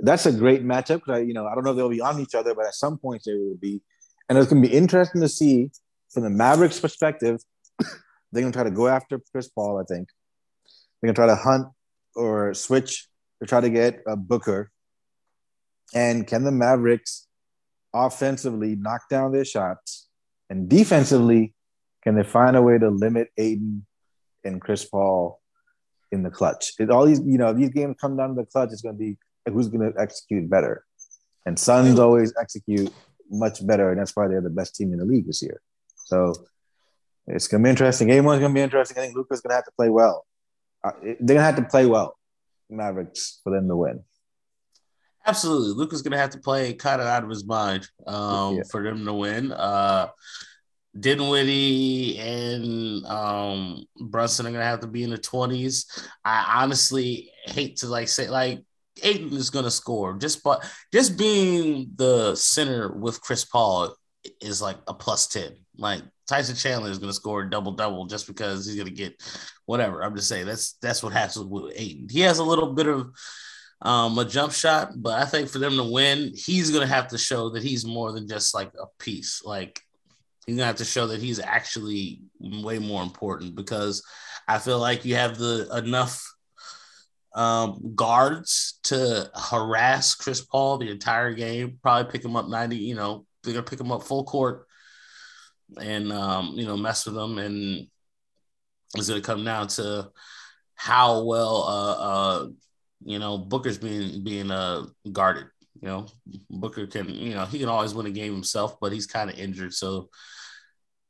That's 0.00 0.26
a 0.26 0.32
great 0.32 0.64
matchup 0.64 1.00
I, 1.08 1.18
you 1.18 1.34
know, 1.34 1.46
I 1.46 1.54
don't 1.54 1.64
know 1.64 1.70
if 1.70 1.76
they'll 1.76 1.88
be 1.88 2.00
on 2.00 2.20
each 2.20 2.34
other, 2.34 2.54
but 2.54 2.66
at 2.66 2.74
some 2.74 2.98
point 2.98 3.22
they 3.26 3.34
will 3.34 3.56
be, 3.60 3.82
and 4.28 4.38
it's 4.38 4.48
going 4.48 4.62
to 4.62 4.68
be 4.68 4.74
interesting 4.74 5.20
to 5.20 5.28
see 5.28 5.70
from 6.10 6.22
the 6.22 6.30
Mavericks' 6.30 6.80
perspective 6.80 7.40
they're 8.32 8.42
gonna 8.42 8.52
try 8.52 8.64
to 8.64 8.70
go 8.70 8.88
after 8.88 9.20
Chris 9.32 9.48
Paul. 9.48 9.78
I 9.78 9.84
think 9.84 10.08
they're 11.00 11.12
gonna 11.12 11.14
try 11.14 11.26
to 11.26 11.40
hunt 11.40 11.68
or 12.14 12.54
switch 12.54 13.08
to 13.40 13.46
try 13.46 13.60
to 13.60 13.70
get 13.70 14.02
a 14.06 14.16
Booker. 14.16 14.70
And 15.94 16.26
can 16.26 16.44
the 16.44 16.52
Mavericks 16.52 17.26
offensively 17.94 18.76
knock 18.76 19.08
down 19.08 19.32
their 19.32 19.44
shots, 19.44 20.08
and 20.50 20.68
defensively, 20.68 21.54
can 22.02 22.14
they 22.14 22.22
find 22.22 22.56
a 22.56 22.62
way 22.62 22.78
to 22.78 22.90
limit 22.90 23.28
Ayton 23.36 23.86
and 24.44 24.60
Chris 24.60 24.84
Paul 24.84 25.40
in 26.12 26.22
the 26.22 26.30
clutch? 26.30 26.72
It, 26.78 26.90
all 26.90 27.06
these, 27.06 27.20
you 27.20 27.38
know, 27.38 27.52
these 27.52 27.70
games 27.70 27.96
come 28.00 28.16
down 28.16 28.30
to 28.30 28.34
the 28.34 28.46
clutch. 28.46 28.70
It's 28.72 28.82
going 28.82 28.94
to 28.94 28.98
be 28.98 29.16
who's 29.50 29.68
going 29.68 29.92
to 29.92 30.00
execute 30.00 30.48
better. 30.48 30.84
And 31.46 31.58
Suns 31.58 31.98
always 31.98 32.34
execute 32.38 32.92
much 33.30 33.66
better, 33.66 33.90
and 33.90 34.00
that's 34.00 34.14
why 34.14 34.28
they're 34.28 34.40
the 34.40 34.50
best 34.50 34.74
team 34.74 34.92
in 34.92 34.98
the 34.98 35.04
league 35.04 35.26
this 35.26 35.42
year. 35.42 35.60
So 35.96 36.34
it's 37.26 37.48
gonna 37.48 37.62
be 37.62 37.70
interesting. 37.70 38.08
Game 38.08 38.24
one's 38.24 38.40
gonna 38.40 38.54
be 38.54 38.60
interesting. 38.60 38.98
I 38.98 39.02
think 39.02 39.16
Luka's 39.16 39.40
gonna 39.40 39.54
have 39.54 39.64
to 39.64 39.72
play 39.72 39.88
well. 39.88 40.26
Uh, 40.82 40.92
they're 41.02 41.36
gonna 41.36 41.42
have 41.42 41.56
to 41.56 41.62
play 41.62 41.86
well, 41.86 42.16
Mavericks, 42.70 43.40
for 43.42 43.52
them 43.52 43.68
to 43.68 43.76
win. 43.76 44.04
Absolutely, 45.26 45.72
Luka's 45.72 46.02
gonna 46.02 46.18
have 46.18 46.30
to 46.30 46.38
play 46.38 46.72
kind 46.72 47.00
of 47.00 47.06
out 47.06 47.24
of 47.24 47.30
his 47.30 47.44
mind 47.44 47.88
um, 48.06 48.56
yeah. 48.56 48.62
for 48.70 48.82
them 48.82 49.04
to 49.04 49.12
win. 49.12 49.52
Uh, 49.52 50.08
Dinwiddie 51.00 52.18
and 52.18 53.04
um, 53.06 53.84
Brunson 54.00 54.46
are 54.46 54.52
gonna 54.52 54.64
have 54.64 54.80
to 54.80 54.86
be 54.86 55.02
in 55.02 55.10
the 55.10 55.18
twenties. 55.18 55.86
I 56.24 56.62
honestly 56.62 57.30
hate 57.44 57.76
to 57.78 57.86
like 57.86 58.08
say 58.08 58.28
like 58.28 58.64
Ayton 59.02 59.32
is 59.32 59.50
gonna 59.50 59.70
score 59.70 60.14
just 60.14 60.42
but 60.42 60.68
just 60.92 61.16
being 61.16 61.90
the 61.96 62.34
center 62.34 62.92
with 62.92 63.20
Chris 63.20 63.44
Paul 63.44 63.94
is 64.40 64.60
like 64.62 64.78
a 64.86 64.94
plus 64.94 65.26
ten. 65.28 65.56
Like 65.76 66.02
Tyson 66.28 66.56
Chandler 66.56 66.90
is 66.90 66.98
going 66.98 67.08
to 67.08 67.14
score 67.14 67.44
double 67.44 67.72
double 67.72 68.06
just 68.06 68.26
because 68.26 68.66
he's 68.66 68.76
going 68.76 68.86
to 68.86 68.92
get 68.92 69.20
whatever. 69.64 70.02
I'm 70.02 70.14
just 70.14 70.28
saying 70.28 70.46
that's 70.46 70.74
that's 70.74 71.02
what 71.02 71.12
happens 71.12 71.38
with 71.38 71.72
Ayton. 71.74 72.08
He 72.10 72.20
has 72.20 72.38
a 72.38 72.44
little 72.44 72.74
bit 72.74 72.86
of 72.86 73.10
um, 73.80 74.18
a 74.18 74.24
jump 74.24 74.52
shot, 74.52 74.90
but 74.96 75.20
I 75.20 75.24
think 75.24 75.48
for 75.48 75.58
them 75.58 75.76
to 75.76 75.84
win, 75.84 76.32
he's 76.34 76.70
going 76.70 76.86
to 76.86 76.92
have 76.92 77.08
to 77.08 77.18
show 77.18 77.50
that 77.50 77.62
he's 77.62 77.86
more 77.86 78.12
than 78.12 78.28
just 78.28 78.54
like 78.54 78.72
a 78.74 78.86
piece. 79.02 79.42
Like 79.42 79.80
he's 80.48 80.56
to 80.56 80.64
have 80.64 80.76
to 80.76 80.84
show 80.84 81.06
that 81.08 81.20
he's 81.20 81.38
actually 81.38 82.22
way 82.40 82.78
more 82.78 83.02
important 83.02 83.54
because 83.54 84.02
I 84.48 84.58
feel 84.58 84.78
like 84.78 85.04
you 85.04 85.14
have 85.14 85.36
the 85.36 85.68
enough 85.76 86.24
um, 87.34 87.92
guards 87.94 88.80
to 88.84 89.30
harass 89.34 90.14
Chris 90.14 90.40
Paul 90.40 90.78
the 90.78 90.90
entire 90.90 91.34
game. 91.34 91.78
Probably 91.82 92.10
pick 92.10 92.24
him 92.24 92.34
up 92.34 92.48
90. 92.48 92.76
You 92.76 92.94
know, 92.94 93.26
they're 93.44 93.52
gonna 93.52 93.62
pick 93.62 93.78
him 93.78 93.92
up 93.92 94.04
full 94.04 94.24
court 94.24 94.66
and 95.78 96.10
um, 96.12 96.54
you 96.54 96.64
know 96.64 96.78
mess 96.78 97.04
with 97.04 97.14
them, 97.14 97.36
and 97.38 97.86
it's 98.94 99.08
to 99.08 99.20
come 99.20 99.44
down 99.44 99.68
to 99.68 100.08
how 100.76 101.24
well 101.24 101.62
uh, 101.62 101.92
uh, 101.92 102.46
you 103.04 103.18
know 103.18 103.36
Booker's 103.36 103.76
being 103.76 104.24
being 104.24 104.50
uh, 104.50 104.86
guarded. 105.12 105.48
You 105.82 105.88
know, 105.88 106.06
Booker 106.48 106.86
can 106.86 107.10
you 107.10 107.34
know 107.34 107.44
he 107.44 107.58
can 107.58 107.68
always 107.68 107.92
win 107.92 108.06
a 108.06 108.10
game 108.10 108.32
himself, 108.32 108.80
but 108.80 108.92
he's 108.92 109.06
kind 109.06 109.28
of 109.28 109.38
injured, 109.38 109.74
so 109.74 110.08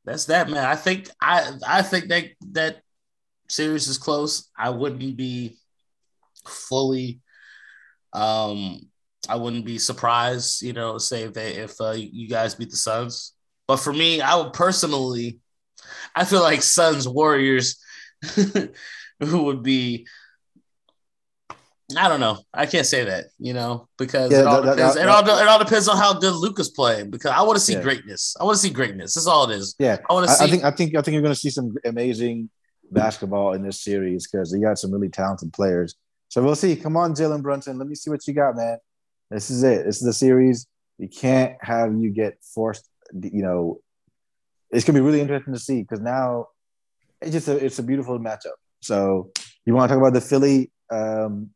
that's 0.08 0.26
that 0.26 0.48
man. 0.48 0.64
I 0.64 0.74
think 0.74 1.10
I 1.20 1.52
I 1.66 1.82
think 1.82 2.08
that 2.08 2.24
that 2.52 2.80
series 3.48 3.88
is 3.88 3.98
close. 3.98 4.50
I 4.56 4.70
wouldn't 4.70 5.16
be 5.16 5.56
fully 6.46 7.20
um 8.12 8.80
I 9.28 9.36
wouldn't 9.36 9.66
be 9.66 9.78
surprised, 9.78 10.62
you 10.62 10.72
know, 10.72 10.96
say 10.96 11.24
if 11.24 11.34
they 11.34 11.56
if 11.56 11.80
uh, 11.80 11.90
you 11.90 12.28
guys 12.28 12.54
beat 12.54 12.70
the 12.70 12.76
Suns. 12.76 13.34
But 13.66 13.76
for 13.76 13.92
me, 13.92 14.22
I 14.22 14.36
would 14.36 14.54
personally 14.54 15.40
I 16.14 16.24
feel 16.24 16.40
like 16.40 16.62
Suns 16.62 17.06
Warriors 17.06 17.78
who 18.34 19.44
would 19.44 19.62
be 19.62 20.06
I 21.96 22.08
don't 22.08 22.20
know. 22.20 22.38
I 22.52 22.66
can't 22.66 22.86
say 22.86 23.04
that, 23.04 23.26
you 23.38 23.54
know, 23.54 23.88
because 23.96 24.30
yeah, 24.30 24.40
it, 24.40 24.46
all 24.46 24.62
that, 24.62 24.76
depends, 24.76 24.94
that, 24.96 25.02
it, 25.02 25.08
all, 25.08 25.22
it 25.26 25.48
all 25.48 25.58
depends 25.58 25.88
on 25.88 25.96
how 25.96 26.12
good 26.12 26.34
Luka's 26.34 26.68
playing. 26.68 27.10
Because 27.10 27.30
I 27.30 27.40
want 27.42 27.56
to 27.56 27.60
see 27.60 27.72
yeah. 27.72 27.82
greatness. 27.82 28.36
I 28.38 28.44
want 28.44 28.56
to 28.56 28.60
see 28.60 28.70
greatness. 28.70 29.14
That's 29.14 29.26
all 29.26 29.50
it 29.50 29.56
is. 29.56 29.74
Yeah, 29.78 29.96
I 30.08 30.12
want 30.12 30.28
to 30.28 30.34
see. 30.34 30.44
I 30.44 30.50
think 30.50 30.64
I 30.64 30.70
think 30.70 30.94
I 30.96 31.00
think 31.00 31.14
you're 31.14 31.22
going 31.22 31.34
to 31.34 31.40
see 31.40 31.48
some 31.48 31.74
amazing 31.86 32.50
basketball 32.90 33.54
in 33.54 33.62
this 33.62 33.82
series 33.82 34.28
because 34.28 34.52
you 34.52 34.60
got 34.60 34.78
some 34.78 34.92
really 34.92 35.08
talented 35.08 35.52
players. 35.54 35.94
So 36.28 36.42
we'll 36.42 36.56
see. 36.56 36.76
Come 36.76 36.96
on, 36.96 37.14
Jalen 37.14 37.42
Brunson. 37.42 37.78
Let 37.78 37.88
me 37.88 37.94
see 37.94 38.10
what 38.10 38.26
you 38.26 38.34
got, 38.34 38.54
man. 38.54 38.76
This 39.30 39.50
is 39.50 39.62
it. 39.62 39.86
This 39.86 39.96
is 39.96 40.02
the 40.02 40.12
series. 40.12 40.66
You 40.98 41.08
can't 41.08 41.54
have 41.62 41.94
you 41.94 42.10
get 42.10 42.36
forced. 42.54 42.86
You 43.14 43.42
know, 43.42 43.80
it's 44.70 44.84
gonna 44.84 44.98
be 44.98 45.04
really 45.04 45.22
interesting 45.22 45.54
to 45.54 45.60
see 45.60 45.80
because 45.80 46.00
now 46.00 46.48
it's 47.22 47.32
just 47.32 47.48
a 47.48 47.64
it's 47.64 47.78
a 47.78 47.82
beautiful 47.82 48.18
matchup. 48.18 48.58
So 48.82 49.30
you 49.64 49.74
want 49.74 49.88
to 49.88 49.94
talk 49.94 50.02
about 50.02 50.12
the 50.12 50.20
Philly 50.20 50.70
um, 50.90 51.50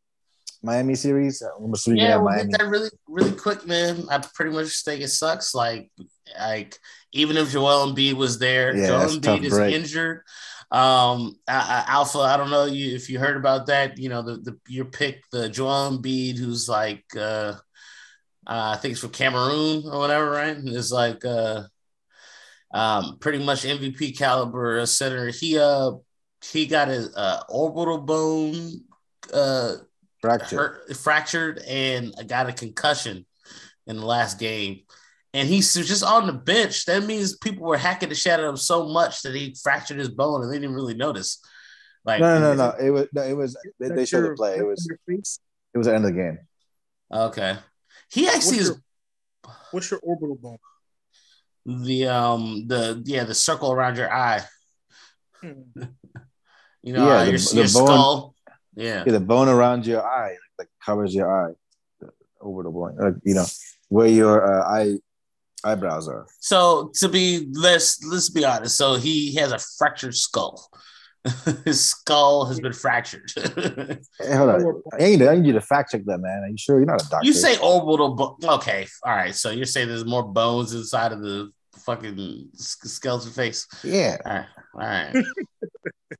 Miami 0.63 0.95
series? 0.95 1.41
I'm 1.41 1.73
assuming 1.73 2.01
yeah, 2.01 2.15
we'll 2.15 2.31
Miami. 2.31 2.51
get 2.51 2.59
that 2.59 2.69
really 2.69 2.89
really 3.07 3.33
quick, 3.33 3.67
man. 3.67 4.05
I 4.09 4.23
pretty 4.33 4.51
much 4.51 4.83
think 4.83 5.01
it 5.01 5.09
sucks. 5.09 5.53
Like 5.53 5.91
like 6.39 6.77
even 7.11 7.35
if 7.37 7.51
Joel 7.51 7.91
Embiid 7.93 8.13
was 8.13 8.39
there, 8.39 8.75
yeah, 8.75 8.87
Joel 8.87 9.19
Embiid 9.19 9.43
is 9.43 9.53
break. 9.53 9.75
injured. 9.75 10.21
Um, 10.71 11.35
Alpha, 11.47 12.19
I 12.19 12.37
don't 12.37 12.49
know 12.49 12.65
you 12.65 12.95
if 12.95 13.09
you 13.09 13.19
heard 13.19 13.37
about 13.37 13.67
that. 13.67 13.97
You 13.97 14.09
know 14.09 14.21
the, 14.21 14.37
the 14.37 14.57
your 14.67 14.85
pick, 14.85 15.23
the 15.31 15.49
Joel 15.49 15.97
Embiid, 15.97 16.37
who's 16.37 16.69
like 16.69 17.03
uh, 17.15 17.53
uh, 18.47 18.73
I 18.75 18.77
think 18.77 18.93
it's 18.93 19.01
from 19.01 19.11
Cameroon 19.11 19.83
or 19.85 19.99
whatever, 19.99 20.31
right? 20.31 20.57
Is 20.57 20.93
like 20.93 21.25
uh, 21.25 21.63
um, 22.73 23.17
pretty 23.19 23.43
much 23.43 23.63
MVP 23.63 24.17
caliber 24.17 24.85
center. 24.85 25.27
He 25.27 25.59
uh 25.59 25.91
he 26.51 26.67
got 26.67 26.89
a 26.89 27.09
uh, 27.15 27.43
orbital 27.49 27.99
bone 27.99 28.81
uh 29.33 29.75
fractured, 30.23 30.57
hurt, 30.57 30.95
fractured, 30.95 31.59
and 31.67 32.15
got 32.27 32.49
a 32.49 32.53
concussion 32.53 33.25
in 33.85 33.97
the 33.97 34.05
last 34.05 34.39
game. 34.39 34.79
And 35.33 35.47
he's 35.47 35.73
just 35.73 36.03
on 36.03 36.27
the 36.27 36.33
bench. 36.33 36.85
That 36.85 37.03
means 37.03 37.37
people 37.37 37.65
were 37.65 37.77
hacking 37.77 38.09
the 38.09 38.15
shit 38.15 38.33
out 38.33 38.39
of 38.39 38.49
him 38.49 38.57
so 38.57 38.87
much 38.87 39.23
that 39.23 39.35
he 39.35 39.55
fractured 39.61 39.97
his 39.97 40.09
bone, 40.09 40.43
and 40.43 40.51
they 40.51 40.59
didn't 40.59 40.75
really 40.75 40.93
notice. 40.93 41.43
Like 42.05 42.21
no, 42.21 42.39
no, 42.39 42.53
no, 42.53 42.69
no. 42.69 42.75
It 42.79 42.91
was 42.91 43.07
no, 43.13 43.23
it 43.23 43.35
was. 43.35 43.57
They, 43.79 43.89
they 43.89 44.05
showed 44.05 44.23
the 44.23 44.35
play. 44.35 44.57
It 44.57 44.65
was. 44.65 44.87
It 45.07 45.77
was 45.77 45.87
the 45.87 45.95
end 45.95 46.05
of 46.05 46.13
the 46.13 46.21
game. 46.21 46.39
Okay. 47.11 47.57
He 48.09 48.27
actually 48.27 48.57
what's 48.57 48.69
is. 48.69 48.69
Your, 48.69 49.55
what's 49.71 49.91
your 49.91 49.99
orbital 50.01 50.35
bone? 50.35 50.57
The 51.65 52.07
um 52.07 52.67
the 52.67 53.01
yeah 53.05 53.23
the 53.23 53.33
circle 53.33 53.71
around 53.71 53.97
your 53.97 54.13
eye. 54.13 54.41
Hmm. 55.41 55.61
you 56.83 56.93
know, 56.93 57.07
yeah, 57.07 57.13
uh, 57.13 57.25
the, 57.25 57.31
your, 57.31 57.39
the 57.39 57.55
your 57.55 57.63
bone, 57.63 57.87
skull. 57.87 58.32
Yeah. 58.75 59.03
yeah, 59.05 59.11
the 59.13 59.19
bone 59.19 59.49
around 59.49 59.85
your 59.85 60.05
eye 60.05 60.29
like, 60.29 60.39
like 60.59 60.67
covers 60.83 61.13
your 61.13 61.31
eye, 61.31 61.53
over 62.41 62.63
the 62.63 62.69
bone. 62.69 62.97
Uh, 63.01 63.11
you 63.23 63.35
know 63.35 63.45
where 63.89 64.07
your 64.07 64.43
uh, 64.43 64.67
eye 64.67 64.97
eyebrows 65.63 66.07
are. 66.07 66.25
So 66.39 66.91
to 66.95 67.09
be 67.09 67.47
let's 67.53 68.03
let's 68.03 68.29
be 68.29 68.45
honest. 68.45 68.77
So 68.77 68.95
he 68.95 69.35
has 69.35 69.51
a 69.51 69.59
fractured 69.77 70.15
skull. 70.15 70.69
His 71.63 71.85
skull 71.85 72.45
has 72.47 72.59
been 72.59 72.73
fractured. 72.73 73.31
hey, 73.35 74.35
hold 74.35 74.49
on. 74.49 74.81
I 74.93 74.97
need, 74.97 75.21
I 75.21 75.35
need 75.35 75.45
you 75.45 75.53
to 75.53 75.61
fact 75.61 75.91
check 75.91 76.03
that, 76.03 76.17
man. 76.17 76.43
Are 76.43 76.49
you 76.49 76.57
sure 76.57 76.79
you're 76.79 76.85
not 76.85 77.01
a 77.01 77.07
doctor? 77.07 77.25
You 77.25 77.31
say 77.31 77.57
orbital. 77.59 78.13
Bo- 78.13 78.37
okay, 78.55 78.87
all 79.05 79.15
right. 79.15 79.33
So 79.33 79.49
you're 79.49 79.65
saying 79.65 79.87
there's 79.87 80.03
more 80.03 80.23
bones 80.23 80.73
inside 80.73 81.13
of 81.13 81.21
the 81.21 81.49
fucking 81.85 82.49
skeleton 82.55 83.31
face? 83.31 83.67
Yeah. 83.83 84.17
All 84.25 84.33
right. 84.33 84.45
All 84.73 84.81
right. 84.81 85.25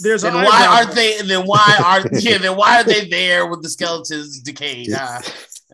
There's 0.00 0.22
then 0.22 0.34
why 0.34 0.66
aren't 0.66 0.94
they? 0.94 1.20
Then 1.22 1.46
why 1.46 1.78
are 1.84 2.04
yeah? 2.12 2.38
Then 2.38 2.56
why 2.56 2.80
are 2.80 2.84
they 2.84 3.08
there 3.08 3.46
with 3.46 3.62
the 3.62 3.68
skeletons 3.68 4.40
decaying? 4.40 4.92
Uh, 4.92 5.20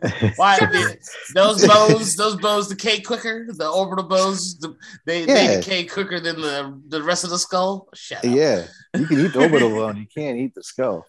why 0.35 0.59
they, 0.59 0.97
those 1.33 1.65
bones? 1.65 2.15
Those 2.15 2.35
bones 2.37 2.67
decay 2.67 3.01
quicker. 3.01 3.47
The 3.49 3.69
orbital 3.69 4.05
bones, 4.05 4.57
the, 4.59 4.75
they, 5.05 5.25
yeah. 5.25 5.33
they 5.33 5.55
decay 5.57 5.85
quicker 5.85 6.19
than 6.19 6.41
the 6.41 6.81
the 6.87 7.03
rest 7.03 7.23
of 7.23 7.29
the 7.29 7.37
skull. 7.37 7.89
Shut 7.93 8.19
up. 8.19 8.25
yeah, 8.25 8.65
you 8.97 9.05
can 9.05 9.25
eat 9.25 9.33
the 9.33 9.41
orbital 9.41 9.69
bone. 9.69 9.97
You 9.97 10.07
can't 10.13 10.37
eat 10.37 10.55
the 10.55 10.63
skull. 10.63 11.05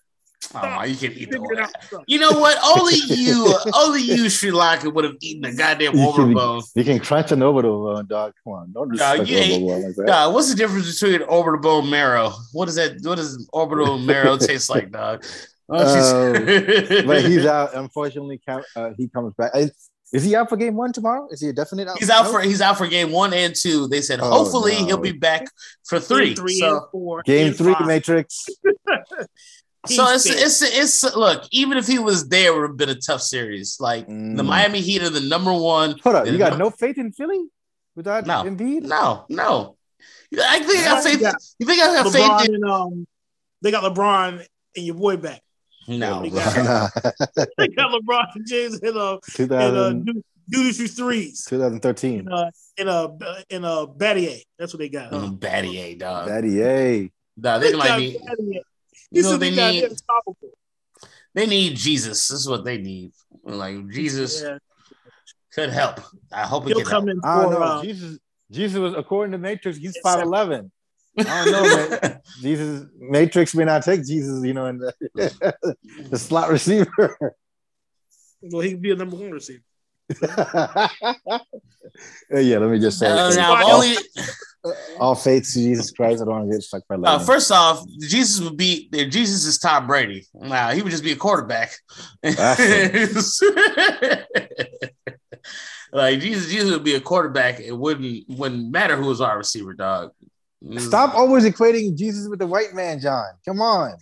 Oh, 0.55 0.85
you 0.85 0.97
can 0.97 1.13
eat 1.13 1.31
the 1.31 2.03
You 2.07 2.19
know 2.19 2.33
what? 2.33 2.59
Only 2.65 2.95
you, 3.09 3.55
only 3.75 4.03
you, 4.03 4.29
Sri 4.29 4.51
Lanka 4.51 4.91
would 4.91 5.05
have 5.05 5.17
eaten 5.21 5.45
a 5.45 5.55
goddamn 5.55 5.99
orbital 5.99 6.35
bone. 6.35 6.63
You 6.75 6.85
can 6.85 6.99
crunch 6.99 7.33
an 7.33 7.43
orbital 7.43 7.85
bone, 7.85 8.07
dog. 8.07 8.35
Come 8.45 8.53
on, 8.53 8.73
don't 8.73 8.95
just 8.95 9.29
you 9.29 9.37
ain't, 9.37 9.65
like 9.65 9.95
that. 9.97 10.07
Dog, 10.07 10.35
what's 10.35 10.51
the 10.51 10.57
difference 10.57 11.01
between 11.01 11.23
orbital 11.23 11.61
bone 11.61 11.91
marrow? 11.91 12.33
What 12.53 12.69
is 12.69 12.75
that? 12.77 12.97
What 13.03 13.17
does 13.17 13.49
orbital 13.53 13.99
marrow 13.99 14.37
taste 14.37 14.71
like, 14.71 14.91
dog? 14.91 15.25
Oh, 15.69 16.27
um, 16.27 16.33
but 17.07 17.25
he's 17.25 17.47
out. 17.47 17.75
Unfortunately, 17.75 18.41
uh, 18.49 18.91
he 18.97 19.09
comes 19.09 19.33
back. 19.35 19.53
Is 20.15 20.23
he 20.23 20.37
out 20.37 20.49
for 20.49 20.57
game 20.57 20.77
one 20.77 20.93
tomorrow? 20.93 21.27
Is 21.33 21.41
he 21.41 21.49
a 21.49 21.53
definite 21.53 21.89
out? 21.89 21.99
He's 21.99 22.09
out 22.09 22.31
for 22.31 22.41
he's 22.41 22.61
out 22.61 22.79
for 22.79 22.87
game 22.87 23.11
one 23.11 23.33
and 23.33 23.53
two. 23.53 23.89
They 23.89 24.01
said 24.01 24.21
oh, 24.21 24.31
hopefully 24.31 24.75
no. 24.75 24.87
he'll 24.87 24.99
be 24.99 25.11
back 25.11 25.47
for 25.85 25.99
three. 25.99 26.27
Game 26.27 26.37
three 26.37 26.59
so, 26.61 26.89
four, 26.93 27.23
game 27.25 27.53
three, 27.53 27.73
five. 27.73 27.87
Matrix. 27.87 28.47
So 29.87 30.09
it's, 30.09 30.27
it's 30.27 30.63
it's 30.63 31.17
look. 31.17 31.45
Even 31.51 31.79
if 31.79 31.87
he 31.87 31.99
was 31.99 32.29
there, 32.29 32.53
it 32.53 32.55
would 32.55 32.69
have 32.69 32.77
been 32.77 32.89
a 32.89 32.95
tough 32.95 33.23
series. 33.23 33.79
Like 33.81 34.09
mm. 34.09 34.37
the 34.37 34.43
Miami 34.43 34.81
Heat 34.81 35.03
are 35.03 35.11
the 35.11 35.21
number 35.21 35.53
one. 35.53 35.99
Hold 36.03 36.17
on, 36.17 36.27
you 36.27 36.39
got 36.39 36.59
no 36.59 36.71
faith 36.71 36.99
in 36.99 37.13
Philly 37.13 37.45
without 37.95 38.27
no, 38.27 38.43
Embiid? 38.45 38.83
No, 38.83 39.27
no. 39.29 39.77
I 40.39 40.61
think 40.61 40.79
I 40.81 40.85
got 40.85 41.05
faith. 41.05 41.21
You 41.59 41.67
think 41.67 41.83
I 41.83 42.03
got 42.03 42.07
LeBron 42.07 42.41
faith 42.41 42.49
in? 42.51 42.65
um, 42.65 43.07
they 43.63 43.71
got 43.71 43.85
LeBron 43.95 44.45
and 44.77 44.85
your 44.85 44.97
boy 44.97 45.17
back. 45.17 45.41
No, 45.87 46.23
they 46.23 46.31
got, 46.31 46.93
they 47.59 47.69
got 47.69 47.93
LeBron 47.93 48.27
and 48.35 48.47
James 48.47 48.81
in 48.81 48.97
a 48.97 49.19
2000, 49.31 50.09
in 50.09 50.17
a 50.17 50.23
through 50.51 50.89
threes. 50.89 51.45
2013 51.45 52.21
in 52.21 52.29
a 52.29 52.51
in 52.77 52.89
a 52.89 53.17
in 53.51 53.65
a 53.65 53.87
Battier. 53.87 54.41
That's 54.59 54.73
what 54.73 54.79
they 54.79 54.89
got. 54.89 55.13
Huh? 55.13 55.21
Mm, 55.21 55.39
Battier, 55.39 55.99
dog. 55.99 56.29
Battier. 56.29 57.11
Nah, 57.37 57.59
they, 57.59 57.73
they 57.73 57.77
might 57.77 57.99
be. 57.99 58.19
You 59.15 59.23
know 59.23 59.37
they 59.37 59.51
need. 59.51 59.91
They 61.35 61.47
need 61.47 61.77
Jesus. 61.77 62.29
This 62.29 62.41
is 62.41 62.49
what 62.49 62.65
they 62.65 62.79
need. 62.79 63.13
Like 63.43 63.89
Jesus 63.89 64.43
yeah. 64.43 64.59
could 65.53 65.71
help. 65.71 66.01
I 66.33 66.47
hope 66.47 66.67
he'll 66.67 66.83
come 66.83 67.07
help. 67.07 67.17
in. 67.17 67.21
For, 67.21 67.27
I 67.27 67.43
don't 67.43 67.53
know. 67.53 67.63
Uh, 67.63 67.83
Jesus. 67.83 68.19
Jesus 68.51 68.79
was 68.79 68.95
according 68.95 69.33
to 69.33 69.39
Matrix. 69.39 69.79
He's 69.79 69.99
five 70.03 70.23
eleven. 70.23 70.71
I 71.19 71.45
don't 71.45 71.53
know, 71.53 71.99
man. 72.03 72.21
Jesus 72.41 72.87
Matrix 72.99 73.55
may 73.55 73.65
not 73.65 73.83
take 73.83 74.05
Jesus, 74.05 74.45
you 74.45 74.53
know, 74.53 74.67
in 74.67 74.79
the, 74.79 74.95
the 76.11 76.19
slot 76.19 76.51
receiver. 76.51 77.19
Well, 78.43 78.61
he 78.63 78.73
could 78.73 78.83
be 78.83 78.91
a 78.91 78.97
number 78.97 79.17
one 79.17 79.31
receiver. 79.31 79.63
yeah, 82.31 82.59
let 82.59 82.71
me 82.71 82.79
just 82.79 82.99
say. 82.99 83.07
Uh, 83.07 83.33
now, 83.35 83.55
all, 83.55 83.77
only, 83.77 83.97
all 84.99 85.15
faith 85.15 85.51
to 85.53 85.55
Jesus 85.55 85.91
Christ. 85.91 86.21
I 86.21 86.27
don't 86.27 86.35
want 86.35 86.51
to 86.51 86.57
get 86.57 86.63
stuck 86.63 86.83
by. 86.89 86.97
Uh, 86.97 87.19
first 87.19 87.51
off, 87.51 87.87
Jesus 88.01 88.43
would 88.43 88.57
be 88.57 88.89
Jesus 88.91 89.47
is 89.47 89.59
Tom 89.59 89.87
Brady. 89.87 90.27
Now 90.35 90.71
he 90.71 90.83
would 90.83 90.91
just 90.91 91.05
be 91.05 91.13
a 91.13 91.17
quarterback. 91.17 91.73
like 92.23 92.37
Jesus, 96.21 96.51
Jesus 96.51 96.71
would 96.71 96.85
be 96.85 96.97
a 96.97 97.01
quarterback. 97.01 97.61
It 97.61 97.73
wouldn't 97.73 98.25
wouldn't 98.29 98.71
matter 98.71 98.97
who 98.97 99.07
was 99.07 99.23
our 99.23 99.39
receiver, 99.39 99.73
dog. 99.73 100.11
Stop 100.79 101.15
always 101.15 101.45
equating 101.45 101.95
Jesus 101.95 102.29
with 102.29 102.39
the 102.39 102.47
white 102.47 102.75
man, 102.75 103.01
John. 103.01 103.27
Come 103.47 103.61
on. 103.61 103.97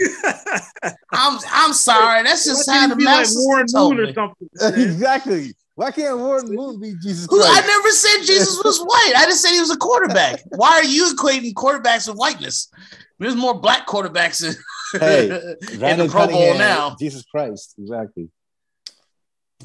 I'm 1.12 1.38
I'm 1.50 1.72
sorry. 1.72 2.22
That's 2.22 2.44
just 2.44 2.70
how 2.70 2.88
the 2.88 2.96
master 2.96 3.38
like 3.38 3.46
Warren 3.46 3.66
told 3.66 3.96
Moon 3.96 4.04
me. 4.04 4.10
Or 4.10 4.14
something, 4.14 4.48
exactly. 4.82 5.54
Why 5.74 5.90
can't 5.90 6.18
Warren 6.18 6.46
Moon 6.54 6.80
be 6.80 6.94
Jesus 7.02 7.26
Christ? 7.26 7.48
I 7.48 7.66
never 7.66 7.90
said 7.90 8.18
Jesus 8.24 8.62
was 8.62 8.80
white. 8.80 9.12
I 9.16 9.24
just 9.24 9.42
said 9.42 9.52
he 9.52 9.60
was 9.60 9.70
a 9.70 9.76
quarterback. 9.76 10.42
Why 10.48 10.72
are 10.72 10.84
you 10.84 11.06
equating 11.14 11.54
quarterbacks 11.54 12.08
with 12.08 12.16
whiteness? 12.16 12.70
There's 13.18 13.36
more 13.36 13.60
black 13.60 13.86
quarterbacks 13.86 14.44
in, 14.44 15.00
hey, 15.00 15.24
in 15.70 15.98
the 15.98 16.08
Pro 16.10 16.26
Bowl 16.26 16.56
now. 16.56 16.96
Jesus 16.98 17.24
Christ, 17.24 17.74
exactly. 17.78 18.28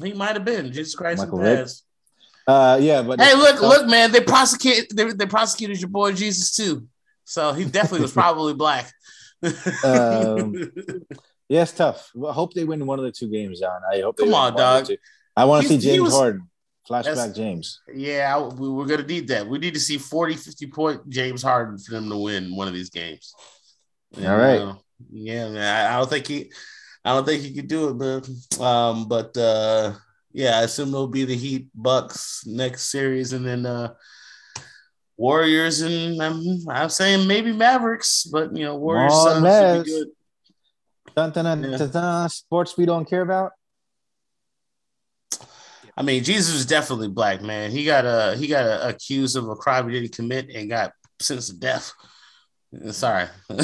He 0.02 0.12
might 0.12 0.34
have 0.34 0.44
been 0.44 0.72
Jesus 0.72 0.94
Christ 0.94 1.22
Michael 1.22 1.40
in 1.40 1.44
the 1.44 1.56
past. 1.56 1.84
Uh, 2.46 2.78
yeah, 2.80 3.02
but 3.02 3.20
hey, 3.20 3.34
look, 3.34 3.60
look, 3.60 3.88
man, 3.88 4.12
they 4.12 4.20
prosecute 4.20 4.86
they, 4.94 5.12
they 5.12 5.26
prosecuted 5.26 5.80
your 5.80 5.90
boy 5.90 6.12
Jesus 6.12 6.54
too, 6.54 6.86
so 7.24 7.52
he 7.52 7.64
definitely 7.64 8.02
was 8.02 8.12
probably 8.12 8.54
black. 8.54 8.92
Um, 9.84 10.54
yeah, 11.48 11.62
it's 11.62 11.72
tough. 11.72 12.10
I 12.26 12.32
hope 12.32 12.54
they 12.54 12.64
win 12.64 12.86
one 12.86 12.98
of 12.98 13.04
the 13.04 13.12
two 13.12 13.28
games, 13.28 13.60
John. 13.60 13.80
I 13.90 14.00
hope. 14.00 14.16
Come 14.16 14.34
on, 14.34 14.56
dog. 14.56 14.88
I 15.36 15.44
want 15.44 15.62
to 15.62 15.68
see 15.68 15.78
James 15.78 16.02
was, 16.02 16.14
Harden 16.14 16.48
Flashback 16.88 17.34
James. 17.34 17.80
Yeah, 17.92 18.40
we, 18.40 18.68
we're 18.68 18.86
gonna 18.86 19.06
need 19.06 19.28
that. 19.28 19.46
We 19.46 19.58
need 19.58 19.74
to 19.74 19.80
see 19.80 19.98
40, 19.98 20.34
50 20.34 20.66
point 20.68 21.08
James 21.08 21.42
Harden 21.42 21.78
for 21.78 21.92
them 21.92 22.08
to 22.08 22.16
win 22.16 22.54
one 22.54 22.68
of 22.68 22.74
these 22.74 22.90
games. 22.90 23.34
All 24.18 24.36
right. 24.36 24.60
Uh, 24.60 24.74
yeah, 25.10 25.48
man. 25.48 25.62
I, 25.62 25.94
I 25.94 25.98
don't 25.98 26.08
think 26.08 26.26
he, 26.26 26.52
I 27.04 27.14
don't 27.14 27.24
think 27.24 27.42
he 27.42 27.54
could 27.54 27.68
do 27.68 27.88
it, 27.88 27.96
man. 27.96 28.22
Um, 28.60 29.08
but 29.08 29.36
uh, 29.36 29.94
yeah, 30.32 30.58
I 30.58 30.62
assume 30.62 30.88
it'll 30.88 31.08
be 31.08 31.24
the 31.24 31.36
Heat 31.36 31.68
Bucks 31.74 32.44
next 32.46 32.90
series, 32.90 33.32
and 33.32 33.44
then 33.44 33.66
uh, 33.66 33.94
Warriors, 35.16 35.80
and 35.80 36.20
um, 36.20 36.44
I'm 36.68 36.90
saying 36.90 37.26
maybe 37.26 37.52
Mavericks, 37.52 38.24
but 38.24 38.54
you 38.56 38.64
know, 38.64 38.76
Warriors 38.76 39.14
Suns 39.14 39.46
should 39.46 39.84
be 39.84 39.90
good. 39.90 40.08
Dun, 41.14 41.30
dun, 41.32 41.44
dun, 41.62 41.72
Yeah. 41.72 41.86
dun, 41.86 42.28
sports 42.28 42.76
we 42.76 42.84
don't 42.84 43.08
care 43.08 43.22
about. 43.22 43.52
I 45.96 46.02
mean, 46.02 46.22
Jesus 46.22 46.54
is 46.54 46.66
definitely 46.66 47.08
black, 47.08 47.40
man. 47.40 47.70
He 47.70 47.84
got 47.84 48.04
uh, 48.04 48.32
he 48.32 48.46
got 48.46 48.66
uh, 48.66 48.88
accused 48.88 49.36
of 49.36 49.48
a 49.48 49.56
crime 49.56 49.88
he 49.88 49.98
didn't 49.98 50.14
commit 50.14 50.50
and 50.54 50.68
got 50.68 50.92
sentenced 51.20 51.50
to 51.52 51.56
death. 51.58 51.92
Sorry. 52.90 53.26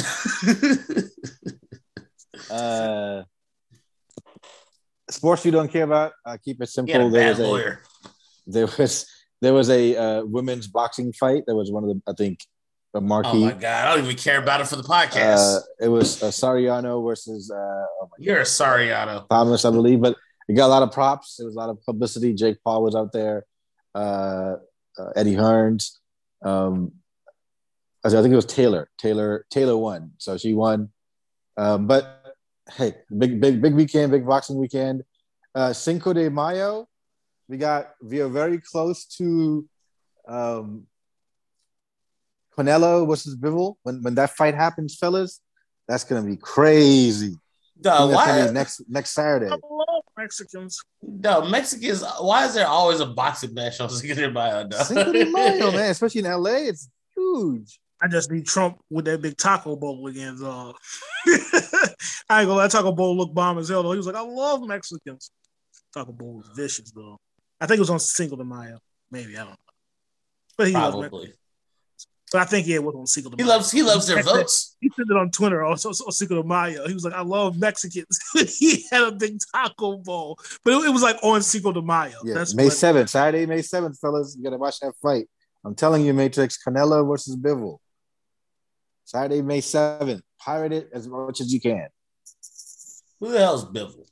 Uh, 2.51 3.23
sports 5.11 5.45
we 5.45 5.51
don't 5.51 5.71
care 5.71 5.85
about. 5.85 6.13
Uh, 6.25 6.37
keep 6.43 6.61
it 6.61 6.69
he 6.87 6.91
had 6.93 7.01
a 7.03 7.05
simple. 7.05 7.11
There 7.11 7.23
bad 7.23 7.29
was 7.31 7.39
a, 7.39 7.43
lawyer. 7.51 7.83
there 8.47 8.67
was 8.67 9.07
there 9.43 9.53
was 9.53 9.69
a 9.69 9.97
uh, 9.97 10.25
women's 10.25 10.69
boxing 10.69 11.13
fight. 11.13 11.43
That 11.47 11.57
was 11.57 11.71
one 11.71 11.83
of 11.85 11.91
the 11.91 12.01
I 12.07 12.15
think 12.15 12.39
a 12.95 13.01
marquee. 13.01 13.29
Oh 13.45 13.47
my 13.47 13.53
god, 13.53 13.89
I 13.89 13.95
don't 13.95 14.05
even 14.05 14.17
care 14.17 14.39
about 14.39 14.61
it 14.61 14.69
for 14.69 14.77
the 14.77 14.83
podcast. 14.83 15.57
uh, 15.57 15.61
it 15.81 15.89
was 15.89 16.23
uh, 16.23 16.31
Serrano 16.31 17.03
versus 17.03 17.51
uh, 17.51 17.57
oh 17.57 18.09
my 18.11 18.17
You're 18.19 18.41
a 18.41 18.47
Serrano. 18.47 19.27
Thomas, 19.29 19.65
I 19.65 19.71
believe, 19.71 20.01
but 20.01 20.17
it 20.49 20.55
got 20.55 20.67
a 20.67 20.69
lot 20.69 20.83
of 20.83 20.93
props. 20.93 21.37
There 21.37 21.47
was 21.47 21.57
a 21.57 21.59
lot 21.59 21.71
of 21.71 21.83
publicity. 21.85 22.33
Jake 22.35 22.59
Paul 22.65 22.83
was 22.83 22.95
out 22.95 23.13
there. 23.13 23.45
Uh, 23.95 24.57
uh, 24.99 25.11
Eddie 25.17 25.35
Hearns. 25.35 25.99
Um, 26.45 26.93
I 28.05 28.11
think 28.11 28.33
it 28.33 28.37
was 28.37 28.47
Taylor. 28.47 28.89
Taylor 28.99 29.45
Taylor 29.51 29.77
won, 29.77 30.13
so 30.19 30.37
she 30.39 30.55
won. 30.55 30.91
Um, 31.57 31.87
but 31.87 32.37
hey, 32.75 32.95
big 33.17 33.41
big 33.41 33.61
big 33.61 33.75
weekend, 33.75 34.13
big 34.13 34.27
boxing 34.27 34.57
weekend. 34.57 35.03
Uh, 35.55 35.73
Cinco 35.73 36.13
de 36.13 36.31
Mayo, 36.31 36.89
we 37.53 37.59
got 37.59 37.91
we 38.03 38.19
are 38.23 38.29
very 38.31 38.59
close 38.59 39.05
to 39.19 39.69
um, 40.27 40.87
Canelo 42.57 43.07
versus 43.07 43.37
Bivol. 43.37 43.75
When 43.83 44.03
when 44.03 44.15
that 44.15 44.31
fight 44.31 44.55
happens, 44.55 44.97
fellas, 44.97 45.39
that's 45.87 46.03
gonna 46.05 46.27
be 46.27 46.37
crazy. 46.39 47.35
I 47.85 47.89
No, 47.91 47.91
think 47.91 48.13
gonna 48.13 48.15
why? 48.15 48.47
be 48.47 48.53
next 48.55 48.83
next 48.89 49.11
Saturday. 49.11 49.49
I 49.53 49.59
love 49.71 50.03
Mexicans. 50.17 50.81
No, 51.03 51.43
Mexicans. 51.45 52.03
Why 52.21 52.47
is 52.47 52.55
there 52.55 52.67
always 52.67 53.01
a 53.01 53.07
boxing 53.07 53.53
match 53.53 53.79
on 53.81 53.91
Cinco 53.91 54.15
de 54.15 54.31
Mayo? 54.31 54.67
No? 54.67 54.79
Cinco 54.79 55.13
de 55.13 55.31
Mayo, 55.31 55.71
man, 55.77 55.91
especially 55.91 56.21
in 56.25 56.31
LA, 56.33 56.71
it's 56.73 56.89
huge. 57.15 57.79
I 58.01 58.09
just 58.09 58.31
need 58.31 58.47
Trump 58.47 58.79
with 58.89 59.05
that 59.05 59.21
big 59.21 59.37
taco 59.37 59.77
bowl 59.77 60.07
again. 60.07 60.39
Uh, 60.43 60.73
I 62.31 62.41
ain't 62.41 62.49
gonna 62.49 62.55
let 62.55 62.71
Taco 62.71 62.93
Bowl 62.93 63.15
look 63.15 63.35
bomb 63.35 63.59
as 63.59 63.69
hell 63.69 63.83
though. 63.83 63.93
He 63.93 63.99
was 63.99 64.07
like, 64.07 64.17
I 64.17 64.23
love 64.23 64.67
Mexicans. 64.67 65.31
Taco 65.93 66.13
Bowl 66.13 66.39
was 66.39 66.49
vicious 66.57 66.91
though. 66.93 67.19
I 67.63 67.67
think 67.67 67.77
it 67.77 67.81
was 67.81 67.91
on 67.91 68.01
Cinco 68.01 68.35
de 68.35 68.43
Mayo. 68.45 68.79
Maybe 69.13 69.37
I 69.37 69.41
don't 69.41 69.51
know. 69.51 69.57
But 70.59 70.67
he 70.67 70.73
loves 70.73 70.97
Probably. 70.97 71.33
But 72.33 72.41
I 72.41 72.45
think 72.47 72.67
yeah, 72.67 72.77
it 72.77 72.83
was 72.83 72.97
on 72.97 73.07
Cinco 73.07 73.31
de 73.31 73.37
He 73.41 73.49
loves. 73.49 73.71
He 73.71 73.85
loves 73.85 74.09
their 74.09 74.17
He 74.17 74.23
said- 74.25 74.33
votes. 74.33 74.77
He 74.81 74.91
said 74.97 75.07
it 75.09 75.17
on 75.17 75.31
Twitter 75.31 75.63
also 75.63 75.91
on 75.91 76.11
Cinco 76.13 76.43
de 76.43 76.49
Mayo. 76.49 76.89
He 76.89 76.95
was 76.95 77.05
like, 77.05 77.13
I 77.13 77.21
love 77.21 77.57
Mexicans. 77.61 78.19
he 78.59 78.85
had 78.91 79.05
a 79.05 79.13
big 79.13 79.39
taco 79.55 79.99
bowl, 79.99 80.41
but 80.65 80.73
it, 80.73 80.87
it 80.89 80.93
was 80.93 81.03
like 81.03 81.19
on 81.23 81.41
Cinco 81.43 81.71
de 81.71 81.83
Mayo. 81.83 82.19
Yeah, 82.25 82.35
That's 82.35 82.53
May 82.53 82.67
7th, 82.67 83.11
Saturday, 83.11 83.47
May 83.47 83.61
7th, 83.61 84.01
fellas. 84.01 84.35
You 84.37 84.43
gotta 84.43 84.57
watch 84.57 84.81
that 84.81 84.95
fight. 85.01 85.29
I'm 85.65 85.77
telling 85.77 86.05
you, 86.05 86.13
Matrix, 86.15 86.59
Canelo 86.67 87.09
versus 87.09 87.37
Bivol. 87.37 87.79
Saturday, 89.05 89.41
May 89.43 89.61
7th. 89.61 90.23
Pirate 90.41 90.73
it 90.73 90.91
as 90.93 91.07
much 91.07 91.41
as 91.41 91.53
you 91.53 91.61
can. 91.61 91.87
Who 93.21 93.31
the 93.31 93.39
hell's 93.39 93.65
Bivol? 93.65 94.09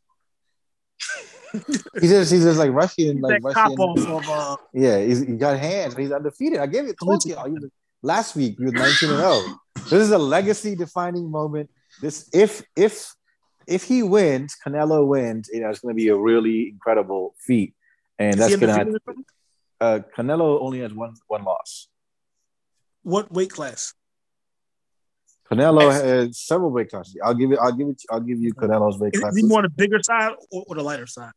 He's 1.53 2.11
just, 2.11 2.31
he's 2.33 2.45
just 2.45 2.59
like 2.59 2.71
Russian, 2.73 3.17
He's 3.17 3.21
like 3.23 3.43
Russian. 3.43 3.77
of 3.81 4.29
uh, 4.29 4.57
Yeah, 4.73 4.99
he's, 5.03 5.21
he 5.21 5.35
got 5.37 5.59
hands, 5.59 5.95
but 5.95 6.03
he's 6.03 6.13
undefeated. 6.13 6.59
I 6.61 6.67
gave 6.67 6.87
it 6.87 6.97
told 7.03 7.25
you 7.25 7.35
was- 7.37 7.71
last 8.03 8.37
week. 8.37 8.57
He 8.59 8.65
was 8.65 8.73
19 8.73 9.11
and 9.11 9.19
0. 9.19 9.43
This 9.85 9.93
is 9.93 10.11
a 10.11 10.19
legacy 10.19 10.75
defining 10.77 11.31
moment. 11.31 11.71
This 12.01 12.29
if 12.33 12.63
if 12.77 13.15
if 13.67 13.85
he 13.85 14.03
wins, 14.03 14.57
Canelo 14.65 15.07
wins, 15.07 15.51
you 15.53 15.61
know, 15.61 15.71
it's 15.71 15.81
gonna 15.81 15.95
be 15.95 16.09
a 16.09 16.17
really 16.17 16.69
incredible 16.69 17.35
feat. 17.39 17.75
And 18.19 18.35
is 18.35 18.41
that's 18.41 18.57
gonna 18.57 18.73
undefeated 18.73 19.25
uh 19.81 20.01
Canelo 20.17 20.61
only 20.61 20.81
has 20.81 20.93
one 20.95 21.15
one 21.29 21.45
loss. 21.45 21.89
what 23.03 23.33
weight 23.33 23.51
class? 23.51 23.95
Canelo 25.51 25.91
has 25.91 26.39
several 26.39 26.71
weight 26.71 26.91
classes. 26.91 27.17
I'll 27.25 27.35
give 27.35 27.51
it. 27.51 27.59
I'll 27.61 27.73
give 27.73 27.89
it. 27.89 28.01
I'll 28.11 28.21
give 28.21 28.39
you 28.41 28.55
Canelo's 28.55 28.99
weight 28.99 29.15
Is 29.15 29.37
he 29.37 29.43
more 29.43 29.63
the 29.63 29.69
bigger 29.69 30.01
side 30.03 30.33
or, 30.53 30.65
or 30.69 30.77
the 30.77 30.83
lighter 30.83 31.09
side? 31.09 31.33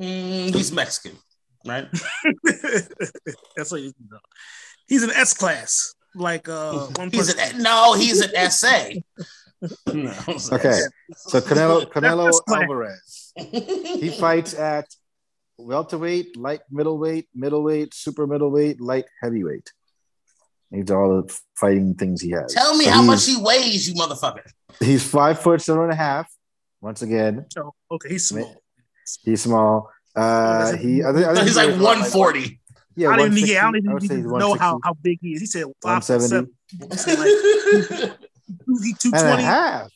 Mm, 0.00 0.54
he's 0.54 0.70
Mexican, 0.72 1.18
right? 1.66 1.88
That's 3.56 3.70
what 3.72 3.80
you 3.82 3.92
know. 4.10 4.18
He's 4.86 5.02
an 5.02 5.10
S 5.10 5.34
class, 5.34 5.94
like 6.14 6.48
uh, 6.48 6.86
one 6.96 7.10
He's 7.10 7.34
punch- 7.34 7.52
an 7.54 7.62
no. 7.62 7.94
He's 7.94 8.20
an 8.20 8.50
SA. 8.50 8.90
No, 9.92 10.12
Okay, 10.52 10.78
so 11.16 11.40
Canelo 11.40 11.84
Canelo 11.90 12.30
Alvarez. 12.48 13.32
He 13.36 14.08
fights 14.10 14.54
at 14.54 14.86
welterweight, 15.56 16.36
light 16.36 16.60
middleweight, 16.70 17.26
middleweight, 17.34 17.92
super 17.92 18.28
middleweight, 18.28 18.80
light 18.80 19.06
heavyweight. 19.20 19.72
These 20.70 20.88
are 20.92 21.02
all 21.02 21.22
the 21.22 21.40
fighting 21.56 21.94
things 21.96 22.20
he 22.22 22.30
has. 22.30 22.54
Tell 22.54 22.76
me 22.76 22.84
So 22.84 22.90
how 22.92 23.02
much 23.02 23.26
he 23.26 23.36
weighs, 23.36 23.88
you 23.88 23.94
motherfucker. 23.94 24.48
He's 24.78 25.02
five 25.02 25.40
foot 25.40 25.60
seven 25.60 25.82
and 25.82 25.92
a 25.92 25.96
half. 25.96 26.32
Once 26.80 27.02
again, 27.02 27.46
So, 27.52 27.74
okay, 27.90 28.10
he's 28.10 28.28
small. 28.28 28.62
He's 29.22 29.42
small. 29.42 29.90
Uh, 30.16 30.76
he. 30.76 31.02
I 31.04 31.12
think, 31.12 31.26
I 31.26 31.34
think 31.34 31.46
He's 31.46 31.56
like 31.56 31.68
around, 31.68 31.82
140. 31.82 32.60
Yeah, 32.96 33.10
I 33.10 33.16
didn't, 33.16 33.34
160. 33.34 33.52
yeah, 33.52 33.58
I 33.58 33.62
don't 33.62 33.76
even 33.76 33.92
would 33.92 34.02
say 34.02 34.16
he's 34.16 34.24
know 34.24 34.54
how, 34.54 34.80
how 34.82 34.94
big 34.94 35.18
he 35.22 35.34
is. 35.34 35.40
He 35.40 35.46
said 35.46 35.64
five 35.82 36.02
170 36.08 36.50
seven. 36.96 37.20
Like 38.66 38.82
he 38.82 38.94
two 38.94 39.10
and 39.14 39.16
a 39.16 39.20
twenty. 39.22 39.42
half. 39.42 39.88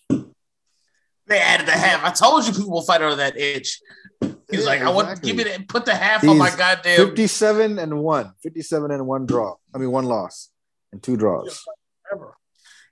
They 1.27 1.39
added 1.41 1.69
a 1.69 1.73
half. 1.73 2.05
I 2.05 2.11
told 2.11 2.47
you 2.47 2.53
people 2.53 2.71
will 2.71 2.83
fight 2.83 3.03
over 3.03 3.17
that 3.17 3.37
itch. 3.37 3.81
He's 4.21 4.35
Yeah, 4.51 4.61
like, 4.67 4.83
I 4.83 4.91
want 4.91 5.09
exactly. 5.09 5.33
give 5.33 5.37
me 5.39 5.45
that. 5.45 5.69
Put 5.69 5.85
the 5.85 5.95
half 5.95 6.27
on 6.29 6.37
my 6.39 6.47
He's 6.49 6.57
goddamn. 6.57 6.97
57 7.09 7.79
and 7.79 7.99
one. 8.01 8.33
57 8.43 8.91
and 8.91 9.07
one 9.07 9.27
draw. 9.27 9.55
I 9.75 9.79
mean, 9.79 9.91
one 9.91 10.05
loss 10.05 10.51
and 10.93 11.03
two 11.03 11.17
draws. 11.17 11.65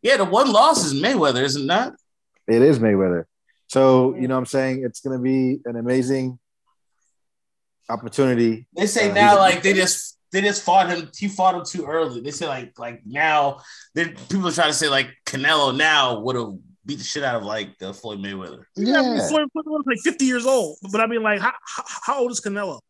Yeah, 0.03 0.17
the 0.17 0.25
one 0.25 0.51
loss 0.51 0.85
is 0.85 0.95
Mayweather, 0.95 1.43
isn't 1.43 1.67
that? 1.67 1.93
It 2.49 2.63
is 2.63 2.79
Mayweather. 2.79 3.25
So, 3.71 4.17
you 4.17 4.27
know 4.27 4.35
what 4.35 4.41
I'm 4.41 4.47
saying? 4.47 4.83
It's 4.85 4.99
going 5.01 5.17
to 5.17 5.23
be 5.23 5.61
an 5.65 5.77
amazing 5.77 6.41
opportunity. 7.89 8.67
They 8.77 8.87
say 8.87 9.11
Uh, 9.11 9.15
now, 9.15 9.37
like 9.39 9.63
they 9.63 9.73
just 9.75 10.19
they 10.33 10.41
just 10.41 10.63
fought 10.65 10.89
him. 10.91 11.09
He 11.17 11.29
fought 11.29 11.55
him 11.55 11.63
too 11.65 11.87
early. 11.87 12.21
They 12.21 12.33
say 12.33 12.49
like 12.49 12.77
like 12.81 13.03
now. 13.07 13.61
Then 13.95 14.17
people 14.29 14.49
are 14.49 14.53
trying 14.53 14.71
to 14.71 14.75
say 14.75 14.89
like 14.89 15.09
Canelo 15.25 15.77
now 15.77 16.19
would 16.19 16.35
have 16.35 16.55
beat 16.85 16.99
the 16.99 17.05
shit 17.05 17.23
out 17.23 17.37
of 17.37 17.45
like 17.45 17.71
uh, 17.81 17.93
Floyd 17.93 18.19
Mayweather. 18.19 18.65
Yeah, 18.77 18.99
I 18.99 19.03
mean, 19.03 19.17
Yeah. 19.19 19.29
Floyd 19.29 19.49
Mayweather's 19.57 19.87
like 19.87 19.99
fifty 20.03 20.25
years 20.25 20.47
old. 20.47 20.79
But 20.91 21.01
I 21.01 21.07
mean, 21.07 21.23
like, 21.23 21.41
how, 21.41 21.53
how, 21.65 21.85
how 21.87 22.19
old 22.23 22.33
is 22.33 22.41
Canelo? 22.41 22.81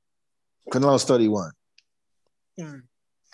Canelo's 0.73 1.05
31. 1.05 1.51
Hmm. 2.59 2.75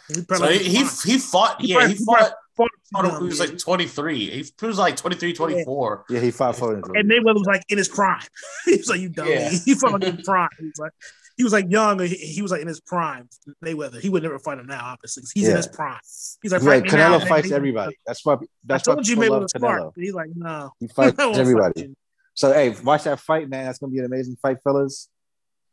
He 0.09 0.15
So 0.15 0.23
probably 0.25 0.59
he 0.59 0.79
he, 0.85 0.85
he 1.13 1.19
fought. 1.19 1.61
He 1.61 1.69
Yeah, 1.69 1.77
probably- 1.77 1.93
he 1.95 1.99
he 1.99 2.05
fought. 2.05 2.33
Fought- 2.57 2.71
fought 2.93 3.05
him 3.05 3.13
when 3.13 3.23
he 3.23 3.29
was 3.29 3.41
like 3.41 3.59
23. 3.59 4.19
He, 4.19 4.43
he 4.61 4.67
was 4.67 4.79
like 4.79 4.97
23, 4.97 5.33
24. 5.35 6.05
Yeah, 6.09 6.21
he 6.21 6.31
fought 6.31 6.57
for 6.57 6.79
it. 6.79 6.85
and 6.95 7.11
Mayweather 7.11 7.35
was 7.35 7.47
like 7.47 7.63
in 7.69 7.79
his 7.79 7.89
prime. 7.89 8.23
he 8.65 8.77
was 8.77 8.89
like, 8.89 9.01
"You 9.01 9.09
dummy." 9.11 9.31
Yeah. 9.33 9.51
He 9.65 9.75
fought 9.75 9.93
like 9.93 10.05
in 10.05 10.17
his 10.17 10.27
prime. 10.27 10.49
He 10.59 10.65
was 10.67 10.79
like, 10.79 10.93
he 11.37 11.45
was 11.45 11.53
like 11.53 11.67
young. 11.69 11.99
He, 12.01 12.09
he 12.09 12.41
was 12.41 12.51
like 12.51 12.63
in 12.63 12.69
his 12.69 12.81
prime. 12.81 13.29
Mayweather. 13.63 14.01
He 14.01 14.09
would 14.09 14.23
never 14.23 14.39
fight 14.39 14.59
him 14.59 14.67
now, 14.67 14.81
obviously. 14.85 15.23
'cause 15.23 15.33
He's 15.35 15.49
in 15.49 15.57
his 15.57 15.67
prime. 15.67 16.01
He's 16.43 16.53
like, 16.53 16.63
Right, 16.63 16.83
fight 16.83 16.93
me 16.93 16.99
now, 16.99 17.19
Canelo 17.19 17.29
fights 17.29 17.45
He's 17.45 17.53
everybody. 17.53 17.89
Like, 17.89 17.99
That's 18.07 18.25
why. 18.25 18.35
I 18.35 18.39
That's 18.65 18.89
why 18.89 18.95
you 18.95 19.03
people 19.03 19.23
Mayweather 19.25 19.31
love 19.31 19.43
was 19.43 19.51
smart. 19.53 19.83
Canelo. 19.83 19.93
He's 19.97 20.15
like, 20.15 20.31
no. 20.35 20.71
He 20.81 20.89
fights 20.89 21.17
won't 21.19 21.35
fight 21.35 21.41
everybody. 21.41 21.95
So, 22.33 22.53
hey, 22.55 22.75
watch 22.83 23.05
that 23.05 23.21
fight, 23.21 23.49
man. 23.51 23.67
That's 23.67 23.79
going 23.79 23.91
to 23.91 23.95
be 23.95 23.99
an 23.99 24.07
amazing 24.07 24.37
fight, 24.41 24.59
fellas. 24.65 25.09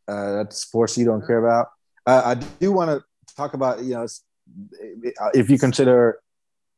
Uh, 0.07 0.33
that's 0.33 0.57
sports 0.57 0.97
you 0.97 1.05
don't 1.05 1.25
care 1.25 1.37
about. 1.45 1.67
Uh, 2.05 2.21
I 2.25 2.33
do 2.35 2.71
want 2.73 2.89
to 2.91 3.03
talk 3.37 3.53
about, 3.53 3.81
you 3.83 3.93
know, 3.93 4.05
if 5.33 5.49
you 5.49 5.57
consider 5.57 6.19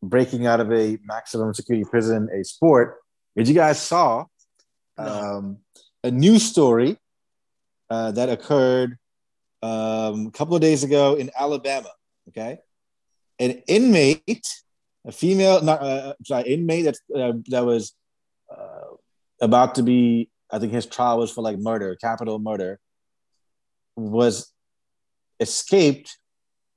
breaking 0.10 0.46
out 0.46 0.60
of 0.60 0.72
a 0.72 0.98
maximum 1.04 1.54
security 1.54 1.86
prison 1.90 2.30
a 2.34 2.44
sport, 2.44 2.98
as 3.38 3.50
you 3.50 3.56
guys 3.56 3.82
saw, 3.82 4.26
um, 4.98 5.58
a 6.04 6.12
news 6.12 6.44
story 6.44 6.98
uh, 7.90 8.12
that 8.12 8.30
occurred 8.30 8.98
um, 9.62 10.28
a 10.28 10.32
couple 10.32 10.56
of 10.56 10.62
days 10.62 10.84
ago 10.84 11.16
in 11.16 11.32
Alabama. 11.38 11.90
Okay, 12.30 12.60
an 13.40 13.62
inmate, 13.68 14.48
a 15.06 15.12
female, 15.12 15.62
not 15.62 15.82
uh, 15.82 16.14
sorry, 16.24 16.54
inmate 16.54 16.86
that 16.86 16.98
uh, 17.16 17.34
that 17.48 17.66
was 17.66 17.94
uh, 18.50 18.96
about 19.42 19.76
to 19.76 19.84
be. 19.84 20.30
I 20.52 20.60
think 20.60 20.72
his 20.72 20.86
trial 20.86 21.20
was 21.20 21.32
for 21.32 21.42
like 21.42 21.58
murder, 21.58 21.96
capital 21.96 22.40
murder. 22.40 22.80
Was 23.98 24.52
escaped, 25.40 26.18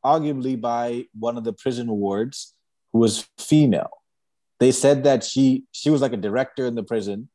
arguably 0.04 0.60
by 0.60 1.06
one 1.18 1.36
of 1.36 1.44
the 1.44 1.52
prison 1.52 1.88
wards 1.88 2.54
was 2.98 3.28
female. 3.38 3.90
They 4.60 4.72
said 4.72 5.04
that 5.04 5.24
she 5.24 5.64
she 5.72 5.90
was 5.90 6.02
like 6.02 6.12
a 6.12 6.16
director 6.16 6.66
in 6.66 6.74
the 6.74 6.82
prison, 6.82 7.28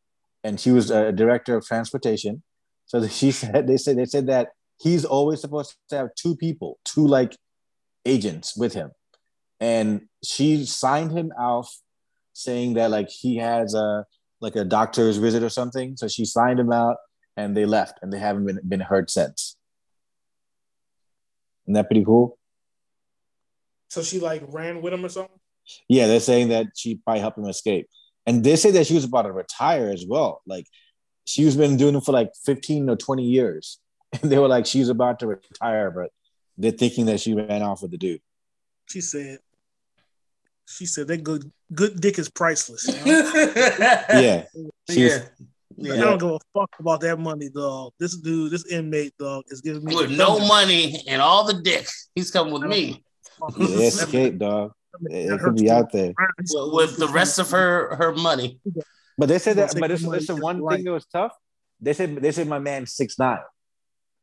and 0.43 0.59
she 0.59 0.71
was 0.71 0.91
a 0.91 1.11
director 1.11 1.55
of 1.55 1.65
transportation. 1.65 2.43
So 2.85 3.07
she 3.19 3.31
said 3.31 3.67
they 3.67 3.77
said 3.77 3.97
they 3.97 4.05
said 4.05 4.27
that 4.27 4.49
he's 4.79 5.05
always 5.05 5.41
supposed 5.41 5.75
to 5.89 5.97
have 5.97 6.15
two 6.15 6.35
people, 6.35 6.79
two 6.83 7.07
like 7.07 7.37
agents 8.05 8.55
with 8.57 8.73
him, 8.73 8.91
and 9.59 10.07
she 10.23 10.65
signed 10.65 11.11
him 11.11 11.31
off 11.37 11.79
saying 12.33 12.73
that 12.73 12.91
like 12.91 13.09
he 13.09 13.37
has 13.37 13.73
a 13.73 14.05
like 14.41 14.55
a 14.55 14.65
doctor's 14.65 15.17
visit 15.17 15.41
or 15.41 15.49
something. 15.49 15.95
So 15.95 16.07
she 16.07 16.25
signed 16.25 16.59
him 16.59 16.71
out, 16.71 16.97
and 17.37 17.55
they 17.55 17.65
left, 17.65 17.99
and 18.01 18.11
they 18.11 18.19
haven't 18.19 18.45
been 18.45 18.59
been 18.67 18.81
heard 18.81 19.09
since. 19.09 19.55
Isn't 21.65 21.75
that 21.75 21.87
pretty 21.87 22.03
cool? 22.03 22.37
So 23.89 24.01
she 24.01 24.19
like 24.19 24.43
ran 24.47 24.81
with 24.81 24.93
him 24.93 25.05
or 25.05 25.09
something. 25.09 25.39
Yeah, 25.87 26.07
they're 26.07 26.19
saying 26.19 26.49
that 26.49 26.67
she 26.75 26.95
probably 26.95 27.21
helped 27.21 27.37
him 27.37 27.45
escape, 27.45 27.87
and 28.25 28.43
they 28.43 28.55
say 28.55 28.71
that 28.71 28.87
she 28.87 28.93
was 28.95 29.03
about 29.05 29.23
to 29.23 29.31
retire 29.31 29.89
as 29.89 30.05
well. 30.07 30.41
Like 30.45 30.65
she 31.25 31.45
was 31.45 31.55
been 31.55 31.77
doing 31.77 31.95
it 31.95 32.03
for 32.03 32.11
like 32.11 32.31
fifteen 32.45 32.89
or 32.89 32.95
twenty 32.95 33.23
years, 33.25 33.79
and 34.21 34.31
they 34.31 34.37
were 34.37 34.47
like 34.47 34.65
she's 34.65 34.89
about 34.89 35.19
to 35.19 35.27
retire, 35.27 35.91
but 35.91 36.11
they're 36.57 36.71
thinking 36.71 37.05
that 37.07 37.19
she 37.19 37.33
ran 37.33 37.61
off 37.63 37.81
with 37.81 37.91
the 37.91 37.97
dude. 37.97 38.21
She 38.89 39.01
said. 39.01 39.39
She 40.65 40.85
said 40.85 41.07
that 41.07 41.23
good 41.23 41.51
good 41.73 41.99
dick 41.99 42.17
is 42.17 42.29
priceless. 42.29 42.87
You 43.05 43.11
know? 43.13 44.03
Yeah, 44.13 44.45
she 44.89 45.03
was- 45.03 45.21
yeah. 45.75 45.93
I 45.93 45.97
don't 45.97 46.19
give 46.19 46.29
a 46.29 46.39
fuck 46.53 46.69
about 46.79 47.01
that 47.01 47.19
money, 47.19 47.49
dog. 47.49 47.93
This 47.99 48.15
dude, 48.15 48.51
this 48.51 48.65
inmate, 48.67 49.13
dog, 49.17 49.43
is 49.49 49.59
giving 49.61 49.83
me 49.83 49.95
With 49.95 50.11
no 50.11 50.39
money 50.39 51.01
and 51.07 51.21
all 51.21 51.45
the 51.45 51.61
dick, 51.61 51.87
he's 52.15 52.29
coming 52.31 52.53
with 52.53 52.63
me. 52.63 53.03
yeah, 53.57 53.67
they 53.67 53.87
escaped, 53.87 54.37
dog. 54.39 54.71
It, 55.09 55.31
it 55.33 55.39
could 55.41 55.55
be 55.55 55.69
out 55.71 55.91
there. 55.91 56.13
With 56.39 56.73
with 56.73 56.97
the 56.97 57.07
rest 57.07 57.39
of 57.39 57.49
her 57.51 57.95
her 57.95 58.13
money. 58.13 58.59
But 59.17 59.29
they 59.29 59.39
said 59.39 59.57
that. 59.57 59.73
But 59.79 59.81
the 59.81 59.87
this, 59.89 60.03
money 60.03 60.19
this 60.19 60.29
is 60.29 60.35
to 60.35 60.41
one 60.41 60.67
thing 60.67 60.83
that 60.83 60.91
was 60.91 61.05
tough. 61.05 61.33
They 61.81 61.93
said 61.93 62.15
they 62.17 62.31
said 62.31 62.47
my 62.47 62.59
man 62.59 62.85
six 62.85 63.17
nine. 63.19 63.39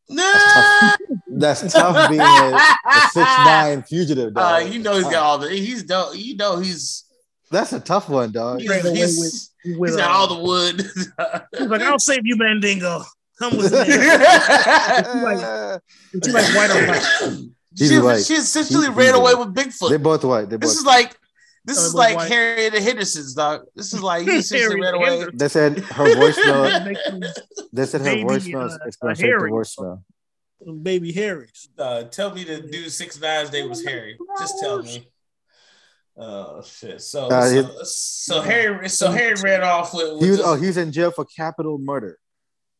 Nah. 0.08 0.92
That's 1.28 1.72
tough 1.72 2.08
being 2.10 2.20
a, 2.20 2.24
a 2.24 3.00
six 3.12 3.14
nine 3.38 3.82
fugitive, 3.84 4.36
Uh, 4.36 4.60
dog. 4.60 4.72
you 4.72 4.80
know 4.80 4.94
he's 4.94 5.04
got 5.04 5.14
all 5.22 5.38
the 5.38 5.48
he's 5.50 5.84
dope. 5.84 6.16
you 6.16 6.36
know 6.36 6.58
he's 6.58 7.04
That's 7.52 7.72
a 7.72 7.78
tough 7.80 8.08
one, 8.08 8.32
dog. 8.32 8.60
he's, 8.60 8.68
Ran 8.70 8.86
away 8.86 8.96
he's, 8.96 9.18
with, 9.64 9.78
he's 9.88 9.96
got 9.96 10.10
uh, 10.10 10.14
all 10.14 10.26
the 10.26 10.42
wood. 10.42 10.80
He's 11.56 11.68
like, 11.68 11.82
I'll 11.82 11.98
save 12.00 12.22
you, 12.24 12.36
Mandingo. 12.36 13.02
Come 13.38 13.56
with 13.56 13.72
me. 13.72 13.78
They're 13.84 15.80
And 16.12 16.24
she 16.24 16.32
like 16.32 16.54
white 16.56 16.70
on 16.70 16.88
white. 16.88 17.38
He's 17.80 17.90
she, 17.90 17.98
white. 17.98 18.24
she 18.24 18.34
essentially 18.34 18.86
He- 18.86 18.92
ran 18.92 19.06
he's 19.08 19.14
away 19.16 19.34
white. 19.34 19.46
with 19.46 19.54
Bigfoot. 19.54 19.90
They 19.90 19.96
both 19.96 20.24
white. 20.24 20.48
They 20.50 20.56
This 20.56 20.70
both. 20.74 20.78
is 20.80 20.84
like 20.86 21.16
this 21.64 21.78
is 21.78 21.94
like 21.94 22.14
both 22.14 22.22
white. 22.24 22.30
Harriet 22.32 22.74
Henderson's 22.74 23.34
dog. 23.34 23.62
This 23.74 23.92
is 23.92 24.02
like 24.02 24.22
he 24.26 24.36
essentially 24.36 24.80
ran 24.80 24.94
away. 24.94 25.26
They 25.34 25.48
said 25.48 25.78
her 25.80 26.04
voicemail. 26.14 26.84
Make 27.20 27.34
They 27.72 27.86
said 27.86 28.00
her 28.02 28.04
Baby, 28.06 28.24
voicemail 28.24 28.70
uh, 28.70 28.78
is 28.86 28.96
going 28.96 29.14
straight 29.16 29.30
to 29.30 29.38
Harry. 29.38 29.50
voicemail. 29.50 30.02
baby 30.82 31.12
Harry's. 31.12 31.68
Uh, 31.78 32.04
tell 32.04 32.34
me 32.34 32.44
the 32.44 32.60
dude 32.60 32.90
six 32.92 33.20
nine's 33.20 33.50
name 33.52 33.68
was 33.68 33.84
Harry. 33.84 34.16
Just 34.38 34.54
tell 34.60 34.82
me. 34.82 35.06
Oh 36.16 36.60
shit! 36.62 37.00
So 37.00 37.28
Uh, 37.28 37.46
so, 37.48 37.58
it- 37.80 37.86
so 37.86 38.40
Harry 38.42 38.88
so 38.88 39.10
Harry 39.10 39.34
ran 39.42 39.62
off 39.62 39.94
with. 39.94 40.12
with 40.14 40.22
He 40.22 40.28
was. 40.30 40.38
this- 40.38 40.46
Oh, 40.46 40.54
he 40.54 40.66
was 40.66 40.76
in 40.76 40.92
jail 40.92 41.10
for 41.10 41.24
capital 41.24 41.78
murder. 41.78 42.18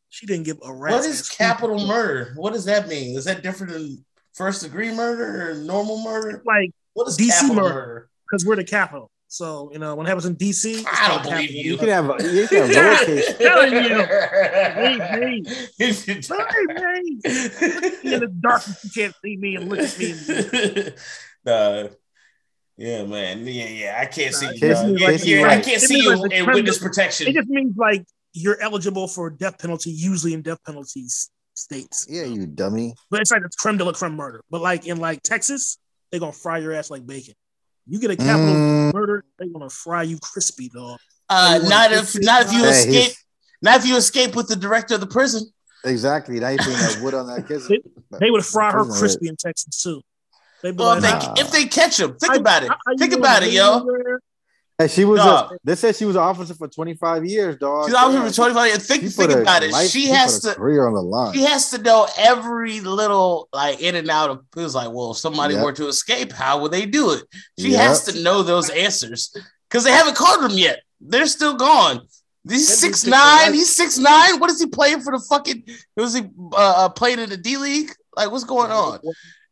She 0.09 0.25
didn't 0.25 0.43
give 0.45 0.57
a 0.63 0.73
rat. 0.73 0.93
what 0.93 1.05
is 1.05 1.29
capital 1.29 1.87
murder? 1.87 2.33
What 2.35 2.53
does 2.53 2.65
that 2.65 2.87
mean? 2.89 3.17
Is 3.17 3.25
that 3.25 3.41
different 3.41 3.71
than 3.73 4.05
first 4.33 4.61
degree 4.63 4.93
murder 4.93 5.51
or 5.51 5.55
normal 5.55 6.03
murder? 6.03 6.41
Like, 6.45 6.71
What 6.93 7.07
is 7.07 7.17
DC 7.17 7.29
capital 7.29 7.55
murder. 7.55 7.73
murder? 7.73 8.09
because 8.29 8.45
we're 8.45 8.55
the 8.55 8.63
capital. 8.63 9.11
So, 9.27 9.69
you 9.71 9.79
know, 9.79 9.95
when 9.95 10.05
it 10.05 10.09
happens 10.09 10.25
in 10.25 10.35
DC, 10.35 10.79
it's 10.79 10.85
I 10.85 11.07
don't 11.07 11.21
called 11.21 11.23
believe 11.35 11.49
capital 11.49 11.55
you. 11.55 11.71
You 11.71 11.77
can 11.77 11.87
have. 11.87 12.05
You 12.35 12.47
can 12.49 12.69
have 12.69 12.97
lowercase. 13.07 13.37
telling 13.37 13.73
you. 13.73 14.05
Hey, 14.81 15.41
Hey, 15.79 16.63
man. 16.67 17.19
In 18.03 18.19
the 18.19 18.31
darkness, 18.41 18.83
you 18.83 18.89
can't 18.91 19.15
see 19.23 19.37
me 19.37 19.55
and 19.55 19.69
look 19.69 19.79
at 19.79 19.97
me. 19.99 20.91
Nah. 21.45 21.87
yeah, 22.77 23.03
man. 23.05 23.45
Yeah, 23.47 23.67
yeah. 23.67 23.97
I 24.01 24.05
can't 24.05 24.33
see 24.35 24.47
you. 24.47 24.51
Casey- 24.59 24.65
dog. 24.87 24.99
Yeah, 24.99 25.07
Casey 25.07 25.29
yeah, 25.29 25.47
I 25.47 25.55
can't 25.61 25.67
It 25.67 25.79
see 25.81 25.97
you 26.01 26.09
like 26.09 26.19
in 26.23 26.29
criminal- 26.45 26.53
witness 26.55 26.81
It 27.29 27.33
just 27.33 27.47
means 27.49 27.75
like 27.77 28.05
you're 28.33 28.59
eligible 28.61 29.07
for 29.07 29.29
death 29.29 29.59
penalty, 29.59 29.91
usually 29.91 30.33
in 30.33 30.41
death 30.41 30.59
penalties 30.65 31.29
states. 31.53 32.07
Yeah, 32.09 32.23
you 32.23 32.45
dummy. 32.47 32.93
But 33.09 33.21
it's 33.21 33.31
like 33.31 33.43
it's 33.45 33.55
creme 33.55 33.77
de 33.77 33.83
la 33.85 33.91
creme 33.93 34.15
murder. 34.15 34.41
But 34.49 34.61
like 34.61 34.87
in 34.87 34.97
like 34.97 35.21
Texas, 35.23 35.77
they're 36.11 36.19
gonna 36.19 36.31
fry 36.31 36.57
your 36.59 36.73
ass 36.73 36.89
like 36.89 37.05
bacon. 37.05 37.33
You 37.87 37.99
get 37.99 38.11
a 38.11 38.15
capital 38.15 38.53
Mm. 38.55 38.93
murder, 38.93 39.25
they're 39.39 39.49
gonna 39.49 39.69
fry 39.69 40.03
you 40.03 40.17
crispy, 40.21 40.69
dog. 40.69 40.99
Uh, 41.29 41.59
not 41.63 41.91
if 41.91 42.15
not 42.21 42.45
if 42.45 42.53
you 42.53 42.59
Hey, 42.63 42.69
escape. 42.69 42.93
he's- 42.93 43.15
Not 43.63 43.79
if 43.79 43.85
you 43.85 43.95
escape 43.95 44.35
with 44.35 44.47
the 44.47 44.55
director 44.55 44.95
of 44.95 45.01
the 45.01 45.07
prison. 45.07 45.43
Exactly. 45.85 46.39
Now 46.39 46.49
you 46.49 46.57
putting 46.57 46.73
that 46.73 46.99
wood 47.01 47.13
on 47.13 47.27
that 47.27 47.47
kid. 47.47 47.61
They 48.19 48.31
would 48.31 48.43
fry 48.45 48.71
her 48.71 48.85
crispy 48.85 49.27
in 49.27 49.35
Texas 49.35 49.81
too. 49.83 50.01
They'd 50.63 50.75
be 50.75 50.83
Well, 50.83 50.93
if 50.93 51.01
they 51.03 51.09
Nah. 51.11 51.33
if 51.37 51.51
they 51.51 51.65
catch 51.65 51.99
him, 51.99 52.15
think 52.17 52.33
I- 52.33 52.37
about 52.37 52.63
it. 52.63 52.71
I- 52.71 52.75
I- 52.87 52.95
Think 52.97 53.13
about 53.13 53.43
it, 53.43 53.51
yo. 53.51 53.85
Hey, 54.81 54.87
she 54.87 55.05
was. 55.05 55.19
A, 55.19 55.49
they 55.63 55.75
said 55.75 55.95
she 55.95 56.05
was 56.05 56.15
an 56.15 56.21
officer 56.23 56.53
for 56.53 56.67
25 56.67 57.25
years, 57.25 57.57
dog. 57.57 57.85
She's 57.89 57.97
here 57.97 58.09
Damn. 58.11 58.27
for 58.27 58.33
25 58.33 58.67
years. 58.67 58.87
Think 58.87 59.03
think 59.11 59.31
about 59.31 59.63
it. 59.63 59.71
life- 59.71 59.89
She 59.89 60.07
has 60.07 60.39
to 60.41 60.55
career 60.55 60.87
on 60.87 60.93
the 60.93 61.01
line. 61.01 61.33
she 61.33 61.41
has 61.43 61.69
to 61.71 61.77
know 61.81 62.07
every 62.17 62.79
little 62.81 63.47
like 63.53 63.79
in 63.81 63.95
and 63.95 64.09
out 64.09 64.29
of 64.29 64.43
it 64.55 64.59
was 64.59 64.75
like, 64.75 64.91
well, 64.91 65.11
if 65.11 65.17
somebody 65.17 65.53
Yep. 65.55 65.63
were 65.63 65.73
to 65.73 65.87
escape, 65.87 66.31
how 66.31 66.61
would 66.61 66.71
they 66.71 66.85
do 66.85 67.11
it? 67.11 67.23
She 67.59 67.69
Yep. 67.71 67.79
has 67.81 68.03
to 68.05 68.21
know 68.23 68.43
those 68.43 68.69
answers 68.69 69.35
because 69.69 69.83
they 69.83 69.91
haven't 69.91 70.15
caught 70.15 70.41
them 70.41 70.57
yet. 70.57 70.79
They're 70.99 71.25
still 71.27 71.55
gone. 71.55 72.01
He's 72.47 72.67
six 72.67 73.05
nine. 73.05 73.53
He's 73.53 73.69
six 73.75 73.97
nine. 73.99 74.39
What 74.39 74.49
is 74.49 74.59
he 74.59 74.65
playing 74.67 75.01
for 75.01 75.11
the 75.15 75.23
fucking? 75.29 75.63
Was 75.95 76.15
he 76.15 76.21
uh, 76.53 76.55
uh, 76.85 76.89
playing 76.89 77.19
in 77.19 77.29
the 77.29 77.37
D 77.37 77.57
League? 77.57 77.91
Like, 78.15 78.31
what's 78.31 78.43
going 78.45 78.71
on? 78.71 78.99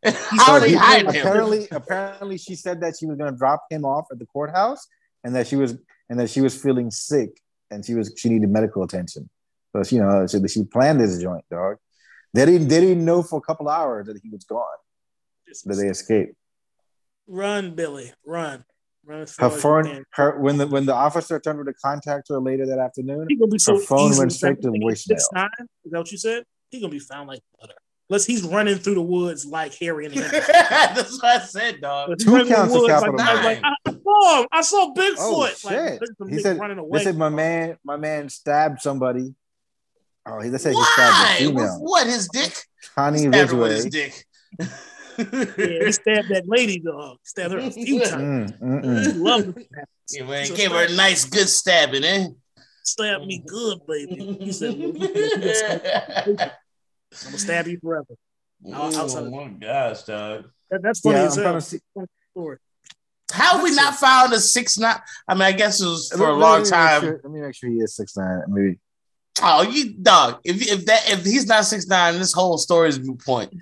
How 0.03 0.53
are 0.53 0.60
So 0.60 0.65
they 0.65 0.72
him? 0.73 1.07
apparently, 1.07 1.68
apparently, 1.72 2.38
she 2.38 2.56
said 2.56 2.81
that 2.81 2.95
she 2.99 3.06
was 3.06 3.18
going 3.18 3.31
to 3.31 3.38
drop 3.38 3.65
him 3.69 3.84
off 3.85 4.07
at 4.11 4.18
the 4.18 4.26
courthouse, 4.26 4.88
and 5.24 5.36
that 5.36 5.48
she 5.48 5.56
was 5.56 5.78
and 6.10 6.20
that 6.20 6.30
she 6.30 6.41
was 6.41 6.60
feeling 6.60 6.91
sick, 6.91 7.30
and 7.70 7.86
she 7.86 7.94
was 7.94 8.14
she 8.18 8.30
needed 8.30 8.50
medical 8.50 8.84
attention. 8.84 9.30
So 9.76 9.84
she, 9.84 9.96
you 9.96 10.02
know, 10.02 10.26
so 10.26 10.46
she 10.48 10.64
planned 10.64 11.00
this 11.00 11.22
joint, 11.22 11.46
dog. 11.52 11.78
They 12.34 12.46
didn't 12.46 12.68
they 12.68 12.80
didn't 12.82 13.06
know 13.06 13.24
for 13.24 13.38
a 13.38 13.41
couple 13.41 13.70
hours 13.70 14.08
that 14.08 14.20
he 14.22 14.30
was 14.30 14.44
gone, 14.44 14.64
that 15.66 15.76
they 15.76 15.88
escaped. 15.88 16.36
Run, 17.28 17.76
Billy, 17.76 18.12
run, 18.26 18.66
run. 19.06 19.28
Her 19.38 19.50
phone, 19.50 20.06
her 20.12 20.40
when 20.40 20.58
the 20.58 20.68
when 20.68 20.86
the 20.86 20.96
officer 20.96 21.40
turned 21.40 21.64
to 21.66 21.74
contact 21.74 22.30
her 22.30 22.40
later 22.40 22.66
that 22.66 22.80
afternoon, 22.80 23.28
He 23.30 23.36
gonna 23.36 23.52
be 23.52 23.60
so 23.60 23.76
her 23.76 23.82
phone 23.82 24.18
went 24.18 24.32
straight 24.32 24.62
to 24.62 24.70
voicemail. 24.70 25.12
Is 25.12 25.30
that 25.32 25.50
what 25.86 26.12
you 26.12 26.18
said? 26.18 26.44
He 26.70 26.80
gonna 26.80 26.91
be 26.91 27.00
found 27.00 27.28
like 27.28 27.41
butter. 27.60 27.76
Unless 28.10 28.26
he's 28.26 28.44
running 28.44 28.77
through 28.77 28.95
the 28.95 29.02
woods 29.02 29.45
like 29.45 29.76
Harry 29.76 30.06
and 30.07 30.15
Henry. 30.15 30.30
That's 30.31 31.22
what 31.22 31.41
I 31.41 31.45
said, 31.45 31.81
dog. 31.81 32.10
But 32.10 32.19
Two 32.19 32.31
counts 32.45 32.52
of 32.52 32.56
through 32.72 32.73
the 32.73 32.80
woods 32.81 32.94
capital 32.94 33.15
like, 33.15 33.27
I, 33.27 33.34
was 33.36 33.44
like, 33.44 33.61
I 33.64 33.73
I 33.86 33.91
saw 33.91 34.40
him. 34.41 34.48
I 34.52 34.61
saw 34.61 34.94
Bigfoot. 34.94 35.15
Oh 35.19 35.48
shit! 35.48 35.99
there's 35.99 36.18
some 36.18 36.30
he 36.30 36.40
said 36.40 36.60
running 36.60 36.80
away. 36.80 36.98
they 36.98 37.03
said 37.03 37.18
my 37.18 37.30
man 37.30 37.77
my 37.84 37.98
man 37.98 38.30
stabbed 38.30 38.81
somebody. 38.81 39.34
Oh, 40.26 40.41
he 40.41 40.49
they 40.49 40.57
said 40.57 40.73
he 40.73 40.84
stabbed 40.84 41.41
a 41.41 41.48
With 41.48 41.56
female. 41.56 41.77
what? 41.81 42.07
His 42.07 42.27
dick? 42.30 42.53
Connie 42.95 43.19
Stabbed 43.19 43.52
his 43.52 43.86
dick. 43.86 44.26
Yeah, 44.60 44.65
he 45.18 45.91
stabbed 45.91 46.30
that 46.30 46.44
lady 46.48 46.80
dog. 46.80 47.18
Stabbed 47.23 47.53
her 47.53 47.60
a 47.60 47.72
few 47.72 47.99
times. 48.06 48.52
Mm, 48.53 48.60
mm, 48.60 48.84
mm. 48.86 49.03
She 49.03 49.11
loved 49.14 49.57
it. 49.57 49.68
Yeah, 50.11 50.23
man, 50.23 50.45
So 50.45 50.56
gave 50.56 50.72
her 50.72 50.86
a 50.86 50.95
nice, 50.95 51.26
good 51.26 51.48
stabbing, 51.49 52.03
eh? 52.03 52.27
Stabbed 52.84 53.26
me 53.27 53.44
good, 53.45 53.80
baby. 53.88 54.38
He 54.40 54.52
said, 54.52 54.73
"Well, 57.11 57.19
you- 57.22 57.26
you- 57.26 57.26
you 57.26 57.26
got 57.26 57.26
I'm 57.26 57.31
gonna 57.31 57.38
stab 57.40 57.68
you 57.68 57.80
forever. 57.80 58.15
outside 58.73 59.23
oh 59.23 59.26
of- 59.26 59.31
my 59.31 59.48
gosh, 59.48 60.03
dog! 60.03 60.45
That, 60.69 60.81
that's 60.81 60.99
funny 60.99 61.15
Yeah, 61.15 61.23
I'm 61.23 61.53
to 61.56 61.61
see. 61.61 61.80
How 63.31 63.53
have 63.53 63.64
we 63.64 63.76
not 63.76 63.95
found 63.95 64.34
a 64.34 64.40
six 64.40 64.77
nine? 64.77 64.95
I 65.27 65.34
mean, 65.36 65.44
I 65.44 65.52
guess 65.52 65.81
it 65.81 65.86
was 65.86 66.11
for 66.11 66.30
a 66.30 66.31
Let 66.31 66.36
me- 66.36 66.41
long 66.41 66.60
let 66.64 66.69
time. 66.69 67.02
sure- 67.02 67.22
let 67.23 67.31
me 67.31 67.41
make 67.41 67.53
sure 67.56 67.69
he 67.69 67.77
is 67.77 67.95
six 67.95 68.18
nine. 68.18 68.41
Maybe 68.48 68.80
Oh, 69.41 69.61
you 69.61 69.94
dog! 69.94 70.40
If 70.44 70.61
if 70.68 70.86
that 70.88 71.10
if 71.11 71.23
he's 71.23 71.45
not 71.45 71.64
six 71.65 71.88
nine, 71.88 72.18
this 72.19 72.34
whole 72.34 72.57
story 72.57 72.90
is 72.90 72.98
a 72.98 73.02
moot 73.02 73.19
point. 73.23 73.53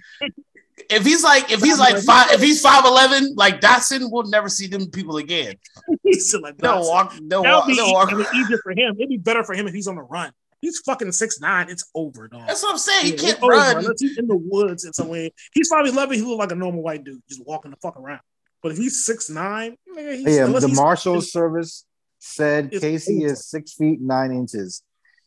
If 0.90 1.04
he's 1.06 1.24
like 1.24 1.52
if 1.52 1.62
he's 1.62 1.78
like 1.80 1.98
five 2.04 2.32
if 2.32 2.42
he's 2.42 2.62
five 2.62 2.86
eleven 2.86 3.36
like 3.36 3.60
Dotson, 3.62 4.10
we'll 4.12 4.24
never 4.24 4.48
see 4.50 4.68
them 4.68 4.90
people 4.90 5.18
again. 5.18 5.56
He's 6.04 6.30
still 6.30 6.42
like, 6.42 6.58
They'll 6.58 6.82
"Dotson." 6.82 6.88
walk. 6.90 7.14
They'll 7.22 7.44
That 7.44 7.52
would 7.52 7.58
walk. 7.58 7.68
be 7.68 7.76
They'll 7.76 7.94
walk. 7.94 8.12
I 8.14 8.16
mean, 8.16 8.26
easier 8.36 8.58
for 8.64 8.72
him. 8.72 8.96
It'd 8.98 9.10
be 9.10 9.18
better 9.18 9.44
for 9.44 9.54
him 9.54 9.68
if 9.68 9.74
he's 9.74 9.88
on 9.88 9.96
the 9.96 10.02
run. 10.02 10.32
He's 10.68 10.80
fucking 10.80 11.14
six 11.14 11.40
nine. 11.40 11.70
It's 11.70 11.90
over, 11.96 12.28
dog. 12.28 12.46
That's 12.46 12.62
what 12.62 12.74
I'm 12.74 12.78
saying. 12.78 13.06
He 13.06 13.12
can't 13.14 13.36
it's 13.36 13.42
over. 13.42 13.54
run. 13.54 13.78
Unless 13.78 14.02
he's 14.02 14.18
in 14.18 14.28
the 14.28 14.36
woods 14.36 14.84
and 14.84 14.94
somewhere. 14.94 15.30
He's 15.54 15.70
probably 15.70 15.92
eleven. 15.92 16.16
He 16.18 16.22
look 16.24 16.40
like 16.40 16.52
a 16.52 16.56
normal 16.56 16.82
white 16.84 17.06
dude, 17.06 17.22
just 17.30 17.42
walking 17.46 17.72
the 17.72 17.78
fuck 17.78 17.98
around. 17.98 18.20
But 18.62 18.74
if 18.74 18.78
he's 18.78 19.06
six 19.06 19.30
nine, 19.30 19.78
nigga, 19.98 20.16
he's, 20.18 20.36
yeah. 20.36 20.46
The 20.48 20.60
he's- 20.68 20.76
Marshals 20.76 21.32
Service 21.32 21.86
said 22.20 22.70
Casey 22.72 23.24
over. 23.24 23.32
is 23.34 23.48
six 23.48 23.76
feet 23.76 24.02
nine 24.02 24.32
inches 24.34 24.84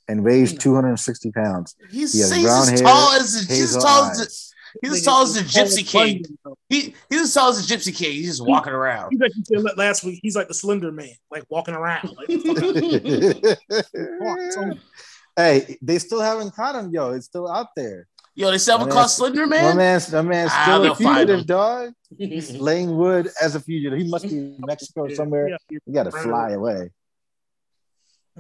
and 0.08 0.22
weighs 0.22 0.52
two 0.52 0.74
hundred 0.74 0.90
and 0.90 1.00
sixty 1.00 1.30
pounds. 1.30 1.74
He's, 1.90 2.12
He 2.12 2.18
has 2.20 2.30
he's 2.34 2.44
brown 2.44 2.62
as 2.64 2.68
hair, 2.68 2.78
tall 2.88 3.12
as 3.12 3.32
he's 3.34 3.50
as 3.50 3.58
Hazel 3.58 3.80
tall 3.82 4.04
as 4.10 4.20
eyes. 4.20 4.52
he's 4.82 4.92
as 4.92 5.02
tall 5.04 5.22
as 5.22 5.34
the 5.34 5.40
Gypsy 5.42 5.86
King. 5.86 6.24
He 6.68 6.94
he's 7.08 7.20
as 7.22 7.32
tall 7.34 7.50
as 7.50 7.66
the 7.66 7.74
Gypsy 7.74 7.94
King. 7.96 8.12
He's 8.12 8.26
just 8.26 8.44
walking 8.46 8.72
around. 8.72 9.10
He's 9.12 9.20
like 9.20 9.32
you 9.36 9.42
said 9.44 9.78
last 9.78 10.04
week. 10.04 10.20
He's 10.22 10.36
like 10.36 10.48
the 10.48 10.54
Slender 10.54 10.92
Man, 10.92 11.10
like 11.30 11.44
walking 11.48 11.74
around. 11.74 12.10
Like, 12.16 12.28
hey, 15.36 15.76
they 15.82 15.98
still 15.98 16.20
haven't 16.20 16.54
caught 16.54 16.74
him, 16.74 16.90
yo. 16.92 17.10
It's 17.10 17.26
still 17.26 17.48
out 17.48 17.68
there. 17.76 18.06
Yo, 18.34 18.50
they 18.50 18.58
still 18.58 18.78
haven't 18.78 18.92
caught 18.92 19.10
Slender 19.10 19.46
Man. 19.46 19.64
My 19.64 19.74
man's, 19.74 20.12
my 20.12 20.22
man's 20.22 20.52
still 20.52 20.90
a 20.90 20.94
fugitive, 20.94 21.46
dog. 21.46 21.92
He's 22.16 22.52
laying 22.56 22.96
wood 22.96 23.28
as 23.42 23.54
a 23.54 23.60
fugitive. 23.60 23.98
He 23.98 24.08
must 24.08 24.28
be 24.28 24.36
in 24.36 24.56
Mexico 24.60 25.08
somewhere. 25.08 25.48
Yeah, 25.48 25.56
yeah. 25.70 25.78
He 25.84 25.92
got 25.92 26.04
to 26.04 26.12
fly 26.12 26.50
away. 26.50 26.90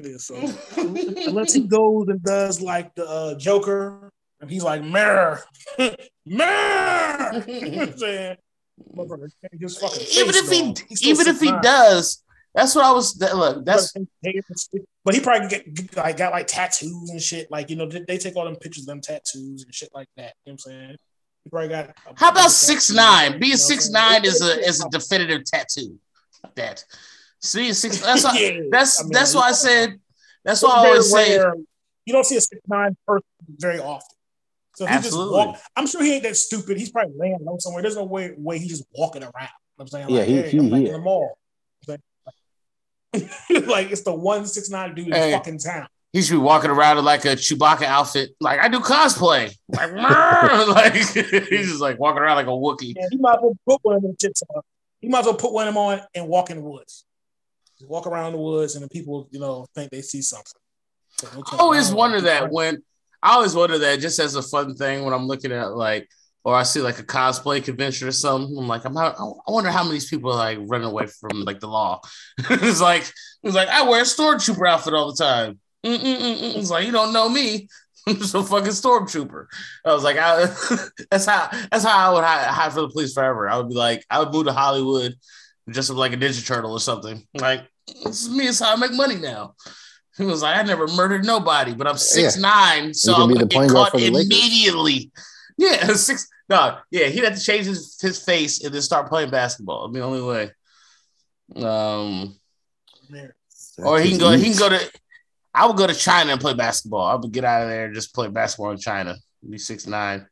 Yeah, 0.00 0.16
so 0.18 0.36
unless 0.76 1.52
he 1.52 1.62
goes 1.62 2.08
and 2.08 2.22
does 2.22 2.62
like 2.62 2.94
the 2.94 3.06
uh, 3.06 3.34
Joker, 3.34 4.10
and 4.40 4.50
he's 4.50 4.62
like 4.62 4.82
mirror, 4.82 5.42
mirror. 6.24 7.44
you 7.46 7.70
know 7.70 7.92
saying? 7.96 8.36
Just 9.60 9.80
fucking 9.80 10.06
even 10.12 10.34
if 10.34 10.50
he 10.50 11.08
even 11.10 11.26
if 11.26 11.40
he 11.40 11.52
does, 11.60 12.22
that's 12.54 12.74
what 12.74 12.84
I 12.84 12.92
was. 12.92 13.14
That, 13.14 13.36
Look, 13.36 13.64
that's. 13.64 13.92
But 15.04 15.14
he 15.14 15.20
probably 15.20 15.48
get 15.48 15.96
like 15.96 16.16
got 16.16 16.32
like 16.32 16.46
tattoos 16.46 17.10
and 17.10 17.20
shit. 17.20 17.50
Like 17.50 17.70
you 17.70 17.76
know, 17.76 17.86
they, 17.86 18.02
they 18.06 18.18
take 18.18 18.36
all 18.36 18.44
them 18.44 18.56
pictures 18.56 18.84
of 18.84 18.88
them 18.88 19.00
tattoos 19.00 19.64
and 19.64 19.74
shit 19.74 19.90
like 19.94 20.08
that. 20.16 20.34
You 20.44 20.52
know 20.52 20.52
what 20.52 20.52
I'm 20.52 20.58
saying? 20.58 20.96
He 21.44 21.50
probably 21.50 21.68
got. 21.68 21.96
How 22.16 22.30
about 22.30 22.50
six 22.50 22.90
nine? 22.90 23.38
Being 23.38 23.56
six 23.56 23.90
nine 23.90 24.24
is 24.24 24.42
a 24.42 24.58
is 24.60 24.84
a 24.84 24.88
definitive 24.90 25.44
tattoo. 25.44 25.98
That. 26.56 26.84
See, 27.40 27.72
six. 27.72 28.00
That's 28.00 28.24
why, 28.24 28.38
yeah. 28.38 28.60
that's 28.70 29.00
I 29.00 29.04
mean, 29.04 29.12
that's 29.12 29.34
why 29.34 29.48
I 29.48 29.52
said. 29.52 30.00
That's 30.44 30.62
why 30.62 30.70
I 30.70 30.88
always 30.88 31.10
say. 31.10 31.38
You 32.06 32.14
don't 32.14 32.24
see 32.24 32.36
a 32.36 32.40
six 32.40 32.60
nine 32.66 32.96
person 33.06 33.26
very 33.58 33.78
often. 33.78 34.16
So 34.74 34.86
he 34.86 34.92
Absolutely. 34.92 35.42
just 35.42 35.46
walk, 35.46 35.60
I'm 35.76 35.86
sure 35.86 36.02
he 36.02 36.14
ain't 36.14 36.22
that 36.22 36.36
stupid. 36.36 36.78
He's 36.78 36.90
probably 36.90 37.12
laying 37.16 37.38
low 37.42 37.56
somewhere. 37.58 37.82
There's 37.82 37.96
no 37.96 38.04
way 38.04 38.32
way 38.36 38.58
he's 38.58 38.70
just 38.70 38.84
walking 38.94 39.22
around. 39.22 39.50
I'm 39.78 39.86
saying, 39.86 40.08
like, 40.08 40.14
yeah, 40.14 40.24
he, 40.24 40.34
hey, 40.36 40.50
he, 40.50 40.58
I'm 40.58 40.70
like 40.70 40.86
in 40.86 40.92
the 40.92 40.98
mall. 40.98 41.38
like 43.66 43.90
it's 43.90 44.02
the 44.02 44.14
one 44.14 44.46
six 44.46 44.70
nine 44.70 44.94
dude 44.94 45.12
hey, 45.12 45.32
in 45.32 45.38
fucking 45.38 45.58
town. 45.58 45.86
He 46.12 46.22
should 46.22 46.34
be 46.34 46.38
walking 46.38 46.70
around 46.70 46.98
in 46.98 47.04
like 47.04 47.24
a 47.24 47.36
Chewbacca 47.36 47.82
outfit. 47.82 48.30
Like 48.40 48.60
I 48.60 48.68
do 48.68 48.80
cosplay. 48.80 49.54
Like, 49.68 49.92
like 50.68 50.94
he's 50.94 51.12
just 51.12 51.80
like 51.80 51.98
walking 51.98 52.22
around 52.22 52.36
like 52.36 52.46
a 52.46 52.50
Wookiee. 52.50 52.94
Yeah, 52.96 53.06
he 53.10 53.18
might 53.18 53.34
as 53.34 53.38
well 53.42 53.56
put 53.66 53.78
one 53.82 53.96
of 53.96 54.02
them 54.02 54.16
shits 54.22 54.42
on. 54.54 54.62
He 55.00 55.08
might 55.08 55.20
as 55.20 55.26
well 55.26 55.34
put 55.34 55.52
one 55.52 55.66
of 55.66 55.74
them 55.74 55.82
on 55.82 56.00
and 56.14 56.28
walk 56.28 56.50
in 56.50 56.58
the 56.58 56.62
woods. 56.62 57.04
walk 57.86 58.06
around 58.06 58.32
the 58.32 58.38
woods 58.38 58.74
and 58.74 58.84
the 58.84 58.88
people, 58.88 59.28
you 59.30 59.40
know, 59.40 59.66
think 59.74 59.90
they 59.90 60.02
see 60.02 60.20
something. 60.22 60.60
So 61.10 61.28
I 61.52 61.56
always 61.58 61.92
wonder 61.92 62.20
that 62.22 62.50
when 62.50 62.82
I 63.22 63.34
always 63.34 63.54
wonder 63.54 63.78
that 63.78 64.00
just 64.00 64.18
as 64.18 64.34
a 64.34 64.42
fun 64.42 64.74
thing 64.74 65.04
when 65.04 65.12
I'm 65.12 65.26
looking 65.26 65.52
at 65.52 65.74
like 65.74 66.08
or 66.44 66.54
I 66.54 66.62
see 66.62 66.80
like 66.80 66.98
a 66.98 67.04
cosplay 67.04 67.62
convention 67.62 68.08
or 68.08 68.12
something. 68.12 68.56
I'm 68.56 68.66
like, 68.66 68.84
I'm 68.84 68.96
out, 68.96 69.16
I 69.18 69.50
wonder 69.50 69.70
how 69.70 69.84
many 69.84 70.00
people 70.00 70.32
are 70.32 70.36
like 70.36 70.58
running 70.60 70.86
away 70.86 71.06
from 71.06 71.44
like 71.44 71.60
the 71.60 71.68
law. 71.68 72.00
it's 72.38 72.80
like 72.80 73.10
it's 73.42 73.54
like 73.54 73.68
I 73.68 73.82
wear 73.82 74.00
a 74.00 74.04
stormtrooper 74.04 74.68
outfit 74.68 74.94
all 74.94 75.12
the 75.12 75.22
time. 75.22 75.58
Mm-mm-mm-mm. 75.84 76.56
It's 76.56 76.70
like 76.70 76.86
you 76.86 76.92
don't 76.92 77.12
know 77.12 77.28
me. 77.28 77.68
I'm 78.06 78.16
just 78.16 78.34
a 78.34 78.42
fucking 78.42 78.68
stormtrooper. 78.68 79.46
I 79.84 79.92
was 79.92 80.04
like, 80.04 80.16
I, 80.18 80.46
that's 81.10 81.26
how 81.26 81.50
that's 81.70 81.84
how 81.84 82.10
I 82.10 82.14
would 82.14 82.24
hide, 82.24 82.46
hide, 82.46 82.72
for 82.72 82.80
the 82.82 82.88
police 82.88 83.12
forever. 83.12 83.48
I 83.48 83.56
would 83.58 83.68
be 83.68 83.74
like, 83.74 84.04
I 84.10 84.18
would 84.18 84.32
move 84.32 84.46
to 84.46 84.52
Hollywood, 84.52 85.14
just 85.68 85.90
like 85.90 86.12
a 86.12 86.16
Ninja 86.16 86.46
Turtle 86.46 86.72
or 86.72 86.80
something. 86.80 87.26
Like 87.34 87.66
this 88.04 88.22
is 88.22 88.30
me. 88.30 88.48
It's 88.48 88.60
how 88.60 88.72
I 88.72 88.76
make 88.76 88.92
money 88.92 89.16
now. 89.16 89.54
He 90.16 90.24
was 90.24 90.42
like, 90.42 90.58
I 90.58 90.62
never 90.62 90.86
murdered 90.88 91.24
nobody, 91.24 91.74
but 91.74 91.86
I'm 91.86 91.96
six 91.96 92.36
yeah. 92.36 92.42
nine, 92.42 92.94
so 92.94 93.14
I'm 93.14 93.32
gonna 93.32 93.46
get 93.46 93.70
caught 93.70 93.94
immediately. 93.94 95.12
Yeah, 95.60 95.86
six. 95.94 96.26
No, 96.48 96.78
yeah, 96.90 97.06
he'd 97.06 97.22
have 97.22 97.36
to 97.36 97.40
change 97.40 97.66
his, 97.66 98.00
his 98.00 98.24
face 98.24 98.64
and 98.64 98.72
then 98.72 98.80
start 98.80 99.08
playing 99.08 99.30
basketball. 99.30 99.84
I 99.84 99.86
mean, 99.88 100.00
the 100.00 100.00
only 100.00 100.22
way. 100.22 100.50
Um, 101.62 102.36
or 103.78 104.00
he 104.00 104.10
can 104.10 104.18
go. 104.18 104.30
He 104.30 104.44
can 104.50 104.58
go 104.58 104.70
to. 104.70 104.90
I 105.54 105.66
would 105.66 105.76
go 105.76 105.86
to 105.86 105.94
China 105.94 106.32
and 106.32 106.40
play 106.40 106.54
basketball. 106.54 107.04
I 107.04 107.14
would 107.14 107.30
get 107.30 107.44
out 107.44 107.62
of 107.62 107.68
there 107.68 107.84
and 107.86 107.94
just 107.94 108.14
play 108.14 108.28
basketball 108.28 108.70
in 108.70 108.78
China. 108.78 109.16
Be 109.48 109.58
six 109.58 109.86
nine. 109.86 110.26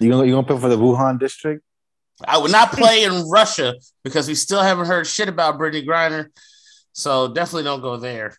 You 0.00 0.10
gonna 0.10 0.24
you 0.24 0.32
gonna 0.32 0.46
play 0.46 0.58
for 0.58 0.70
the 0.70 0.78
Wuhan 0.78 1.20
district? 1.20 1.62
I 2.26 2.38
would 2.38 2.52
not 2.52 2.72
play 2.72 3.04
in 3.04 3.28
Russia 3.28 3.74
because 4.02 4.28
we 4.28 4.34
still 4.34 4.62
haven't 4.62 4.86
heard 4.86 5.06
shit 5.06 5.28
about 5.28 5.58
Brittney 5.58 5.86
Griner. 5.86 6.28
So 6.92 7.28
definitely 7.28 7.64
don't 7.64 7.82
go 7.82 7.98
there. 7.98 8.34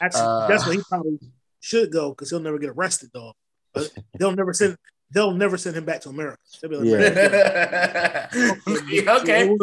Actually, 0.00 0.22
uh, 0.22 0.48
that's 0.48 0.66
where 0.66 0.74
he 0.74 0.82
probably 0.88 1.18
should 1.60 1.92
go 1.92 2.10
because 2.10 2.30
he'll 2.30 2.40
never 2.40 2.58
get 2.58 2.70
arrested, 2.70 3.10
though. 3.12 3.32
But 3.74 3.90
they'll 4.18 4.36
never 4.36 4.52
send 4.52 4.76
they'll 5.12 5.34
never 5.34 5.56
send 5.56 5.76
him 5.76 5.84
back 5.84 6.00
to 6.02 6.08
America. 6.08 6.38
They'll 6.60 6.70
be 6.70 6.76
like, 6.76 7.14
yeah. 7.14 8.28
okay. 8.66 9.08
okay. 9.08 9.56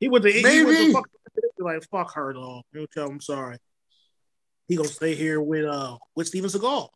He 0.00 0.08
would 0.08 0.24
have. 0.24 0.42
Maybe. 0.42 0.74
He 0.74 0.92
fuck, 0.92 1.08
like 1.58 1.82
fuck 1.90 2.14
her 2.14 2.32
though. 2.32 2.62
He'll 2.72 2.86
tell 2.86 3.08
him 3.08 3.20
sorry. 3.20 3.58
He 4.68 4.76
gonna 4.76 4.88
stay 4.88 5.14
here 5.14 5.40
with 5.40 5.64
uh 5.64 5.98
with 6.14 6.28
Steven 6.28 6.50
Seagal. 6.50 6.88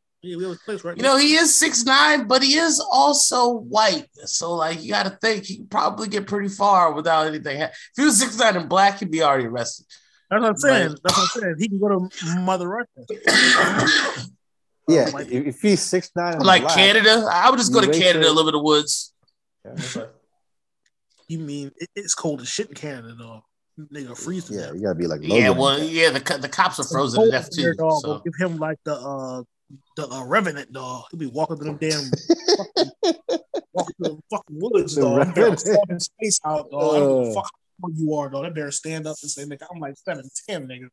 place 0.65 0.85
right 0.85 0.97
you 0.97 1.03
know, 1.03 1.17
he 1.17 1.35
is 1.35 1.55
six 1.55 1.85
nine, 1.85 2.27
but 2.27 2.43
he 2.43 2.55
is 2.55 2.81
also 2.81 3.51
white. 3.51 4.07
So 4.25 4.55
like 4.55 4.83
you 4.83 4.91
gotta 4.91 5.19
think 5.21 5.45
he 5.45 5.59
could 5.59 5.71
probably 5.71 6.09
get 6.09 6.27
pretty 6.27 6.49
far 6.49 6.93
without 6.93 7.27
anything. 7.27 7.61
If 7.61 7.73
he 7.97 8.05
was 8.05 8.19
six 8.19 8.39
nine 8.39 8.57
and 8.57 8.69
black, 8.69 8.99
he'd 8.99 9.11
be 9.11 9.23
already 9.23 9.47
arrested. 9.47 9.87
That's 10.31 10.43
what 10.43 10.49
I'm 10.51 10.57
saying. 10.57 10.89
But, 11.03 11.03
That's 11.05 11.17
what 11.17 11.23
I'm 11.23 11.43
saying. 11.43 11.55
He 11.59 11.69
can 11.69 11.79
go 11.79 11.89
to 11.89 12.41
Mother 12.41 12.69
Russia. 12.69 14.27
Yeah, 14.89 15.11
like, 15.13 15.29
if 15.31 15.61
he's 15.61 15.83
six 15.83 16.11
nine, 16.17 16.39
like 16.39 16.63
black, 16.63 16.77
Canada, 16.77 17.29
I 17.31 17.51
would 17.51 17.59
just 17.59 17.73
go 17.73 17.81
to 17.81 17.87
Canada, 17.87 18.27
to... 18.27 18.33
live 18.33 18.47
in 18.49 18.53
the 18.53 18.63
woods. 18.63 19.13
Yeah, 19.65 20.07
you 21.29 21.39
mean 21.39 21.71
it's 21.95 22.15
cold 22.15 22.41
as 22.41 22.49
shit 22.49 22.69
in 22.69 22.75
Canada, 22.75 23.15
though? 23.19 23.43
Nigga, 23.93 24.17
freeze 24.17 24.47
to 24.47 24.55
Yeah, 24.55 24.61
death. 24.61 24.75
you 24.75 24.83
gotta 24.83 24.95
be 24.95 25.07
like. 25.07 25.21
Logan 25.21 25.37
yeah, 25.37 25.51
well, 25.51 25.79
yeah, 25.79 26.11
the 26.11 26.39
the 26.41 26.49
cops 26.49 26.81
are 26.81 26.85
frozen 26.85 27.25
to 27.25 27.31
death 27.31 27.51
too. 27.55 27.75
Dog, 27.75 28.01
so. 28.01 28.19
Give 28.25 28.33
him 28.39 28.57
like 28.59 28.79
the 28.85 28.95
uh 28.95 29.43
the 29.97 30.09
uh, 30.09 30.25
revenant 30.25 30.73
dog. 30.73 31.05
He'll 31.11 31.21
be 31.21 31.27
walking 31.27 31.57
through 31.57 31.77
them 31.77 31.79
damn 31.79 32.11
fucking, 32.57 32.93
walking 33.73 33.95
through 33.97 34.17
the 34.17 34.23
fucking 34.31 34.59
woods, 34.59 34.95
the 34.95 35.03
dog. 35.03 36.01
space 36.01 36.41
out, 36.45 36.71
dog. 36.71 37.29
Uh, 37.29 37.35
fuck 37.35 37.51
you 37.95 38.15
are, 38.15 38.29
though. 38.31 38.43
That 38.43 38.55
better 38.55 38.71
stand 38.71 39.07
up 39.07 39.17
and 39.23 39.31
say, 39.31 39.45
nigga, 39.45 39.67
I'm 39.73 39.81
like 39.81 39.95
7'10, 40.07 40.23
nigga. 40.49 40.89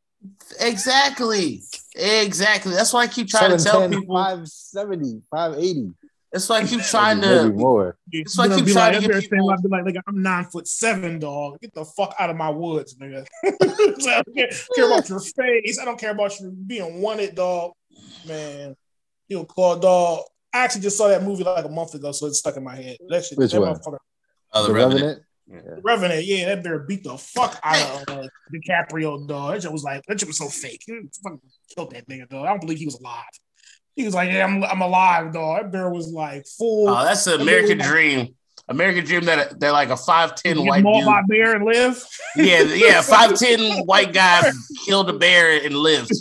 Exactly. 0.60 1.62
Exactly. 1.94 2.72
That's 2.72 2.92
why 2.92 3.02
I 3.02 3.06
keep 3.06 3.28
trying 3.28 3.56
to 3.56 3.62
tell 3.62 3.88
people 3.88 4.14
570, 4.14 5.22
580. 5.30 5.94
That's 6.32 6.48
why 6.48 6.58
I 6.58 6.66
keep 6.66 6.82
trying 6.82 7.20
to 7.22 7.50
more. 7.50 7.96
That's 8.12 8.36
why 8.36 8.44
I 8.44 8.56
keep 8.56 8.66
trying 8.66 8.94
like, 8.94 9.02
to 9.02 9.08
get 9.08 9.22
people. 9.22 9.50
I'd 9.50 9.62
be 9.62 9.68
like, 9.68 9.84
nigga, 9.84 10.02
I'm 10.06 10.22
nine 10.22 10.44
foot 10.44 10.68
seven, 10.68 11.18
dog. 11.18 11.60
Get 11.60 11.72
the 11.72 11.84
fuck 11.84 12.14
out 12.18 12.28
of 12.28 12.36
my 12.36 12.50
woods, 12.50 12.94
nigga. 12.96 13.26
I 13.44 13.50
don't 13.50 14.36
care, 14.36 14.50
care 14.74 14.86
about 14.86 15.08
your 15.08 15.20
face. 15.20 15.78
I 15.80 15.84
don't 15.84 15.98
care 15.98 16.10
about 16.10 16.38
you 16.38 16.50
being 16.50 17.00
wanted, 17.00 17.34
dog. 17.34 17.72
Man, 18.26 18.76
you 19.28 19.38
know, 19.38 19.44
call 19.44 19.78
dog. 19.78 20.24
I 20.52 20.64
actually 20.64 20.82
just 20.82 20.98
saw 20.98 21.08
that 21.08 21.22
movie 21.22 21.44
like 21.44 21.64
a 21.64 21.68
month 21.68 21.94
ago, 21.94 22.12
so 22.12 22.26
it's 22.26 22.40
stuck 22.40 22.56
in 22.56 22.64
my 22.64 22.76
head. 22.76 22.96
That 23.08 23.24
shit, 23.24 23.38
Which 23.38 23.52
that 23.52 23.60
one? 23.60 23.80
Oh, 24.52 24.62
the, 24.62 24.68
the 24.68 24.74
Revenant. 24.74 25.00
Revenant? 25.00 25.22
Yeah. 25.48 25.60
Revenant, 25.82 26.24
yeah, 26.24 26.46
that 26.46 26.64
bear 26.64 26.80
beat 26.80 27.04
the 27.04 27.16
fuck 27.16 27.58
out 27.62 28.08
of 28.08 28.18
uh, 28.24 28.28
DiCaprio, 28.52 29.28
dog. 29.28 29.54
That 29.54 29.62
shit 29.62 29.72
was 29.72 29.84
like, 29.84 30.02
that 30.06 30.18
shit 30.18 30.26
was 30.26 30.38
so 30.38 30.48
fake. 30.48 30.82
He 30.84 31.00
fucking 31.22 31.40
killed 31.74 31.92
that 31.92 32.08
nigga, 32.08 32.28
dog. 32.28 32.46
I 32.46 32.48
don't 32.48 32.60
believe 32.60 32.78
he 32.78 32.84
was 32.84 32.98
alive. 32.98 33.24
He 33.94 34.04
was 34.04 34.14
like, 34.14 34.30
yeah, 34.30 34.44
I'm, 34.44 34.64
I'm 34.64 34.80
alive, 34.82 35.32
dog. 35.32 35.62
That 35.62 35.72
bear 35.72 35.88
was 35.90 36.08
like 36.08 36.44
full. 36.58 36.88
Oh, 36.88 37.04
that's 37.04 37.24
the 37.24 37.36
American 37.40 37.78
dream. 37.78 38.34
American 38.68 39.04
dream 39.04 39.24
that 39.26 39.60
they're 39.60 39.72
like 39.72 39.90
a 39.90 39.96
five 39.96 40.34
ten 40.34 40.64
white 40.66 40.82
maul 40.82 41.04
my 41.04 41.22
bear 41.28 41.54
and 41.54 41.64
live. 41.64 42.04
Yeah, 42.34 42.62
yeah, 42.62 43.00
five 43.02 43.38
ten 43.38 43.84
white 43.86 44.12
guy 44.12 44.42
killed 44.84 45.08
a 45.08 45.12
bear 45.12 45.64
and 45.64 45.74
lived. 45.74 46.12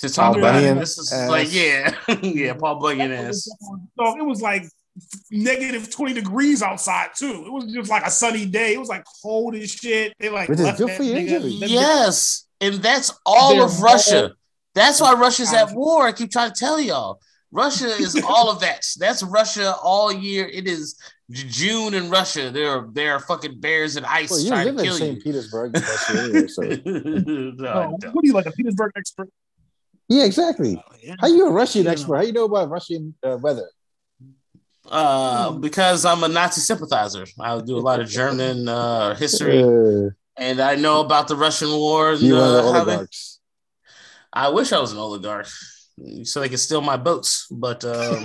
To 0.00 0.08
talk 0.08 0.34
Paul 0.34 0.38
about 0.38 0.52
Bunyan 0.54 0.76
it. 0.76 0.80
This 0.80 0.98
is 0.98 1.12
ass. 1.12 1.28
like, 1.28 1.52
yeah, 1.52 1.92
yeah, 2.22 2.54
Paul 2.54 2.80
Bunyan 2.80 3.10
ass. 3.10 3.48
So 3.98 4.16
it 4.16 4.24
was 4.24 4.40
like 4.40 4.62
negative 5.30 5.90
20 5.90 6.14
degrees 6.14 6.62
outside 6.62 7.10
too. 7.16 7.44
It 7.46 7.52
was 7.52 7.72
just 7.72 7.90
like 7.90 8.04
a 8.04 8.10
sunny 8.10 8.46
day. 8.46 8.74
It 8.74 8.78
was 8.78 8.88
like 8.88 9.04
cold 9.22 9.54
as 9.54 9.70
shit. 9.70 10.12
They 10.18 10.28
like 10.28 10.48
Which 10.48 10.60
is 10.60 10.78
good 10.78 10.90
for 10.92 11.02
you. 11.02 11.14
Yes. 11.16 12.46
And 12.60 12.76
that's 12.76 13.12
all 13.24 13.62
of 13.62 13.80
Russia. 13.80 14.32
That's 14.74 15.00
why 15.00 15.14
Russia's 15.14 15.52
at 15.52 15.72
war. 15.72 16.06
I 16.06 16.12
keep 16.12 16.30
trying 16.30 16.52
to 16.52 16.58
tell 16.58 16.80
y'all. 16.80 17.20
Russia 17.50 17.86
is 17.86 18.22
all 18.26 18.50
of 18.50 18.60
that. 18.60 18.84
That's 18.98 19.22
Russia 19.22 19.74
all 19.82 20.12
year. 20.12 20.46
It 20.46 20.66
is 20.66 20.96
June 21.30 21.94
in 21.94 22.10
Russia. 22.10 22.50
There 22.50 22.70
are 22.70 22.88
there 22.92 23.12
are 23.14 23.20
fucking 23.20 23.60
bears 23.60 23.96
and 23.96 24.04
ice 24.06 24.30
well, 24.30 24.40
you 24.40 24.48
trying 24.48 24.66
live 24.66 24.76
to 24.76 24.82
kill 24.82 24.94
in 24.94 25.00
St. 25.00 25.22
Petersburg. 25.22 25.76
anyway, 26.10 26.46
so. 26.46 26.62
no, 26.62 27.98
oh, 28.02 28.10
what 28.12 28.24
are 28.24 28.26
you 28.26 28.32
like 28.32 28.46
a 28.46 28.52
Petersburg 28.52 28.92
expert? 28.96 29.28
Yeah, 30.08 30.24
exactly. 30.24 30.76
Oh, 30.76 30.94
yeah. 31.02 31.16
How 31.20 31.26
you 31.26 31.46
a 31.46 31.52
Russian 31.52 31.86
expert? 31.86 32.16
How 32.16 32.22
you 32.22 32.32
know 32.32 32.44
about 32.44 32.70
Russian 32.70 33.14
uh, 33.22 33.36
weather? 33.36 33.68
Uh, 34.90 35.52
because 35.52 36.04
I'm 36.04 36.22
a 36.24 36.28
Nazi 36.28 36.60
sympathizer. 36.60 37.26
I 37.38 37.60
do 37.60 37.76
a 37.76 37.80
lot 37.80 38.00
of 38.00 38.08
German 38.08 38.68
uh, 38.68 39.14
history, 39.14 39.60
and 40.36 40.60
I 40.60 40.76
know 40.76 41.00
about 41.00 41.28
the 41.28 41.36
Russian 41.36 41.70
war. 41.70 42.12
And, 42.12 42.20
you 42.20 42.36
uh, 42.36 42.62
oligarchs. 42.62 43.40
I 44.32 44.48
wish 44.48 44.72
I 44.72 44.80
was 44.80 44.92
an 44.92 44.98
oligarch. 44.98 45.48
so 46.22 46.40
they 46.40 46.48
could 46.48 46.60
steal 46.60 46.80
my 46.80 46.96
boats. 46.96 47.46
But 47.50 47.84
um, 47.84 48.24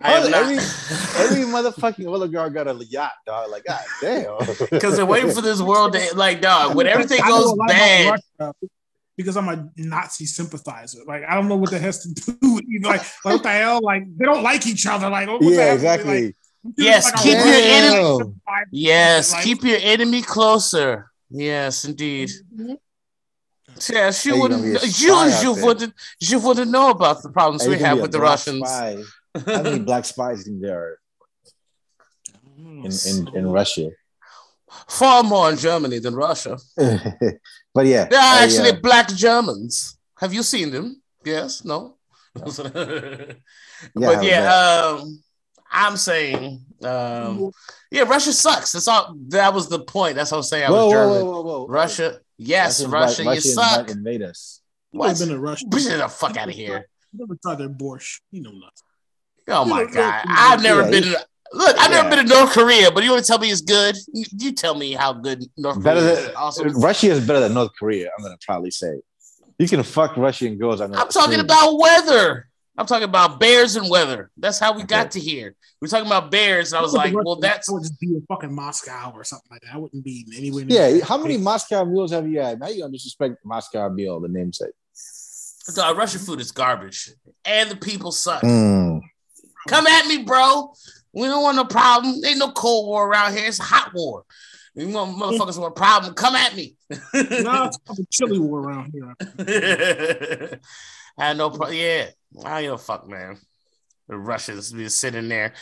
I 0.00 0.14
am 0.14 0.30
not 0.30 0.42
every, 0.42 0.56
every 0.56 1.44
motherfucking 1.54 2.06
oligarch 2.06 2.52
got 2.52 2.68
a 2.68 2.74
yacht, 2.84 3.12
dog. 3.26 3.50
Like, 3.50 3.64
god 3.64 3.80
damn. 4.00 4.36
because 4.70 4.96
they're 4.96 5.06
waiting 5.06 5.32
for 5.32 5.40
this 5.40 5.60
world 5.60 5.94
to 5.94 6.16
like, 6.16 6.40
dog. 6.40 6.76
When 6.76 6.86
everything 6.86 7.20
goes 7.26 7.52
a 7.52 7.56
bad, 7.66 8.20
Russia 8.38 8.54
because 9.20 9.36
I'm 9.36 9.48
a 9.48 9.68
Nazi 9.76 10.26
sympathizer. 10.26 11.00
Like 11.06 11.22
I 11.28 11.34
don't 11.34 11.48
know 11.48 11.56
what 11.56 11.70
that 11.72 11.80
has 11.82 12.02
to 12.04 12.08
do. 12.14 12.54
with 12.54 12.64
you. 12.66 12.80
Like, 12.80 13.00
like 13.24 13.34
what 13.34 13.42
the 13.42 13.50
hell? 13.50 13.80
Like 13.82 14.04
they 14.16 14.24
don't 14.24 14.42
like 14.42 14.66
each 14.66 14.86
other. 14.86 15.08
Like 15.10 15.28
what, 15.28 15.40
what's 15.42 15.56
yeah, 15.56 15.72
exactly. 15.74 16.24
Like, 16.26 16.36
Yes, 16.76 17.06
like 17.06 17.22
keep 17.22 17.38
your 17.38 17.62
enemy- 17.78 18.34
yes, 18.70 19.32
Like- 19.32 19.44
keep 19.44 19.62
your 19.64 19.78
enemy 19.80 20.20
closer. 20.20 21.10
Yes, 21.30 21.84
indeed. 21.86 22.28
Mm-hmm. 22.54 22.74
Yes, 23.90 24.26
you 24.26 24.32
Hey, 24.32 24.36
you 24.36 24.42
wouldn't. 24.42 24.60
gonna 24.62 24.78
be 24.80 24.86
a 24.86 24.88
You, 24.88 25.14
you 25.42 25.64
wouldn't. 25.64 25.94
You 26.20 26.38
wouldn't 26.40 26.70
know 26.70 26.90
about 26.90 27.22
the 27.22 27.30
problems 27.30 27.62
Hey, 27.64 27.70
we 27.70 27.78
have 27.78 27.98
with 28.00 28.12
the 28.12 28.20
Russians. 28.20 28.68
spy. 28.68 28.98
How 29.46 29.62
many 29.62 29.78
black 29.78 30.04
spies 30.04 30.44
do 30.44 30.50
think 30.50 30.62
there 30.62 30.80
are 30.80 30.98
in, 32.58 32.90
in, 33.08 33.36
in 33.36 33.46
Russia? 33.50 33.90
Far 34.88 35.22
more 35.22 35.50
in 35.50 35.56
Germany 35.56 35.98
than 35.98 36.14
Russia. 36.14 36.58
but 37.74 37.86
yeah, 37.86 38.04
There 38.06 38.18
are 38.18 38.40
I, 38.40 38.44
actually 38.44 38.70
uh, 38.70 38.80
black 38.82 39.08
Germans. 39.08 39.98
Have 40.18 40.34
you 40.34 40.42
seen 40.42 40.70
them? 40.70 41.00
Yes. 41.24 41.64
No. 41.64 41.96
but 42.34 43.36
yeah, 44.22 44.52
um, 44.98 45.22
I'm 45.70 45.96
saying, 45.96 46.64
um, 46.82 47.50
yeah, 47.90 48.02
Russia 48.02 48.32
sucks. 48.32 48.72
That's 48.72 48.88
all. 48.88 49.14
That 49.28 49.52
was 49.54 49.68
the 49.68 49.80
point. 49.80 50.16
That's 50.16 50.30
what 50.30 50.38
I'm 50.38 50.42
saying. 50.44 50.64
I 50.66 50.70
whoa, 50.70 50.86
was 50.86 50.94
whoa, 50.94 51.00
German. 51.14 51.26
whoa, 51.26 51.40
whoa, 51.42 51.42
whoa. 51.42 51.66
Russia. 51.68 52.20
Yes, 52.38 52.80
Russians 52.84 52.92
Russia. 52.92 53.24
might- 53.24 53.30
you 53.32 53.36
Russians 53.36 53.54
suck. 53.54 53.86
might 53.86 53.96
invade 53.96 54.22
us. 54.22 54.60
What? 54.92 55.08
What? 55.08 55.18
been 55.18 55.28
to 55.28 55.38
Russia. 55.38 55.66
Get 55.68 55.98
the 55.98 56.08
fuck 56.08 56.36
out 56.36 56.48
of 56.48 56.54
here. 56.54 56.86
Never 57.12 57.34
tried 57.42 57.58
their 57.58 57.68
borscht. 57.68 58.20
You 58.30 58.42
know 58.42 58.50
nothing. 58.52 58.70
Oh 59.48 59.64
my 59.64 59.80
Yeah, 59.82 59.86
yeah, 59.88 59.94
god! 59.94 60.24
I've 60.28 60.62
never 60.62 60.82
Yeah, 60.82 60.90
been. 60.90 61.04
you- 61.04 61.16
Look, 61.52 61.76
I've 61.78 61.90
never 61.90 62.08
been 62.08 62.26
to 62.26 62.32
North 62.32 62.52
Korea, 62.52 62.90
but 62.90 63.02
you 63.02 63.10
want 63.10 63.24
to 63.24 63.26
tell 63.26 63.38
me 63.38 63.50
it's 63.50 63.60
good? 63.60 63.96
You, 64.12 64.24
you 64.38 64.52
tell 64.52 64.74
me 64.74 64.92
how 64.92 65.12
good 65.12 65.44
North 65.56 65.82
Better 65.82 66.00
Korea 66.00 66.14
than 66.14 66.24
is. 66.30 66.36
Awesome. 66.36 66.80
Russia 66.80 67.08
is 67.08 67.26
better 67.26 67.40
than 67.40 67.54
North 67.54 67.72
Korea. 67.78 68.10
I'm 68.16 68.22
gonna 68.22 68.38
proudly 68.44 68.70
say. 68.70 69.00
You 69.58 69.68
can 69.68 69.82
fuck 69.82 70.16
Russian 70.16 70.56
girls. 70.56 70.80
I'm, 70.80 70.94
I'm 70.94 71.08
talking 71.08 71.40
about 71.40 71.76
weather. 71.76 72.48
I'm 72.78 72.86
talking 72.86 73.04
about 73.04 73.38
bears 73.38 73.76
and 73.76 73.90
weather. 73.90 74.30
That's 74.38 74.58
how 74.58 74.74
we 74.74 74.84
got 74.84 75.10
to 75.10 75.20
here. 75.20 75.54
We're 75.82 75.88
talking 75.88 76.06
about 76.06 76.30
bears, 76.30 76.72
and 76.72 76.78
I 76.78 76.82
was 76.82 76.94
like, 76.94 77.12
well, 77.14 77.36
that's 77.36 77.68
I 77.68 77.72
would 77.72 77.82
just 77.82 78.00
be 78.00 78.06
in 78.06 78.24
fucking 78.26 78.54
Moscow 78.54 79.12
or 79.14 79.24
something 79.24 79.48
like 79.50 79.60
that. 79.62 79.74
I 79.74 79.76
wouldn't 79.76 80.02
be 80.02 80.24
anywhere. 80.36 80.64
near 80.64 80.96
Yeah, 80.96 81.04
how 81.04 81.18
many 81.18 81.36
Moscow 81.36 81.84
meals 81.84 82.12
have 82.12 82.26
you 82.26 82.40
had? 82.40 82.60
Now 82.60 82.68
you 82.68 82.80
gonna 82.80 82.92
disrespect 82.92 83.36
Moscow 83.44 83.88
meal, 83.90 84.20
the 84.20 84.28
namesake. 84.28 84.72
Dog, 85.74 85.96
Russian 85.98 86.20
food 86.20 86.40
is 86.40 86.52
garbage, 86.52 87.10
and 87.44 87.70
the 87.70 87.76
people 87.76 88.12
suck. 88.12 88.42
Mm. 88.42 89.00
Come 89.68 89.86
at 89.86 90.06
me, 90.06 90.22
bro. 90.22 90.72
We 91.12 91.26
don't 91.26 91.42
want 91.42 91.56
no 91.56 91.64
problem. 91.64 92.14
Ain't 92.24 92.38
no 92.38 92.52
cold 92.52 92.86
war 92.86 93.08
around 93.08 93.32
here. 93.36 93.46
It's 93.46 93.58
a 93.60 93.64
hot 93.64 93.92
war. 93.94 94.24
You 94.74 94.88
want 94.88 95.16
motherfuckers 95.16 95.58
want 95.58 95.72
a 95.72 95.80
problem? 95.80 96.14
Come 96.14 96.36
at 96.36 96.54
me. 96.54 96.76
No, 97.14 97.66
it's 97.66 97.78
a 97.88 98.06
chilly 98.10 98.38
war 98.46 98.60
around 98.60 98.92
here. 98.92 99.14
I 101.18 101.22
had 101.26 101.36
no 101.36 101.50
problem. 101.50 101.76
Yeah, 101.76 102.06
I 102.44 102.62
don't 102.62 102.80
fuck, 102.80 103.08
man. 103.08 103.38
The 104.08 104.16
Russians 104.16 104.72
be 104.72 104.88
sitting 104.88 105.28
there. 105.28 105.54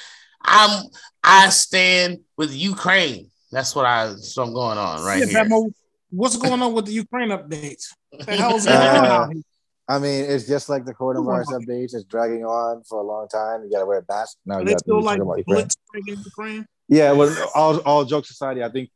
I'm. 0.42 0.84
I 1.24 1.48
stand 1.48 2.20
with 2.36 2.54
Ukraine. 2.54 3.30
That's 3.50 3.74
what 3.74 3.86
I. 3.86 4.14
So 4.16 4.42
I'm 4.42 4.52
going 4.52 4.78
on 4.78 5.04
right 5.04 5.26
yeah, 5.26 5.44
here. 5.44 5.68
What's 6.10 6.36
going 6.36 6.62
on 6.62 6.72
with 6.72 6.86
the 6.86 6.92
Ukraine 6.92 7.30
updates? 7.30 7.94
What 8.10 8.26
the 8.26 8.36
hell's 8.36 8.66
Uh, 8.66 9.26
on? 9.28 9.44
I 9.88 9.98
mean, 9.98 10.24
it's 10.24 10.46
just 10.46 10.68
like 10.68 10.84
the 10.84 10.92
coronavirus 10.94 11.46
updates. 11.60 11.94
It's 11.94 12.04
dragging 12.04 12.44
on 12.44 12.82
for 12.84 13.00
a 13.00 13.02
long 13.02 13.26
time. 13.28 13.64
You 13.64 13.70
gotta 13.70 13.86
wear 13.86 14.00
a 14.00 14.04
mask. 14.08 14.36
Now 14.44 14.58
you 14.58 14.66
got 14.66 14.84
to 14.84 14.98
like 14.98 15.18
about 15.20 15.74
Ukraine. 16.06 16.66
Yeah, 16.88 17.12
well, 17.12 17.34
all 17.54 17.78
all 17.80 18.04
jokes 18.04 18.30
aside, 18.30 18.60
I 18.60 18.68
think 18.68 18.90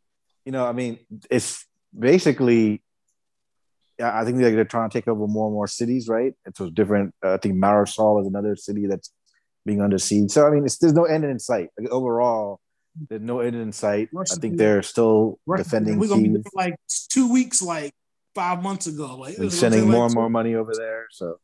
you 0.45 0.53
know, 0.53 0.67
I 0.67 0.73
mean, 0.73 0.99
it's 1.31 1.67
basically. 1.99 2.83
I 4.03 4.25
think 4.25 4.39
they're, 4.39 4.51
they're 4.51 4.65
trying 4.65 4.91
to 4.91 4.93
take 4.99 5.07
over 5.07 5.29
more 5.29 5.47
and 5.47 5.55
more 5.55 5.69
cities, 5.69 6.09
right? 6.09 6.33
It's 6.47 6.59
a 6.61 6.71
different. 6.71 7.15
Uh, 7.25 7.35
I 7.35 7.37
think 7.37 7.55
Mariupol 7.55 8.23
is 8.23 8.27
another 8.27 8.57
city 8.57 8.87
that's 8.87 9.13
being 9.65 9.81
under 9.81 9.99
siege. 9.99 10.31
So 10.31 10.47
I 10.47 10.51
mean, 10.51 10.65
it's, 10.65 10.79
there's 10.79 10.95
no 10.95 11.05
end 11.05 11.25
in 11.25 11.39
sight. 11.39 11.69
Like, 11.79 11.91
overall, 11.91 12.59
there's 13.09 13.23
no 13.23 13.41
end 13.41 13.55
in 13.55 13.71
sight. 13.71 14.09
Russia- 14.13 14.35
I 14.37 14.41
think 14.41 14.57
they're 14.57 14.83
still 14.83 15.39
Russia- 15.47 15.65
defending 15.65 15.99
We're 15.99 16.09
gonna 16.09 16.23
be 16.23 16.29
Kiev 16.29 16.37
looking 16.39 16.53
like 16.55 16.75
two 17.11 17.31
weeks, 17.31 17.63
like 17.63 17.93
five 18.35 18.63
months 18.63 18.87
ago. 18.87 19.17
Like 19.17 19.37
and 19.37 19.47
it's 19.47 19.55
gonna 19.55 19.73
sending 19.73 19.81
take, 19.81 19.89
like, 19.89 19.93
more 19.97 20.05
and 20.05 20.13
two- 20.13 20.21
more 20.21 20.31
money 20.31 20.55
over 20.55 20.73
there. 20.77 21.07
So 21.11 21.39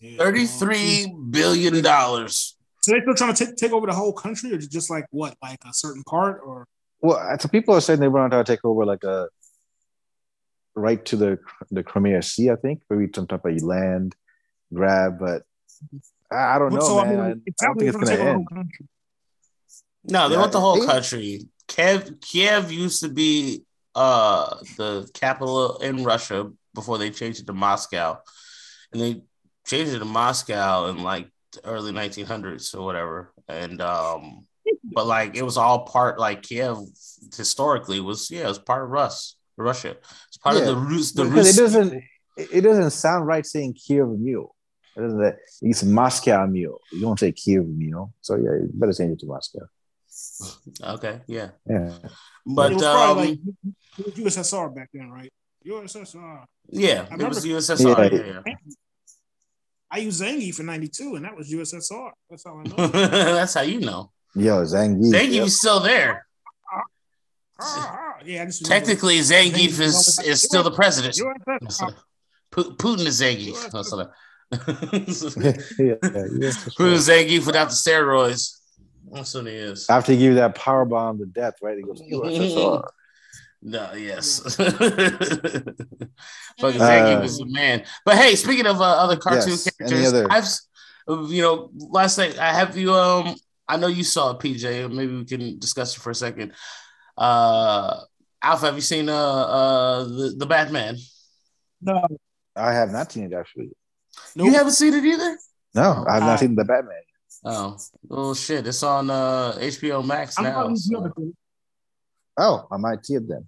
Yeah. 0.00 0.18
Thirty-three 0.18 1.04
um, 1.06 1.30
billion 1.30 1.82
dollars. 1.82 2.56
So 2.82 2.92
they're 2.92 3.02
still 3.02 3.14
trying 3.14 3.34
to 3.34 3.46
take, 3.46 3.56
take 3.56 3.72
over 3.72 3.86
the 3.86 3.94
whole 3.94 4.12
country, 4.12 4.52
or 4.52 4.58
just 4.58 4.90
like 4.90 5.06
what, 5.10 5.34
like 5.42 5.58
a 5.64 5.72
certain 5.72 6.04
part, 6.04 6.40
or 6.46 6.68
Well, 7.00 7.18
so 7.40 7.48
people 7.48 7.74
are 7.74 7.80
saying 7.80 8.00
they 8.00 8.08
want 8.08 8.32
to 8.32 8.44
take 8.44 8.64
over 8.64 8.84
like 8.84 9.02
a 9.04 9.28
right 10.74 11.02
to 11.06 11.16
the 11.16 11.38
the 11.70 11.82
Crimea 11.82 12.22
Sea. 12.22 12.50
I 12.50 12.56
think 12.56 12.82
maybe 12.90 13.10
some 13.14 13.26
type 13.26 13.44
of 13.44 13.62
land 13.62 14.14
grab, 14.72 15.18
but 15.18 15.42
I 16.30 16.56
I 16.56 16.58
don't 16.58 16.72
know, 16.74 16.80
so 16.80 17.04
man. 17.04 17.18
I 17.18 17.24
I, 17.24 17.28
mean, 17.28 17.42
it's 17.46 17.62
I 17.62 17.66
don't 17.66 17.78
think 17.78 17.88
it's 17.88 17.96
gonna 17.96 18.06
gonna 18.06 18.16
take 18.16 18.20
over 18.20 18.24
the 18.24 18.30
end. 18.38 18.46
whole 18.50 18.56
country. 18.56 18.86
No, 20.04 20.28
they 20.28 20.34
Yeah, 20.34 20.40
want 20.40 20.52
the 20.52 20.60
whole 20.60 20.84
country. 20.86 21.48
Kiev, 21.66 22.20
Kiev 22.20 22.70
used 22.70 23.00
to 23.02 23.08
be 23.08 23.64
uh 23.96 24.56
the 24.76 25.08
capital 25.14 25.78
in 25.78 26.04
Russia 26.04 26.50
before 26.74 26.98
they 26.98 27.10
changed 27.10 27.40
it 27.40 27.46
to 27.46 27.52
Moscow, 27.52 28.18
and 28.92 29.00
they 29.02 29.22
changed 29.66 29.92
it 29.94 29.98
to 30.00 30.04
Moscow 30.04 30.86
in 30.90 31.02
like 31.02 31.28
the 31.52 31.66
early 31.66 31.90
1900s 31.92 32.74
or 32.74 32.82
whatever. 32.84 33.32
And 33.48 33.80
um, 33.80 34.46
but 34.84 35.06
like 35.06 35.34
it 35.36 35.42
was 35.42 35.56
all 35.56 35.86
part 35.86 36.18
like 36.20 36.42
Kiev 36.42 36.76
historically 37.36 38.00
was 38.00 38.30
yeah 38.30 38.44
it 38.44 38.48
was 38.48 38.58
part 38.58 38.84
of 38.84 38.90
Rus 38.90 39.36
Russia. 39.56 39.96
It's 40.28 40.36
part 40.36 40.56
Yeah. 40.56 40.62
of 40.62 40.66
the 40.68 40.76
Rus 40.76 41.12
the 41.12 41.24
Because 41.24 41.46
Rus. 41.46 41.56
it 41.58 41.60
doesn't 41.62 42.02
it 42.36 42.60
doesn't 42.60 42.90
sound 42.90 43.26
right 43.26 43.46
saying 43.46 43.74
Kiev 43.74 44.08
meal. 44.08 44.54
It 44.96 45.00
doesn't. 45.00 45.36
It's 45.62 45.82
Moscow 45.84 46.46
meal. 46.46 46.80
You 46.92 47.00
don't 47.00 47.18
say 47.18 47.32
Kiev 47.32 47.66
meal. 47.66 48.12
So 48.20 48.36
yeah, 48.36 48.52
you 48.60 48.68
better 48.74 48.92
change 48.92 49.12
it 49.12 49.20
to 49.20 49.26
Moscow. 49.26 49.60
Okay, 50.82 51.20
yeah, 51.26 51.50
Yeah. 51.68 51.94
it 52.04 52.10
but 52.46 52.72
was 52.74 52.82
um, 52.82 52.94
probably 52.94 53.28
like 53.28 53.38
it 53.98 54.24
was 54.24 54.36
USSR 54.36 54.74
back 54.74 54.88
then, 54.92 55.10
right? 55.10 55.32
USSR. 55.66 56.44
yeah, 56.68 57.06
I 57.10 57.14
it 57.14 57.28
was 57.28 57.44
USSR. 57.44 58.12
Yeah. 58.12 58.18
Yeah, 58.18 58.42
yeah. 58.46 58.54
I 59.90 59.98
used 59.98 60.20
Zangief 60.22 60.54
for 60.56 60.62
'92, 60.62 61.16
and 61.16 61.24
that 61.24 61.36
was 61.36 61.50
USSR. 61.50 62.10
That's 62.30 62.44
how 62.44 62.58
I 62.58 62.62
know. 62.64 62.86
That's 63.36 63.54
how 63.54 63.62
you 63.62 63.80
know. 63.80 64.10
Yo, 64.34 64.62
Zangief. 64.64 65.12
Zangief 65.12 65.32
yep. 65.32 65.46
is 65.46 65.58
still 65.58 65.80
there. 65.80 66.26
Ah, 66.72 66.82
ah, 67.60 68.22
yeah, 68.24 68.42
I 68.42 68.46
just 68.46 68.66
Technically, 68.66 69.18
Zangief 69.20 69.80
is, 69.80 70.18
is 70.24 70.42
still 70.42 70.62
the 70.62 70.72
president. 70.72 71.14
Putin 72.52 73.06
is 73.06 73.20
Zangief. 73.20 73.70
That's 73.70 73.92
what 73.92 74.08
I- 74.52 75.82
yeah, 75.82 75.96
yeah, 76.38 76.50
for 76.52 76.70
sure. 76.70 76.86
Putin 76.86 76.92
is 76.92 77.08
Zangief 77.08 77.46
without 77.46 77.68
the 77.68 77.74
steroids. 77.74 78.58
That's 79.12 79.34
what 79.34 79.46
he 79.46 79.52
is. 79.52 79.88
After 79.88 80.12
he 80.12 80.18
give 80.18 80.28
you 80.30 80.34
that 80.36 80.54
power 80.54 80.84
bomb 80.84 81.18
to 81.18 81.26
death, 81.26 81.54
right? 81.62 81.76
He 81.76 81.82
goes, 81.82 82.00
USSR. 82.02 82.82
No, 83.62 83.94
yes. 83.94 84.40
Fucking 84.56 84.76
Uh, 86.60 86.88
Zangief 86.88 87.24
is 87.24 87.38
the 87.38 87.46
man. 87.48 87.84
But 88.04 88.16
hey, 88.16 88.36
speaking 88.36 88.66
of 88.66 88.80
uh, 88.80 88.84
other 88.84 89.16
cartoon 89.16 89.50
Yes, 89.52 89.70
characters, 89.76 90.06
other- 90.12 90.26
I've, 90.30 90.46
you 91.30 91.42
know, 91.42 91.70
last 91.74 92.18
night 92.18 92.38
I 92.38 92.52
have 92.52 92.76
you. 92.76 92.92
Um, 92.92 93.34
I 93.66 93.76
know 93.76 93.88
you 93.88 94.04
saw 94.04 94.32
it, 94.32 94.38
PJ. 94.38 94.92
Maybe 94.92 95.16
we 95.16 95.24
can 95.24 95.58
discuss 95.58 95.96
it 95.96 96.00
for 96.00 96.10
a 96.10 96.14
second. 96.14 96.52
Uh, 97.16 98.02
Alpha, 98.42 98.66
have 98.66 98.76
you 98.76 98.82
seen 98.82 99.08
uh, 99.08 99.14
uh 99.16 100.04
the, 100.04 100.34
the 100.36 100.46
Batman? 100.46 100.96
No, 101.80 102.06
I 102.54 102.72
have 102.72 102.90
not 102.92 103.10
seen 103.10 103.24
it 103.24 103.32
actually. 103.32 103.70
nope. 104.36 104.46
You 104.46 104.52
haven't 104.52 104.74
seen 104.74 104.94
it 104.94 105.04
either. 105.04 105.38
No, 105.74 106.04
I 106.06 106.14
have 106.14 106.22
Uh, 106.22 106.26
not 106.26 106.38
seen 106.40 106.54
the 106.54 106.64
Batman. 106.64 107.02
Oh, 107.48 107.76
oh 108.10 108.34
shit! 108.34 108.66
It's 108.66 108.82
on 108.82 109.08
uh, 109.08 109.52
HBO 109.58 110.04
Max 110.04 110.36
I'm 110.36 110.44
now. 110.44 110.74
so- 110.74 110.90
the 110.90 110.98
other 110.98 111.10
thing. 111.16 111.34
Oh, 112.36 112.66
I 112.70 112.76
might 112.76 113.06
see 113.06 113.14
it 113.14 113.28
then. 113.28 113.46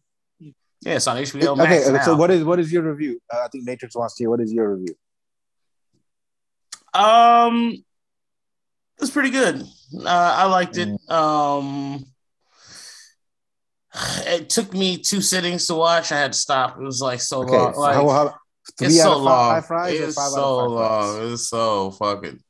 Yeah, 0.82 0.94
it's 0.94 1.06
on 1.08 1.16
HBO 1.16 1.56
Max 1.56 1.86
okay, 1.88 1.96
now. 1.96 2.04
so 2.04 2.14
what 2.16 2.30
is 2.30 2.44
what 2.44 2.60
is 2.60 2.72
your 2.72 2.82
review? 2.82 3.20
Uh, 3.32 3.40
I 3.44 3.48
think 3.48 3.64
Matrix 3.64 3.96
wants 3.96 4.14
to 4.14 4.22
hear. 4.22 4.30
What 4.30 4.40
is 4.40 4.52
your 4.52 4.74
review? 4.76 4.94
Um, 6.94 7.84
it's 9.00 9.10
pretty 9.10 9.30
good. 9.30 9.62
Uh, 9.94 10.06
I 10.08 10.44
liked 10.46 10.78
it. 10.78 10.88
Mm. 10.88 11.12
Um, 11.12 12.04
it 14.26 14.48
took 14.48 14.72
me 14.72 14.98
two 14.98 15.20
sittings 15.20 15.66
to 15.66 15.74
watch. 15.74 16.12
I 16.12 16.18
had 16.18 16.32
to 16.32 16.38
stop. 16.38 16.76
It 16.78 16.82
was 16.84 17.00
like 17.02 17.20
so 17.20 17.42
Okay, 17.42 17.52
long. 17.56 17.74
Like, 17.74 17.94
how, 17.94 18.08
how, 18.08 18.34
three 18.78 18.86
it's 18.88 19.00
out 19.00 19.04
so 19.04 19.10
of 19.12 19.16
five, 19.18 19.24
long. 19.24 19.54
five 19.54 19.66
fries 19.66 20.00
it's 20.00 20.16
five 20.16 20.30
so 20.30 20.36
five 20.60 20.70
long. 20.70 21.16
fries? 21.16 21.32
It's 21.32 21.48
so 21.48 21.90
fucking. 21.92 22.40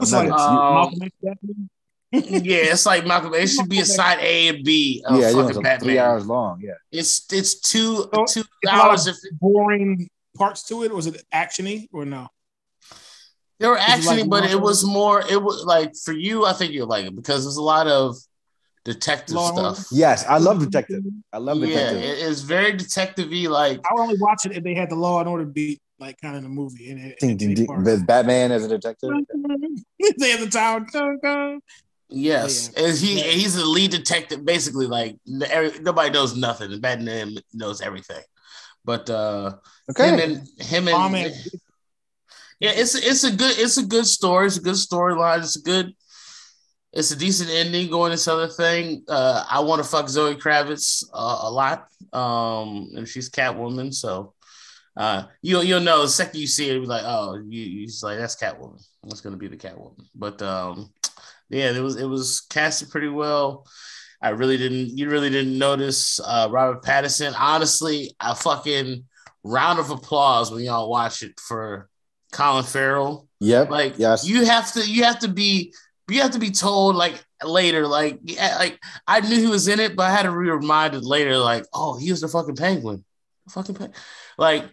It's 0.00 0.12
like 0.12 0.30
Um, 0.30 0.74
Malcolm 0.74 1.02
X 1.02 1.14
Batman. 1.22 1.70
yeah, 2.44 2.56
it's 2.72 2.86
like 2.86 3.06
Malcolm. 3.06 3.34
It 3.34 3.46
should 3.48 3.68
be 3.68 3.80
a 3.80 3.84
side 3.84 4.18
A 4.20 4.48
and 4.48 4.64
B 4.64 5.02
of 5.06 5.20
yeah, 5.20 5.30
you 5.30 5.36
know, 5.36 5.42
fucking 5.42 5.56
it's 5.60 5.64
like 5.68 5.82
three 5.82 5.98
hours 5.98 6.26
long. 6.26 6.60
Yeah, 6.62 6.72
It's 6.92 7.26
it's 7.32 7.60
two 7.60 7.96
So, 8.14 8.24
two 8.28 8.40
It's 8.62 8.72
a 8.72 8.76
lot 8.76 8.90
hours. 8.90 9.06
of 9.06 9.16
boring 9.40 10.08
parts 10.36 10.64
to 10.68 10.82
it, 10.84 10.90
or 10.92 10.96
was 10.96 11.06
it 11.06 11.22
actiony 11.32 11.88
or 11.92 12.04
no? 12.04 12.28
There 13.60 13.70
were 13.70 13.76
actiony, 13.76 14.20
like 14.20 14.28
but 14.30 14.44
it 14.50 14.60
was 14.60 14.84
more. 14.84 15.20
It 15.30 15.40
was 15.42 15.64
like 15.64 15.92
for 16.04 16.12
you, 16.12 16.44
I 16.44 16.52
think 16.52 16.72
you 16.72 16.84
like 16.84 17.06
it 17.06 17.14
because 17.16 17.44
there's 17.44 17.56
a 17.56 17.62
lot 17.62 17.86
of 17.86 18.16
detective 18.84 19.36
Law 19.36 19.50
and 19.50 19.58
Order? 19.58 19.74
stuff. 19.76 19.86
Yes, 19.92 20.24
I 20.28 20.38
love 20.38 20.58
detective. 20.60 21.02
I 21.32 21.38
love 21.38 21.60
detective. 21.60 21.98
it- 22.02 22.18
it's 22.28 22.40
very 22.40 22.72
detective-y. 22.76 23.46
Like 23.48 23.80
I 23.88 23.94
would 23.94 24.02
only 24.02 24.16
watch 24.18 24.44
it 24.44 24.52
if 24.56 24.62
they 24.64 24.74
had 24.74 24.90
the 24.90 24.96
Law 24.96 25.20
and 25.20 25.28
Order 25.28 25.44
to 25.44 25.50
beat, 25.50 25.80
like 26.06 26.20
kind 26.20 26.36
of 26.36 26.42
the 26.42 26.48
movie. 26.48 26.90
And 26.90 27.00
it, 27.00 27.18
Ding, 27.18 27.36
ding, 27.36 27.54
ding. 27.54 27.82
With 27.84 28.06
Batman 28.06 28.52
as 28.52 28.64
a 28.64 28.68
detective. 28.68 29.10
they 30.18 30.30
had 30.30 30.40
the 30.40 30.48
town. 30.50 30.86
dun, 30.92 31.18
dun. 31.22 31.60
yes, 32.10 32.70
Yeah. 32.76 32.84
and 32.84 32.98
he 32.98 33.18
Yeah. 33.18 33.24
he's 33.24 33.54
the 33.54 33.64
lead 33.64 33.90
detective. 33.90 34.44
Basically, 34.44 34.86
like 34.86 35.16
every, 35.48 35.78
nobody 35.80 36.10
knows 36.10 36.36
nothing. 36.36 36.72
and 36.72 36.82
Batman 36.82 37.34
knows 37.52 37.80
everything. 37.80 38.22
But 38.84 39.08
uh, 39.08 39.50
him 39.50 39.56
Okay. 39.90 40.22
and 40.24 40.48
him 40.58 40.88
and 40.88 40.96
Oh, 40.96 41.30
yeah, 42.60 42.70
it's 42.74 42.94
it's 42.94 43.24
a 43.24 43.32
good 43.32 43.58
it's 43.58 43.78
a 43.78 43.82
good 43.86 44.06
story. 44.06 44.46
It's 44.46 44.58
a 44.58 44.62
good 44.62 44.74
storyline. 44.76 45.38
It's 45.38 45.56
a 45.56 45.62
good. 45.62 45.94
It's 46.92 47.10
a 47.10 47.16
decent 47.16 47.50
ending 47.50 47.90
going 47.90 48.12
this 48.12 48.28
other 48.28 48.46
thing. 48.46 49.02
Uh, 49.08 49.44
I 49.50 49.58
want 49.58 49.82
to 49.82 49.88
fuck 49.88 50.08
Zoe 50.08 50.36
Kravitz 50.36 51.02
uh, 51.12 51.38
a 51.42 51.50
lot. 51.50 51.88
Um, 52.12 52.90
and 52.94 53.08
she's 53.08 53.28
Catwoman, 53.28 53.92
so 53.92 54.33
uh, 54.96 55.24
you'll 55.42 55.64
you'll 55.64 55.80
know 55.80 56.02
the 56.02 56.08
second 56.08 56.40
you 56.40 56.46
see 56.46 56.70
it, 56.70 56.80
be 56.80 56.86
like, 56.86 57.02
oh, 57.04 57.34
you 57.48 57.62
you 57.62 57.86
just 57.86 58.04
like 58.04 58.18
that's 58.18 58.36
Catwoman. 58.36 58.84
That's 59.02 59.20
gonna 59.20 59.36
be 59.36 59.48
the 59.48 59.56
Catwoman. 59.56 60.04
But 60.14 60.40
um, 60.42 60.92
yeah, 61.48 61.70
it 61.70 61.80
was 61.80 61.96
it 61.96 62.06
was 62.06 62.42
casted 62.42 62.90
pretty 62.90 63.08
well. 63.08 63.66
I 64.22 64.30
really 64.30 64.56
didn't 64.56 64.96
you 64.96 65.10
really 65.10 65.30
didn't 65.30 65.58
notice 65.58 66.20
uh, 66.20 66.48
Robert 66.50 66.82
Pattinson. 66.82 67.34
Honestly, 67.38 68.14
a 68.20 68.34
fucking 68.34 69.04
round 69.42 69.78
of 69.78 69.90
applause 69.90 70.50
when 70.50 70.62
y'all 70.62 70.88
watch 70.88 71.22
it 71.22 71.38
for 71.40 71.88
Colin 72.32 72.64
Farrell. 72.64 73.28
Yep. 73.40 73.70
Like 73.70 73.94
yes. 73.98 74.26
you 74.26 74.44
have 74.46 74.72
to 74.72 74.88
you 74.88 75.04
have 75.04 75.18
to 75.20 75.28
be 75.28 75.74
you 76.08 76.22
have 76.22 76.32
to 76.32 76.38
be 76.38 76.50
told 76.50 76.96
like 76.96 77.22
later 77.42 77.86
like 77.86 78.20
yeah, 78.22 78.56
like 78.58 78.78
I 79.06 79.20
knew 79.20 79.40
he 79.40 79.46
was 79.46 79.68
in 79.68 79.80
it, 79.80 79.96
but 79.96 80.04
I 80.04 80.10
had 80.10 80.22
to 80.22 80.30
be 80.30 80.50
reminded 80.50 81.04
later 81.04 81.36
like 81.36 81.64
oh 81.72 81.98
he 81.98 82.10
was 82.10 82.20
the 82.20 82.28
fucking 82.28 82.56
penguin, 82.56 83.04
fucking 83.50 83.74
penguin. 83.74 83.98
Like 84.38 84.64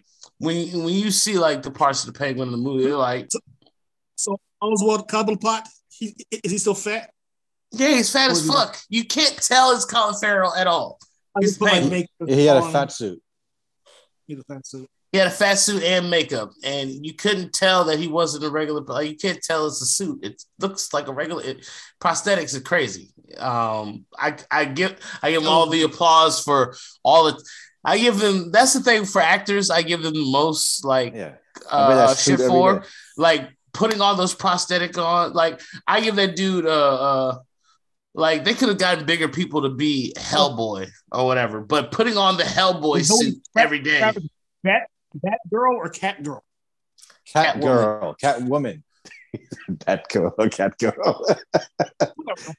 when 0.42 0.56
when 0.84 0.94
you 0.94 1.10
see 1.10 1.38
like 1.38 1.62
the 1.62 1.70
parts 1.70 2.06
of 2.06 2.12
the 2.12 2.18
penguin 2.18 2.48
in 2.48 2.52
the 2.52 2.58
movie, 2.58 2.84
you're 2.84 2.96
like 2.96 3.28
So 4.16 4.38
Oswald 4.60 5.08
Cobblepot, 5.08 5.62
he, 5.88 6.14
is 6.30 6.50
he 6.52 6.58
still 6.58 6.74
fat? 6.74 7.10
yeah 7.74 7.88
he's 7.88 8.12
fat 8.12 8.28
Or 8.28 8.32
as 8.32 8.38
is 8.40 8.46
he- 8.46 8.52
fuck. 8.52 8.78
You 8.88 9.04
can't 9.04 9.36
tell 9.36 9.72
it's 9.74 9.84
Colin 9.84 10.14
Farrell 10.20 10.54
at 10.54 10.66
all. 10.66 10.98
He's 11.40 11.50
just 11.58 11.60
like, 11.62 11.82
fat. 11.90 12.28
he 12.28 12.46
had 12.46 12.58
a 12.58 12.70
fat 12.70 12.92
suit. 12.92 13.22
He 14.26 14.34
had 14.34 14.40
a 14.48 14.54
fat 14.54 14.66
suit. 14.66 14.88
He 15.10 15.18
had 15.18 15.26
a 15.28 15.30
fat 15.30 15.54
suit 15.58 15.82
and 15.82 16.08
makeup, 16.10 16.52
and 16.64 16.90
you 17.04 17.12
couldn't 17.14 17.52
tell 17.52 17.84
that 17.84 17.98
he 17.98 18.08
wasn't 18.08 18.44
a 18.44 18.50
regular. 18.50 18.80
Like 18.82 19.10
you 19.10 19.16
can't 19.16 19.42
tell 19.42 19.66
it's 19.66 19.82
a 19.82 19.86
suit. 19.86 20.24
It 20.24 20.42
looks 20.58 20.92
like 20.94 21.06
a 21.08 21.12
regular. 21.12 21.42
It, 21.44 21.68
prosthetics 22.02 22.56
are 22.56 22.60
crazy. 22.62 23.12
Um, 23.38 24.06
I 24.18 24.36
I 24.50 24.64
give 24.64 24.96
I 25.22 25.30
give 25.32 25.42
him 25.42 25.48
all 25.48 25.68
the 25.68 25.82
applause 25.82 26.42
for 26.42 26.74
all 27.02 27.24
the. 27.24 27.42
I 27.84 27.98
give 27.98 28.18
them. 28.18 28.50
That's 28.50 28.72
the 28.72 28.80
thing 28.80 29.04
for 29.04 29.20
actors. 29.20 29.70
I 29.70 29.82
give 29.82 30.02
them 30.02 30.14
the 30.14 30.30
most 30.30 30.84
like 30.84 31.14
Yeah. 31.14 31.34
Uh, 31.70 32.14
shit 32.14 32.40
for 32.40 32.80
day. 32.80 32.86
like 33.16 33.50
putting 33.72 34.00
all 34.00 34.14
those 34.14 34.34
prosthetic 34.34 34.96
on. 34.98 35.32
Like 35.32 35.60
I 35.86 36.00
give 36.00 36.16
that 36.16 36.36
dude 36.36 36.66
uh 36.66 36.68
uh 36.94 37.38
like 38.14 38.44
they 38.44 38.54
could 38.54 38.68
have 38.68 38.78
gotten 38.78 39.04
bigger 39.06 39.28
people 39.28 39.62
to 39.62 39.70
be 39.70 40.12
Hellboy 40.16 40.90
or 41.10 41.26
whatever, 41.26 41.60
but 41.60 41.92
putting 41.92 42.16
on 42.16 42.36
the 42.36 42.44
Hellboy 42.44 42.96
There's 42.96 43.10
only 43.10 43.30
suit 43.32 43.42
every 43.56 43.78
day. 43.80 44.00
Bat, 44.62 44.82
bat 45.14 45.38
girl 45.50 45.76
or 45.76 45.88
cat 45.88 46.22
girl? 46.22 46.44
Cat 47.26 47.56
Catwoman. 47.56 47.60
girl. 47.62 48.14
Cat 48.14 48.42
woman. 48.42 48.84
Cat 49.86 50.08
girl. 50.10 50.30
Cat 50.50 50.78
girl. 50.78 51.26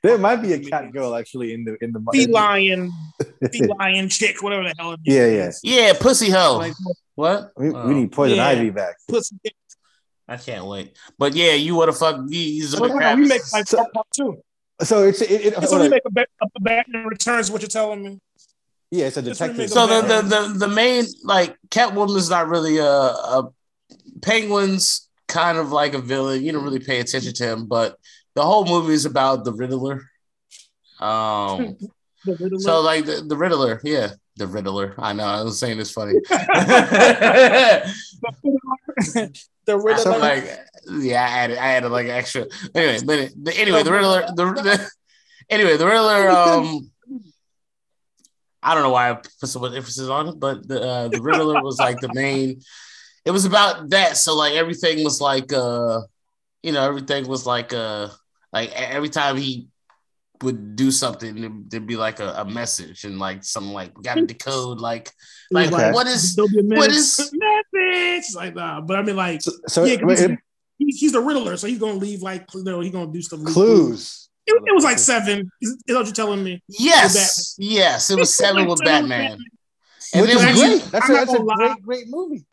there 0.02 0.18
might 0.18 0.38
be 0.38 0.54
a 0.54 0.60
cat 0.60 0.92
girl 0.92 1.16
actually 1.16 1.54
in 1.54 1.64
the 1.66 1.78
in 1.84 1.92
the 1.92 2.02
Feline, 2.12 2.92
feline 3.52 4.10
chick, 4.10 4.42
whatever 4.42 4.64
the 4.64 4.74
hell. 4.78 4.94
it 4.94 5.00
Yeah, 5.04 5.48
is. 5.48 5.60
Yeah, 5.64 5.94
pussy 6.00 6.30
hoe. 6.30 6.58
Like, 6.58 6.74
what? 7.16 7.52
We, 7.58 7.72
Oh, 7.72 7.88
we 7.88 7.94
need 7.96 8.12
poison 8.12 8.38
Yeah. 8.38 8.48
ivy 8.48 8.70
back. 8.72 8.96
pussy. 9.08 9.36
I 10.28 10.38
can't 10.38 10.66
wait. 10.66 10.96
But 11.18 11.36
yeah, 11.36 11.54
you 11.54 11.76
would 11.76 11.90
have 11.90 11.98
fucked 11.98 12.28
these. 12.30 12.72
So 12.72 12.86
now 12.88 13.16
we 13.16 13.28
make 13.28 13.42
like 13.52 13.68
So- 13.68 13.86
part 13.94 14.08
two. 14.16 14.42
So 14.82 15.04
it's 15.04 15.22
it, 15.22 15.30
it, 15.32 15.54
So 15.54 15.60
hold 15.62 15.80
we 15.82 15.86
on. 15.86 15.90
make 15.92 16.02
a, 16.06 16.12
ba- 16.12 16.26
a 16.42 16.60
Batman 16.60 17.06
Returns. 17.06 17.52
What 17.52 17.62
you're 17.62 17.70
telling 17.70 18.02
me? 18.04 18.20
yeah, 18.90 19.06
it's 19.06 19.18
a 19.18 19.22
detective. 19.22 19.70
so 19.70 19.86
the, 19.88 20.02
the 20.02 20.22
the 20.22 20.54
the 20.60 20.68
main 20.68 21.06
like 21.24 21.56
Catwoman 21.70 22.18
is 22.18 22.30
not 22.30 22.48
really 22.48 22.78
a, 22.78 22.86
a 22.88 23.50
Penguin's 24.22 25.08
kind 25.34 25.58
of 25.58 25.72
like 25.72 25.94
a 25.94 26.00
villain. 26.00 26.44
You 26.44 26.52
don't 26.52 26.64
really 26.64 26.80
pay 26.80 27.00
attention 27.00 27.34
to 27.34 27.44
him, 27.44 27.66
but 27.68 27.98
the 28.36 28.44
whole 28.44 28.66
movie 28.66 28.94
is 28.94 29.06
about 29.06 29.44
the 29.44 29.54
Riddler. 29.54 30.04
Um. 31.00 31.78
The 32.26 32.36
Riddler. 32.36 32.60
So 32.60 32.82
like 32.82 33.06
the, 33.06 33.26
the 33.28 33.36
Riddler, 33.36 33.82
yeah, 33.84 34.14
the 34.38 34.48
Riddler. 34.48 34.96
I 34.98 35.12
know 35.12 35.26
I 35.26 35.44
was 35.44 35.60
saying 35.60 35.78
this 35.78 35.92
funny. 35.92 36.14
the 36.30 37.94
Riddler. 39.68 39.98
So 39.98 40.18
like, 40.18 40.46
yeah, 40.90 41.22
I 41.22 41.28
added, 41.28 41.58
I 41.58 41.68
added 41.74 41.90
like 41.90 42.08
extra. 42.08 42.46
Anyway, 42.74 43.00
but 43.06 43.30
the, 43.44 43.54
anyway, 43.60 43.84
the 43.84 43.92
Riddler, 43.92 44.26
the, 44.36 44.46
the 44.46 44.90
anyway, 45.50 45.76
the 45.76 45.86
Riddler. 45.86 46.30
Um, 46.30 46.90
I 48.62 48.74
don't 48.74 48.84
know 48.84 48.92
why 48.92 49.10
I 49.12 49.16
put 49.16 49.50
so 49.50 49.60
much 49.60 49.74
emphasis 49.74 50.08
on 50.08 50.30
it, 50.30 50.40
but 50.40 50.66
the 50.66 50.82
uh, 50.82 51.08
the 51.10 51.22
Riddler 51.22 51.62
was 51.62 51.78
like 51.78 52.00
the 52.00 52.14
main. 52.14 52.62
It 53.26 53.32
was 53.32 53.46
about 53.46 53.90
that, 53.90 54.18
so 54.18 54.36
like 54.36 54.54
everything 54.54 55.04
was 55.04 55.22
like, 55.22 55.54
uh, 55.54 56.02
you 56.62 56.72
know, 56.74 56.84
everything 56.86 57.28
was 57.28 57.46
like, 57.46 57.74
uh, 57.74 58.10
like 58.52 58.72
every 58.74 59.10
time 59.10 59.38
he 59.38 59.68
would 60.42 60.76
do 60.76 60.92
something, 60.92 61.36
there'd- 61.40 61.64
there'd 61.70 61.88
be 61.88 61.96
like 61.96 62.20
a, 62.20 62.34
a 62.40 62.46
message 62.46 63.06
and 63.06 63.18
like 63.20 63.44
something 63.46 63.72
like 63.72 63.94
got 64.04 64.16
to 64.16 64.26
decode, 64.26 64.80
like, 64.80 65.10
like 65.52 65.72
Okay. 65.72 65.92
what 65.94 66.06
is 66.08 66.36
There'll 66.36 66.50
be 66.50 66.60
a 66.60 66.64
what 66.64 66.90
message. 66.92 67.28
is- 67.28 67.32
message? 67.34 67.64
It's 67.74 68.36
Like 68.36 68.56
nah, 68.56 68.82
but 68.82 68.98
I 69.00 69.04
mean, 69.04 69.16
like 69.16 69.42
So, 69.42 69.52
so 69.68 69.84
Yeah, 69.86 69.96
'cause 69.96 70.06
wait, 70.06 70.18
he's- 70.20 70.30
it- 70.32 70.40
he, 70.80 70.86
he's 70.92 71.12
the 71.14 71.22
Riddler, 71.22 71.56
so 71.56 71.68
he's 71.68 71.80
gonna 71.80 71.94
leave 71.94 72.22
like 72.24 72.46
you 72.54 72.64
know 72.64 72.82
he's 72.82 72.92
gonna 72.92 73.12
do 73.12 73.22
some 73.22 73.46
clues. 73.46 74.28
It, 74.46 74.62
it 74.66 74.74
was 74.76 74.84
like 74.84 75.00
seven. 75.00 75.50
Is, 75.62 75.70
is 75.70 75.78
that 75.88 75.94
what 75.96 76.06
you're 76.08 76.14
telling 76.14 76.44
me? 76.44 76.62
yes, 76.68 77.56
yes, 77.58 78.10
it 78.10 78.18
was 78.20 78.36
seven 78.36 78.68
with 78.68 78.80
Batman. 78.84 79.38
And 80.14 80.22
Which 80.24 80.30
then 80.30 80.30
is 80.30 80.36
when 80.38 80.48
actually- 80.50 80.64
you- 80.74 80.80
great. 80.80 80.92
That's 80.92 81.06
I'm 81.10 81.12
a, 81.12 81.18
not 81.20 81.28
that's 81.28 81.40
a 81.40 81.44
great, 81.44 81.82
great 81.86 82.06
movie. 82.10 82.46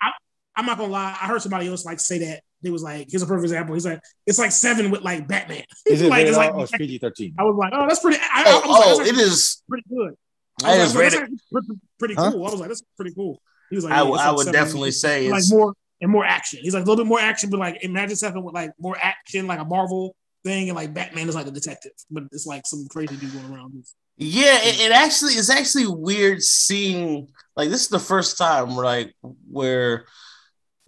I'm 0.61 0.67
not 0.67 0.79
gonna 0.79 0.93
lie. 0.93 1.17
I 1.21 1.27
heard 1.27 1.41
somebody 1.43 1.67
else 1.69 1.85
like 1.85 1.99
say 2.01 2.19
that. 2.19 2.43
They 2.63 2.69
was 2.71 2.83
like, 2.83 3.07
here's 3.11 3.23
a 3.23 3.27
perfect 3.27 3.45
example. 3.45 3.75
He's 3.75 3.87
like, 3.87 4.01
it's 4.27 4.39
like 4.39 4.53
seven 4.53 4.91
with 4.91 5.01
like 5.01 5.27
Batman. 5.27 5.65
Is 5.87 6.03
it 6.03 6.11
Like, 6.11 6.19
rated 6.19 6.29
it's 6.29 6.37
like- 6.37 6.53
it's 6.57 6.73
PG 6.73 6.99
thirteen? 6.99 7.35
I 7.39 7.45
was 7.45 7.57
like, 7.57 7.73
oh, 7.75 7.87
that's 7.89 8.01
pretty. 8.01 8.19
I, 8.21 8.43
I, 8.43 8.45
Oh, 8.47 8.51
I 8.51 8.59
was 8.59 8.69
like, 8.69 8.71
oh, 8.71 8.99
that's 8.99 9.11
it 9.11 9.17
is. 9.19 9.63
pretty 9.69 9.85
good. 9.89 10.13
It 10.13 10.65
I 10.67 10.79
was 10.79 10.95
like, 10.95 11.01
rated. 11.05 11.13
that's 11.21 11.23
actually 11.23 11.39
pretty, 11.51 11.81
pretty 11.99 12.15
Huh? 12.15 12.33
cool. 12.33 12.47
I 12.47 12.51
was 12.51 12.61
like, 12.61 12.69
that's 12.69 12.83
pretty 12.99 13.15
cool. 13.15 13.41
He 13.71 13.77
was 13.77 13.85
like, 13.85 13.95
I, 13.95 13.97
yeah, 13.97 14.03
w- 14.05 14.21
I 14.21 14.29
like 14.29 14.37
would 14.37 14.53
definitely 14.53 14.91
say 14.91 15.31
like 15.31 15.39
it's 15.39 15.51
more 15.51 15.73
and 16.03 16.11
more 16.13 16.25
action. 16.27 16.61
He's 16.63 16.75
like 16.75 16.83
a 16.83 16.87
little 16.87 17.03
bit 17.05 17.09
more 17.09 17.21
action, 17.21 17.49
but 17.51 17.61
like 17.61 17.83
imagine 17.83 18.17
seven 18.17 18.43
with 18.43 18.55
like 18.55 18.73
more 18.79 18.97
action, 19.01 19.47
like 19.47 19.59
a 19.61 19.65
Marvel 19.65 20.15
thing, 20.45 20.69
and 20.69 20.77
like 20.77 20.93
Batman 20.93 21.29
is 21.31 21.35
like 21.35 21.47
a 21.47 21.51
detective, 21.51 21.93
but 22.11 22.25
it's 22.33 22.45
like 22.47 22.67
some 22.67 22.87
crazy 22.91 23.17
dude 23.17 23.33
going 23.33 23.55
around. 23.55 23.85
yeah. 24.19 24.59
It, 24.63 24.81
it 24.81 24.93
actually 24.93 25.33
it's 25.35 25.49
actually 25.51 25.87
weird 25.87 26.43
seeing 26.43 27.29
like 27.57 27.71
this 27.71 27.81
is 27.83 27.89
the 27.89 27.99
first 27.99 28.37
time 28.37 28.71
like 28.77 29.15
where 29.51 30.05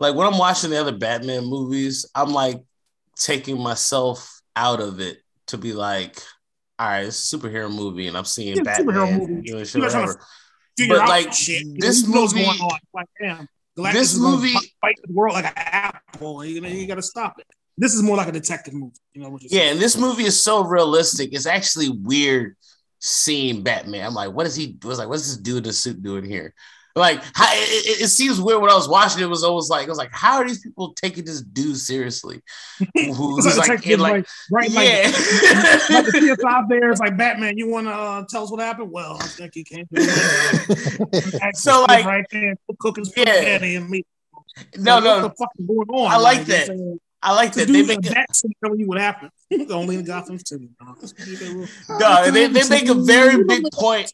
like 0.02 0.14
when 0.14 0.26
I'm 0.26 0.38
watching 0.38 0.70
the 0.70 0.80
other 0.80 0.96
Batman 0.96 1.44
movies, 1.44 2.06
I'm 2.14 2.32
like 2.32 2.60
taking 3.16 3.58
myself 3.60 4.40
out 4.56 4.80
of 4.80 5.00
it 5.00 5.18
to 5.48 5.58
be 5.58 5.72
like, 5.72 6.20
all 6.78 6.88
right, 6.88 7.06
it's 7.06 7.32
a 7.32 7.36
superhero 7.38 7.72
movie, 7.74 8.08
and 8.08 8.16
I'm 8.16 8.24
seeing 8.24 8.56
Yeah, 8.56 8.62
Batman 8.62 9.18
movie. 9.18 9.42
doing 9.42 9.44
You're 9.72 9.82
not 9.82 9.94
whatever. 9.94 10.20
But, 10.88 11.08
like, 11.08 11.32
shit. 11.32 11.64
This 11.78 12.06
movie- 12.06 12.44
going 12.44 12.58
on. 12.60 12.78
Like, 12.94 13.06
damn, 13.20 13.46
Galactus 13.78 13.92
This 13.92 14.18
movie- 14.18 14.54
fight- 14.80 14.96
the 15.06 15.12
world 15.12 15.34
like 15.34 15.44
an 15.44 15.52
apple. 15.56 16.44
You 16.44 16.60
know, 16.60 16.68
you 16.68 16.86
got 16.86 16.94
to 16.96 17.02
stop 17.02 17.38
it. 17.38 17.46
This 17.78 17.94
is 17.94 18.02
more 18.02 18.16
like 18.16 18.28
a 18.28 18.32
detective 18.32 18.74
movie. 18.74 18.96
You 19.14 19.22
know, 19.22 19.38
Yeah, 19.42 19.70
and 19.70 19.80
this 19.80 19.96
movie 19.96 20.24
is 20.24 20.40
so 20.40 20.64
realistic. 20.64 21.30
It's 21.32 21.46
actually 21.46 21.88
weird 21.90 22.56
seeing 23.00 23.62
Batman. 23.62 24.06
I'm 24.06 24.14
like, 24.14 24.32
what 24.32 24.46
is 24.46 24.54
he? 24.56 24.76
Was 24.84 24.98
like, 24.98 25.08
what's 25.08 25.26
this 25.26 25.36
dude 25.36 25.58
in 25.58 25.62
the 25.64 25.72
suit 25.72 26.02
doing 26.02 26.24
here? 26.24 26.54
Like, 26.94 27.22
how, 27.34 27.46
it, 27.52 28.02
it, 28.02 28.08
seems 28.08 28.40
weird 28.40 28.60
when 28.60 28.70
I 28.70 28.74
was 28.74 28.88
watching. 28.88 29.22
It 29.22 29.28
was 29.28 29.44
always 29.44 29.68
like, 29.70 29.86
I 29.86 29.88
was 29.88 29.98
like, 29.98 30.12
how 30.12 30.36
are 30.36 30.46
these 30.46 30.60
people 30.60 30.92
taking 30.92 31.24
this 31.24 31.40
dude 31.40 31.76
seriously? 31.78 32.42
Who's 32.94 33.56
like, 33.56 33.68
like, 33.68 33.86
in 33.86 33.98
like, 34.00 34.12
like, 34.14 34.26
right, 34.50 34.70
yeah, 34.70 35.02
like 35.90 36.04
the 36.06 36.36
CSI 36.44 36.68
there. 36.68 36.90
It's 36.90 37.00
like 37.00 37.16
Batman. 37.16 37.56
You 37.56 37.68
want 37.70 37.86
to 37.86 37.92
uh, 37.92 38.24
tell 38.28 38.44
us 38.44 38.50
what 38.50 38.60
happened? 38.60 38.90
Well, 38.90 39.16
I 39.20 39.26
think 39.26 39.54
he 39.54 39.64
came. 39.64 39.86
So, 41.54 41.84
like- 41.88 42.04
right 42.04 42.26
there, 42.30 42.56
cooking 42.78 43.04
Yeah. 43.16 43.62
and 43.62 43.88
meat. 43.88 44.06
no, 44.76 44.94
Like, 44.96 45.04
no, 45.04 45.16
what 45.16 45.22
the 45.22 45.34
fuck 45.38 45.48
is 45.58 45.66
going 45.66 45.88
on? 45.88 46.12
I 46.12 46.16
like 46.16 46.38
you 46.40 46.44
that. 46.44 46.68
what 46.68 46.70
I'm 46.72 46.78
saying? 46.78 47.00
I 47.24 47.34
like 47.34 47.52
that 47.52 47.68
they 47.68 47.84
make 47.84 48.02
that 48.02 48.26
telling 48.64 48.80
you 48.80 48.88
what 48.88 48.98
happened. 49.00 49.30
Only 49.70 49.96
in 49.96 50.04
Gotham 50.04 50.38
City. 50.44 50.70
no, 50.80 52.30
they, 52.30 52.48
they 52.48 52.68
make 52.68 52.88
a 52.88 52.94
very 52.94 53.44
big 53.44 53.62
point. 53.72 54.12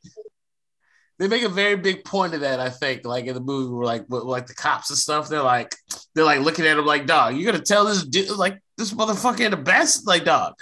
They 1.18 1.26
make 1.28 1.42
a 1.42 1.48
very 1.48 1.76
big 1.76 2.04
point 2.04 2.34
of 2.34 2.40
that. 2.40 2.60
I 2.60 2.70
think, 2.70 3.04
like 3.04 3.26
in 3.26 3.34
the 3.34 3.40
movie, 3.40 3.72
where 3.72 3.86
like 3.86 4.04
like 4.08 4.46
the 4.46 4.54
cops 4.54 4.90
and 4.90 4.98
stuff, 4.98 5.28
they're 5.28 5.42
like 5.42 5.74
they're 6.14 6.24
like 6.24 6.40
looking 6.40 6.66
at 6.66 6.78
him 6.78 6.86
like, 6.86 7.06
dog, 7.06 7.36
you're 7.36 7.50
gonna 7.50 7.64
tell 7.64 7.84
this 7.84 8.04
dude 8.04 8.30
like 8.30 8.60
this 8.76 8.92
motherfucker 8.92 9.50
the 9.50 9.56
best, 9.56 10.06
like 10.06 10.24
dog. 10.24 10.54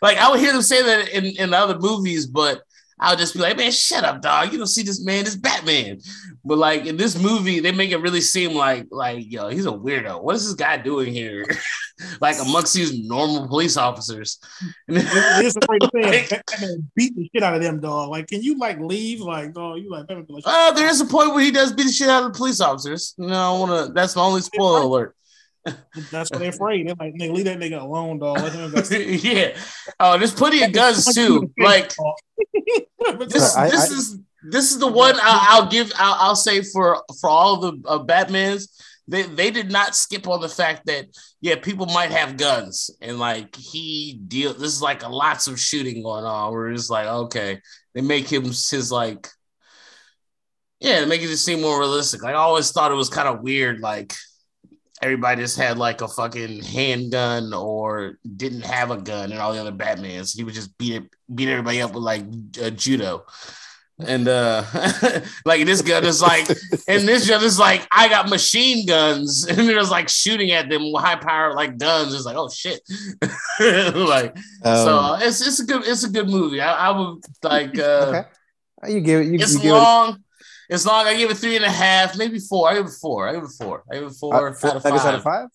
Like 0.00 0.18
I 0.18 0.30
would 0.30 0.40
hear 0.40 0.52
them 0.52 0.62
say 0.62 0.82
that 0.82 1.08
in 1.08 1.24
in 1.24 1.54
other 1.54 1.78
movies, 1.78 2.26
but 2.26 2.62
I'll 3.04 3.16
just 3.16 3.34
be 3.34 3.40
like, 3.40 3.56
man, 3.58 3.70
shut 3.70 4.02
up, 4.02 4.22
dog. 4.22 4.50
You 4.50 4.58
don't 4.58 4.66
see 4.66 4.82
this 4.82 5.04
man, 5.04 5.24
this 5.24 5.36
Batman. 5.36 6.00
But 6.42 6.58
like 6.58 6.86
in 6.86 6.96
this 6.96 7.20
movie, 7.20 7.60
they 7.60 7.70
make 7.70 7.90
it 7.90 7.98
really 7.98 8.22
seem 8.22 8.54
like 8.54 8.86
like 8.90 9.30
yo, 9.30 9.48
he's 9.48 9.66
a 9.66 9.70
weirdo. 9.70 10.22
What 10.22 10.36
is 10.36 10.46
this 10.46 10.54
guy 10.54 10.78
doing 10.78 11.12
here? 11.12 11.44
like 12.20 12.36
amongst 12.40 12.72
these 12.74 13.06
normal 13.06 13.46
police 13.46 13.76
officers. 13.76 14.38
a 15.56 15.66
great 15.66 15.82
thing. 15.92 16.40
Batman 16.48 16.90
beat 16.96 17.14
the 17.14 17.30
shit 17.34 17.42
out 17.42 17.54
of 17.54 17.62
them, 17.62 17.80
dog. 17.80 18.08
Like, 18.08 18.26
can 18.26 18.42
you 18.42 18.58
like 18.58 18.80
leave? 18.80 19.20
Like, 19.20 19.52
dog, 19.52 19.78
you 19.78 19.90
like 19.90 20.06
Batman? 20.06 20.26
Like, 20.28 20.44
uh, 20.46 20.72
there 20.72 20.88
is 20.88 21.00
a 21.00 21.06
point 21.06 21.34
where 21.34 21.44
he 21.44 21.50
does 21.50 21.72
beat 21.72 21.86
the 21.86 21.92
shit 21.92 22.08
out 22.08 22.24
of 22.24 22.32
the 22.32 22.36
police 22.36 22.60
officers. 22.60 23.14
No, 23.18 23.54
I 23.54 23.58
wanna. 23.58 23.92
That's 23.92 24.16
my 24.16 24.22
only 24.22 24.40
spoiler 24.40 24.80
alert. 24.80 25.14
That's 26.10 26.30
what 26.30 26.40
they're 26.40 26.50
afraid. 26.50 26.86
They're 26.86 26.94
like, 26.98 27.14
nigga, 27.14 27.32
leave 27.32 27.44
that 27.46 27.58
nigga 27.58 27.80
alone, 27.80 28.18
dog. 28.18 28.38
yeah. 28.90 29.56
Oh, 29.98 30.18
there's 30.18 30.34
plenty 30.34 30.62
of 30.62 30.72
guns 30.72 31.06
too. 31.14 31.50
Like 31.58 31.92
this, 33.28 33.56
I, 33.56 33.70
this 33.70 33.90
I, 33.90 33.94
is 33.94 34.18
this 34.50 34.72
is 34.72 34.78
the 34.78 34.90
one 34.90 35.14
I'll, 35.22 35.62
I'll 35.62 35.70
give. 35.70 35.90
I'll, 35.96 36.16
I'll, 36.20 36.36
say 36.36 36.62
for 36.62 37.02
for 37.20 37.30
all 37.30 37.60
the 37.60 37.82
uh, 37.86 37.98
Batman's, 37.98 38.68
they 39.08 39.22
they 39.22 39.50
did 39.50 39.70
not 39.70 39.96
skip 39.96 40.28
on 40.28 40.42
the 40.42 40.48
fact 40.48 40.86
that 40.86 41.06
yeah, 41.40 41.56
people 41.56 41.86
might 41.86 42.10
have 42.10 42.36
guns 42.36 42.90
and 43.00 43.18
like 43.18 43.56
he 43.56 44.20
deal. 44.28 44.52
This 44.52 44.74
is 44.74 44.82
like 44.82 45.02
a 45.02 45.08
lots 45.08 45.46
of 45.46 45.58
shooting 45.58 46.02
going 46.02 46.24
on. 46.24 46.52
Where 46.52 46.70
it's 46.70 46.90
like 46.90 47.06
okay, 47.06 47.60
they 47.94 48.02
make 48.02 48.30
him 48.30 48.44
his 48.44 48.92
like. 48.92 49.28
Yeah, 50.80 51.00
to 51.00 51.06
make 51.06 51.22
it 51.22 51.28
just 51.28 51.46
seem 51.46 51.62
more 51.62 51.78
realistic. 51.78 52.22
Like 52.22 52.34
I 52.34 52.38
always 52.38 52.70
thought 52.70 52.92
it 52.92 52.96
was 52.96 53.08
kind 53.08 53.26
of 53.26 53.40
weird, 53.40 53.80
like 53.80 54.12
everybody 55.04 55.42
just 55.42 55.58
had 55.58 55.76
like 55.76 56.00
a 56.00 56.08
fucking 56.08 56.62
handgun 56.62 57.52
or 57.52 58.18
didn't 58.36 58.62
have 58.62 58.90
a 58.90 58.96
gun 58.96 59.30
and 59.30 59.40
all 59.40 59.52
the 59.52 59.60
other 59.60 59.70
Batmans. 59.70 60.34
He 60.34 60.42
would 60.42 60.54
just 60.54 60.76
beat 60.78 60.94
it, 60.94 61.04
beat 61.32 61.50
everybody 61.50 61.82
up 61.82 61.92
with 61.92 62.02
like 62.02 62.24
uh, 62.62 62.70
judo. 62.70 63.26
And 63.98 64.26
uh 64.26 64.64
like 65.44 65.66
this 65.66 65.82
gun 65.82 66.04
is 66.04 66.22
like, 66.22 66.48
and 66.88 67.06
this 67.06 67.28
gun 67.28 67.44
is 67.44 67.58
like, 67.58 67.86
I 67.92 68.08
got 68.08 68.28
machine 68.28 68.86
guns, 68.86 69.46
and 69.48 69.60
it 69.60 69.76
was 69.76 69.90
like 69.90 70.08
shooting 70.08 70.50
at 70.52 70.68
them 70.68 70.90
with 70.90 71.04
high 71.04 71.16
power 71.16 71.54
like 71.54 71.76
guns. 71.76 72.12
It's 72.14 72.24
like, 72.24 72.36
oh 72.36 72.48
shit, 72.48 72.80
like 73.60 74.36
um, 74.64 74.76
so. 74.76 74.98
Uh, 74.98 75.18
it's 75.22 75.46
it's 75.46 75.60
a 75.60 75.64
good 75.64 75.86
it's 75.86 76.02
a 76.02 76.08
good 76.08 76.28
movie. 76.28 76.60
I, 76.60 76.88
I 76.88 76.98
would 76.98 77.24
like. 77.44 77.78
uh 77.78 78.24
okay. 78.82 78.92
You 78.94 79.00
give 79.00 79.20
it. 79.20 79.26
You, 79.26 79.34
it's 79.34 79.62
you 79.62 79.72
long. 79.72 80.14
It. 80.14 80.20
It's 80.68 80.86
long. 80.86 81.06
I 81.06 81.16
give 81.16 81.30
it 81.30 81.36
three 81.36 81.56
and 81.56 81.64
a 81.64 81.70
half, 81.70 82.16
maybe 82.16 82.38
four. 82.38 82.68
I 82.68 82.74
give 82.74 82.86
it 82.86 82.92
four. 83.00 83.28
I 83.28 83.34
give 83.34 83.44
it 83.44 83.50
four. 83.58 83.84
I 83.90 83.94
give 83.96 84.04
it 84.04 84.12
four, 84.12 84.34
uh, 84.34 84.52
four 84.54 84.70
out, 84.70 84.76
of 84.76 84.82
five. 84.82 84.92
out 84.94 85.14
of 85.14 85.22
five. 85.22 85.48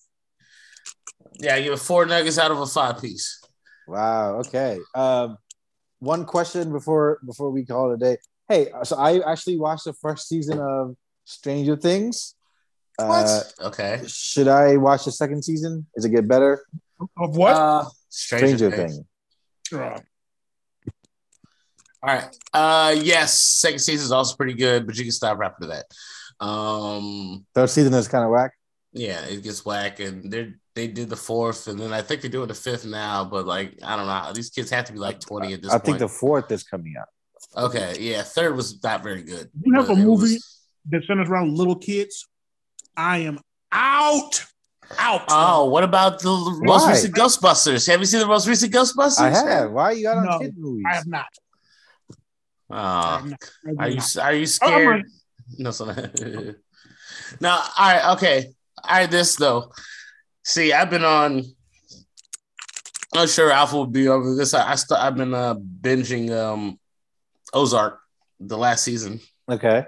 Yeah, 1.39 1.55
I 1.55 1.61
give 1.61 1.73
it 1.73 1.79
four 1.79 2.05
nuggets 2.05 2.37
out 2.37 2.51
of 2.51 2.59
a 2.59 2.65
five 2.65 3.01
piece. 3.01 3.41
Wow. 3.87 4.39
Okay. 4.39 4.79
Um, 4.93 5.37
one 5.99 6.25
question 6.25 6.71
before 6.71 7.19
before 7.25 7.49
we 7.49 7.65
call 7.65 7.91
it 7.91 7.95
a 7.95 7.97
day. 7.97 8.17
Hey, 8.47 8.67
so 8.83 8.97
I 8.97 9.19
actually 9.31 9.57
watched 9.57 9.85
the 9.85 9.93
first 9.93 10.27
season 10.27 10.59
of 10.59 10.95
Stranger 11.25 11.75
Things. 11.75 12.35
What? 12.97 13.25
Uh, 13.25 13.67
okay. 13.67 14.01
Should 14.07 14.47
I 14.47 14.77
watch 14.77 15.05
the 15.05 15.11
second 15.11 15.43
season? 15.43 15.87
Is 15.95 16.05
it 16.05 16.09
get 16.09 16.27
better? 16.27 16.63
Of 17.17 17.37
what? 17.37 17.55
Uh, 17.55 17.85
Stranger, 18.09 18.57
Stranger 18.57 18.75
Things. 18.75 18.99
Things. 19.69 20.01
All 22.01 22.13
right. 22.15 22.37
Uh 22.53 22.95
yes, 23.01 23.37
second 23.37 23.79
season 23.79 24.05
is 24.05 24.11
also 24.11 24.35
pretty 24.35 24.53
good, 24.53 24.85
but 24.85 24.97
you 24.97 25.03
can 25.03 25.11
stop 25.11 25.39
after 25.43 25.67
that. 25.67 25.85
Um 26.43 27.45
third 27.53 27.69
season 27.69 27.93
is 27.93 28.07
kind 28.07 28.23
of 28.23 28.31
whack. 28.31 28.51
Yeah, 28.91 29.23
it 29.25 29.43
gets 29.43 29.63
whack, 29.65 29.99
and 29.99 30.31
they 30.31 30.53
they 30.73 30.87
did 30.87 31.09
the 31.09 31.15
fourth, 31.15 31.67
and 31.67 31.79
then 31.79 31.93
I 31.93 32.01
think 32.01 32.21
they're 32.21 32.31
doing 32.31 32.47
the 32.47 32.55
fifth 32.55 32.85
now. 32.85 33.23
But 33.25 33.45
like, 33.45 33.77
I 33.83 33.95
don't 33.95 34.07
know. 34.07 34.31
These 34.33 34.49
kids 34.49 34.71
have 34.71 34.85
to 34.85 34.93
be 34.93 34.99
like 34.99 35.19
twenty 35.19 35.53
at 35.53 35.61
this. 35.61 35.71
I 35.71 35.73
point. 35.73 35.85
think 35.85 35.99
the 35.99 36.07
fourth 36.07 36.51
is 36.51 36.63
coming 36.63 36.95
out. 36.99 37.07
Okay, 37.55 37.97
yeah, 37.99 38.23
third 38.23 38.55
was 38.55 38.81
not 38.83 39.03
very 39.03 39.21
good. 39.21 39.49
You 39.61 39.73
have 39.73 39.89
a 39.89 39.95
movie 39.95 40.33
was... 40.33 40.61
that 40.89 41.03
centers 41.05 41.29
around 41.29 41.55
little 41.55 41.75
kids. 41.75 42.27
I 42.95 43.19
am 43.19 43.39
out. 43.71 44.45
Out. 44.97 45.25
Oh, 45.29 45.65
what 45.65 45.83
about 45.83 46.19
the 46.19 46.33
Why? 46.33 46.59
most 46.65 46.87
recent 46.87 47.15
Ghostbusters? 47.15 47.87
Have 47.87 47.99
you 47.99 48.05
seen 48.07 48.21
the 48.21 48.27
most 48.27 48.47
recent 48.47 48.73
Ghostbusters? 48.73 49.19
I 49.19 49.29
have. 49.29 49.71
Why 49.71 49.91
you 49.91 50.03
got 50.03 50.17
on 50.17 50.25
no, 50.25 50.39
kid 50.39 50.55
movies? 50.57 50.85
I 50.89 50.95
have 50.95 51.07
not. 51.07 51.27
Uh, 52.71 53.29
are 53.77 53.89
you 53.89 54.01
are 54.21 54.33
you 54.33 54.45
scared? 54.45 55.05
No, 55.57 55.71
so 55.71 55.85
no. 57.41 57.49
All 57.49 57.59
right, 57.79 58.13
okay. 58.13 58.53
All 58.83 58.97
right, 58.97 59.09
this 59.09 59.35
though. 59.35 59.71
See, 60.43 60.71
I've 60.73 60.89
been 60.89 61.03
on. 61.03 61.43
I'm 63.11 63.21
not 63.21 63.29
sure 63.29 63.51
Alpha 63.51 63.75
will 63.75 63.87
be 63.87 64.07
over 64.07 64.35
this. 64.35 64.53
I, 64.53 64.71
I 64.71 64.75
st- 64.75 64.99
I've 64.99 65.15
been 65.15 65.33
uh, 65.33 65.55
binging 65.55 66.31
um, 66.31 66.79
Ozark 67.53 67.99
the 68.39 68.57
last 68.57 68.83
season. 68.83 69.19
Okay. 69.49 69.83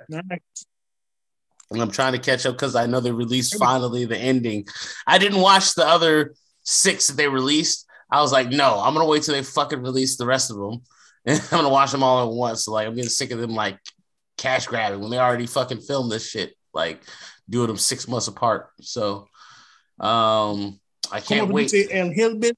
And 1.70 1.82
I'm 1.82 1.92
trying 1.92 2.14
to 2.14 2.20
catch 2.20 2.46
up 2.46 2.56
because 2.56 2.76
I 2.76 2.88
know 2.88 3.00
they 3.00 3.12
released 3.12 3.58
finally 3.58 4.06
the 4.06 4.18
ending. 4.18 4.66
I 5.08 5.20
didn't 5.20 5.40
watch 5.40 5.76
the 5.76 5.88
other 5.88 6.34
six 6.64 7.08
that 7.08 7.18
they 7.18 7.28
released. 7.28 7.86
I 8.12 8.22
was 8.22 8.32
like, 8.32 8.50
no, 8.50 8.80
I'm 8.80 8.94
gonna 8.94 9.06
wait 9.06 9.24
till 9.24 9.36
they 9.36 9.44
fucking 9.44 9.82
release 9.82 10.18
the 10.18 10.26
rest 10.26 10.52
of 10.52 10.58
them. 10.58 10.82
I'm 11.28 11.40
gonna 11.50 11.70
watch 11.70 11.92
them 11.92 12.04
all 12.04 12.28
at 12.28 12.34
once. 12.34 12.66
So 12.66 12.72
like 12.72 12.88
I'm 12.88 12.96
getting 12.96 13.10
sick 13.10 13.32
of 13.32 13.40
them 13.40 13.54
like 13.54 13.80
cash 14.38 14.68
grabbing 14.68 15.00
when 15.00 15.12
they 15.12 15.20
already 15.20 15.46
fucking 15.46 15.82
filmed 15.82 16.12
this 16.12 16.28
shit, 16.28 16.56
like 16.74 17.02
doing 17.50 17.68
them 17.68 17.78
six 17.78 18.08
months 18.08 18.28
apart. 18.28 18.70
So 18.82 19.28
um 20.00 20.80
I 21.12 21.20
can't 21.20 21.50
wait. 21.50 21.74
And 21.74 22.14
Hillbilly. 22.14 22.54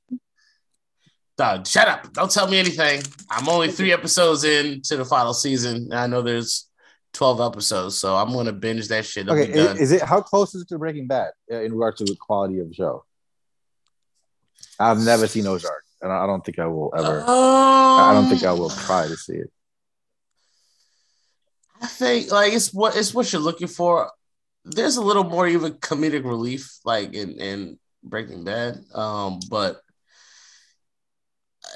Dog, 1.36 1.66
shut 1.66 1.88
up. 1.88 2.14
Don't 2.14 2.30
tell 2.30 2.48
me 2.48 2.60
anything. 2.60 3.02
I'm 3.30 3.50
only 3.50 3.72
three 3.72 3.92
episodes 3.92 4.44
in 4.44 4.82
to 4.84 4.98
the 4.98 5.06
final 5.06 5.34
season. 5.34 5.92
I 5.92 6.06
know 6.06 6.22
there's 6.22 6.70
12 7.14 7.42
episodes, 7.42 7.98
so 7.98 8.16
I'm 8.16 8.32
gonna 8.32 8.54
binge 8.54 8.88
that 8.90 9.06
shit. 9.06 9.28
okay, 9.28 9.52
is, 9.52 9.80
is, 9.80 9.92
it 9.94 10.04
how 10.04 10.22
close 10.22 10.54
is 10.54 10.62
it 10.62 10.68
to 10.70 10.78
Breaking 10.78 11.08
Bad 11.08 11.32
uh, 11.52 11.62
in 11.62 11.74
regards 11.74 11.98
to 11.98 12.06
the 12.06 12.16
quality 12.16 12.60
of 12.60 12.70
the 12.70 12.74
show? 12.76 13.04
I've 14.80 15.00
never 15.00 15.28
seen 15.28 15.48
Ozark 15.48 15.83
and 16.04 16.12
I 16.12 16.28
don't 16.28 16.46
think 16.46 16.60
I 16.60 16.68
will 16.68 16.94
ever. 16.96 17.22
Um, 17.22 17.28
I 17.30 18.12
don't 18.14 18.30
think 18.30 18.44
I 18.44 18.52
will 18.52 18.70
try 18.70 19.08
to 19.08 19.16
see 19.16 19.38
it. 19.38 19.52
I 21.82 21.88
think 21.88 22.32
like 22.32 22.54
it's 22.54 22.74
what 22.74 22.96
it's 22.96 23.14
what 23.14 23.32
you're 23.32 23.42
looking 23.42 23.68
for. 23.68 24.12
There's 24.66 24.98
a 24.98 25.02
little 25.02 25.24
more 25.24 25.48
even 25.48 25.74
comedic 25.74 26.26
relief, 26.26 26.78
like 26.86 27.14
in 27.14 27.32
in 27.40 27.80
Breaking 28.04 28.44
Bad, 28.44 28.84
um, 28.94 29.40
but 29.50 29.82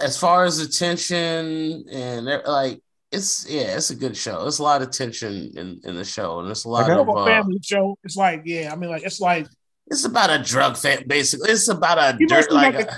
as 0.01 0.19
far 0.19 0.43
as 0.43 0.59
the 0.59 0.67
tension 0.67 1.85
and 1.89 2.25
like 2.45 2.81
it's 3.11 3.49
yeah, 3.49 3.77
it's 3.77 3.89
a 3.89 3.95
good 3.95 4.15
show. 4.15 4.45
It's 4.45 4.59
a 4.59 4.63
lot 4.63 4.81
of 4.81 4.91
tension 4.91 5.51
in, 5.55 5.79
in 5.85 5.95
the 5.95 6.05
show, 6.05 6.39
and 6.39 6.49
it's 6.49 6.65
a 6.65 6.69
lot 6.69 6.89
like, 6.89 6.97
of 6.97 7.07
a 7.07 7.11
uh, 7.11 7.25
family 7.25 7.59
show. 7.63 7.97
It's 8.03 8.17
like 8.17 8.41
yeah, 8.43 8.71
I 8.73 8.75
mean 8.75 8.89
like 8.89 9.03
it's 9.03 9.21
like 9.21 9.47
it's 9.87 10.03
about 10.03 10.29
a 10.29 10.43
drug 10.43 10.75
fan 10.75 11.03
basically. 11.07 11.51
It's 11.51 11.69
about 11.69 11.97
a 11.97 12.25
dirt 12.25 12.51
like. 12.51 12.75
A, 12.75 12.93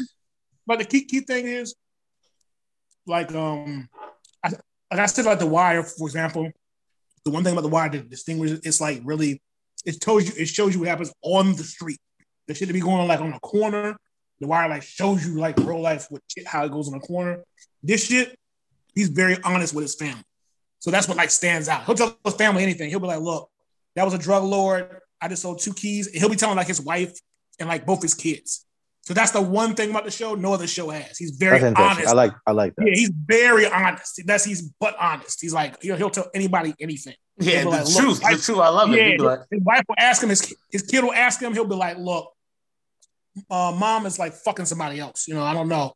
but 0.69 0.77
the 0.77 0.85
key 0.85 1.03
key 1.03 1.21
thing 1.21 1.47
is, 1.47 1.73
like 3.07 3.33
um, 3.33 3.89
I, 4.43 4.49
like 4.91 4.99
I 4.99 5.07
said, 5.07 5.25
like 5.25 5.39
the 5.39 5.47
Wire, 5.47 5.81
for 5.81 6.07
example. 6.07 6.51
The 7.25 7.31
one 7.31 7.43
thing 7.43 7.53
about 7.53 7.63
the 7.63 7.69
Wire 7.69 7.89
that 7.89 8.07
distinguishes 8.07 8.61
it's 8.63 8.79
like 8.79 9.01
really, 9.03 9.41
it 9.83 9.99
tells 9.99 10.27
you, 10.27 10.33
it 10.37 10.45
shows 10.47 10.75
you 10.75 10.81
what 10.81 10.89
happens 10.89 11.11
on 11.23 11.55
the 11.55 11.63
street. 11.63 11.97
The 12.47 12.53
shit 12.53 12.67
to 12.67 12.73
be 12.73 12.81
going 12.81 13.01
on 13.01 13.07
like 13.07 13.19
on 13.19 13.31
the 13.31 13.39
corner. 13.39 13.97
The 14.41 14.47
Wire 14.47 14.69
like 14.69 14.83
shows 14.83 15.25
you 15.25 15.39
like 15.39 15.57
real 15.57 15.81
life 15.81 16.05
what 16.11 16.21
shit 16.27 16.45
how 16.45 16.63
it 16.65 16.71
goes 16.71 16.87
on 16.87 16.93
the 16.93 16.99
corner. 16.99 17.43
This 17.81 18.05
shit, 18.05 18.37
he's 18.93 19.09
very 19.09 19.37
honest 19.43 19.73
with 19.73 19.81
his 19.81 19.95
family. 19.95 20.23
So 20.77 20.91
that's 20.91 21.07
what 21.07 21.17
like 21.17 21.31
stands 21.31 21.67
out. 21.67 21.85
He'll 21.85 21.95
tell 21.95 22.15
his 22.23 22.35
family 22.35 22.61
anything. 22.61 22.91
He'll 22.91 22.99
be 22.99 23.07
like, 23.07 23.21
look, 23.21 23.49
that 23.95 24.05
was 24.05 24.13
a 24.13 24.19
drug 24.19 24.43
lord. 24.43 24.99
I 25.19 25.29
just 25.29 25.41
sold 25.41 25.61
two 25.61 25.73
keys. 25.73 26.11
He'll 26.11 26.29
be 26.29 26.35
telling 26.35 26.57
like 26.57 26.67
his 26.67 26.79
wife 26.79 27.17
and 27.59 27.67
like 27.67 27.87
both 27.87 28.03
his 28.03 28.13
kids. 28.13 28.67
So 29.09 29.15
that's 29.15 29.31
the 29.31 29.41
one 29.41 29.73
thing 29.73 29.89
about 29.89 30.05
the 30.05 30.11
show 30.11 30.35
no 30.35 30.53
other 30.53 30.67
show 30.67 30.91
has. 30.91 31.17
He's 31.17 31.31
very 31.31 31.59
honest. 31.75 32.07
I 32.07 32.13
like 32.13 32.31
I 32.45 32.51
like 32.51 32.75
that. 32.75 32.85
Yeah, 32.85 32.93
he's 32.93 33.09
very 33.09 33.65
honest. 33.65 34.21
That's 34.23 34.45
he's 34.45 34.61
but 34.79 34.95
honest. 34.99 35.41
He's 35.41 35.51
like 35.51 35.81
he'll, 35.81 35.95
he'll 35.95 36.11
tell 36.11 36.29
anybody 36.35 36.75
anything. 36.79 37.15
Yeah, 37.39 37.63
the 37.63 37.69
like, 37.69 37.91
truth. 37.91 38.21
The 38.21 38.39
truth. 38.39 38.59
I 38.59 38.69
love 38.69 38.91
yeah, 38.91 39.05
it. 39.05 39.19
Like, 39.19 39.39
his 39.49 39.63
wife 39.63 39.81
will 39.89 39.95
ask 39.97 40.21
him. 40.21 40.29
His 40.29 40.55
his 40.71 40.83
kid 40.83 41.03
will 41.03 41.13
ask 41.13 41.41
him. 41.41 41.55
He'll 41.55 41.65
be 41.65 41.73
like, 41.73 41.97
"Look, 41.97 42.31
uh, 43.49 43.75
mom 43.75 44.05
is 44.05 44.19
like 44.19 44.33
fucking 44.33 44.65
somebody 44.65 44.99
else. 44.99 45.27
You 45.27 45.33
know, 45.33 45.43
I 45.43 45.55
don't 45.55 45.69
know. 45.69 45.93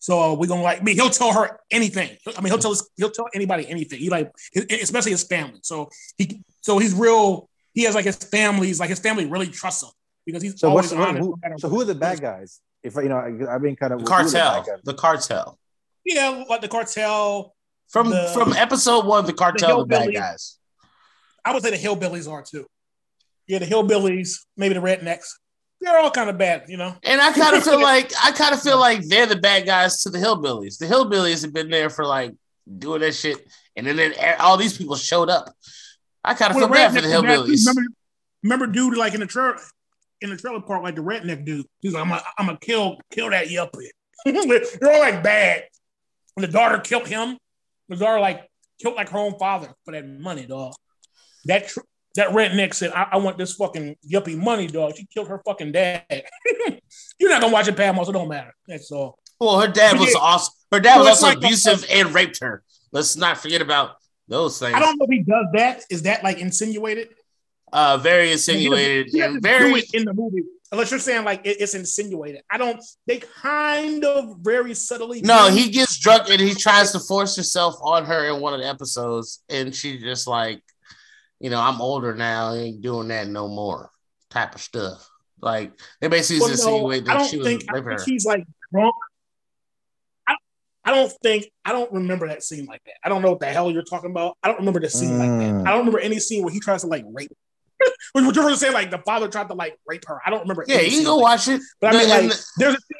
So 0.00 0.20
uh, 0.20 0.34
we're 0.34 0.48
gonna 0.48 0.62
like 0.62 0.82
me. 0.82 0.94
He'll 0.94 1.08
tell 1.08 1.32
her 1.34 1.60
anything. 1.70 2.16
I 2.36 2.40
mean, 2.40 2.50
he'll 2.50 2.58
tell 2.58 2.72
his, 2.72 2.90
he'll 2.96 3.12
tell 3.12 3.28
anybody 3.32 3.68
anything. 3.68 4.00
He 4.00 4.10
like, 4.10 4.32
especially 4.56 5.12
his 5.12 5.22
family. 5.22 5.60
So 5.62 5.88
he 6.18 6.42
so 6.62 6.78
he's 6.78 6.94
real. 6.94 7.48
He 7.74 7.84
has 7.84 7.94
like 7.94 8.06
his 8.06 8.16
family. 8.16 8.66
He's 8.66 8.80
like 8.80 8.90
his 8.90 8.98
family 8.98 9.26
really 9.26 9.46
trusts 9.46 9.84
him 9.84 9.90
because 10.26 10.42
he's 10.42 10.60
so 10.60 10.68
always 10.68 10.92
honest. 10.92 11.20
Who, 11.20 11.38
so 11.58 11.68
who 11.68 11.80
are 11.80 11.84
the 11.84 11.94
bad 11.94 12.20
guys? 12.20 12.60
If 12.82 12.96
you 12.96 13.08
know, 13.08 13.18
I've 13.48 13.62
been 13.62 13.76
kind 13.76 13.92
of 13.92 14.00
the 14.00 14.06
cartel. 14.06 14.62
The, 14.62 14.80
the, 14.84 14.94
cartel. 14.94 15.58
Yeah, 16.04 16.44
like 16.48 16.60
the 16.60 16.68
cartel. 16.68 17.54
From 17.88 18.10
the, 18.10 18.30
from 18.34 18.52
episode 18.52 19.06
one, 19.06 19.24
the 19.24 19.32
cartel, 19.32 19.78
the, 19.78 19.84
the 19.84 19.88
bad 19.88 20.12
guys. 20.12 20.58
I 21.44 21.54
would 21.54 21.62
say 21.62 21.70
the 21.70 21.76
hillbillies 21.76 22.30
are 22.30 22.42
too. 22.42 22.66
Yeah, 23.46 23.60
the 23.60 23.66
hillbillies, 23.66 24.40
maybe 24.56 24.74
the 24.74 24.80
rednecks. 24.80 25.28
They're 25.80 25.98
all 25.98 26.10
kind 26.10 26.28
of 26.28 26.36
bad, 26.36 26.64
you 26.68 26.76
know. 26.76 26.96
And 27.04 27.20
I 27.20 27.32
kind 27.32 27.54
of 27.54 27.62
feel 27.62 27.80
like 27.82 28.12
I 28.22 28.32
kind 28.32 28.52
of 28.52 28.60
feel 28.60 28.78
like 28.78 29.06
they're 29.06 29.26
the 29.26 29.36
bad 29.36 29.66
guys 29.66 30.02
to 30.02 30.10
the 30.10 30.18
hillbillies. 30.18 30.78
The 30.78 30.86
hillbillies 30.86 31.42
have 31.42 31.52
been 31.52 31.70
there 31.70 31.88
for 31.88 32.04
like 32.04 32.34
doing 32.78 33.00
that 33.02 33.14
shit, 33.14 33.46
and 33.76 33.86
then, 33.86 33.96
then 33.96 34.14
all 34.40 34.56
these 34.56 34.76
people 34.76 34.96
showed 34.96 35.28
up. 35.28 35.54
I 36.24 36.34
kind 36.34 36.50
of 36.50 36.56
well, 36.56 36.66
feel 36.66 36.74
bad 36.74 36.94
for 36.94 37.00
the 37.00 37.08
hillbillies. 37.08 37.66
Remember, 37.66 37.92
remember, 38.42 38.66
dude, 38.66 38.96
like 38.96 39.14
in 39.14 39.20
the 39.20 39.26
trailer, 39.26 39.58
in 40.20 40.30
the 40.30 40.36
trailer 40.36 40.60
park, 40.60 40.82
like 40.82 40.94
the 40.94 41.02
redneck 41.02 41.44
dude. 41.44 41.66
He's 41.80 41.92
like, 41.92 42.02
I'm 42.02 42.08
gonna, 42.08 42.22
I'm 42.38 42.46
gonna 42.46 42.58
kill, 42.58 42.98
kill 43.10 43.30
that 43.30 43.48
yuppie. 43.48 43.88
They're 44.24 44.92
all 44.92 45.00
like 45.00 45.22
bad. 45.22 45.64
And 46.36 46.44
the 46.44 46.48
daughter 46.48 46.78
killed 46.78 47.06
him. 47.06 47.38
The 47.88 47.96
daughter 47.96 48.20
like 48.20 48.48
killed 48.80 48.96
like 48.96 49.10
her 49.10 49.18
own 49.18 49.38
father 49.38 49.68
for 49.84 49.92
that 49.92 50.06
money, 50.06 50.46
dog. 50.46 50.74
That 51.44 51.68
tr- 51.68 51.80
that 52.16 52.30
redneck 52.30 52.74
said, 52.74 52.92
I-, 52.92 53.08
I, 53.12 53.16
want 53.18 53.38
this 53.38 53.54
fucking 53.54 53.96
yuppie 54.10 54.36
money, 54.36 54.66
dog. 54.66 54.96
She 54.96 55.06
killed 55.06 55.28
her 55.28 55.40
fucking 55.44 55.72
dad. 55.72 56.04
You're 57.18 57.30
not 57.30 57.40
gonna 57.40 57.52
watch 57.52 57.68
it, 57.68 57.76
Pam, 57.76 57.96
so 57.96 58.10
it 58.10 58.12
don't 58.12 58.28
matter. 58.28 58.52
That's 58.66 58.90
all. 58.90 59.18
Well, 59.38 59.60
her 59.60 59.68
dad 59.68 59.98
was 59.98 60.14
awesome. 60.14 60.54
Her 60.72 60.80
dad 60.80 60.98
was 60.98 61.08
also 61.08 61.26
like 61.26 61.38
abusive 61.38 61.84
and 61.90 62.12
raped 62.14 62.40
her. 62.40 62.62
Let's 62.90 63.16
not 63.16 63.38
forget 63.38 63.60
about 63.60 63.96
those 64.28 64.58
things. 64.58 64.74
I 64.74 64.80
don't 64.80 64.98
know 64.98 65.06
if 65.08 65.10
he 65.10 65.22
does 65.22 65.46
that. 65.52 65.84
Is 65.90 66.02
that 66.02 66.24
like 66.24 66.38
insinuated? 66.38 67.08
Uh, 67.72 67.98
very 67.98 68.32
insinuated 68.32 69.08
he 69.10 69.20
and 69.20 69.42
very 69.42 69.82
in 69.92 70.04
the 70.04 70.14
movie. 70.14 70.42
Unless 70.72 70.90
you're 70.90 71.00
saying 71.00 71.24
like 71.24 71.44
it, 71.44 71.60
it's 71.60 71.74
insinuated. 71.74 72.42
I 72.50 72.58
don't. 72.58 72.82
They 73.06 73.18
kind 73.18 74.04
of 74.04 74.36
very 74.40 74.74
subtly. 74.74 75.20
No, 75.20 75.48
he 75.48 75.70
gets 75.70 75.98
drunk 75.98 76.28
and 76.30 76.40
he 76.40 76.54
tries 76.54 76.92
to 76.92 77.00
force 77.00 77.34
himself 77.34 77.76
on 77.82 78.04
her 78.04 78.34
in 78.34 78.40
one 78.40 78.54
of 78.54 78.60
the 78.60 78.66
episodes, 78.66 79.42
and 79.48 79.74
she 79.74 79.98
just 79.98 80.26
like, 80.26 80.62
you 81.40 81.50
know, 81.50 81.60
I'm 81.60 81.80
older 81.80 82.14
now, 82.14 82.52
I 82.52 82.56
ain't 82.58 82.82
doing 82.82 83.08
that 83.08 83.28
no 83.28 83.48
more, 83.48 83.90
type 84.30 84.54
of 84.54 84.60
stuff. 84.60 85.08
Like 85.40 85.72
they 86.00 86.08
basically 86.08 86.40
well, 86.40 86.50
insinuate 86.50 87.04
no, 87.04 87.18
that 87.18 87.30
she 87.30 87.36
was 87.36 87.46
think, 87.46 87.64
I 87.68 87.80
think 87.80 88.00
he's 88.02 88.24
like 88.24 88.44
drunk 88.72 88.94
I 90.86 90.94
don't 90.94 91.12
think 91.20 91.50
I 91.64 91.72
don't 91.72 91.92
remember 91.92 92.28
that 92.28 92.44
scene 92.44 92.64
like 92.64 92.80
that. 92.86 92.94
I 93.02 93.08
don't 93.08 93.20
know 93.20 93.30
what 93.30 93.40
the 93.40 93.46
hell 93.46 93.72
you're 93.72 93.82
talking 93.82 94.12
about. 94.12 94.38
I 94.40 94.48
don't 94.48 94.60
remember 94.60 94.78
the 94.78 94.88
scene 94.88 95.10
mm. 95.10 95.18
like 95.18 95.28
that. 95.28 95.54
Mm. 95.54 95.66
I 95.66 95.70
don't 95.70 95.80
remember 95.80 95.98
any 95.98 96.20
scene 96.20 96.44
where 96.44 96.52
he 96.52 96.60
tries 96.60 96.82
to 96.82 96.86
like 96.86 97.04
rape. 97.08 97.32
what 98.12 98.34
you're 98.34 98.56
saying, 98.56 98.72
like 98.72 98.90
the 98.90 98.98
father 98.98 99.28
tried 99.28 99.48
to 99.48 99.54
like 99.54 99.78
rape 99.86 100.04
her. 100.06 100.20
I 100.24 100.30
don't 100.30 100.40
remember. 100.40 100.64
Yeah, 100.66 100.80
you 100.80 101.04
go 101.04 101.16
watch 101.16 101.48
it. 101.48 101.60
But 101.80 101.94
I 101.94 101.98
mean, 101.98 102.08
like, 102.08 102.22
the, 102.22 102.44
there's 102.56 102.74
a 102.74 102.78
scene 102.78 102.98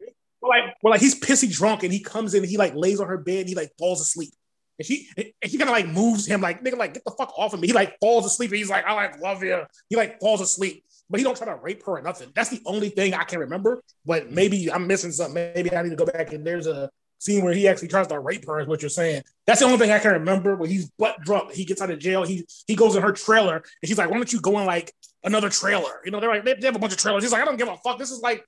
like, 0.00 0.14
well, 0.40 0.50
like, 0.50 0.74
well, 0.82 0.90
like 0.92 1.00
he's 1.00 1.18
pissy 1.18 1.52
drunk 1.52 1.82
and 1.82 1.92
he 1.92 2.00
comes 2.00 2.34
in 2.34 2.42
and 2.42 2.50
he 2.50 2.56
like 2.56 2.74
lays 2.74 3.00
on 3.00 3.08
her 3.08 3.18
bed 3.18 3.40
and 3.40 3.48
he 3.48 3.54
like 3.54 3.72
falls 3.78 4.00
asleep. 4.00 4.32
And 4.78 4.86
she 4.86 5.08
and 5.16 5.50
she 5.50 5.58
kind 5.58 5.68
of 5.68 5.74
like 5.74 5.88
moves 5.88 6.26
him 6.26 6.40
like 6.40 6.62
nigga 6.62 6.76
like 6.76 6.94
get 6.94 7.04
the 7.04 7.10
fuck 7.10 7.32
off 7.36 7.52
of 7.52 7.60
me. 7.60 7.66
He 7.66 7.72
like 7.72 7.98
falls 7.98 8.24
asleep 8.24 8.50
and 8.50 8.58
he's 8.58 8.70
like 8.70 8.84
I 8.84 8.94
like 8.94 9.20
love 9.20 9.42
you. 9.42 9.62
He 9.88 9.96
like 9.96 10.20
falls 10.20 10.40
asleep, 10.40 10.84
but 11.10 11.18
he 11.18 11.24
don't 11.24 11.36
try 11.36 11.46
to 11.46 11.56
rape 11.56 11.84
her 11.84 11.98
or 11.98 12.02
nothing. 12.02 12.30
That's 12.34 12.50
the 12.50 12.60
only 12.64 12.90
thing 12.90 13.14
I 13.14 13.24
can 13.24 13.40
remember. 13.40 13.82
But 14.06 14.30
maybe 14.30 14.70
I'm 14.70 14.86
missing 14.86 15.10
something. 15.10 15.34
Maybe 15.34 15.74
I 15.74 15.82
need 15.82 15.90
to 15.90 15.96
go 15.96 16.06
back 16.06 16.32
and 16.32 16.46
there's 16.46 16.68
a 16.68 16.90
scene 17.18 17.44
where 17.44 17.52
he 17.52 17.68
actually 17.68 17.88
tries 17.88 18.06
to 18.06 18.18
rape 18.18 18.46
her, 18.46 18.60
is 18.60 18.66
what 18.66 18.82
you're 18.82 18.88
saying. 18.88 19.22
That's 19.46 19.60
the 19.60 19.66
only 19.66 19.78
thing 19.78 19.90
I 19.90 19.98
can 19.98 20.12
remember. 20.12 20.56
When 20.56 20.70
he's 20.70 20.90
butt 20.90 21.20
drunk, 21.20 21.52
he 21.52 21.64
gets 21.64 21.82
out 21.82 21.90
of 21.90 21.98
jail. 21.98 22.24
He 22.24 22.46
he 22.66 22.74
goes 22.74 22.96
in 22.96 23.02
her 23.02 23.12
trailer, 23.12 23.56
and 23.56 23.88
she's 23.88 23.98
like, 23.98 24.10
"Why 24.10 24.16
don't 24.16 24.32
you 24.32 24.40
go 24.40 24.58
in 24.58 24.66
like 24.66 24.92
another 25.24 25.50
trailer?" 25.50 26.00
You 26.04 26.10
know, 26.10 26.20
they're 26.20 26.30
like 26.30 26.44
they, 26.44 26.54
they 26.54 26.66
have 26.66 26.76
a 26.76 26.78
bunch 26.78 26.92
of 26.92 26.98
trailers. 26.98 27.22
He's 27.22 27.32
like, 27.32 27.42
"I 27.42 27.44
don't 27.44 27.56
give 27.56 27.68
a 27.68 27.76
fuck. 27.76 27.98
This 27.98 28.10
is 28.10 28.20
like, 28.20 28.44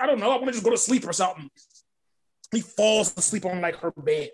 I 0.00 0.06
don't 0.06 0.20
know. 0.20 0.30
I 0.30 0.36
want 0.36 0.46
to 0.46 0.52
just 0.52 0.64
go 0.64 0.70
to 0.70 0.78
sleep 0.78 1.06
or 1.06 1.12
something." 1.12 1.48
He 2.52 2.60
falls 2.60 3.16
asleep 3.16 3.46
on 3.46 3.60
like 3.60 3.76
her 3.76 3.92
bed. 3.96 4.30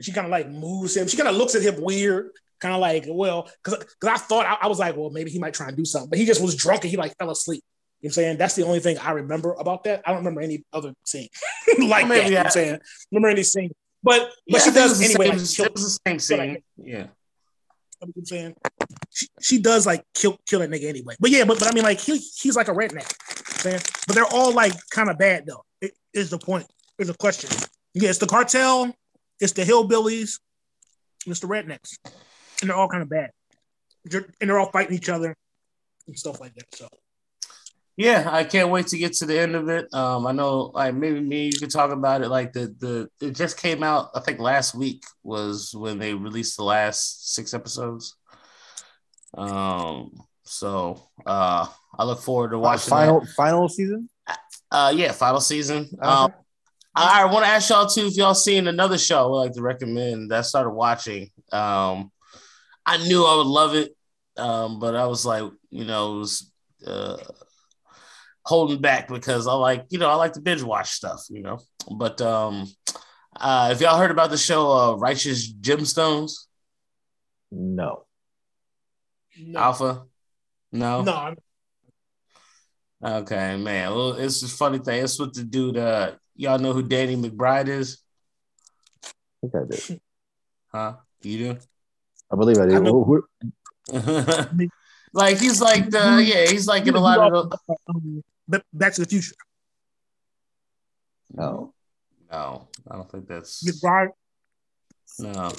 She 0.00 0.12
kind 0.12 0.26
of 0.26 0.30
like 0.30 0.50
moves 0.50 0.96
him. 0.96 1.08
She 1.08 1.16
kind 1.16 1.28
of 1.28 1.36
looks 1.36 1.54
at 1.54 1.62
him 1.62 1.80
weird, 1.80 2.30
kind 2.60 2.74
of 2.74 2.80
like, 2.80 3.06
well, 3.08 3.50
because 3.64 3.86
I 4.06 4.18
thought 4.18 4.44
I, 4.44 4.58
I 4.62 4.66
was 4.66 4.78
like, 4.78 4.94
well, 4.96 5.10
maybe 5.10 5.30
he 5.30 5.38
might 5.38 5.54
try 5.54 5.68
and 5.68 5.76
do 5.76 5.84
something, 5.84 6.10
but 6.10 6.18
he 6.18 6.26
just 6.26 6.42
was 6.42 6.54
drunk 6.54 6.82
and 6.84 6.90
he 6.90 6.96
like 6.96 7.16
fell 7.16 7.30
asleep. 7.30 7.64
You 8.06 8.08
know 8.08 8.22
I'm 8.22 8.24
saying? 8.24 8.38
That's 8.38 8.54
the 8.54 8.64
only 8.64 8.80
thing 8.80 8.98
I 8.98 9.10
remember 9.10 9.54
about 9.54 9.84
that. 9.84 10.02
I 10.06 10.10
don't 10.10 10.18
remember 10.18 10.40
any 10.40 10.64
other 10.72 10.94
scene 11.04 11.28
like 11.78 12.08
that. 12.08 12.24
You 12.26 12.34
know 12.34 12.40
I'm 12.40 12.50
saying? 12.50 12.78
Remember 13.10 13.28
any 13.28 13.42
scene 13.42 13.72
but 14.06 14.20
but 14.20 14.32
yeah, 14.46 14.58
she 14.60 14.70
does 14.70 15.02
anyway. 15.02 15.36
Same, 15.36 15.64
like, 15.64 15.74
kill, 15.74 15.82
the 15.84 15.98
same 16.06 16.18
scene. 16.20 16.38
Like, 16.38 16.64
yeah. 16.76 17.06
I'm 18.00 18.12
saying 18.24 18.54
she, 19.10 19.26
she 19.42 19.58
does 19.58 19.84
like 19.84 20.04
kill 20.14 20.38
kill 20.48 20.60
that 20.60 20.70
nigga 20.70 20.88
anyway. 20.88 21.16
But 21.18 21.32
yeah, 21.32 21.44
but 21.44 21.58
but 21.58 21.68
I 21.68 21.74
mean 21.74 21.82
like 21.82 21.98
he 21.98 22.18
he's 22.18 22.54
like 22.54 22.68
a 22.68 22.72
redneck. 22.72 23.12
Saying, 23.60 23.80
but 24.06 24.14
they're 24.14 24.32
all 24.32 24.52
like 24.52 24.74
kind 24.90 25.10
of 25.10 25.18
bad 25.18 25.46
though. 25.46 25.64
It, 25.80 25.92
is 26.14 26.30
the 26.30 26.38
point? 26.38 26.66
Is 27.00 27.08
the 27.08 27.14
question? 27.14 27.50
Yeah, 27.94 28.10
it's 28.10 28.18
the 28.18 28.26
cartel, 28.26 28.94
it's 29.40 29.54
the 29.54 29.62
hillbillies, 29.62 30.38
it's 31.26 31.40
the 31.40 31.48
rednecks, 31.48 31.98
and 32.60 32.70
they're 32.70 32.76
all 32.76 32.88
kind 32.88 33.02
of 33.02 33.08
bad. 33.08 33.30
and 34.12 34.24
they're 34.38 34.58
all 34.58 34.70
fighting 34.70 34.94
each 34.94 35.08
other 35.08 35.34
and 36.06 36.16
stuff 36.16 36.40
like 36.40 36.54
that. 36.54 36.72
So 36.76 36.88
yeah, 37.96 38.28
I 38.30 38.44
can't 38.44 38.68
wait 38.68 38.88
to 38.88 38.98
get 38.98 39.14
to 39.14 39.26
the 39.26 39.38
end 39.38 39.54
of 39.54 39.70
it. 39.70 39.92
Um, 39.94 40.26
I 40.26 40.32
know, 40.32 40.70
like 40.74 40.94
maybe 40.94 41.18
me, 41.20 41.46
you 41.46 41.58
could 41.58 41.70
talk 41.70 41.90
about 41.90 42.20
it. 42.20 42.28
Like 42.28 42.52
the 42.52 42.74
the 42.78 43.26
it 43.26 43.34
just 43.34 43.56
came 43.56 43.82
out. 43.82 44.10
I 44.14 44.20
think 44.20 44.38
last 44.38 44.74
week 44.74 45.02
was 45.22 45.74
when 45.74 45.98
they 45.98 46.12
released 46.12 46.58
the 46.58 46.64
last 46.64 47.34
six 47.34 47.54
episodes. 47.54 48.14
Um, 49.32 50.12
so 50.44 51.08
uh, 51.24 51.66
I 51.98 52.04
look 52.04 52.20
forward 52.20 52.50
to 52.50 52.58
watching 52.58 52.92
uh, 52.92 52.96
final 52.96 53.20
that. 53.20 53.30
final 53.30 53.68
season. 53.68 54.10
Uh, 54.70 54.92
yeah, 54.94 55.12
final 55.12 55.40
season. 55.40 55.88
Okay. 55.94 56.06
Um, 56.06 56.34
I, 56.94 57.22
I 57.22 57.24
want 57.32 57.46
to 57.46 57.50
ask 57.50 57.70
y'all 57.70 57.86
too 57.86 58.06
if 58.06 58.16
y'all 58.16 58.34
seen 58.34 58.68
another 58.68 58.98
show 58.98 59.24
I 59.24 59.26
would 59.26 59.36
like 59.36 59.52
to 59.52 59.62
recommend 59.62 60.30
that 60.30 60.38
I 60.40 60.42
started 60.42 60.70
watching. 60.70 61.30
Um, 61.50 62.12
I 62.84 62.98
knew 63.08 63.24
I 63.24 63.36
would 63.36 63.46
love 63.46 63.74
it, 63.74 63.96
um, 64.36 64.80
but 64.80 64.94
I 64.94 65.06
was 65.06 65.24
like, 65.24 65.44
you 65.70 65.86
know, 65.86 66.16
it 66.16 66.18
was. 66.18 66.52
Uh, 66.86 67.16
holding 68.46 68.80
back 68.80 69.08
because 69.08 69.48
I 69.48 69.54
like, 69.54 69.86
you 69.90 69.98
know, 69.98 70.08
I 70.08 70.14
like 70.14 70.34
to 70.34 70.40
binge 70.40 70.62
watch 70.62 70.90
stuff, 70.90 71.24
you 71.28 71.42
know. 71.42 71.58
But 71.90 72.20
um 72.20 72.66
uh 73.38 73.70
if 73.72 73.80
y'all 73.80 73.98
heard 73.98 74.12
about 74.12 74.30
the 74.30 74.38
show 74.38 74.70
uh 74.70 74.94
Righteous 74.94 75.52
Gemstones? 75.52 76.46
No. 77.50 78.04
no. 79.38 79.60
Alpha? 79.60 80.04
No. 80.72 81.02
No. 81.02 81.34
Okay, 83.04 83.56
man. 83.56 83.90
Well, 83.90 84.12
it's 84.12 84.42
a 84.42 84.48
funny 84.48 84.78
thing. 84.78 85.02
It's 85.02 85.18
with 85.18 85.34
the 85.34 85.42
dude 85.42 85.76
uh 85.76 86.12
y'all 86.36 86.58
know 86.58 86.72
who 86.72 86.82
Danny 86.82 87.16
McBride 87.16 87.68
is? 87.68 87.98
I 89.04 89.10
think 89.48 89.54
I 89.54 89.64
did. 89.68 90.00
Huh? 90.72 90.96
You 91.22 91.38
do? 91.38 91.58
I 92.30 92.36
believe 92.36 92.58
I 92.58 92.66
do. 92.66 93.24
I 93.90 93.98
like 95.14 95.38
he's 95.38 95.62
like 95.62 95.88
the 95.88 96.22
yeah, 96.22 96.50
he's 96.50 96.66
like 96.66 96.86
in 96.86 96.94
a 96.94 97.00
lot 97.00 97.32
of 97.32 97.50
the 97.50 98.22
Back 98.48 98.94
to 98.94 99.02
the 99.02 99.06
Future. 99.06 99.34
No, 101.32 101.74
no, 102.30 102.68
I 102.90 102.96
don't 102.96 103.10
think 103.10 103.28
that's 103.28 103.64
McBride. 103.64 104.10
No, 105.18 105.52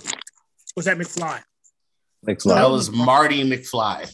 was 0.76 0.86
that 0.86 0.98
McFly? 0.98 1.42
McFly. 2.26 2.56
That 2.56 2.70
was 2.70 2.90
Marty 2.90 3.44
McFly, 3.44 4.12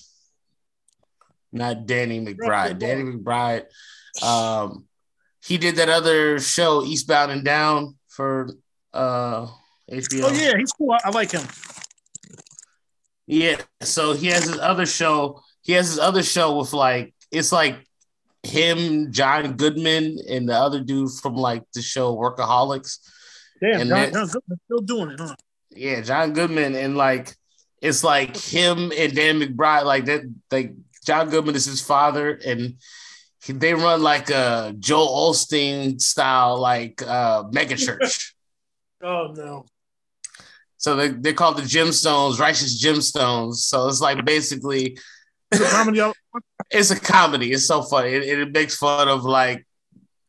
not 1.52 1.86
Danny 1.86 2.20
McBride. 2.20 2.80
Danny 2.80 3.04
McBride. 3.04 3.66
Um, 4.24 4.86
he 5.46 5.58
did 5.58 5.76
that 5.76 5.90
other 5.90 6.40
show, 6.40 6.84
Eastbound 6.84 7.32
and 7.32 7.44
Down, 7.44 7.98
for 8.08 8.50
uh 8.94 9.48
HBO. 9.92 10.24
Oh 10.24 10.34
yeah, 10.34 10.58
he's 10.58 10.72
cool. 10.72 10.92
I, 10.92 11.00
I 11.06 11.10
like 11.10 11.32
him. 11.32 11.46
Yeah, 13.26 13.58
so 13.82 14.14
he 14.14 14.28
has 14.28 14.46
his 14.46 14.60
other 14.60 14.86
show. 14.86 15.42
He 15.62 15.74
has 15.74 15.88
his 15.88 16.00
other 16.00 16.24
show 16.24 16.58
with 16.58 16.74
like 16.74 17.14
it's 17.32 17.52
like 17.52 17.86
him, 18.44 19.12
John 19.12 19.54
Goodman, 19.54 20.20
and 20.30 20.48
the 20.48 20.54
other 20.54 20.82
dude 20.82 21.12
from 21.12 21.36
like 21.36 21.64
the 21.74 21.82
show 21.82 22.16
Workaholics. 22.16 23.00
Damn, 23.62 23.82
and 23.82 23.90
John, 23.90 24.14
John 24.14 24.28
Goodman 24.28 24.60
still 24.66 24.80
doing 24.80 25.10
it, 25.12 25.20
huh? 25.20 25.36
Yeah, 25.72 26.02
John 26.02 26.34
Goodman, 26.34 26.76
and 26.76 26.96
like 26.98 27.36
it's 27.82 28.04
like 28.04 28.38
him 28.38 28.92
and 28.98 29.16
Dan 29.16 29.40
McBride, 29.40 29.86
like 29.86 30.06
that. 30.06 30.22
Like 30.52 30.74
John 31.06 31.30
Goodman 31.30 31.56
is 31.56 31.66
his 31.66 31.82
father, 31.82 32.40
and 32.46 32.76
he, 33.44 33.54
they 33.54 33.74
run 33.74 34.02
like 34.02 34.30
a 34.30 34.74
Joel 34.78 35.32
Osteen 35.32 36.00
style, 36.00 36.60
like 36.60 37.02
uh, 37.02 37.44
mega 37.52 37.76
church. 37.76 38.36
oh 39.04 39.34
no! 39.36 39.66
So 40.78 40.96
they 40.96 41.10
they're 41.10 41.34
called 41.34 41.58
the 41.58 41.64
Gemstones, 41.64 42.40
Righteous 42.40 42.84
Gemstones. 42.84 43.56
So 43.56 43.88
it's 43.88 44.02
like 44.02 44.24
basically 44.26 44.98
comedy. 45.54 46.02
It's 46.74 46.92
a 46.92 47.00
comedy. 47.00 47.52
It's 47.52 47.68
so 47.68 47.84
funny. 47.84 48.10
It, 48.10 48.40
it 48.40 48.52
makes 48.52 48.76
fun 48.76 49.08
of 49.08 49.24
like 49.24 49.66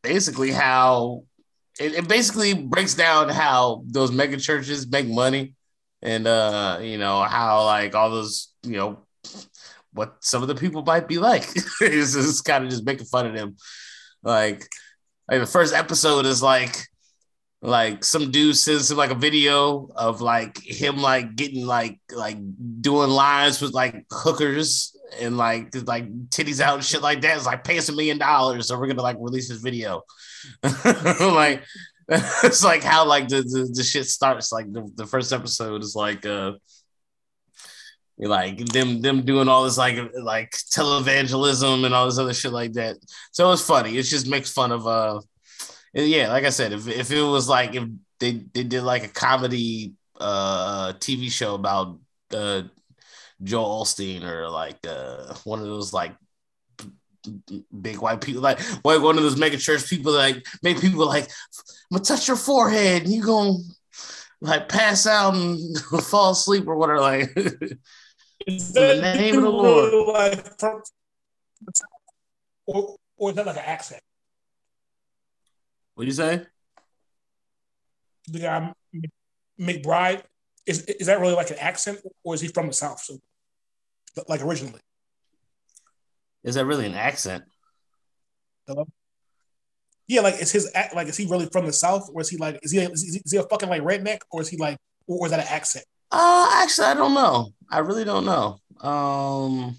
basically 0.02 0.52
how 0.52 1.24
it, 1.80 1.94
it, 1.94 2.08
basically 2.08 2.54
breaks 2.54 2.94
down 2.94 3.30
how 3.30 3.82
those 3.86 4.12
mega 4.12 4.36
churches 4.36 4.86
make 4.86 5.08
money 5.08 5.54
and 6.02 6.26
uh 6.26 6.78
you 6.82 6.98
know 6.98 7.22
how 7.22 7.64
like 7.64 7.94
all 7.94 8.10
those 8.10 8.52
you 8.62 8.76
know 8.76 8.98
what 9.92 10.16
some 10.20 10.42
of 10.42 10.48
the 10.48 10.54
people 10.54 10.82
might 10.82 11.08
be 11.08 11.18
like 11.18 11.42
it's 11.80 12.12
just 12.12 12.44
kind 12.44 12.64
of 12.64 12.70
just 12.70 12.84
making 12.84 13.06
fun 13.06 13.26
of 13.26 13.34
them 13.34 13.56
like 14.22 14.68
like 15.28 15.40
the 15.40 15.46
first 15.46 15.72
episode 15.74 16.26
is 16.26 16.42
like 16.42 16.76
like 17.62 18.04
some 18.04 18.30
dude 18.30 18.56
sends 18.56 18.90
him 18.90 18.98
like 18.98 19.10
a 19.10 19.14
video 19.14 19.88
of 19.96 20.20
like 20.20 20.58
him 20.62 20.98
like 20.98 21.34
getting 21.34 21.66
like 21.66 21.98
like 22.14 22.36
doing 22.82 23.08
lines 23.08 23.62
with 23.62 23.72
like 23.72 24.04
hookers 24.10 24.93
and 25.20 25.36
like 25.36 25.74
like 25.86 26.10
titties 26.28 26.60
out 26.60 26.74
and 26.74 26.84
shit 26.84 27.02
like 27.02 27.20
that. 27.22 27.36
It's 27.36 27.46
like 27.46 27.64
pay 27.64 27.78
us 27.78 27.88
a 27.88 27.92
million 27.92 28.18
dollars 28.18 28.70
or 28.70 28.78
we're 28.78 28.88
gonna 28.88 29.02
like 29.02 29.16
release 29.18 29.48
this 29.48 29.60
video. 29.60 30.02
like 30.84 31.64
it's 32.08 32.62
like 32.62 32.82
how 32.82 33.06
like 33.06 33.28
the, 33.28 33.42
the, 33.42 33.70
the 33.72 33.82
shit 33.82 34.06
starts. 34.06 34.52
Like 34.52 34.72
the, 34.72 34.90
the 34.94 35.06
first 35.06 35.32
episode 35.32 35.82
is 35.82 35.96
like 35.96 36.26
uh 36.26 36.52
like 38.18 38.58
them 38.66 39.00
them 39.00 39.22
doing 39.22 39.48
all 39.48 39.64
this 39.64 39.78
like 39.78 39.98
like 40.22 40.52
televangelism 40.52 41.84
and 41.84 41.94
all 41.94 42.06
this 42.06 42.18
other 42.18 42.34
shit 42.34 42.52
like 42.52 42.74
that. 42.74 42.96
So 43.32 43.50
it's 43.52 43.62
funny. 43.62 43.96
It 43.96 44.02
just 44.04 44.28
makes 44.28 44.52
fun 44.52 44.72
of 44.72 44.86
uh 44.86 45.20
yeah, 45.94 46.28
like 46.28 46.44
I 46.44 46.50
said, 46.50 46.72
if 46.72 46.88
if 46.88 47.10
it 47.10 47.22
was 47.22 47.48
like 47.48 47.74
if 47.74 47.84
they 48.20 48.44
they 48.52 48.64
did 48.64 48.82
like 48.82 49.04
a 49.04 49.08
comedy 49.08 49.94
uh 50.20 50.92
TV 50.94 51.30
show 51.30 51.54
about 51.54 51.98
uh 52.32 52.62
Joel 53.44 53.84
Osteen 53.84 54.24
or 54.24 54.48
like 54.48 54.78
uh 54.86 55.34
one 55.44 55.60
of 55.60 55.66
those 55.66 55.92
like 55.92 56.14
big 57.80 57.98
white 57.98 58.20
people 58.20 58.42
like 58.42 58.60
like 58.84 59.00
one 59.00 59.16
of 59.16 59.22
those 59.22 59.38
mega 59.38 59.56
church 59.56 59.88
people 59.88 60.12
like 60.12 60.44
make 60.62 60.80
people 60.80 61.06
like 61.06 61.24
I'm 61.24 61.96
gonna 61.96 62.04
touch 62.04 62.28
your 62.28 62.36
forehead 62.36 63.02
and 63.02 63.12
you 63.12 63.22
gonna 63.24 63.58
like 64.40 64.68
pass 64.68 65.06
out 65.06 65.34
and 65.34 65.78
fall 66.02 66.32
asleep 66.32 66.66
or 66.66 66.76
whatever 66.76 67.00
like 67.00 67.30
in 68.46 68.58
the 68.74 69.14
name 69.16 69.36
of 69.36 69.42
the 69.42 69.50
Lord. 69.50 70.08
Like, 70.08 70.46
or, 72.66 72.96
or 73.16 73.30
is 73.30 73.36
that 73.36 73.46
like 73.46 73.56
an 73.56 73.62
accent? 73.64 74.02
What 75.94 76.04
do 76.04 76.06
you 76.06 76.12
say? 76.12 76.42
The 78.28 78.38
guy 78.38 78.72
McBride 79.60 80.22
is 80.66 80.82
is 80.84 81.06
that 81.06 81.20
really 81.20 81.34
like 81.34 81.50
an 81.50 81.58
accent, 81.58 82.00
or 82.22 82.34
is 82.34 82.40
he 82.40 82.48
from 82.48 82.66
the 82.66 82.72
South? 82.72 83.00
So, 83.00 83.18
like 84.28 84.42
originally, 84.42 84.80
is 86.42 86.54
that 86.56 86.66
really 86.66 86.86
an 86.86 86.94
accent? 86.94 87.44
Hello. 88.66 88.86
Yeah, 90.06 90.20
like 90.20 90.40
is 90.40 90.52
his 90.52 90.70
like 90.94 91.08
is 91.08 91.16
he 91.16 91.26
really 91.26 91.46
from 91.46 91.66
the 91.66 91.72
South, 91.72 92.10
or 92.12 92.20
is 92.20 92.28
he 92.28 92.36
like 92.36 92.58
is 92.62 92.72
he 92.72 92.78
is 92.78 93.02
he, 93.02 93.20
is 93.24 93.32
he 93.32 93.38
a 93.38 93.42
fucking 93.44 93.68
like 93.68 93.82
redneck, 93.82 94.20
or 94.30 94.42
is 94.42 94.48
he 94.48 94.56
like 94.56 94.76
or 95.06 95.26
is 95.26 95.30
that 95.30 95.40
an 95.40 95.46
accent? 95.48 95.84
Uh, 96.10 96.48
actually, 96.62 96.86
I 96.86 96.94
don't 96.94 97.14
know. 97.14 97.50
I 97.70 97.78
really 97.78 98.04
don't 98.04 98.26
know. 98.26 98.58
Um, 98.80 99.76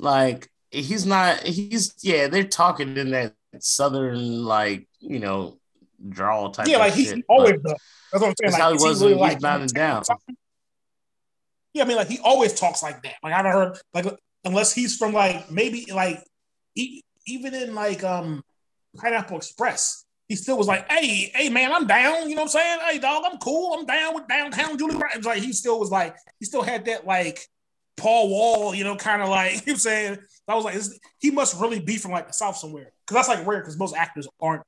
like 0.00 0.48
he's 0.70 1.06
not. 1.06 1.42
He's 1.42 1.94
yeah. 2.02 2.28
They're 2.28 2.44
talking 2.44 2.96
in 2.96 3.10
that 3.10 3.34
southern 3.58 4.44
like 4.44 4.88
you 5.00 5.18
know 5.18 5.58
drawl 6.08 6.50
type. 6.50 6.68
Yeah, 6.68 6.78
like 6.78 6.94
he's 6.94 7.08
shit, 7.08 7.24
always 7.28 7.60
that's 7.62 8.22
what 8.22 8.28
I'm 8.28 8.34
saying. 8.40 8.52
Like, 8.52 8.62
how 8.62 8.70
he 8.70 8.82
was 8.82 9.02
really 9.02 9.14
like, 9.14 9.40
down 9.40 9.66
down. 9.66 10.02
Yeah, 11.76 11.82
I 11.82 11.86
mean, 11.86 11.98
like 11.98 12.08
he 12.08 12.18
always 12.24 12.58
talks 12.58 12.82
like 12.82 13.02
that. 13.02 13.16
Like 13.22 13.34
I 13.34 13.36
haven't 13.36 13.52
heard 13.52 13.78
like 13.92 14.06
unless 14.46 14.72
he's 14.72 14.96
from 14.96 15.12
like 15.12 15.50
maybe 15.50 15.84
like 15.92 16.24
he, 16.74 17.04
even 17.26 17.52
in 17.52 17.74
like 17.74 18.02
um 18.02 18.42
Pineapple 18.96 19.36
Express, 19.36 20.06
he 20.26 20.36
still 20.36 20.56
was 20.56 20.68
like, 20.68 20.90
"Hey, 20.90 21.30
hey, 21.34 21.50
man, 21.50 21.70
I'm 21.70 21.86
down." 21.86 22.30
You 22.30 22.34
know 22.34 22.44
what 22.44 22.56
I'm 22.56 22.60
saying? 22.60 22.78
Hey, 22.88 22.98
dog, 22.98 23.24
I'm 23.26 23.36
cool. 23.36 23.74
I'm 23.74 23.84
down 23.84 24.14
with 24.14 24.26
downtown 24.26 24.78
Julie. 24.78 24.96
It's 25.14 25.26
like 25.26 25.42
he 25.42 25.52
still 25.52 25.78
was 25.78 25.90
like 25.90 26.16
he 26.40 26.46
still 26.46 26.62
had 26.62 26.86
that 26.86 27.06
like 27.06 27.40
Paul 27.98 28.30
Wall, 28.30 28.74
you 28.74 28.82
know, 28.82 28.96
kind 28.96 29.20
of 29.20 29.28
like 29.28 29.52
you 29.52 29.58
know 29.58 29.62
what 29.64 29.72
I'm 29.72 29.76
saying. 29.76 30.18
I 30.48 30.54
was 30.54 30.64
like, 30.64 30.80
he 31.18 31.30
must 31.30 31.60
really 31.60 31.80
be 31.80 31.98
from 31.98 32.12
like 32.12 32.28
the 32.28 32.32
South 32.32 32.56
somewhere 32.56 32.90
because 33.06 33.16
that's 33.16 33.28
like 33.28 33.46
rare 33.46 33.60
because 33.60 33.78
most 33.78 33.94
actors 33.94 34.26
aren't 34.40 34.62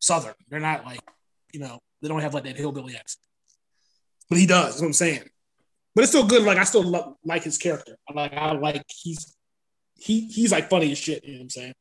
Southern. 0.00 0.34
They're 0.48 0.58
not 0.58 0.84
like, 0.84 0.98
you 1.52 1.60
know, 1.60 1.78
they 2.02 2.08
don't 2.08 2.20
have 2.20 2.34
like 2.34 2.44
that 2.44 2.56
hillbilly 2.56 2.96
accent. 2.96 3.22
But 4.28 4.38
he 4.38 4.46
does. 4.48 4.70
That's 4.70 4.80
what 4.80 4.88
I'm 4.88 4.92
saying. 4.92 5.22
But 5.98 6.04
it's 6.04 6.12
still 6.12 6.28
good. 6.28 6.44
Like 6.44 6.58
I 6.58 6.62
still 6.62 6.84
love, 6.84 7.14
like 7.24 7.42
his 7.42 7.58
character. 7.58 7.96
Like 8.14 8.32
I 8.32 8.52
like 8.52 8.84
he's 8.86 9.34
he 9.96 10.28
he's 10.28 10.52
like 10.52 10.70
funny 10.70 10.92
as 10.92 10.98
shit. 10.98 11.24
You 11.24 11.32
know 11.32 11.38
what 11.38 11.42
I'm 11.42 11.50
saying? 11.50 11.74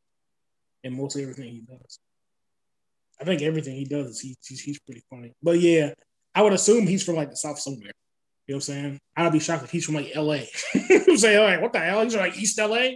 And 0.83 0.95
mostly 0.95 1.21
everything 1.21 1.51
he 1.51 1.61
does. 1.61 1.99
I 3.21 3.25
think 3.25 3.43
everything 3.43 3.75
he 3.75 3.85
does 3.85 4.07
is 4.07 4.19
he, 4.19 4.35
he's 4.43 4.59
he's 4.59 4.79
pretty 4.79 5.03
funny. 5.07 5.33
But 5.43 5.59
yeah, 5.59 5.93
I 6.33 6.41
would 6.41 6.53
assume 6.53 6.87
he's 6.87 7.03
from 7.03 7.13
like 7.13 7.29
the 7.29 7.35
South 7.35 7.59
somewhere. 7.59 7.91
You 8.47 8.55
know 8.55 8.55
what 8.55 8.55
I'm 8.55 8.61
saying? 8.61 8.99
I'd 9.15 9.31
be 9.31 9.39
shocked 9.39 9.65
if 9.65 9.69
he's 9.69 9.85
from 9.85 9.93
like 9.93 10.11
LA. 10.15 10.33
you 10.73 10.81
know 10.89 11.05
I'm 11.09 11.17
saying, 11.17 11.39
like, 11.39 11.61
what 11.61 11.73
the 11.73 11.79
hell? 11.79 12.01
He's 12.01 12.13
from 12.13 12.23
like 12.23 12.39
East 12.39 12.57
LA? 12.57 12.75
I 12.75 12.95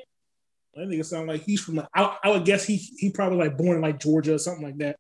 think 0.75 0.93
it 0.93 1.05
sounds 1.05 1.27
like 1.27 1.43
he's 1.43 1.61
from. 1.61 1.75
Like, 1.75 1.87
I, 1.93 2.17
I 2.23 2.29
would 2.31 2.45
guess 2.45 2.65
he 2.65 2.77
he 2.77 3.11
probably 3.11 3.37
like 3.37 3.59
born 3.59 3.75
in 3.75 3.83
like 3.83 3.99
Georgia 3.99 4.33
or 4.33 4.39
something 4.39 4.65
like 4.65 4.79
that. 4.79 4.95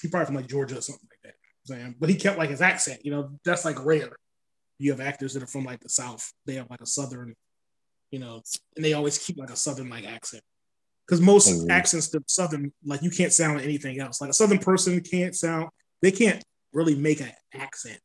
He 0.00 0.08
probably 0.08 0.24
from 0.24 0.36
like 0.36 0.48
Georgia 0.48 0.78
or 0.78 0.80
something 0.80 1.06
like 1.12 1.20
that. 1.24 1.34
Saying, 1.66 1.96
but 2.00 2.08
he 2.08 2.14
kept 2.14 2.38
like 2.38 2.48
his 2.48 2.62
accent. 2.62 3.04
You 3.04 3.10
know, 3.10 3.38
that's 3.44 3.66
like 3.66 3.84
rare. 3.84 4.16
You 4.78 4.90
have 4.90 5.00
actors 5.00 5.34
that 5.34 5.42
are 5.42 5.48
from 5.48 5.64
like 5.64 5.80
the 5.80 5.88
South. 5.88 6.32
They 6.44 6.54
have 6.54 6.70
like 6.70 6.80
a 6.80 6.86
Southern, 6.86 7.34
you 8.10 8.18
know, 8.18 8.42
and 8.76 8.84
they 8.84 8.92
always 8.92 9.18
keep 9.18 9.38
like 9.38 9.50
a 9.50 9.56
Southern 9.56 9.88
like 9.88 10.06
accent. 10.06 10.42
Because 11.06 11.20
most 11.20 11.48
mm-hmm. 11.48 11.70
accents 11.70 12.08
to 12.08 12.22
Southern, 12.26 12.72
like 12.84 13.02
you 13.02 13.10
can't 13.10 13.32
sound 13.32 13.60
anything 13.60 14.00
else. 14.00 14.20
Like 14.20 14.30
a 14.30 14.34
Southern 14.34 14.58
person 14.58 15.00
can't 15.00 15.34
sound. 15.34 15.68
They 16.02 16.10
can't 16.10 16.42
really 16.72 16.94
make 16.94 17.20
an 17.20 17.32
accent. 17.54 17.98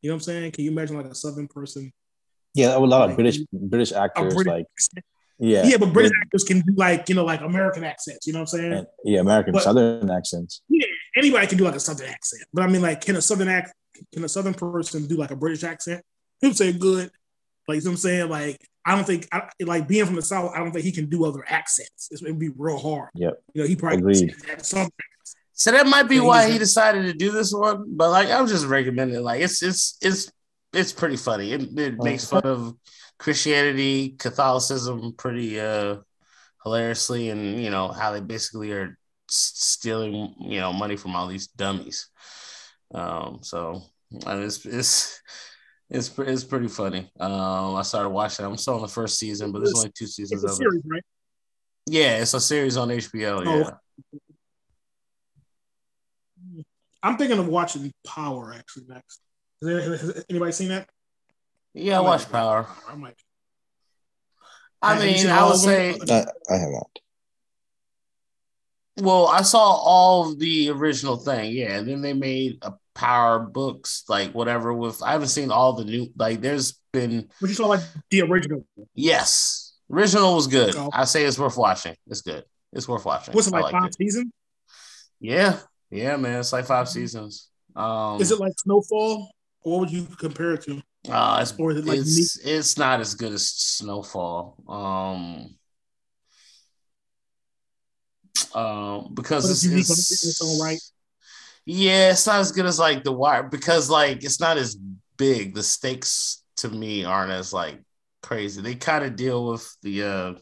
You 0.00 0.10
know 0.10 0.14
what 0.14 0.22
I'm 0.22 0.24
saying? 0.24 0.52
Can 0.52 0.64
you 0.64 0.70
imagine 0.70 0.96
like 0.96 1.06
a 1.06 1.14
Southern 1.14 1.48
person? 1.48 1.92
Yeah, 2.54 2.76
a 2.76 2.78
lot 2.78 3.00
like, 3.00 3.10
of 3.10 3.16
British 3.16 3.38
British 3.52 3.92
actors 3.92 4.34
British 4.34 4.50
like 4.50 4.66
accent 4.76 5.04
yeah. 5.38 5.64
Yeah, 5.64 5.76
but 5.78 5.92
British 5.92 6.12
yeah. 6.14 6.22
actors 6.22 6.44
can 6.44 6.60
do 6.60 6.74
like, 6.76 7.08
you 7.08 7.14
know, 7.14 7.24
like 7.24 7.40
American 7.40 7.84
accents, 7.84 8.26
you 8.26 8.32
know 8.32 8.40
what 8.40 8.54
I'm 8.54 8.58
saying? 8.58 8.72
And, 8.72 8.86
yeah, 9.04 9.20
American 9.20 9.52
but, 9.52 9.62
Southern 9.62 10.10
accents. 10.10 10.62
Yeah, 10.68 10.86
anybody 11.16 11.46
can 11.46 11.58
do 11.58 11.64
like 11.64 11.74
a 11.74 11.80
Southern 11.80 12.08
accent. 12.08 12.44
But 12.52 12.62
I 12.62 12.68
mean, 12.68 12.82
like, 12.82 13.00
can 13.00 13.16
a 13.16 13.22
Southern 13.22 13.48
act 13.48 13.74
can 14.12 14.24
a 14.24 14.28
Southern 14.28 14.54
person 14.54 15.06
do 15.06 15.16
like 15.16 15.30
a 15.30 15.36
British 15.36 15.64
accent? 15.64 16.02
He'll 16.40 16.54
say 16.54 16.72
good. 16.72 17.10
Like, 17.66 17.76
you 17.76 17.84
know 17.84 17.90
what 17.90 17.92
I'm 17.92 17.96
saying? 17.96 18.28
Like, 18.28 18.60
I 18.84 18.94
don't 18.94 19.06
think, 19.06 19.28
I, 19.32 19.48
like, 19.60 19.88
being 19.88 20.04
from 20.04 20.16
the 20.16 20.22
South, 20.22 20.52
I 20.54 20.58
don't 20.58 20.72
think 20.72 20.84
he 20.84 20.92
can 20.92 21.08
do 21.08 21.24
other 21.24 21.44
accents. 21.48 22.08
It's, 22.10 22.22
it'd 22.22 22.38
be 22.38 22.50
real 22.56 22.78
hard. 22.78 23.08
Yep. 23.14 23.42
You 23.54 23.62
know, 23.62 23.68
he 23.68 23.76
probably 23.76 23.98
Agreed. 23.98 24.34
So 25.56 25.70
that 25.70 25.86
might 25.86 26.08
be 26.08 26.18
why 26.20 26.50
he 26.50 26.58
decided 26.58 27.06
to 27.06 27.14
do 27.14 27.30
this 27.30 27.52
one. 27.52 27.84
But 27.96 28.10
like, 28.10 28.28
I'm 28.28 28.48
just 28.48 28.66
recommending. 28.66 29.22
Like, 29.22 29.40
it's 29.40 29.62
it's 29.62 29.96
it's 30.02 30.32
it's 30.72 30.92
pretty 30.92 31.16
funny. 31.16 31.52
It, 31.52 31.78
it 31.78 32.02
makes 32.02 32.28
fun 32.28 32.42
of 32.42 32.74
Christianity, 33.18 34.16
Catholicism 34.18 35.14
pretty 35.16 35.60
uh 35.60 35.98
hilariously, 36.64 37.30
and 37.30 37.62
you 37.62 37.70
know 37.70 37.86
how 37.88 38.10
they 38.10 38.20
basically 38.20 38.72
are 38.72 38.98
stealing 39.28 40.34
you 40.40 40.58
know 40.58 40.72
money 40.72 40.96
from 40.96 41.14
all 41.14 41.28
these 41.28 41.46
dummies. 41.46 42.08
Um, 42.92 43.38
so 43.42 43.82
it's 44.10 44.66
it's 44.66 45.20
it's 45.90 46.16
it's 46.18 46.44
pretty 46.44 46.68
funny. 46.68 47.10
Um, 47.20 47.76
I 47.76 47.82
started 47.82 48.08
watching. 48.08 48.46
I'm 48.46 48.56
still 48.56 48.74
on 48.74 48.82
the 48.82 48.88
first 48.88 49.18
season, 49.18 49.52
but 49.52 49.60
there's 49.60 49.74
only 49.74 49.92
two 49.96 50.06
seasons 50.06 50.44
of 50.44 50.50
series, 50.52 50.80
it. 50.84 50.88
Right? 50.88 51.02
Yeah, 51.86 52.16
it's 52.18 52.34
a 52.34 52.40
series 52.40 52.76
on 52.76 52.88
HBO. 52.88 53.42
Oh. 53.46 53.58
Yeah. 53.58 53.70
I'm 57.02 57.18
thinking 57.18 57.38
of 57.38 57.46
watching 57.46 57.92
Power 58.06 58.54
actually 58.56 58.86
next. 58.88 59.20
Has 59.62 60.24
anybody 60.30 60.52
seen 60.52 60.68
that? 60.68 60.88
Yeah, 61.74 61.98
I, 61.98 62.00
watched 62.00 62.32
Power. 62.32 62.66
I 62.88 62.94
might. 62.94 63.16
I 64.80 64.98
mean, 64.98 65.26
I 65.26 65.46
would 65.46 65.56
say 65.56 65.98
I, 66.08 66.24
I 66.50 66.56
have 66.56 66.70
not. 66.70 66.98
Well, 69.00 69.26
I 69.26 69.42
saw 69.42 69.58
all 69.58 70.30
of 70.30 70.38
the 70.38 70.70
original 70.70 71.16
thing, 71.16 71.52
yeah. 71.52 71.78
And 71.78 71.88
then 71.88 72.00
they 72.00 72.12
made 72.12 72.58
a 72.62 72.72
Power 72.94 73.40
books, 73.40 74.04
like 74.08 74.32
whatever. 74.32 74.72
With 74.72 75.02
I 75.02 75.12
haven't 75.12 75.28
seen 75.28 75.50
all 75.50 75.72
the 75.72 75.84
new, 75.84 76.08
like 76.16 76.40
there's 76.40 76.78
been. 76.92 77.28
But 77.40 77.48
you 77.48 77.54
saw 77.54 77.66
like 77.66 77.80
the 78.10 78.22
original. 78.22 78.64
Yes, 78.94 79.74
original 79.90 80.36
was 80.36 80.46
good. 80.46 80.74
Oh. 80.76 80.90
I 80.92 81.04
say 81.04 81.24
it's 81.24 81.38
worth 81.38 81.56
watching. 81.56 81.96
It's 82.06 82.22
good. 82.22 82.44
It's 82.72 82.88
worth 82.88 83.04
watching. 83.04 83.34
What's 83.34 83.48
it 83.48 83.52
like 83.52 83.72
five 83.72 83.92
seasons? 83.94 84.32
Yeah, 85.20 85.58
yeah, 85.90 86.16
man. 86.16 86.40
It's 86.40 86.52
like 86.52 86.66
five 86.66 86.88
seasons. 86.88 87.48
Um, 87.74 88.20
Is 88.20 88.30
it 88.30 88.38
like 88.38 88.52
Snowfall? 88.58 89.30
What 89.62 89.80
would 89.80 89.90
you 89.90 90.06
compare 90.18 90.54
it 90.54 90.62
to? 90.62 90.82
Uh, 91.08 91.38
it's, 91.42 91.54
or 91.58 91.72
it 91.72 91.84
like 91.84 91.98
it's, 91.98 92.38
it's 92.44 92.78
not 92.78 93.00
as 93.00 93.14
good 93.14 93.32
as 93.32 93.48
Snowfall. 93.48 94.56
Um, 94.68 95.56
um, 98.54 99.14
because 99.14 99.50
it's, 99.50 99.64
it's, 99.64 99.90
it's, 99.90 100.24
it's 100.24 100.40
all 100.40 100.64
right. 100.64 100.78
Yeah, 101.66 102.10
it's 102.10 102.26
not 102.26 102.40
as 102.40 102.52
good 102.52 102.66
as 102.66 102.78
like 102.78 103.04
The 103.04 103.12
Wire 103.12 103.44
because 103.44 103.88
like 103.88 104.22
it's 104.22 104.40
not 104.40 104.58
as 104.58 104.76
big. 105.16 105.54
The 105.54 105.62
stakes 105.62 106.42
to 106.56 106.68
me 106.68 107.04
aren't 107.04 107.32
as 107.32 107.52
like 107.52 107.80
crazy. 108.22 108.60
They 108.60 108.74
kind 108.74 109.04
of 109.04 109.16
deal 109.16 109.46
with 109.46 109.76
the 109.82 110.02
uh 110.02 110.34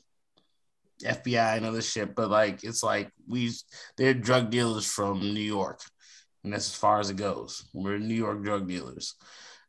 FBI 1.02 1.56
and 1.56 1.66
other 1.66 1.82
shit, 1.82 2.14
but 2.14 2.30
like 2.30 2.64
it's 2.64 2.82
like 2.82 3.10
we 3.28 3.50
they're 3.96 4.14
drug 4.14 4.50
dealers 4.50 4.86
from 4.86 5.20
New 5.20 5.40
York, 5.40 5.80
and 6.44 6.52
that's 6.52 6.68
as 6.68 6.74
far 6.76 7.00
as 7.00 7.10
it 7.10 7.16
goes. 7.16 7.64
We're 7.72 7.98
New 7.98 8.14
York 8.14 8.42
drug 8.42 8.68
dealers. 8.68 9.14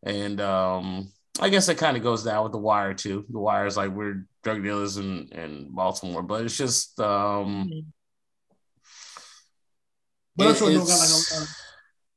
And 0.05 0.41
um, 0.41 1.11
I 1.39 1.49
guess 1.49 1.69
it 1.69 1.77
kind 1.77 1.97
of 1.97 2.03
goes 2.03 2.23
down 2.23 2.43
with 2.43 2.51
the 2.51 2.57
wire 2.57 2.93
too. 2.93 3.25
The 3.29 3.39
wire 3.39 3.65
is 3.65 3.77
like 3.77 3.91
we're 3.91 4.25
drug 4.43 4.63
dealers 4.63 4.97
in, 4.97 5.29
in 5.31 5.69
Baltimore, 5.71 6.23
but 6.23 6.43
it's 6.43 6.57
just 6.57 6.99
um, 6.99 7.69
But 10.35 10.47
I'm 10.47 10.55
sure 10.55 10.71
don't 10.71 10.87
got 10.87 10.99
like 10.99 11.09
a, 11.09 11.41
uh, 11.41 11.45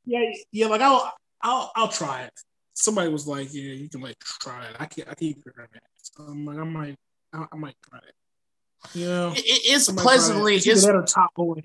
yeah, 0.07 0.33
yeah. 0.53 0.67
Like 0.67 0.81
I'll, 0.81 1.13
I'll, 1.43 1.73
I'll 1.77 1.89
try 1.89 2.23
it. 2.23 2.33
Somebody 2.75 3.11
was 3.11 3.27
like, 3.27 3.49
"Yeah, 3.53 3.73
you 3.73 3.89
can 3.89 4.01
like 4.01 4.19
try 4.21 4.67
it." 4.67 4.77
I 4.79 4.87
can't, 4.87 5.09
I 5.09 5.15
can't 5.15 5.37
figure 5.37 5.69
it 5.73 5.77
out. 5.77 5.83
So 5.97 6.25
I'm 6.25 6.45
like, 6.45 6.59
I 6.59 6.65
might, 6.65 6.97
I, 7.33 7.45
I 7.53 7.57
might 7.57 7.77
try 7.89 7.99
it. 7.99 8.99
You 8.99 9.07
know, 9.07 9.33
it, 9.35 9.43
it's 9.45 9.91
pleasantly, 9.91 10.57
it. 10.57 10.67
it's, 10.67 11.13
top 11.13 11.35
boy. 11.35 11.63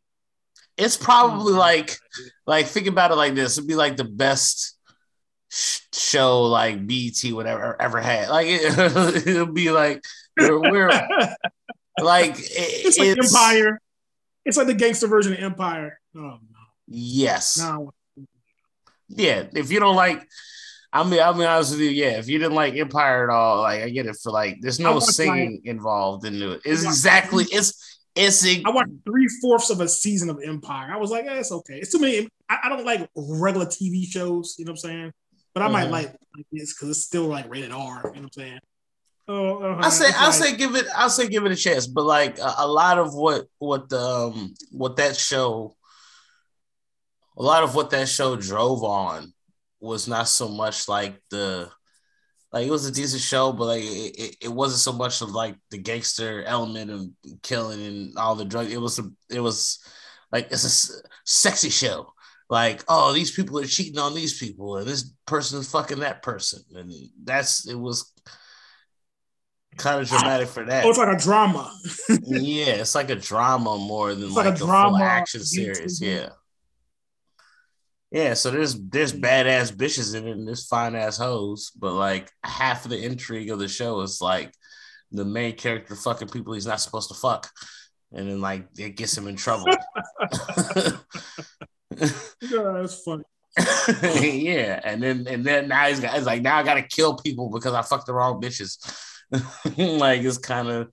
It's 0.77 0.97
probably 0.97 1.53
like, 1.53 1.95
like 2.45 2.67
think 2.67 2.87
about 2.87 3.11
it 3.11 3.15
like 3.15 3.35
this: 3.35 3.57
it'd 3.57 3.67
be 3.67 3.75
like 3.75 3.97
the 3.97 4.03
best 4.03 4.77
show 5.93 6.43
like 6.43 6.87
BT 6.87 7.33
whatever 7.33 7.79
ever 7.81 7.99
had. 7.99 8.29
Like 8.29 8.47
it, 8.49 9.25
will 9.25 9.45
be 9.45 9.71
like 9.71 10.03
we're, 10.39 10.59
we're 10.59 10.89
like 12.01 12.39
it, 12.39 12.85
it's 12.85 12.97
like 12.97 13.17
it's, 13.17 13.33
Empire. 13.35 13.79
It's 14.45 14.57
like 14.57 14.67
the 14.67 14.73
gangster 14.73 15.07
version 15.07 15.33
of 15.33 15.39
Empire. 15.39 15.99
Oh 16.15 16.19
no. 16.19 16.37
Yes. 16.87 17.57
No. 17.57 17.93
Yeah. 19.07 19.45
If 19.53 19.71
you 19.71 19.79
don't 19.79 19.95
like, 19.95 20.27
I 20.93 21.03
mean, 21.03 21.21
I'll 21.21 21.33
be 21.33 21.45
honest 21.45 21.71
with 21.71 21.81
you. 21.81 21.89
Yeah, 21.89 22.17
if 22.17 22.27
you 22.27 22.37
didn't 22.37 22.55
like 22.55 22.75
Empire 22.75 23.23
at 23.29 23.33
all, 23.33 23.61
like 23.61 23.81
I 23.81 23.89
get 23.89 24.07
it 24.07 24.17
for 24.21 24.31
like, 24.31 24.57
there's 24.59 24.79
no 24.79 24.99
singing 24.99 25.61
like, 25.63 25.65
involved 25.65 26.25
in 26.25 26.41
it. 26.41 26.61
It's 26.65 26.83
exactly 26.83 27.45
it's. 27.51 27.99
It's 28.13 28.45
a, 28.45 28.61
I 28.65 28.71
watched 28.71 28.91
three 29.05 29.29
fourths 29.41 29.69
of 29.69 29.79
a 29.79 29.87
season 29.87 30.29
of 30.29 30.41
Empire. 30.43 30.91
I 30.93 30.97
was 30.97 31.11
like, 31.11 31.23
eh, 31.27 31.39
it's 31.39 31.53
okay. 31.53 31.75
It's 31.75 31.93
too 31.93 31.99
many. 31.99 32.27
I, 32.49 32.57
I, 32.65 32.67
don't 32.67 32.83
like 32.83 33.09
regular 33.15 33.65
TV 33.65 34.05
shows. 34.05 34.55
You 34.59 34.65
know 34.65 34.73
what 34.73 34.83
I'm 34.83 34.89
saying? 34.89 35.13
But 35.53 35.63
I 35.63 35.69
might 35.69 35.83
mm-hmm. 35.83 35.93
like, 35.93 36.07
like 36.35 36.45
this 36.51 36.73
because 36.73 36.89
it's 36.89 37.05
still 37.05 37.27
like 37.27 37.49
rated 37.49 37.71
R. 37.71 37.79
You 37.79 37.85
know 37.85 37.99
what 38.01 38.17
I'm 38.17 38.29
saying? 38.33 38.59
Oh, 39.29 39.63
uh-huh. 39.63 39.81
I 39.81 39.89
say 39.89 40.11
I 40.13 40.25
like, 40.25 40.33
say 40.33 40.55
give 40.57 40.75
it 40.75 40.87
I 40.93 41.07
say 41.07 41.29
give 41.29 41.45
it 41.45 41.53
a 41.53 41.55
chance, 41.55 41.87
but 41.87 42.03
like 42.03 42.37
a, 42.39 42.53
a 42.57 42.67
lot 42.67 42.97
of 42.97 43.13
what 43.13 43.45
what 43.59 43.87
the 43.87 43.99
um, 43.99 44.53
what 44.71 44.97
that 44.97 45.15
show, 45.15 45.77
a 47.41 47.43
lot 47.43 47.63
of 47.63 47.73
what 47.73 47.89
that 47.89 48.07
show 48.07 48.35
drove 48.35 48.83
on 48.83 49.33
was 49.79 50.07
not 50.07 50.27
so 50.27 50.47
much 50.47 50.87
like 50.87 51.19
the 51.31 51.69
like 52.53 52.67
it 52.67 52.71
was 52.71 52.85
a 52.85 52.91
decent 52.91 53.21
show, 53.21 53.51
but 53.51 53.65
like 53.65 53.83
it, 53.83 54.35
it, 54.41 54.51
wasn't 54.51 54.81
so 54.81 54.91
much 54.91 55.21
of 55.21 55.31
like 55.31 55.55
the 55.69 55.77
gangster 55.77 56.43
element 56.43 56.91
of 56.91 57.07
killing 57.41 57.81
and 57.81 58.17
all 58.17 58.35
the 58.35 58.45
drug. 58.45 58.69
It 58.69 58.77
was 58.77 58.99
a, 58.99 59.09
it 59.29 59.39
was 59.39 59.79
like 60.31 60.51
it's 60.51 60.65
a 60.65 61.01
sexy 61.25 61.69
show 61.69 62.13
like, 62.51 62.83
oh, 62.89 63.13
these 63.13 63.31
people 63.31 63.57
are 63.59 63.65
cheating 63.65 63.97
on 63.97 64.13
these 64.13 64.37
people, 64.37 64.75
and 64.75 64.85
this 64.85 65.13
person 65.25 65.61
is 65.61 65.71
fucking 65.71 65.99
that 65.99 66.21
person, 66.21 66.59
and 66.75 66.91
that's 67.23 67.65
it 67.65 67.79
was 67.79 68.11
kind 69.77 70.01
of 70.01 70.09
dramatic 70.09 70.49
for 70.49 70.65
that. 70.65 70.83
Oh, 70.83 70.89
it's 70.89 70.97
like 70.97 71.15
a 71.15 71.17
drama. 71.17 71.73
yeah, 72.25 72.73
it's 72.73 72.93
like 72.93 73.09
a 73.09 73.15
drama 73.15 73.77
more 73.77 74.13
than 74.13 74.33
like, 74.33 74.47
like, 74.47 74.55
a, 74.55 74.57
drama 74.57 75.01
action 75.01 75.41
series. 75.45 76.01
Yeah. 76.01 76.27
Yeah, 78.11 78.33
so 78.33 78.51
there's 78.51 78.75
there's 78.75 79.13
mm. 79.13 79.21
badass 79.21 79.71
bitches 79.71 80.15
in 80.15 80.27
it 80.27 80.31
and 80.31 80.47
there's 80.47 80.67
fine 80.67 80.95
ass 80.95 81.17
hoes, 81.17 81.71
but 81.77 81.93
like 81.93 82.29
half 82.43 82.83
of 82.83 82.91
the 82.91 83.03
intrigue 83.03 83.49
of 83.49 83.59
the 83.59 83.69
show 83.69 84.01
is 84.01 84.21
like 84.21 84.53
the 85.11 85.25
main 85.25 85.55
character 85.55 85.95
fucking 85.95 86.27
people 86.27 86.53
he's 86.53 86.67
not 86.67 86.81
supposed 86.81 87.07
to 87.09 87.15
fuck, 87.15 87.49
and 88.11 88.29
then 88.29 88.41
like 88.41 88.65
it 88.77 88.97
gets 88.97 89.17
him 89.17 89.27
in 89.27 89.37
trouble. 89.37 89.65
yeah, 90.75 90.91
that's 92.41 93.01
funny. 93.01 93.23
yeah, 94.21 94.81
and 94.83 95.01
then 95.01 95.25
and 95.27 95.45
then 95.45 95.69
now 95.69 95.87
he's 95.87 96.01
got 96.01 96.13
he's 96.13 96.25
like 96.25 96.41
now 96.41 96.57
I 96.57 96.63
gotta 96.63 96.83
kill 96.83 97.15
people 97.15 97.49
because 97.49 97.73
I 97.73 97.81
fucked 97.81 98.07
the 98.07 98.13
wrong 98.13 98.41
bitches. 98.41 98.77
like 99.77 100.21
it's 100.21 100.37
kind 100.37 100.67
of 100.67 100.89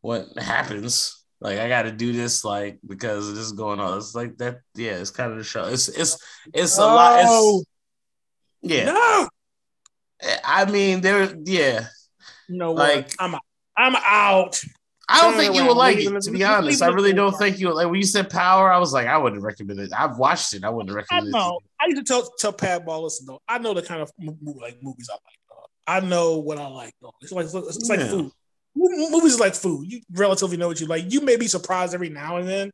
what 0.00 0.26
happens. 0.38 1.15
Like 1.40 1.58
I 1.58 1.68
got 1.68 1.82
to 1.82 1.92
do 1.92 2.12
this, 2.12 2.44
like 2.44 2.78
because 2.86 3.30
this 3.30 3.44
is 3.44 3.52
going 3.52 3.78
on. 3.78 3.98
It's 3.98 4.14
like 4.14 4.38
that. 4.38 4.60
Yeah, 4.74 4.92
it's 4.92 5.10
kind 5.10 5.32
of 5.32 5.38
the 5.38 5.44
show. 5.44 5.64
It's 5.66 5.88
it's 5.88 6.18
it's 6.52 6.78
a 6.78 6.82
oh. 6.82 6.94
lot. 6.94 7.20
It's, 7.20 7.66
yeah. 8.62 8.84
No. 8.86 9.28
Eh, 10.22 10.38
I 10.44 10.64
mean, 10.70 11.00
there. 11.02 11.34
Yeah. 11.44 11.86
No, 12.48 12.72
like 12.72 13.12
I'm 13.18 13.34
I'm 13.76 13.96
out. 13.96 14.60
I 15.08 15.20
don't 15.20 15.38
think 15.38 15.54
you 15.54 15.64
would 15.66 15.76
like 15.76 15.98
it, 15.98 16.22
to 16.22 16.30
be 16.32 16.42
honest. 16.42 16.82
I 16.82 16.88
really 16.88 17.12
don't 17.12 17.36
think 17.36 17.60
you 17.60 17.68
would 17.68 17.76
like 17.76 17.86
when 17.86 17.96
you 17.96 18.06
said 18.06 18.28
power, 18.28 18.72
I 18.72 18.78
was 18.78 18.92
like, 18.92 19.06
I 19.06 19.18
wouldn't 19.18 19.42
recommend 19.42 19.78
it. 19.78 19.92
I've 19.96 20.18
watched 20.18 20.52
it, 20.54 20.64
I 20.64 20.70
wouldn't 20.70 20.94
recommend 20.94 21.28
I 21.34 21.38
know. 21.38 21.58
it. 21.58 21.70
I 21.80 21.86
used 21.86 21.98
to 21.98 22.12
tell 22.12 22.28
tell 22.38 22.52
Pat 22.52 22.84
Ball, 22.84 23.04
listen 23.04 23.26
though, 23.26 23.40
I 23.46 23.58
know 23.58 23.72
the 23.72 23.82
kind 23.82 24.02
of 24.02 24.10
movie, 24.18 24.58
like 24.60 24.78
movies 24.82 25.08
I 25.10 25.14
like. 25.14 25.20
Dog. 25.48 25.68
I 25.86 26.00
know 26.00 26.38
what 26.38 26.58
I 26.58 26.66
like 26.66 26.94
though. 27.00 27.12
It's 27.20 27.30
like 27.30 27.46
it's 27.46 27.88
like 27.88 28.00
yeah. 28.00 28.08
food. 28.08 28.32
Movies 28.76 29.40
like 29.40 29.54
food. 29.54 29.90
You 29.90 30.02
relatively 30.12 30.56
know 30.56 30.68
what 30.68 30.80
you 30.80 30.86
like. 30.86 31.10
You 31.12 31.22
may 31.22 31.36
be 31.36 31.46
surprised 31.46 31.94
every 31.94 32.10
now 32.10 32.36
and 32.36 32.46
then, 32.46 32.70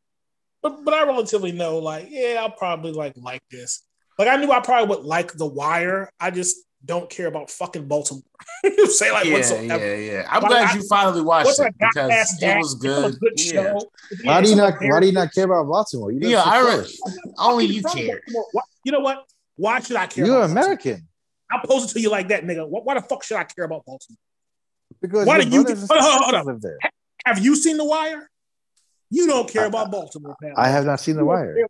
but 0.62 0.85
but 0.85 0.95
I 0.95 1.05
relatively 1.05 1.53
know, 1.53 1.79
like, 1.79 2.09
yeah, 2.11 2.39
I'll 2.41 2.51
probably 2.51 2.93
like 2.93 3.15
like 3.16 3.43
this. 3.51 3.83
Like 4.19 4.29
I 4.29 4.37
knew 4.37 4.51
I 4.51 4.61
probably 4.61 4.95
would 4.97 5.05
like 5.05 5.33
The 5.33 5.47
Wire. 5.47 6.11
I 6.20 6.31
just 6.31 6.57
don't 6.85 7.09
care 7.09 7.27
about 7.27 7.51
fucking 7.51 7.87
Baltimore. 7.87 8.23
Say 8.87 9.12
like 9.12 9.27
yeah, 9.27 9.33
whatsoever. 9.33 9.97
Yeah, 9.97 10.12
yeah. 10.12 10.29
I'm 10.29 10.43
but 10.43 10.49
glad 10.49 10.70
I, 10.70 10.74
you 10.74 10.83
finally 10.89 11.23
watched 11.23 11.59
it 11.59 11.74
because 11.79 12.43
it 12.43 12.59
was 12.59 12.74
good. 12.74 13.19
good 13.20 13.33
yeah. 13.37 13.74
Why 14.24 14.43
do 14.43 14.51
you 14.51 14.57
not? 14.57 14.74
Why 14.81 15.01
do 15.01 15.07
you 15.07 15.12
not 15.12 15.33
care 15.33 15.45
about 15.45 15.69
Baltimore? 15.69 16.12
You 16.12 16.29
yeah, 16.29 16.43
I 16.43 16.59
really, 16.61 16.93
only 17.39 17.66
you 17.66 17.83
care. 17.83 18.20
You 18.85 18.93
know 18.93 19.01
what? 19.01 19.24
Why 19.57 19.81
should 19.81 19.97
I 19.97 20.07
care? 20.07 20.27
You're 20.27 20.43
American. 20.43 21.09
I'll 21.51 21.61
pose 21.66 21.85
it 21.85 21.95
to 21.95 22.01
you 22.01 22.11
like 22.11 22.29
that, 22.29 22.45
nigga. 22.45 22.66
What 22.66 22.85
why 22.85 22.95
the 22.95 23.03
fuck 23.03 23.23
should 23.23 23.37
I 23.37 23.45
care 23.45 23.65
about 23.65 23.85
Baltimore? 23.85 24.16
Because 25.03 25.27
why 25.27 25.43
do 25.43 25.49
you? 25.49 25.65
Hold 25.65 25.91
on, 25.91 26.23
hold 26.23 26.35
on. 26.35 26.47
Live 26.47 26.61
there. 26.62 26.79
Have 27.27 27.39
you 27.41 27.57
seen 27.57 27.77
The 27.77 27.85
Wire? 27.85 28.31
You 29.11 29.27
don't 29.27 29.49
care 29.49 29.66
about 29.66 29.91
Baltimore. 29.91 30.37
I 30.57 30.69
have 30.69 30.87
not 30.87 31.01
seen 31.01 31.16
The 31.16 31.24
Wire. 31.24 31.66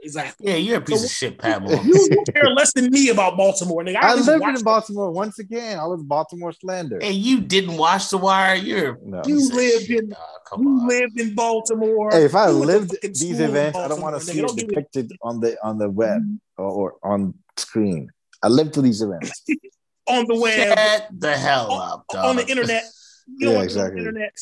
Exactly. 0.00 0.50
Yeah, 0.50 0.56
you're 0.56 0.78
a 0.78 0.80
piece 0.82 0.98
so, 0.98 1.06
of 1.06 1.10
shit, 1.10 1.38
Pablo. 1.38 1.80
You, 1.82 2.08
you, 2.10 2.24
care 2.30 2.50
less 2.50 2.74
than 2.74 2.90
me 2.90 3.08
about 3.08 3.38
Baltimore, 3.38 3.82
nigga. 3.82 3.96
I, 3.96 4.10
I 4.10 4.14
lived 4.16 4.58
in 4.58 4.62
Baltimore 4.62 5.08
it. 5.08 5.12
once 5.12 5.38
again. 5.38 5.78
I 5.78 5.86
was 5.86 6.02
Baltimore 6.02 6.52
slander. 6.52 6.98
And 7.02 7.14
you 7.14 7.40
didn't 7.40 7.78
watch 7.78 8.10
The 8.10 8.18
Wire. 8.18 8.54
You're 8.54 8.98
no. 9.02 9.22
you 9.24 9.48
lived 9.48 9.90
in 9.90 10.12
uh, 10.12 10.56
you 10.58 10.68
on. 10.68 10.88
lived 10.88 11.18
in 11.18 11.34
Baltimore. 11.34 12.10
Hey, 12.10 12.24
if 12.24 12.34
I 12.34 12.48
lived 12.48 12.94
these 13.02 13.40
events, 13.40 13.78
I 13.78 13.88
don't 13.88 14.02
want 14.02 14.20
to 14.20 14.24
see 14.24 14.40
it 14.40 14.54
depicted 14.54 15.10
on 15.22 15.40
the 15.40 15.56
on 15.64 15.78
the 15.78 15.88
web 15.88 16.20
or, 16.58 16.66
or 16.70 16.96
on 17.02 17.32
screen. 17.56 18.10
I 18.42 18.48
lived 18.48 18.74
through 18.74 18.82
these 18.82 19.00
events 19.00 19.42
on 20.06 20.26
the 20.26 20.38
web. 20.38 20.78
Shut 20.78 21.08
the 21.18 21.36
hell 21.36 21.72
up, 21.72 22.04
dog. 22.12 22.24
on 22.24 22.36
the 22.36 22.46
internet. 22.46 22.84
You 23.38 23.52
yeah, 23.52 23.62
exactly. 23.62 24.00
internet. 24.00 24.38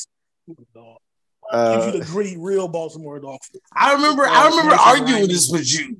Uh, 1.52 1.76
gives 1.76 1.94
you 1.94 2.00
the 2.00 2.06
gritty, 2.06 2.36
real 2.36 2.66
Baltimore 2.66 3.20
dog. 3.20 3.38
I 3.76 3.92
remember, 3.92 4.24
I 4.26 4.48
remember 4.48 4.74
arguing 4.74 5.28
this 5.28 5.48
with 5.48 5.72
you. 5.72 5.98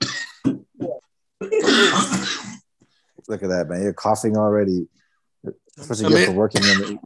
Look 3.28 3.42
at 3.42 3.50
that, 3.50 3.66
man! 3.68 3.82
You're 3.82 3.92
coughing 3.92 4.38
already. 4.38 4.88
Especially 5.78 6.06
I 6.06 6.08
mean, 6.08 6.26
for 6.28 6.32
working 6.32 6.62
in 6.62 6.78
the, 6.78 6.98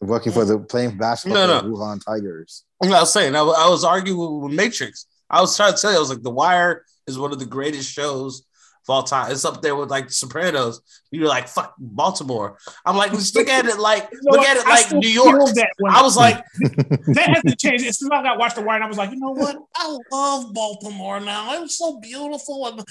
working 0.00 0.32
for 0.32 0.44
the 0.44 0.58
playing 0.58 0.98
basketball 0.98 1.46
no, 1.46 1.60
no. 1.60 1.74
Wuhan 1.74 2.04
Tigers. 2.04 2.64
I 2.82 2.88
was 2.88 3.12
saying, 3.12 3.34
I, 3.34 3.40
I 3.40 3.68
was 3.68 3.84
arguing 3.84 4.42
with 4.42 4.52
Matrix. 4.52 5.06
I 5.30 5.40
was 5.40 5.56
trying 5.56 5.74
to 5.74 5.80
tell 5.80 5.90
you, 5.90 5.96
I 5.96 6.00
was 6.00 6.10
like, 6.10 6.22
The 6.22 6.30
Wire 6.30 6.84
is 7.06 7.18
one 7.18 7.32
of 7.32 7.38
the 7.38 7.46
greatest 7.46 7.90
shows 7.90 8.44
of 8.88 8.94
all 8.94 9.02
time. 9.02 9.30
It's 9.30 9.44
up 9.44 9.62
there 9.62 9.76
with 9.76 9.90
like 9.90 10.10
Sopranos. 10.10 10.80
You're 11.10 11.28
like, 11.28 11.48
fuck 11.48 11.74
Baltimore. 11.78 12.58
I'm 12.84 12.96
like, 12.96 13.12
look 13.12 13.48
at 13.48 13.66
it 13.66 13.78
like 13.78 14.08
you 14.12 14.20
know 14.22 14.32
look 14.32 14.40
what? 14.40 14.48
at 14.48 14.56
it 14.58 14.66
like 14.66 14.92
New 14.92 15.08
York. 15.08 15.40
I 15.88 16.02
was 16.02 16.16
like, 16.16 16.44
that 16.60 17.30
has 17.34 17.42
to 17.44 17.56
change. 17.56 17.82
As 17.84 17.98
soon 17.98 18.12
as 18.12 18.24
I 18.24 18.36
watched 18.36 18.56
the 18.56 18.62
wire, 18.62 18.76
and 18.76 18.84
I 18.84 18.88
was 18.88 18.98
like, 18.98 19.10
you 19.10 19.18
know 19.18 19.30
what? 19.30 19.56
I 19.74 19.98
love 20.12 20.52
Baltimore 20.52 21.20
now. 21.20 21.54
It 21.54 21.60
was 21.60 21.78
so 21.78 21.98
beautiful. 21.98 22.66
And 22.66 22.84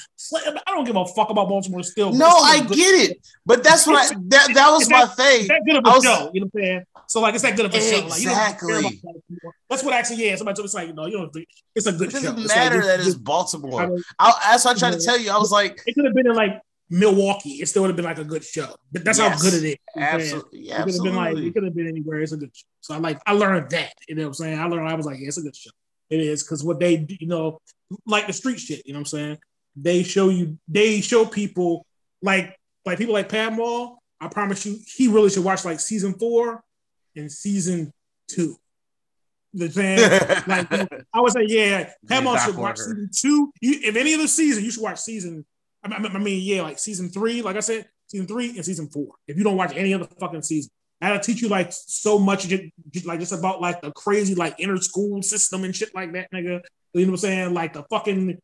I 0.65 0.71
don't 0.71 0.85
give 0.85 0.95
a 0.95 1.05
fuck 1.05 1.29
about 1.29 1.49
Baltimore 1.49 1.83
still. 1.83 2.11
No, 2.11 2.27
I 2.27 2.61
get 2.61 3.11
it. 3.11 3.27
But 3.45 3.63
that's 3.63 3.85
what 3.85 3.97
I 3.97 4.15
that, 4.29 4.53
that 4.53 4.69
was 4.71 4.89
my 4.89 5.05
thing. 5.05 5.47
That 5.47 5.61
good 5.65 5.77
of 5.77 5.85
a 5.85 5.89
was, 5.89 6.03
show, 6.03 6.31
you 6.33 6.41
know 6.41 6.49
what 6.51 6.61
I'm 6.61 6.65
saying? 6.65 6.83
So 7.07 7.21
like 7.21 7.35
it's 7.35 7.43
that 7.43 7.55
good 7.55 7.65
of 7.65 7.73
a 7.73 7.77
exactly. 7.77 8.21
show. 8.21 8.79
Like, 8.79 8.93
you 9.03 9.51
that's 9.69 9.83
what 9.83 9.93
actually 9.93 10.25
yeah. 10.25 10.35
Somebody 10.35 10.55
told 10.55 10.63
me 10.63 10.65
it's 10.65 10.73
like, 10.73 10.87
you 10.87 10.93
know, 10.93 11.05
you 11.05 11.17
know, 11.17 11.29
it's 11.75 11.87
a 11.87 11.91
good 11.91 12.09
it 12.09 12.13
doesn't 12.13 12.47
matter 12.47 12.77
like, 12.77 12.85
that 12.85 12.99
it's 12.99 13.15
Baltimore. 13.15 13.81
I 13.81 13.87
mean, 13.87 14.03
I, 14.19 14.33
that's 14.51 14.65
what 14.65 14.75
I 14.75 14.79
tried 14.79 14.99
to 14.99 15.05
tell 15.05 15.17
you. 15.17 15.31
I 15.31 15.37
was 15.37 15.51
like, 15.51 15.81
it 15.85 15.93
could 15.93 16.05
have 16.05 16.13
been 16.13 16.27
in 16.27 16.35
like 16.35 16.61
Milwaukee. 16.89 17.61
It 17.61 17.67
still 17.67 17.83
would 17.83 17.89
have 17.89 17.95
been 17.95 18.05
like 18.05 18.17
a 18.17 18.23
good 18.23 18.43
show. 18.43 18.75
But 18.91 19.03
that's 19.03 19.19
yes, 19.19 19.33
how 19.33 19.49
good 19.49 19.63
it 19.63 19.67
is. 19.67 19.75
Absolutely. 19.95 20.59
Yeah, 20.61 20.81
it 20.81 20.85
could 20.85 20.93
have 20.93 21.03
been 21.03 21.15
like 21.15 21.37
it 21.37 21.53
could 21.53 21.63
have 21.63 21.75
been 21.75 21.87
anywhere. 21.87 22.21
It's 22.21 22.31
a 22.31 22.37
good 22.37 22.55
show. 22.55 22.67
So 22.81 22.95
I 22.95 22.97
like 22.97 23.19
I 23.25 23.33
learned 23.33 23.69
that. 23.71 23.93
You 24.07 24.15
know 24.15 24.23
what 24.23 24.27
I'm 24.27 24.33
saying? 24.35 24.59
I 24.59 24.65
learned 24.65 24.87
I 24.87 24.95
was 24.95 25.05
like, 25.05 25.19
yeah, 25.19 25.27
it's 25.27 25.37
a 25.37 25.41
good 25.41 25.55
show. 25.55 25.71
It 26.09 26.19
is 26.19 26.43
because 26.43 26.63
what 26.63 26.79
they 26.79 27.05
you 27.19 27.27
know, 27.27 27.59
like 28.05 28.27
the 28.27 28.33
street 28.33 28.59
shit, 28.59 28.85
you 28.85 28.93
know 28.93 28.99
what 28.99 29.01
I'm 29.01 29.05
saying? 29.05 29.37
They 29.75 30.03
show 30.03 30.29
you 30.29 30.57
they 30.67 31.01
show 31.01 31.25
people 31.25 31.85
like 32.21 32.55
like 32.85 32.97
people 32.97 33.13
like 33.13 33.29
Pat 33.29 33.53
Mall. 33.53 34.01
I 34.19 34.29
promise 34.29 34.65
you, 34.65 34.79
he 34.95 35.07
really 35.07 35.29
should 35.29 35.43
watch 35.43 35.65
like 35.65 35.79
season 35.79 36.13
four 36.13 36.63
and 37.15 37.31
season 37.31 37.93
two. 38.27 38.55
The 39.53 39.69
saying, 39.69 39.99
like 40.47 40.71
I 41.13 41.21
would 41.21 41.33
say, 41.33 41.45
yeah, 41.47 41.89
Pat 42.07 42.23
Mall 42.23 42.37
should 42.37 42.55
watch 42.55 42.77
season 42.77 43.09
two. 43.13 43.51
You, 43.61 43.79
if 43.83 43.95
any 43.95 44.13
of 44.13 44.21
the 44.21 44.27
season, 44.27 44.63
you 44.63 44.71
should 44.71 44.83
watch 44.83 44.99
season 44.99 45.45
I 45.93 46.17
mean, 46.19 46.41
yeah, 46.43 46.61
like 46.61 46.79
season 46.79 47.09
three, 47.09 47.41
like 47.41 47.55
I 47.55 47.61
said, 47.61 47.87
season 48.07 48.27
three 48.27 48.55
and 48.55 48.65
season 48.65 48.89
four. 48.89 49.15
If 49.27 49.37
you 49.37 49.43
don't 49.43 49.57
watch 49.57 49.75
any 49.75 49.93
of 49.93 50.01
the 50.01 50.15
fucking 50.15 50.41
season, 50.41 50.71
that'll 51.01 51.19
teach 51.19 51.41
you 51.41 51.49
like 51.49 51.71
so 51.71 52.19
much, 52.19 52.49
like 53.05 53.19
just 53.19 53.33
about 53.33 53.61
like 53.61 53.81
the 53.81 53.91
crazy 53.91 54.35
like 54.35 54.55
inner 54.59 54.77
school 54.77 55.21
system 55.21 55.63
and 55.63 55.75
shit 55.75 55.93
like 55.93 56.13
that, 56.13 56.31
nigga. 56.31 56.61
You 56.93 57.05
know 57.05 57.11
what 57.11 57.13
I'm 57.13 57.17
saying? 57.17 57.53
Like 57.53 57.73
the 57.73 57.83
fucking 57.83 58.39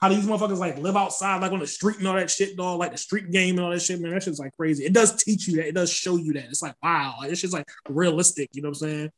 how 0.00 0.08
these 0.08 0.24
motherfuckers 0.24 0.58
like 0.58 0.78
live 0.78 0.96
outside, 0.96 1.42
like 1.42 1.52
on 1.52 1.58
the 1.58 1.66
street 1.66 1.98
and 1.98 2.08
all 2.08 2.14
that 2.14 2.30
shit, 2.30 2.56
dog. 2.56 2.78
Like 2.78 2.92
the 2.92 2.98
street 2.98 3.30
game 3.30 3.56
and 3.56 3.64
all 3.64 3.70
that 3.70 3.82
shit, 3.82 4.00
man. 4.00 4.12
That 4.12 4.22
shit's 4.22 4.38
like 4.38 4.56
crazy. 4.56 4.84
It 4.84 4.94
does 4.94 5.22
teach 5.22 5.46
you 5.46 5.56
that. 5.56 5.68
It 5.68 5.74
does 5.74 5.92
show 5.92 6.16
you 6.16 6.32
that. 6.34 6.44
It's 6.44 6.62
like 6.62 6.74
wow, 6.82 7.16
like, 7.20 7.30
this 7.30 7.40
shit's 7.40 7.52
like 7.52 7.68
realistic. 7.88 8.48
You 8.52 8.62
know 8.62 8.70
what 8.70 8.82
I'm 8.82 8.88
saying? 8.88 9.10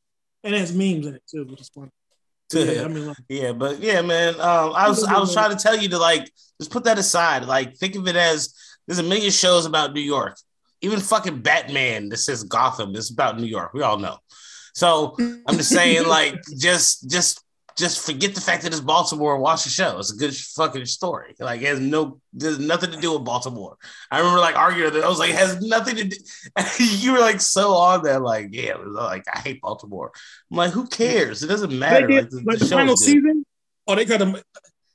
And 0.44 0.54
it 0.54 0.58
has 0.58 0.74
memes 0.74 1.06
in 1.06 1.14
it 1.14 1.22
too, 1.30 1.44
which 1.44 1.60
is 1.60 1.68
fun. 1.68 1.90
Yeah, 2.58 2.84
I 2.84 2.88
mean, 2.88 3.06
like, 3.06 3.16
yeah, 3.28 3.52
but 3.52 3.80
yeah, 3.80 4.02
man. 4.02 4.34
Um, 4.34 4.72
I 4.74 4.88
was 4.88 5.04
I 5.04 5.18
was 5.18 5.32
trying 5.32 5.56
to 5.56 5.62
tell 5.62 5.76
you 5.76 5.88
to 5.90 5.98
like 5.98 6.30
just 6.60 6.70
put 6.70 6.84
that 6.84 6.98
aside. 6.98 7.44
Like, 7.44 7.76
think 7.76 7.94
of 7.94 8.06
it 8.08 8.16
as 8.16 8.54
there's 8.86 8.98
a 8.98 9.02
million 9.02 9.30
shows 9.30 9.66
about 9.66 9.92
New 9.92 10.00
York. 10.00 10.36
Even 10.80 11.00
fucking 11.00 11.40
Batman 11.40 12.08
that 12.08 12.18
says 12.18 12.42
Gotham 12.42 12.96
is 12.96 13.10
about 13.10 13.38
New 13.38 13.46
York. 13.46 13.72
We 13.72 13.82
all 13.82 13.98
know. 13.98 14.18
So 14.74 15.16
I'm 15.46 15.56
just 15.56 15.70
saying, 15.70 16.06
like, 16.08 16.36
just 16.58 17.08
just 17.08 17.42
just 17.76 18.04
forget 18.04 18.34
the 18.34 18.40
fact 18.40 18.62
that 18.62 18.72
it's 18.72 18.80
Baltimore 18.80 19.34
and 19.34 19.42
watch 19.42 19.64
the 19.64 19.70
show. 19.70 19.98
It's 19.98 20.12
a 20.12 20.16
good 20.16 20.34
fucking 20.34 20.86
story. 20.86 21.34
Like 21.38 21.62
it 21.62 21.66
has 21.66 21.80
no, 21.80 22.20
there's 22.32 22.58
nothing 22.58 22.90
to 22.90 23.00
do 23.00 23.12
with 23.12 23.24
Baltimore. 23.24 23.76
I 24.10 24.18
remember 24.18 24.40
like 24.40 24.56
arguing 24.56 24.92
that 24.92 25.04
I 25.04 25.08
was 25.08 25.18
like, 25.18 25.30
it 25.30 25.36
has 25.36 25.60
nothing 25.60 25.96
to 25.96 26.04
do. 26.04 26.16
you 26.78 27.12
were 27.12 27.20
like 27.20 27.40
so 27.40 27.72
on 27.74 28.02
that, 28.04 28.22
like, 28.22 28.48
yeah, 28.50 28.76
was 28.76 28.94
like 28.94 29.24
I 29.32 29.38
hate 29.38 29.60
Baltimore. 29.60 30.12
I'm 30.50 30.56
like, 30.56 30.72
who 30.72 30.86
cares? 30.86 31.42
It 31.42 31.48
doesn't 31.48 31.76
matter. 31.76 32.08
Like, 32.08 32.30
the, 32.30 32.42
like 32.44 32.58
the 32.58 32.66
final 32.66 32.96
season, 32.96 33.44
oh, 33.86 33.94
they 33.94 34.04
got 34.04 34.18
to 34.18 34.42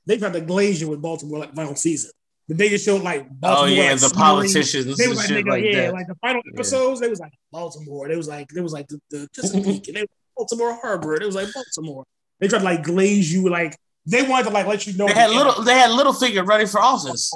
they 0.05 0.17
got 0.17 0.33
to 0.33 0.41
glaze 0.41 0.79
you 0.81 0.87
with 0.89 1.01
Baltimore 1.01 1.39
like 1.39 1.53
final 1.53 1.75
season. 1.75 2.11
But 2.47 2.57
they 2.57 2.69
just 2.69 2.85
showed 2.85 3.01
like 3.01 3.27
oh, 3.29 3.33
Baltimore, 3.39 3.67
oh 3.67 3.71
yeah, 3.71 3.91
like, 3.91 3.99
the 3.99 4.09
politicians. 4.09 4.97
They 4.97 5.07
was 5.07 5.17
like, 5.17 5.29
nigga, 5.29 5.49
like 5.49 5.63
yeah, 5.65 5.81
that. 5.81 5.93
like 5.93 6.07
the 6.07 6.15
final 6.15 6.41
episodes. 6.53 7.01
Yeah. 7.01 7.05
They 7.05 7.09
was 7.09 7.19
like 7.19 7.33
Baltimore. 7.51 8.07
They 8.07 8.15
was 8.15 8.27
like 8.27 8.47
they 8.49 8.61
was 8.61 8.71
like 8.71 8.87
the, 8.87 9.01
the 9.11 9.27
just 9.33 9.53
a 9.53 9.61
peek, 9.61 9.87
and 9.89 9.97
they 9.97 10.05
Baltimore 10.37 10.73
Harbor. 10.75 11.15
It 11.15 11.25
was 11.25 11.35
like 11.35 11.49
Baltimore. 11.53 12.05
They 12.39 12.47
tried 12.47 12.59
to 12.59 12.65
like 12.65 12.83
glaze 12.83 13.31
you, 13.31 13.49
like 13.49 13.77
they 14.05 14.23
wanted 14.23 14.45
to 14.45 14.49
like 14.51 14.67
let 14.67 14.85
you 14.87 14.97
know. 14.97 15.07
They 15.07 15.13
had 15.13 15.31
little. 15.31 15.63
They 15.63 15.73
had 15.73 15.91
little 15.91 16.13
Littlefinger 16.13 16.47
ready 16.47 16.65
for 16.65 16.79
office. 16.79 17.31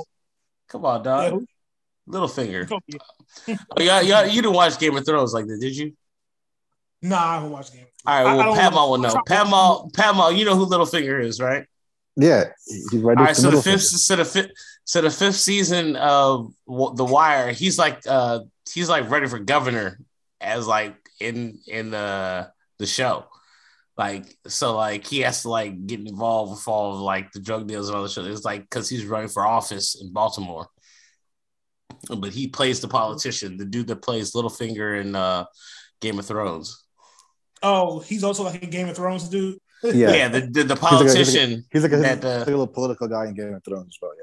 Come 0.69 0.85
on, 0.85 1.03
dog. 1.03 1.33
Yeah. 1.33 1.39
Littlefinger. 2.07 2.69
oh, 2.69 3.81
yeah, 3.81 4.01
yeah. 4.01 4.23
You 4.23 4.41
didn't 4.41 4.55
watch 4.55 4.79
Game 4.79 4.95
of 4.95 5.05
Thrones 5.05 5.33
like 5.33 5.47
that, 5.47 5.59
did 5.59 5.75
you? 5.75 5.93
Nah, 7.01 7.17
I 7.17 7.33
haven't 7.35 7.51
watched 7.51 7.73
Game. 7.73 7.85
All 8.05 8.23
right, 8.23 8.35
well, 8.35 8.55
Padma 8.55 8.87
will 8.87 8.97
know. 8.97 9.21
Padma, 9.27 9.87
Padma, 9.93 10.31
you 10.31 10.45
know 10.45 10.55
who 10.55 10.65
Littlefinger 10.65 11.23
is, 11.23 11.39
right? 11.39 11.65
Yeah, 12.15 12.45
he's 12.65 12.93
right. 12.93 13.17
All 13.17 13.25
right, 13.25 13.35
so 13.35 13.51
the 13.51 13.61
fifth, 13.61 13.83
so 13.83 14.15
the 14.15 14.25
fifth, 14.25 14.51
so 14.85 15.01
the 15.01 15.09
fifth 15.09 15.35
season 15.35 15.95
of 15.95 16.53
The 16.67 17.05
Wire, 17.05 17.51
he's 17.51 17.77
like, 17.77 18.01
uh, 18.07 18.39
he's 18.71 18.89
like 18.89 19.09
ready 19.09 19.27
for 19.27 19.39
governor 19.39 19.99
as 20.39 20.67
like 20.67 20.95
in 21.19 21.59
in 21.67 21.91
the 21.91 22.51
the 22.79 22.85
show. 22.85 23.25
Like 24.01 24.35
so, 24.47 24.75
like 24.75 25.05
he 25.05 25.19
has 25.19 25.43
to 25.43 25.49
like 25.49 25.85
get 25.85 25.99
involved 25.99 26.53
with 26.53 26.67
all 26.67 26.95
of 26.95 27.01
like 27.01 27.31
the 27.33 27.39
drug 27.39 27.67
deals 27.67 27.87
and 27.87 27.95
all 27.95 28.01
the 28.01 28.09
shit. 28.09 28.25
It's 28.25 28.43
like 28.43 28.61
because 28.61 28.89
he's 28.89 29.05
running 29.05 29.29
for 29.29 29.45
office 29.45 30.01
in 30.01 30.11
Baltimore, 30.11 30.65
but 32.09 32.31
he 32.33 32.47
plays 32.47 32.79
the 32.79 32.87
politician, 32.87 33.57
the 33.57 33.65
dude 33.65 33.85
that 33.89 34.01
plays 34.01 34.31
Littlefinger 34.31 34.99
in 34.99 35.15
uh, 35.15 35.45
Game 35.99 36.17
of 36.17 36.25
Thrones. 36.25 36.83
Oh, 37.61 37.99
he's 37.99 38.23
also 38.23 38.41
like 38.43 38.63
a 38.63 38.65
Game 38.65 38.89
of 38.89 38.95
Thrones 38.95 39.29
dude. 39.29 39.59
Yeah, 39.83 40.13
yeah, 40.13 40.27
the 40.29 40.41
the, 40.49 40.63
the 40.63 40.75
politician. 40.75 41.63
He's 41.71 41.83
like 41.83 41.91
a, 41.91 41.97
he's 41.97 42.03
like 42.03 42.15
a, 42.17 42.23
that, 42.23 42.25
uh, 42.25 42.43
little 42.49 42.65
political 42.65 43.07
guy 43.07 43.27
in 43.27 43.35
Game 43.35 43.53
of 43.53 43.63
Thrones 43.63 43.93
as 43.93 43.99
well. 44.01 44.13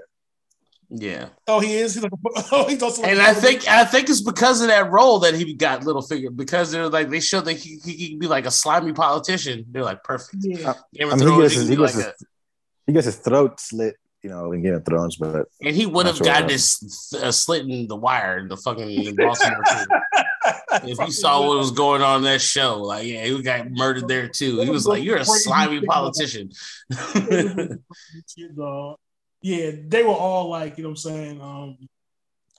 Yeah. 0.90 1.08
Yeah. 1.10 1.28
Oh, 1.46 1.60
he 1.60 1.76
is. 1.76 1.94
He's 1.94 2.02
like, 2.02 2.12
oh, 2.52 2.66
he's 2.68 2.82
also. 2.82 3.02
Like 3.02 3.12
and 3.12 3.20
I 3.20 3.34
think 3.34 3.68
I 3.68 3.84
think 3.84 4.08
it's 4.08 4.22
because 4.22 4.62
of 4.62 4.68
that 4.68 4.90
role 4.90 5.18
that 5.20 5.34
he 5.34 5.52
got 5.54 5.82
Littlefinger 5.82 6.34
because 6.34 6.70
they're 6.70 6.88
like 6.88 7.10
they 7.10 7.20
showed 7.20 7.44
that 7.44 7.54
he, 7.54 7.78
he 7.84 8.10
could 8.10 8.20
be 8.20 8.26
like 8.26 8.46
a 8.46 8.50
slimy 8.50 8.92
politician. 8.92 9.66
They're 9.70 9.82
like 9.82 10.02
perfect. 10.02 10.36
Yeah. 10.40 10.74
Game 10.94 11.08
of 11.08 11.14
I 11.14 11.16
mean, 11.16 11.26
Thrones, 11.26 11.36
he 11.36 11.42
gets, 11.42 11.54
his, 11.54 11.68
he, 11.68 11.76
gets 11.76 11.96
like 11.96 12.04
his, 12.04 12.06
a, 12.06 12.14
he 12.86 12.92
gets 12.94 13.06
his 13.06 13.16
throat 13.16 13.60
slit, 13.60 13.96
you 14.22 14.30
know, 14.30 14.52
in 14.52 14.62
Game 14.62 14.74
of 14.74 14.84
Thrones, 14.84 15.16
but 15.16 15.46
and 15.60 15.76
he 15.76 15.84
would 15.84 16.06
have 16.06 16.16
sure 16.16 16.24
gotten 16.24 16.48
this 16.48 17.12
uh, 17.14 17.30
slit 17.32 17.66
in 17.66 17.86
the 17.86 17.96
wire 17.96 18.48
the 18.48 18.56
fucking 18.56 19.14
Baltimore. 19.16 19.62
if 20.84 20.98
you 20.98 21.12
saw 21.12 21.46
what 21.46 21.58
was 21.58 21.70
going 21.70 22.00
on 22.00 22.18
in 22.18 22.24
that 22.24 22.40
show, 22.40 22.80
like 22.80 23.06
yeah, 23.06 23.24
he 23.24 23.42
got 23.42 23.70
murdered 23.70 24.08
there 24.08 24.28
too. 24.28 24.60
He 24.60 24.70
was 24.70 24.86
like, 24.86 25.02
"You're 25.02 25.18
a 25.18 25.24
slimy 25.26 25.82
politician." 25.82 26.50
Yeah, 29.40 29.70
they 29.86 30.02
were 30.02 30.10
all 30.10 30.48
like, 30.48 30.78
you 30.78 30.84
know 30.84 30.90
what 30.90 31.04
I'm 31.04 31.12
saying? 31.12 31.40
Um, 31.40 31.88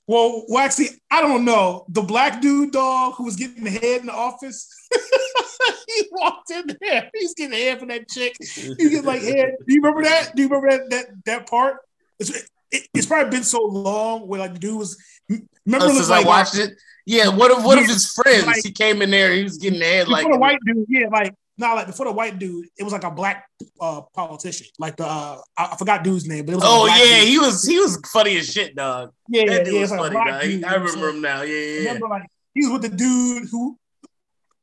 well, 0.08 0.44
actually, 0.58 0.90
I 1.12 1.22
don't 1.22 1.46
know. 1.46 1.86
The 1.90 2.02
black 2.02 2.42
dude 2.42 2.72
dog 2.72 3.14
who 3.16 3.26
was 3.26 3.36
getting 3.36 3.64
the 3.64 3.70
head 3.70 4.02
in 4.02 4.08
the 4.08 4.14
office, 4.14 4.68
he 5.88 6.04
walked 6.12 6.50
in 6.50 6.76
there. 6.82 7.12
He's 7.14 7.36
getting 7.36 7.58
head 7.58 7.78
from 7.78 7.90
that 7.90 8.10
chick. 8.10 8.36
He 8.40 8.90
get 8.90 9.06
like 9.06 9.22
head. 9.22 9.52
Do 9.68 9.74
you 9.74 9.82
remember 9.82 10.04
that? 10.04 10.36
Do 10.36 10.42
you 10.42 10.48
remember 10.48 10.72
that 10.72 10.90
that 10.90 11.06
that 11.26 11.50
part? 11.50 11.78
It's, 12.20 12.32
it, 12.72 12.88
it's 12.94 13.06
probably 13.06 13.30
been 13.30 13.44
so 13.44 13.64
long 13.64 14.28
where 14.28 14.40
like 14.40 14.54
the 14.54 14.60
dude 14.60 14.80
was. 14.80 14.98
Remember, 15.30 15.86
oh, 15.86 15.94
since 15.94 16.10
like, 16.10 16.26
I 16.26 16.28
watched 16.28 16.58
it. 16.58 16.72
Yeah, 17.06 17.28
what 17.28 17.52
if 17.52 17.64
what 17.64 17.78
if 17.78 17.88
his 17.88 18.12
friends? 18.12 18.48
Like, 18.48 18.64
he 18.64 18.72
came 18.72 19.04
in 19.04 19.12
there. 19.12 19.32
He 19.34 19.44
was 19.44 19.58
getting 19.58 19.80
the 19.80 19.86
head 19.86 20.08
like 20.08 20.26
a 20.26 20.38
white 20.38 20.58
dude. 20.66 20.86
Yeah, 20.88 21.10
like 21.12 21.36
no, 21.60 21.76
like 21.76 21.88
before 21.88 22.06
the 22.06 22.14
white 22.14 22.40
dude, 22.40 22.68
it 22.78 22.84
was 22.84 22.94
like 22.94 23.04
a 23.04 23.12
black 23.12 23.46
uh, 23.82 24.02
politician. 24.14 24.68
Like 24.80 24.96
the 24.96 25.06
uh, 25.06 25.38
I, 25.58 25.76
forgot 25.76 26.04
dude's 26.04 26.26
name, 26.26 26.46
but 26.46 26.54
it 26.54 26.56
was. 26.56 26.64
Like 26.64 26.74
oh 26.74 26.86
yeah, 26.88 27.20
dude. 27.20 27.28
he 27.28 27.40
was 27.40 27.66
he 27.66 27.80
was 27.80 28.00
funny 28.12 28.38
as 28.38 28.50
shit, 28.50 28.76
dog. 28.76 29.12
Yeah, 29.28 29.46
that 29.46 29.66
dude 29.66 29.74
yeah, 29.74 29.82
was 29.82 29.90
funny, 29.92 30.16
dog. 30.16 30.42
Dude, 30.42 30.64
I 30.64 30.76
remember 30.76 31.10
him 31.10 31.22
now. 31.22 31.42
Yeah, 31.42 31.56
yeah. 31.56 31.78
Remember, 31.80 32.08
like 32.08 32.28
he 32.54 32.66
was 32.66 32.72
with 32.72 32.82
the 32.84 32.96
dude 32.96 33.50
who 33.52 33.78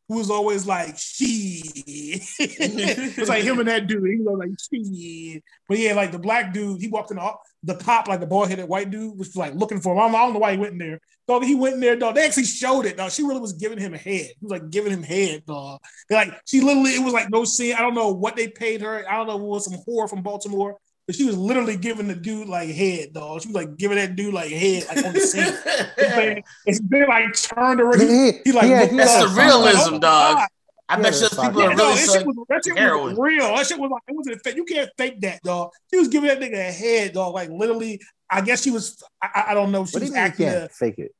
who 0.08 0.18
was 0.18 0.30
always 0.30 0.66
like 0.66 0.96
she. 0.98 1.62
it's 2.38 3.28
like 3.28 3.42
him 3.42 3.58
and 3.58 3.68
that 3.68 3.86
dude. 3.86 4.06
He 4.06 4.20
was 4.20 4.38
like 4.38 4.50
she. 4.58 5.42
But 5.68 5.78
yeah, 5.78 5.94
like 5.94 6.12
the 6.12 6.18
black 6.18 6.52
dude, 6.52 6.80
he 6.80 6.88
walked 6.88 7.10
in 7.10 7.16
the, 7.16 7.32
the 7.64 7.74
cop, 7.74 8.06
like 8.06 8.20
the 8.20 8.26
boy 8.26 8.46
headed 8.46 8.68
white 8.68 8.90
dude, 8.90 9.18
was 9.18 9.36
like 9.36 9.54
looking 9.54 9.80
for 9.80 9.94
him. 9.94 10.14
I 10.14 10.18
don't 10.18 10.32
know 10.32 10.38
why 10.38 10.52
he 10.52 10.58
went 10.58 10.72
in 10.72 10.78
there. 10.78 11.00
Dog, 11.26 11.42
he 11.42 11.56
went 11.56 11.74
in 11.74 11.80
there, 11.80 11.96
dog. 11.96 12.14
They 12.14 12.24
actually 12.24 12.44
showed 12.44 12.86
it, 12.86 12.96
dog. 12.96 13.10
She 13.10 13.24
really 13.24 13.40
was 13.40 13.54
giving 13.54 13.78
him 13.78 13.94
a 13.94 13.98
head. 13.98 14.26
He 14.26 14.36
was 14.40 14.52
like 14.52 14.70
giving 14.70 14.92
him 14.92 15.02
head, 15.02 15.44
dog. 15.44 15.80
They're 16.08 16.24
like 16.24 16.40
she 16.46 16.60
literally, 16.60 16.94
it 16.94 17.04
was 17.04 17.12
like 17.12 17.30
no 17.30 17.44
scene. 17.44 17.74
I 17.74 17.80
don't 17.80 17.94
know 17.94 18.12
what 18.12 18.36
they 18.36 18.48
paid 18.48 18.82
her. 18.82 19.04
I 19.10 19.16
don't 19.16 19.26
know. 19.26 19.36
It 19.36 19.42
was 19.42 19.64
some 19.64 19.80
whore 19.86 20.08
from 20.08 20.22
Baltimore. 20.22 20.76
But 21.06 21.14
she 21.14 21.24
was 21.24 21.38
literally 21.38 21.76
giving 21.76 22.08
the 22.08 22.16
dude 22.16 22.48
like 22.48 22.68
head, 22.68 23.12
dog. 23.12 23.42
She 23.42 23.48
was 23.48 23.54
like 23.54 23.76
giving 23.76 23.96
that 23.96 24.16
dude 24.16 24.34
like 24.34 24.50
head, 24.50 24.86
like 24.88 25.04
on 25.06 25.12
the 25.12 25.20
scene. 25.20 26.42
it's 26.66 26.80
been 26.80 27.06
like 27.06 27.32
turned 27.34 27.80
around. 27.80 28.00
He, 28.00 28.32
he 28.44 28.52
like 28.52 28.68
yeah, 28.68 28.86
that's 28.86 29.22
the 29.22 29.40
realism, 29.40 29.78
like, 29.78 29.92
oh, 29.92 29.98
dog. 29.98 30.36
God. 30.36 30.48
I 30.88 31.00
bet 31.00 31.20
you 31.20 31.28
people 31.28 31.60
yeah, 31.60 31.66
are 31.66 31.68
really 31.70 31.76
no, 31.76 31.94
that 31.94 31.98
shit, 31.98 32.26
was, 32.26 32.36
that 32.48 32.64
shit 32.64 32.74
was 32.76 33.18
real. 33.18 33.56
That 33.56 33.66
shit 33.66 33.78
was 33.78 33.90
like 33.90 34.02
it 34.08 34.14
wasn't 34.14 34.42
fake. 34.44 34.56
You 34.56 34.64
can't 34.64 34.90
fake 34.96 35.20
that, 35.20 35.42
dog. 35.42 35.70
She 35.92 35.98
was 35.98 36.08
giving 36.08 36.28
that 36.28 36.38
nigga 36.38 36.68
a 36.68 36.72
head, 36.72 37.12
dog. 37.12 37.34
Like 37.34 37.50
literally, 37.50 38.00
I 38.30 38.40
guess 38.40 38.62
she 38.62 38.70
was. 38.70 39.02
I, 39.22 39.46
I 39.48 39.54
don't 39.54 39.72
know. 39.72 39.84
She 39.84 39.98
was 39.98 40.14
acting. 40.14 40.48
A, 40.48 40.68
fake 40.68 40.98
it. 40.98 41.12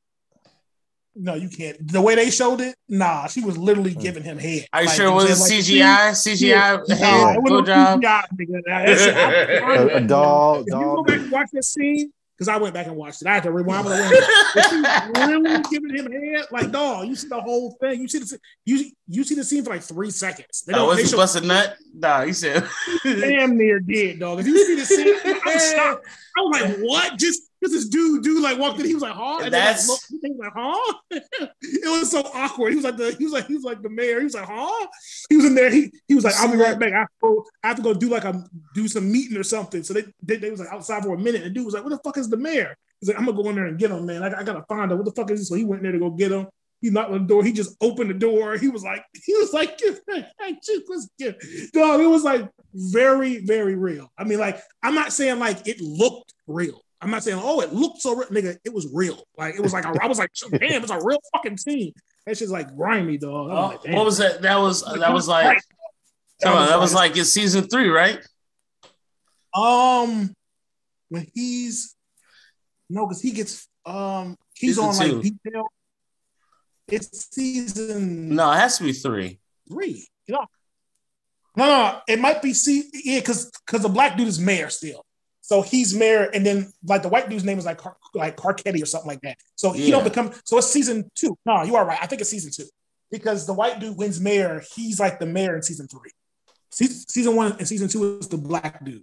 No, 1.19 1.33
you 1.33 1.49
can't. 1.49 1.75
The 1.91 1.99
way 1.99 2.13
they 2.13 2.29
showed 2.29 2.61
it, 2.61 2.75
nah, 2.87 3.25
she 3.25 3.43
was 3.43 3.57
literally 3.57 3.93
hmm. 3.93 3.99
giving 3.99 4.23
him 4.23 4.37
head. 4.37 4.67
Are 4.71 4.81
you 4.81 4.87
like, 4.87 4.95
sure 4.95 5.07
it 5.07 5.13
was 5.13 5.41
like, 5.41 5.51
CGI? 5.51 6.11
CGI 6.11 6.41
yeah, 6.41 6.95
head? 6.95 6.99
Nah, 6.99 7.33
it 7.33 7.41
was 7.41 7.67
CGI, 7.67 8.23
nigga. 8.39 8.61
That 8.65 8.99
shit, 8.99 9.15
I, 9.15 9.57
I, 9.57 9.75
a, 9.75 9.95
a 9.95 10.01
doll. 10.01 10.61
If 10.61 10.67
doll. 10.67 10.81
you 10.81 10.85
go 10.85 11.03
back 11.03 11.19
and 11.19 11.31
watch 11.31 11.49
that 11.53 11.63
scene, 11.63 12.11
because 12.37 12.49
I 12.49 12.57
went 12.57 12.75
back 12.75 12.85
and 12.85 12.95
watched 12.95 13.23
it. 13.23 13.27
I 13.27 13.33
had 13.33 13.43
to 13.43 13.51
rewind 13.51 13.87
it. 13.89 15.17
really 15.17 15.63
giving 15.71 15.95
him 15.95 16.11
head, 16.11 16.45
like 16.51 16.71
dog. 16.71 17.07
You 17.07 17.15
see 17.15 17.27
the 17.27 17.41
whole 17.41 17.71
thing. 17.81 18.01
You 18.01 18.07
see 18.07 18.19
the 18.19 18.39
you 18.63 18.91
you 19.07 19.23
see 19.23 19.33
the 19.33 19.43
scene 19.43 19.63
for 19.63 19.71
like 19.71 19.81
three 19.81 20.11
seconds. 20.11 20.61
They 20.61 20.73
don't. 20.73 20.83
Oh, 20.83 20.87
was 20.87 21.09
he 21.09 21.15
busting 21.15 21.47
nut? 21.47 21.77
Nah, 21.95 22.25
he 22.25 22.33
said 22.33 22.67
damn 23.03 23.57
near 23.57 23.79
dead, 23.79 24.19
dog. 24.19 24.39
If 24.39 24.47
you 24.47 24.65
see 24.65 24.75
the 24.75 24.85
scene, 24.85 25.15
I'm 25.45 25.59
shocked. 25.59 26.05
I 26.37 26.41
was 26.41 26.61
like, 26.61 26.77
what? 26.77 27.17
Just 27.17 27.46
because 27.59 27.73
this 27.73 27.89
dude, 27.89 28.23
dude, 28.23 28.41
like 28.43 28.59
walked 28.59 28.79
in, 28.79 28.85
he 28.85 28.93
was 28.93 29.03
like, 29.03 29.13
"Huh?" 29.13 29.39
And 29.43 29.53
That's 29.53 29.89
like, 29.89 29.99
he 30.21 30.29
was 30.29 30.39
like, 30.39 30.53
"Huh?" 30.55 30.93
it 31.61 31.99
was 31.99 32.11
so 32.11 32.21
awkward. 32.33 32.69
He 32.69 32.75
was 32.75 32.85
like 32.85 32.97
the, 32.97 33.15
he 33.17 33.23
was 33.23 33.33
like, 33.33 33.47
he 33.47 33.55
was 33.55 33.63
like 33.63 33.81
the 33.81 33.89
mayor. 33.89 34.19
He 34.19 34.25
was 34.25 34.35
like, 34.35 34.47
"Huh?" 34.47 34.87
He 35.29 35.37
was 35.37 35.45
in 35.45 35.55
there. 35.55 35.69
He 35.71 35.91
he 36.07 36.15
was 36.15 36.23
like, 36.23 36.35
"I'll 36.37 36.51
be 36.51 36.57
right 36.57 36.77
back. 36.77 36.93
I 36.93 36.99
have 36.99 37.07
to 37.07 37.15
go, 37.21 37.45
I 37.63 37.67
have 37.67 37.77
to 37.77 37.83
go 37.83 37.93
do 37.93 38.09
like 38.09 38.25
a 38.25 38.43
do 38.75 38.87
some 38.87 39.11
meeting 39.11 39.37
or 39.37 39.43
something." 39.43 39.83
So 39.83 39.93
they, 39.93 40.05
they 40.21 40.37
they 40.37 40.51
was 40.51 40.59
like 40.59 40.69
outside 40.69 41.03
for 41.03 41.15
a 41.15 41.19
minute, 41.19 41.43
and 41.43 41.53
dude 41.53 41.65
was 41.65 41.73
like, 41.73 41.83
"What 41.83 41.91
the 41.91 41.99
fuck 42.03 42.17
is 42.17 42.29
the 42.29 42.37
mayor?" 42.37 42.75
He's 42.99 43.09
like, 43.09 43.17
"I'm 43.17 43.25
gonna 43.25 43.41
go 43.41 43.49
in 43.49 43.55
there 43.55 43.65
and 43.65 43.79
get 43.79 43.91
him, 43.91 44.05
man. 44.05 44.23
I, 44.23 44.39
I 44.39 44.43
gotta 44.43 44.63
find 44.67 44.91
him. 44.91 44.97
What 44.97 45.05
the 45.05 45.11
fuck 45.11 45.31
is 45.31 45.39
this?" 45.39 45.49
So 45.49 45.55
he 45.55 45.63
went 45.63 45.79
in 45.79 45.83
there 45.83 45.93
to 45.93 45.99
go 45.99 46.11
get 46.11 46.31
him. 46.31 46.47
He 46.81 46.91
knocked 46.91 47.11
on 47.11 47.23
the 47.23 47.27
door. 47.27 47.43
He 47.43 47.53
just 47.53 47.75
opened 47.81 48.09
the 48.09 48.13
door. 48.13 48.55
He 48.57 48.69
was 48.69 48.83
like, 48.83 49.03
he 49.25 49.33
was 49.33 49.53
like, 49.53 49.77
dog. 51.73 52.01
It 52.01 52.07
was 52.07 52.23
like 52.23 52.49
very, 52.73 53.39
very 53.39 53.75
real. 53.75 54.11
I 54.17 54.23
mean, 54.23 54.39
like, 54.39 54.59
I'm 54.83 54.95
not 54.95 55.13
saying 55.13 55.39
like 55.39 55.67
it 55.67 55.81
looked 55.81 56.33
real. 56.45 56.81
I'm 56.99 57.11
not 57.11 57.23
saying, 57.23 57.39
oh, 57.41 57.61
it 57.61 57.73
looked 57.73 58.01
so 58.01 58.15
real. 58.15 58.27
Nigga, 58.29 58.57
it 58.63 58.73
was 58.73 58.87
real. 58.91 59.23
Like 59.37 59.55
it 59.55 59.61
was 59.61 59.73
like 59.73 59.85
a, 59.85 59.93
I 60.01 60.07
was 60.07 60.17
like, 60.17 60.31
damn, 60.59 60.81
it's 60.81 60.91
a 60.91 60.99
real 61.03 61.19
fucking 61.33 61.57
scene. 61.57 61.93
That 62.25 62.37
shit's 62.37 62.51
like 62.51 62.75
grimy, 62.75 63.17
dog. 63.17 63.49
Oh, 63.51 63.79
like, 63.83 63.95
what 63.95 64.05
was 64.05 64.17
that? 64.17 64.41
That 64.41 64.57
was 64.57 64.83
that 64.83 65.13
was 65.13 65.27
like 65.27 65.61
that 66.41 66.53
was, 66.53 66.69
that 66.69 66.79
was 66.79 66.93
like 66.93 67.15
in 67.15 67.25
season 67.25 67.67
three, 67.67 67.89
right? 67.89 68.19
Um, 69.53 70.33
when 71.09 71.27
he's 71.33 71.95
no, 72.89 73.05
because 73.05 73.21
he 73.21 73.31
gets 73.31 73.67
um 73.85 74.35
he's 74.55 74.75
season 74.75 74.83
on 74.85 74.95
two. 74.95 75.15
like 75.15 75.23
detail. 75.23 75.67
It's 76.89 77.29
season. 77.33 78.35
No, 78.35 78.51
it 78.51 78.57
has 78.57 78.77
to 78.77 78.83
be 78.83 78.93
three. 78.93 79.39
Three. 79.69 80.07
You 80.25 80.35
know, 80.35 80.45
No, 81.55 81.65
no, 81.65 81.99
it 82.07 82.19
might 82.19 82.41
be 82.41 82.53
C. 82.53 82.89
Yeah, 82.93 83.19
because 83.19 83.51
because 83.65 83.81
the 83.81 83.89
black 83.89 84.17
dude 84.17 84.27
is 84.27 84.39
mayor 84.39 84.69
still. 84.69 85.05
So 85.47 85.61
he's 85.61 85.95
mayor, 85.95 86.23
and 86.33 86.45
then 86.45 86.73
like 86.85 87.03
the 87.03 87.07
white 87.07 87.29
dude's 87.29 87.45
name 87.45 87.57
is 87.57 87.65
like 87.65 87.77
Car- 87.77 87.95
like 88.13 88.35
Carcetti 88.35 88.83
or 88.83 88.85
something 88.85 89.07
like 89.07 89.21
that. 89.21 89.37
So 89.55 89.71
he 89.71 89.85
Yeah. 89.85 89.91
don't 89.91 90.03
become. 90.03 90.33
So 90.43 90.57
it's 90.57 90.67
season 90.67 91.09
two. 91.15 91.37
No, 91.45 91.63
you 91.63 91.77
are 91.77 91.85
right. 91.85 91.97
I 92.01 92.05
think 92.05 92.19
it's 92.19 92.29
season 92.29 92.51
two 92.51 92.65
because 93.11 93.47
the 93.47 93.53
white 93.53 93.79
dude 93.79 93.97
wins 93.97 94.19
mayor. 94.19 94.61
He's 94.75 94.99
like 94.99 95.19
the 95.19 95.25
mayor 95.25 95.55
in 95.55 95.61
season 95.63 95.87
three. 95.87 96.11
Season, 96.69 97.07
season 97.07 97.35
one 97.37 97.53
and 97.59 97.65
season 97.65 97.87
two 97.87 98.17
is 98.17 98.27
the 98.27 98.37
black 98.37 98.83
dude, 98.83 98.95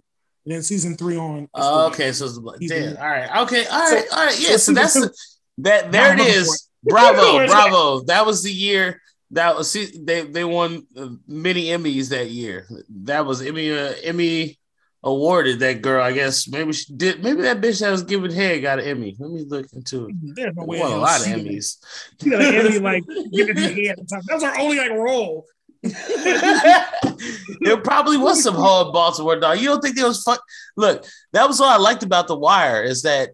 and 0.45 0.53
then 0.53 0.61
season 0.61 0.95
three 0.95 1.17
on. 1.17 1.49
Oh, 1.55 1.87
okay, 1.87 2.11
so 2.11 2.25
it's 2.25 2.35
the, 2.35 2.57
He's 2.59 2.69
damn. 2.69 2.95
All 2.95 3.03
right. 3.09 3.41
Okay. 3.41 3.65
All 3.65 3.79
right. 3.91 4.07
So, 4.07 4.15
all 4.15 4.25
right. 4.27 4.39
Yeah. 4.39 4.49
so 4.51 4.57
So 4.57 4.73
that's 4.73 5.39
that. 5.57 5.91
There 5.91 5.91
it 5.91 5.91
Nah, 5.91 6.11
I'm 6.11 6.17
looking 6.19 6.33
is. 6.33 6.69
Bravo. 6.83 7.47
Bravo. 7.47 8.01
That 8.03 8.23
was 8.23 8.43
the 8.43 8.51
year. 8.51 9.01
That 9.31 9.55
was 9.55 9.71
see, 9.71 9.91
they 9.99 10.21
they 10.21 10.43
won 10.43 10.85
uh, 10.95 11.07
many 11.27 11.65
Emmys 11.69 12.09
that 12.09 12.29
year. 12.29 12.67
That 13.05 13.25
was 13.25 13.41
Emmy 13.41 13.71
uh, 13.75 13.93
Emmy 14.03 14.59
awarded 15.05 15.59
that 15.59 15.81
girl. 15.81 16.03
I 16.03 16.11
guess 16.11 16.47
maybe 16.47 16.73
she 16.73 16.93
did. 16.93 17.23
Maybe 17.23 17.43
that 17.43 17.61
bitch 17.61 17.79
that 17.79 17.91
was 17.91 18.03
giving 18.03 18.31
head 18.31 18.61
got 18.63 18.79
an 18.79 18.85
Emmy. 18.85 19.15
Let 19.17 19.31
me 19.31 19.45
look 19.47 19.67
into 19.71 20.07
it. 20.07 20.15
Mm-hmm. 20.15 20.33
There's 20.33 20.55
no 20.55 20.65
way. 20.65 20.79
Won 20.79 20.91
a 20.91 20.97
lot 20.97 21.21
of 21.21 21.27
Emmys. 21.27 21.77
She 22.21 22.29
got 22.31 22.41
an 22.41 22.55
Emmy 22.55 22.79
like 22.79 23.03
giving 23.31 23.55
head. 23.55 23.91
at 23.91 23.97
the. 23.97 24.23
That 24.27 24.33
was 24.33 24.43
her 24.43 24.59
only 24.59 24.77
like 24.77 24.91
role. 24.91 25.45
there 27.61 27.77
probably 27.77 28.17
was 28.17 28.41
some 28.41 28.55
hard 28.55 28.91
Baltimore, 28.91 29.39
dog. 29.39 29.59
You 29.59 29.67
don't 29.67 29.81
think 29.81 29.95
there 29.95 30.07
was 30.07 30.23
fun? 30.23 30.39
Look, 30.75 31.05
that 31.31 31.47
was 31.47 31.59
what 31.59 31.69
I 31.69 31.77
liked 31.77 32.01
about 32.01 32.27
The 32.27 32.35
Wire 32.35 32.81
is 32.81 33.03
that, 33.03 33.29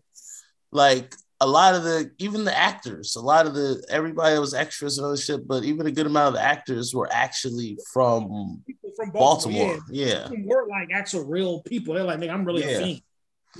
like, 0.69 1.15
a 1.41 1.47
lot 1.47 1.73
of 1.73 1.83
the 1.83 2.11
even 2.19 2.45
the 2.45 2.55
actors, 2.57 3.15
a 3.15 3.19
lot 3.21 3.47
of 3.47 3.55
the 3.55 3.83
everybody 3.89 4.35
that 4.35 4.39
was 4.39 4.53
extras 4.53 4.97
and 4.99 5.05
other 5.05 5.17
shit, 5.17 5.47
but 5.47 5.63
even 5.63 5.87
a 5.87 5.91
good 5.91 6.05
amount 6.05 6.27
of 6.29 6.33
the 6.35 6.41
actors 6.41 6.93
were 6.93 7.09
actually 7.11 7.77
from 7.91 8.61
from 8.95 9.09
Baltimore. 9.11 9.79
yeah. 9.89 10.05
Yeah. 10.05 10.27
People 10.29 10.49
were 10.49 10.67
like 10.69 10.89
actual 10.93 11.25
real 11.25 11.61
people. 11.63 11.95
They're 11.95 12.03
like, 12.03 12.19
nigga, 12.19 12.31
I'm 12.31 12.45
really 12.45 12.61
Yeah. 12.61 12.77
a 12.77 12.79
fiend. 12.83 13.01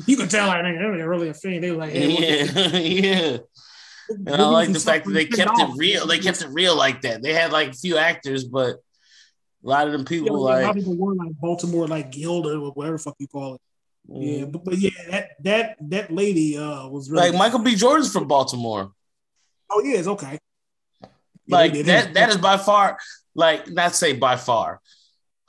You 0.06 0.16
can 0.16 0.30
tell, 0.30 0.48
like, 0.48 0.64
nigga, 0.64 0.98
they're 0.98 1.10
really 1.10 1.30
a 1.30 1.34
fiend. 1.34 1.64
They 1.64 1.72
were 1.72 1.78
like, 1.78 1.91
hey, 1.91 2.45
Yeah, 2.45 2.78
yeah. 2.78 3.38
And 4.10 4.41
I 4.41 4.48
like 4.49 4.72
the 4.72 4.80
fact 4.80 5.06
that 5.06 5.12
they 5.14 5.26
kept 5.26 5.58
it 5.58 5.70
real. 5.76 6.06
They 6.06 6.20
kept 6.20 6.41
it 6.41 6.49
real 6.52 6.76
like 6.78 7.02
that. 7.02 7.22
They 7.24 7.34
had 7.34 7.52
like 7.52 7.70
a 7.70 7.74
few 7.74 7.98
actors, 7.98 8.44
but 8.44 8.76
a 9.64 9.68
lot 9.68 9.88
of 9.88 9.94
them 9.94 10.02
Yeah, 10.02 10.06
people 10.08 10.41
lot 10.44 10.62
like 10.62 10.76
people 10.76 10.98
were 10.98 11.16
like 11.16 11.32
Baltimore, 11.40 11.88
like 11.88 12.12
Gilda 12.12 12.60
or 12.60 12.72
whatever 12.72 12.98
the 12.98 13.03
fuck 13.03 13.16
you 13.20 13.28
call 13.28 13.56
it. 13.56 13.62
Yeah, 14.07 14.44
mm, 14.45 14.52
but, 14.52 14.64
but 14.65 14.78
yeah, 14.78 14.90
that 15.10 15.30
that 15.44 15.78
that 15.90 16.11
lady 16.11 16.57
uh 16.57 16.88
was 16.88 17.10
really 17.10 17.30
like 17.30 17.38
Michael 17.38 17.60
B. 17.60 17.76
Jordan's 17.76 18.11
from 18.11 18.28
Baltimore. 18.28 18.91
Oh 19.69 19.82
yeah, 19.84 19.98
it's 19.99 20.07
okay. 20.07 20.38
Yeah, 21.02 21.07
like 21.57 21.72
they 21.73 21.80
did 21.84 21.86
that 21.88 22.07
him. 22.07 22.14
that 22.15 22.30
is 22.30 22.38
by 22.38 22.57
far 22.57 22.98
like 23.36 23.69
not 23.69 23.95
say 23.95 24.14
by 24.14 24.36
far 24.36 24.82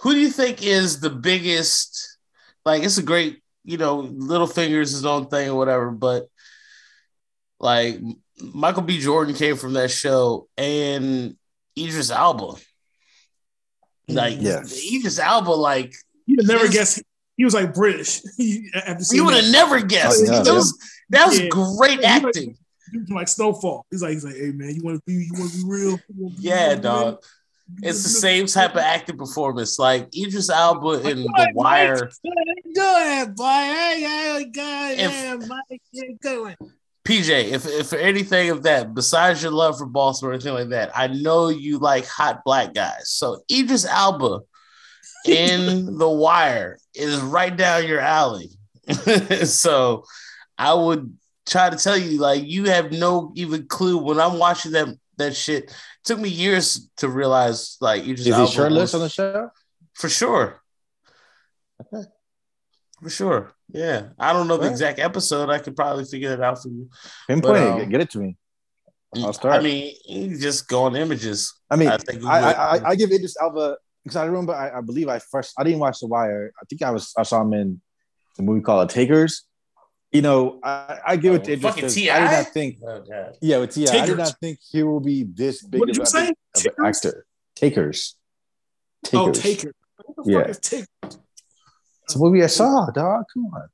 who 0.00 0.12
do 0.12 0.18
you 0.20 0.30
think 0.30 0.62
is 0.64 1.00
the 1.00 1.10
biggest 1.10 2.18
like 2.64 2.82
it's 2.84 2.98
a 2.98 3.02
great 3.02 3.42
you 3.64 3.76
know 3.76 3.96
little 4.00 4.46
fingers 4.46 4.92
his 4.92 5.04
own 5.04 5.26
thing 5.26 5.48
or 5.50 5.56
whatever 5.56 5.90
but 5.90 6.26
like 7.60 8.00
michael 8.54 8.82
b 8.82 8.98
jordan 9.00 9.34
came 9.34 9.56
from 9.56 9.72
that 9.74 9.90
show 9.90 10.48
and 10.56 11.36
idris 11.78 12.10
elba 12.10 12.52
like 14.08 14.38
Yes. 14.40 14.80
idris 14.92 15.18
elba 15.18 15.50
like 15.50 15.94
You 16.26 16.36
never 16.46 16.66
His- 16.66 16.74
guess 16.74 17.02
he 17.42 17.44
was 17.44 17.54
like 17.54 17.74
British. 17.74 18.22
He- 18.36 18.70
you 19.10 19.24
would 19.24 19.34
have 19.34 19.50
never 19.50 19.80
guessed 19.80 20.22
Oh, 20.28 20.32
yeah. 20.32 20.42
that 20.42 20.54
was 20.54 20.78
that 21.10 21.26
was 21.26 21.40
Yeah. 21.40 21.48
great 21.48 22.00
Yeah, 22.00 22.18
he 22.18 22.20
like- 22.20 22.26
acting 22.36 22.56
He 22.92 22.98
was 22.98 23.08
like 23.10 23.26
Snowfall. 23.26 23.84
He's 23.90 24.00
like, 24.02 24.12
he's 24.12 24.24
like, 24.24 24.36
hey 24.36 24.52
man, 24.52 24.74
you 24.76 24.82
want 24.82 24.98
to 24.98 25.02
be, 25.04 25.14
you 25.24 25.32
want 25.34 25.50
to 25.50 25.56
be 25.58 25.64
real? 25.66 25.96
Be- 25.96 26.34
yeah 26.38 26.68
wanna 26.68 26.80
dog 26.82 27.06
real? 27.06 27.20
it's 27.82 28.02
the 28.04 28.08
same 28.08 28.46
type 28.46 28.72
of 28.72 28.82
acting 28.82 29.16
performance 29.16 29.78
like 29.80 30.08
idris 30.16 30.50
elba 30.50 31.08
in 31.10 31.22
the 31.22 31.52
wire 31.54 32.10
Good, 32.74 33.34
boy. 33.34 33.44
Hey, 33.44 34.00
hey, 34.00 34.44
good. 34.52 34.98
If- 34.98 35.10
Yeah, 35.10 35.36
Mike. 35.48 35.82
Yeah, 35.92 36.04
good 36.22 36.40
one. 36.42 36.56
PJ, 37.04 37.30
if, 37.50 37.66
if 37.66 37.88
for 37.88 37.96
anything 37.96 38.50
of 38.50 38.62
that, 38.62 38.94
besides 38.94 39.42
your 39.42 39.50
love 39.50 39.76
for 39.78 39.86
Baltimore 39.86 40.30
or 40.30 40.34
anything 40.34 40.54
like 40.54 40.68
that, 40.68 40.92
I 40.96 41.08
know 41.08 41.48
you 41.48 41.78
like 41.80 42.06
hot 42.06 42.44
black 42.44 42.74
guys. 42.74 43.10
So 43.10 43.42
Idris 43.50 43.84
Elba 43.84 44.40
in 45.26 45.98
The 45.98 46.08
Wire 46.08 46.78
is 46.94 47.20
right 47.20 47.54
down 47.56 47.86
your 47.86 48.00
alley. 48.00 48.50
so 49.44 50.04
I 50.58 50.74
would 50.74 51.16
try 51.46 51.70
to 51.70 51.76
tell 51.76 51.96
you, 51.96 52.18
like, 52.18 52.44
you 52.44 52.64
have 52.64 52.92
no 52.92 53.32
even 53.34 53.66
clue 53.66 53.98
when 53.98 54.20
I'm 54.20 54.38
watching 54.38 54.72
that 54.72 54.88
that 55.18 55.36
shit. 55.36 55.64
It 55.64 55.74
took 56.04 56.18
me 56.18 56.28
years 56.28 56.88
to 56.98 57.08
realize, 57.08 57.76
like, 57.80 58.02
Idris 58.02 58.26
Is 58.26 58.36
he 58.36 58.46
shirtless 58.46 58.94
on 58.94 59.00
the 59.00 59.08
show? 59.08 59.50
for 59.94 60.08
sure. 60.08 60.60
Okay. 61.80 62.08
For 63.02 63.10
sure. 63.10 63.52
Yeah. 63.68 64.08
I 64.18 64.32
don't 64.32 64.48
know 64.48 64.56
the 64.56 64.68
exact 64.68 64.98
episode. 64.98 65.50
I 65.50 65.58
could 65.58 65.76
probably 65.76 66.04
figure 66.04 66.32
it 66.32 66.40
out 66.40 66.62
for 66.62 66.68
you. 66.68 66.88
Pinpoint 67.28 67.54
But, 67.54 67.82
um, 67.82 67.88
Get- 67.88 68.00
it 68.00 68.10
to 68.10 68.18
me. 68.18 68.36
I'll 69.16 69.32
start. 69.34 69.54
I 69.56 69.62
mean, 69.62 69.94
you 70.06 70.38
just 70.38 70.66
go 70.68 70.84
on 70.84 70.96
images. 70.96 71.52
I 71.70 71.76
mean, 71.76 71.88
I 71.88 71.98
I, 72.24 72.40
I. 72.40 72.52
I, 72.52 72.88
I 72.90 72.94
give 72.94 73.10
Idris 73.10 73.36
Elba 73.38 73.76
because 74.02 74.16
I 74.16 74.24
remember 74.26 74.52
I, 74.54 74.78
I 74.78 74.80
believe 74.80 75.08
I 75.08 75.18
first 75.18 75.54
I 75.58 75.64
didn't 75.64 75.78
watch 75.80 76.00
The 76.00 76.06
Wire. 76.06 76.52
I 76.60 76.64
think 76.66 76.82
I 76.82 76.90
was 76.90 77.12
I 77.16 77.22
saw 77.22 77.42
him 77.42 77.52
in 77.54 77.80
the 78.36 78.42
movie 78.42 78.62
called 78.62 78.88
Takers. 78.90 79.44
You 80.10 80.20
know, 80.20 80.60
I, 80.62 80.98
I 81.06 81.16
give 81.16 81.32
it 81.34 81.44
to 81.44 81.52
Oh, 81.52 81.54
Idris. 81.54 81.62
fucking 81.70 81.82
'cause 81.84 81.94
T.I.? 81.94 82.14
I 82.16 82.20
did 82.20 82.36
not 82.44 82.52
think. 82.52 82.78
Oh, 82.86 83.32
Yeah, 83.40 83.58
with 83.58 83.74
T.I., 83.74 84.02
I 84.02 84.04
did 84.06 84.18
not 84.18 84.34
think 84.42 84.58
he 84.70 84.82
will 84.82 85.00
be 85.00 85.22
this 85.24 85.62
big 85.64 85.80
What 85.80 85.86
did 85.86 85.96
of, 85.96 86.00
you 86.00 86.02
a- 86.02 86.06
say? 86.06 86.28
of 86.28 86.66
an 86.78 86.84
actor. 86.86 87.24
Takers. 87.56 88.16
Oh, 89.14 89.32
Takers. 89.32 89.42
Taker. 89.42 89.72
What 90.04 90.26
the 90.26 90.32
Yeah. 90.32 90.38
fuck 90.40 90.48
is 90.50 90.58
Taker? 90.58 90.86
It's 92.04 92.14
a 92.14 92.18
movie 92.18 92.42
I 92.42 92.48
saw, 92.48 92.90
dog. 92.90 93.24
Come 93.32 93.46
on. 93.46 93.68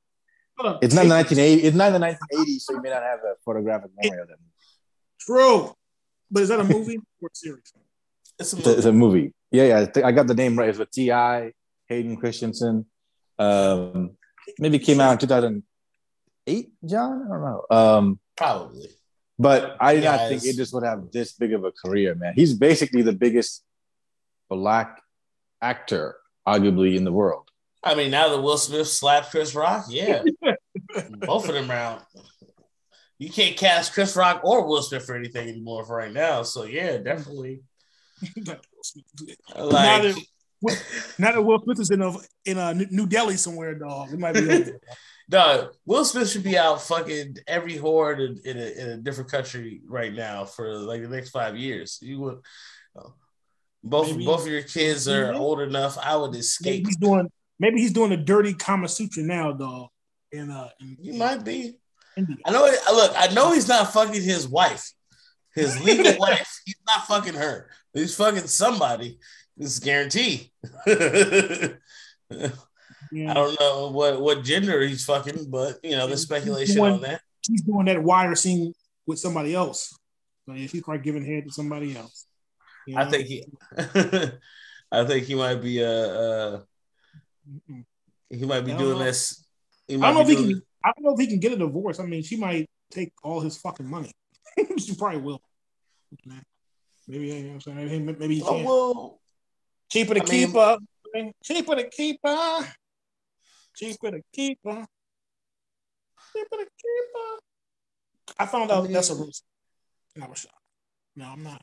Hold 0.58 0.74
up, 0.76 0.84
It's 0.84 0.94
not 0.94 1.02
the 1.02 1.08
Taker. 1.08 1.34
1980. 1.40 1.62
It's 1.66 1.76
not 1.76 1.90
the 1.92 1.98
1980s, 1.98 2.60
so 2.60 2.74
you 2.74 2.82
may 2.82 2.90
not 2.90 3.02
have 3.02 3.18
a 3.20 3.34
photographic 3.44 3.90
memory 4.00 4.20
of 4.20 4.30
it. 4.30 4.36
True. 5.20 5.72
But 6.30 6.42
is 6.44 6.48
that 6.50 6.60
a 6.60 6.64
movie 6.64 6.98
or 7.20 7.30
a 7.32 7.34
series? 7.34 7.72
It's 8.38 8.52
It's 8.52 8.64
a, 8.66 8.76
it's 8.76 8.86
a 8.86 8.92
movie. 8.92 9.34
Yeah, 9.50 9.64
yeah. 9.64 9.78
I, 9.80 9.84
think 9.86 10.04
I 10.06 10.12
got 10.12 10.26
the 10.26 10.34
name 10.34 10.58
right. 10.58 10.68
It's 10.68 10.78
with 10.78 10.90
T.I., 10.90 11.52
Hayden 11.88 12.16
Christensen. 12.16 12.86
Um, 13.38 14.10
maybe 14.58 14.78
came 14.78 15.00
out 15.00 15.12
in 15.12 15.18
2008, 15.18 16.72
John. 16.84 17.24
I 17.24 17.28
don't 17.28 17.40
know. 17.42 17.64
Um, 17.70 18.20
probably. 18.36 18.88
but 19.38 19.76
I 19.80 19.94
did 19.94 20.04
not 20.04 20.20
Yes. 20.20 20.28
think 20.42 20.54
Idris 20.54 20.72
would 20.72 20.84
have 20.84 21.10
this 21.12 21.32
big 21.32 21.52
of 21.54 21.64
a 21.64 21.72
career, 21.72 22.14
man. 22.14 22.34
He's 22.34 22.54
basically 22.54 23.02
the 23.02 23.12
biggest 23.12 23.64
black 24.50 25.00
actor, 25.62 26.16
arguably, 26.46 26.96
in 26.96 27.04
the 27.04 27.12
world. 27.12 27.48
I 27.82 27.94
mean, 27.94 28.10
now 28.10 28.28
that 28.30 28.42
Will 28.42 28.58
Smith 28.58 28.88
slapped 28.88 29.30
Chris 29.30 29.54
Rock, 29.54 29.86
yeah, 29.88 30.22
both 31.20 31.48
of 31.48 31.54
them 31.54 31.70
are 31.70 31.74
out. 31.74 32.02
You 33.18 33.30
can't 33.30 33.56
cast 33.56 33.92
Chris 33.94 34.14
Rock 34.16 34.42
or 34.44 34.66
Will 34.66 34.82
Smith 34.82 35.04
for 35.06 35.14
anything 35.16 35.48
anymore 35.48 35.84
for 35.84 35.96
right 35.96 36.12
now. 36.12 36.42
So 36.42 36.64
yeah, 36.64 36.98
definitely. 36.98 37.60
now, 39.56 39.64
Like, 39.64 40.02
that, 40.62 41.14
now 41.18 41.32
that 41.32 41.42
Will 41.42 41.60
Smith 41.62 41.80
is 41.80 41.90
in 41.90 42.02
a 42.02 42.14
in 42.44 42.58
a 42.58 42.74
New 42.74 43.06
Delhi 43.06 43.36
somewhere, 43.36 43.74
dog, 43.74 44.12
it 44.12 44.18
might 44.18 44.32
be. 44.34 44.72
no, 45.30 45.70
Will 45.86 46.04
Smith 46.04 46.28
should 46.30 46.42
be 46.42 46.58
out 46.58 46.82
fucking 46.82 47.36
every 47.46 47.76
horde 47.76 48.20
in, 48.20 48.40
in, 48.44 48.56
a, 48.58 48.66
in 48.82 48.88
a 48.90 48.96
different 48.96 49.30
country 49.30 49.80
right 49.86 50.12
now 50.12 50.44
for 50.44 50.74
like 50.74 51.02
the 51.02 51.08
next 51.08 51.30
five 51.30 51.56
years. 51.56 51.98
You 52.02 52.20
would. 52.20 52.38
Both 53.84 54.10
Maybe- 54.10 54.24
both 54.24 54.42
of 54.44 54.52
your 54.52 54.62
kids 54.62 55.06
are 55.08 55.26
Maybe. 55.32 55.38
old 55.38 55.60
enough. 55.60 55.96
I 55.98 56.16
would 56.16 56.32
maybe 56.32 56.40
escape. 56.40 56.86
he's 56.86 56.96
doing. 56.96 57.30
Maybe 57.60 57.80
he's 57.80 57.92
doing 57.92 58.12
a 58.12 58.16
dirty 58.16 58.52
Kama 58.54 58.88
Sutra 58.88 59.22
now, 59.22 59.52
dog. 59.52 59.88
In 60.32 60.50
uh, 60.50 60.68
in, 61.02 61.16
might 61.18 61.44
be. 61.44 61.76
I 62.44 62.50
know. 62.50 62.68
Look, 62.92 63.12
I 63.16 63.28
know 63.32 63.52
he's 63.52 63.68
not 63.68 63.92
fucking 63.92 64.20
his 64.22 64.48
wife, 64.48 64.92
his 65.54 65.80
legal 65.80 66.16
wife. 66.18 66.60
He's 66.66 66.74
not 66.86 67.06
fucking 67.06 67.34
her. 67.34 67.70
He's 67.92 68.14
fucking 68.14 68.46
somebody. 68.46 69.18
This 69.56 69.72
is 69.72 69.80
guaranteed. 69.80 70.50
I 70.86 71.78
don't 73.12 73.58
know 73.58 73.90
what 73.90 74.20
what 74.20 74.44
gender 74.44 74.80
he's 74.82 75.04
fucking, 75.04 75.50
but 75.50 75.78
you 75.82 75.96
know, 75.96 76.06
the 76.06 76.16
speculation 76.16 76.80
on 76.80 77.00
that. 77.02 77.22
He's 77.46 77.62
doing 77.62 77.86
that 77.86 78.02
wire 78.02 78.34
scene 78.34 78.74
with 79.06 79.18
somebody 79.18 79.54
else. 79.54 79.98
So 80.46 80.52
yeah, 80.52 80.66
he's 80.66 80.82
probably 80.82 81.02
giving 81.02 81.24
head 81.24 81.44
to 81.44 81.50
somebody 81.50 81.96
else. 81.96 82.26
You 82.86 82.96
I 82.96 83.06
think 83.06 83.26
he, 83.26 83.44
I 84.92 85.04
think 85.04 85.24
he 85.24 85.34
might 85.34 85.56
be 85.56 85.82
uh, 85.82 85.88
uh 85.88 86.60
he 88.30 88.44
might 88.44 88.62
be 88.62 88.72
doing 88.72 88.98
know. 88.98 89.04
this. 89.04 89.44
I 89.90 89.94
don't 89.94 90.14
know 90.14 90.20
if 90.20 90.28
he 90.28 90.34
doing 90.36 90.48
can. 90.50 90.62
I 90.84 90.92
don't 90.92 91.04
know 91.04 91.14
if 91.14 91.20
he 91.20 91.26
can 91.26 91.40
get 91.40 91.52
a 91.52 91.56
divorce. 91.56 91.98
I 91.98 92.04
mean, 92.04 92.22
she 92.22 92.36
might 92.36 92.68
take 92.90 93.12
all 93.22 93.40
his 93.40 93.56
fucking 93.56 93.88
money. 93.88 94.12
she 94.78 94.94
probably 94.94 95.20
will. 95.20 95.42
Maybe 97.08 97.26
you 97.28 97.42
know 97.42 97.48
what 97.48 97.54
I'm 97.54 97.60
saying. 97.88 98.04
Maybe, 98.06 98.18
maybe 98.18 98.34
he 98.36 98.42
Oh 98.42 98.54
can. 98.54 98.64
well, 98.64 99.20
Cheaper 99.90 100.14
to 100.14 100.20
I 100.20 100.24
keep 100.24 100.48
mean- 100.50 100.56
her. 100.58 100.78
Cheaper 101.42 101.74
to 101.76 101.88
keep 101.88 102.20
her. 102.22 102.68
Cheaper 103.74 104.10
to 104.10 104.20
keep 104.32 104.58
her. 104.64 104.86
Cheaper 106.34 106.56
to 106.56 106.64
keep 106.64 107.06
her. 107.14 107.38
I 108.38 108.46
found 108.46 108.70
out 108.70 108.80
I 108.80 108.82
mean- 108.82 108.92
that's 108.92 109.08
a 109.10 109.14
roost. 109.14 109.42
And 110.14 110.22
I 110.24 110.28
was 110.28 110.38
shocked. 110.40 110.54
No, 111.16 111.26
I'm 111.26 111.42
not. 111.42 111.62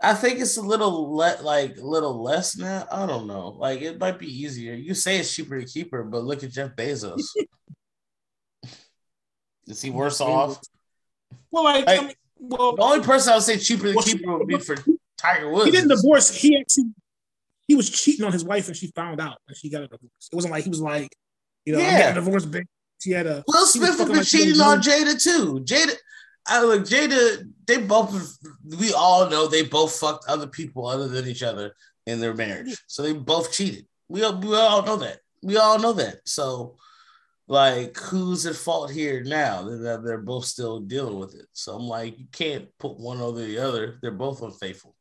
I 0.00 0.14
think 0.14 0.38
it's 0.38 0.56
a 0.58 0.62
little 0.62 1.16
le- 1.16 1.40
like 1.42 1.76
a 1.78 1.84
little 1.86 2.22
less 2.22 2.56
now. 2.56 2.86
I 2.90 3.06
don't 3.06 3.26
know. 3.26 3.48
Like 3.48 3.80
it 3.80 3.98
might 3.98 4.18
be 4.18 4.26
easier. 4.26 4.74
You 4.74 4.94
say 4.94 5.18
it's 5.18 5.34
cheaper 5.34 5.58
to 5.60 5.66
keep 5.66 5.90
her, 5.92 6.04
but 6.04 6.22
look 6.24 6.44
at 6.44 6.50
Jeff 6.50 6.76
Bezos. 6.76 7.22
Is 9.66 9.80
he 9.80 9.90
worse 9.90 10.20
off? 10.20 10.60
Well, 11.50 11.64
like, 11.64 11.86
Hey. 11.88 11.98
I 11.98 12.00
mean, 12.02 12.14
well, 12.48 12.76
The 12.76 12.82
only 12.82 13.04
person 13.04 13.32
I 13.32 13.36
would 13.36 13.44
say 13.44 13.58
cheaper 13.58 13.84
to 13.88 13.94
Well, 13.94 14.04
keep 14.04 14.24
would 14.26 14.46
be 14.48 14.58
for 14.58 14.76
Tiger 15.18 15.50
Woods. 15.50 15.66
he 15.66 15.70
didn't 15.70 15.88
divorce. 15.88 16.34
He 16.34 16.56
actually 16.58 16.84
he 17.66 17.74
was 17.74 17.88
cheating 17.88 18.26
on 18.26 18.32
his 18.32 18.44
wife, 18.44 18.68
and 18.68 18.76
she 18.76 18.88
found 18.94 19.20
out, 19.20 19.38
and 19.48 19.56
she 19.56 19.70
got 19.70 19.82
a 19.82 19.88
divorce. 19.88 20.28
It 20.30 20.34
wasn't 20.34 20.52
like 20.52 20.64
he 20.64 20.70
was 20.70 20.80
like, 20.82 21.08
you 21.64 21.72
know, 21.72 21.78
I'm 21.78 21.84
Yeah. 21.84 22.10
a 22.10 22.14
divorce, 22.14 22.44
bitch. 22.44 22.64
She 23.02 23.10
had 23.12 23.26
a 23.26 23.42
Will 23.48 23.64
Smith 23.66 23.96
has 23.98 24.06
been 24.06 24.16
like 24.16 24.26
cheating 24.26 24.60
on 24.60 24.80
Jada 24.82 25.22
too. 25.22 25.60
Jada, 25.64 25.94
I 26.46 26.62
look, 26.62 26.82
Jada, 26.84 27.42
they 27.66 27.78
both, 27.78 28.38
we 28.78 28.92
all 28.92 29.30
know 29.30 29.46
they 29.46 29.62
both 29.62 29.96
fucked 29.96 30.26
other 30.28 30.46
people 30.46 30.86
other 30.86 31.08
than 31.08 31.26
each 31.26 31.42
other 31.42 31.74
in 32.06 32.20
their 32.20 32.34
marriage. 32.34 32.76
So 32.86 33.02
they 33.02 33.14
both 33.14 33.50
cheated. 33.52 33.86
We 34.08 34.22
all, 34.22 34.38
we 34.38 34.54
all 34.54 34.82
know 34.82 34.96
that. 34.96 35.20
We 35.42 35.56
all 35.56 35.78
know 35.78 35.94
that. 35.94 36.16
So, 36.26 36.76
like, 37.46 37.96
who's 37.98 38.46
at 38.46 38.56
fault 38.56 38.90
here 38.90 39.22
now? 39.22 39.62
That 39.64 40.02
they're 40.04 40.22
both 40.22 40.46
still 40.46 40.80
dealing 40.80 41.18
with 41.18 41.34
it. 41.34 41.46
So 41.52 41.74
I'm 41.74 41.86
like, 41.86 42.18
you 42.18 42.26
can't 42.32 42.68
put 42.78 42.98
one 42.98 43.20
over 43.20 43.40
the 43.40 43.58
other. 43.58 43.98
They're 44.00 44.12
both 44.12 44.42
unfaithful. 44.42 44.96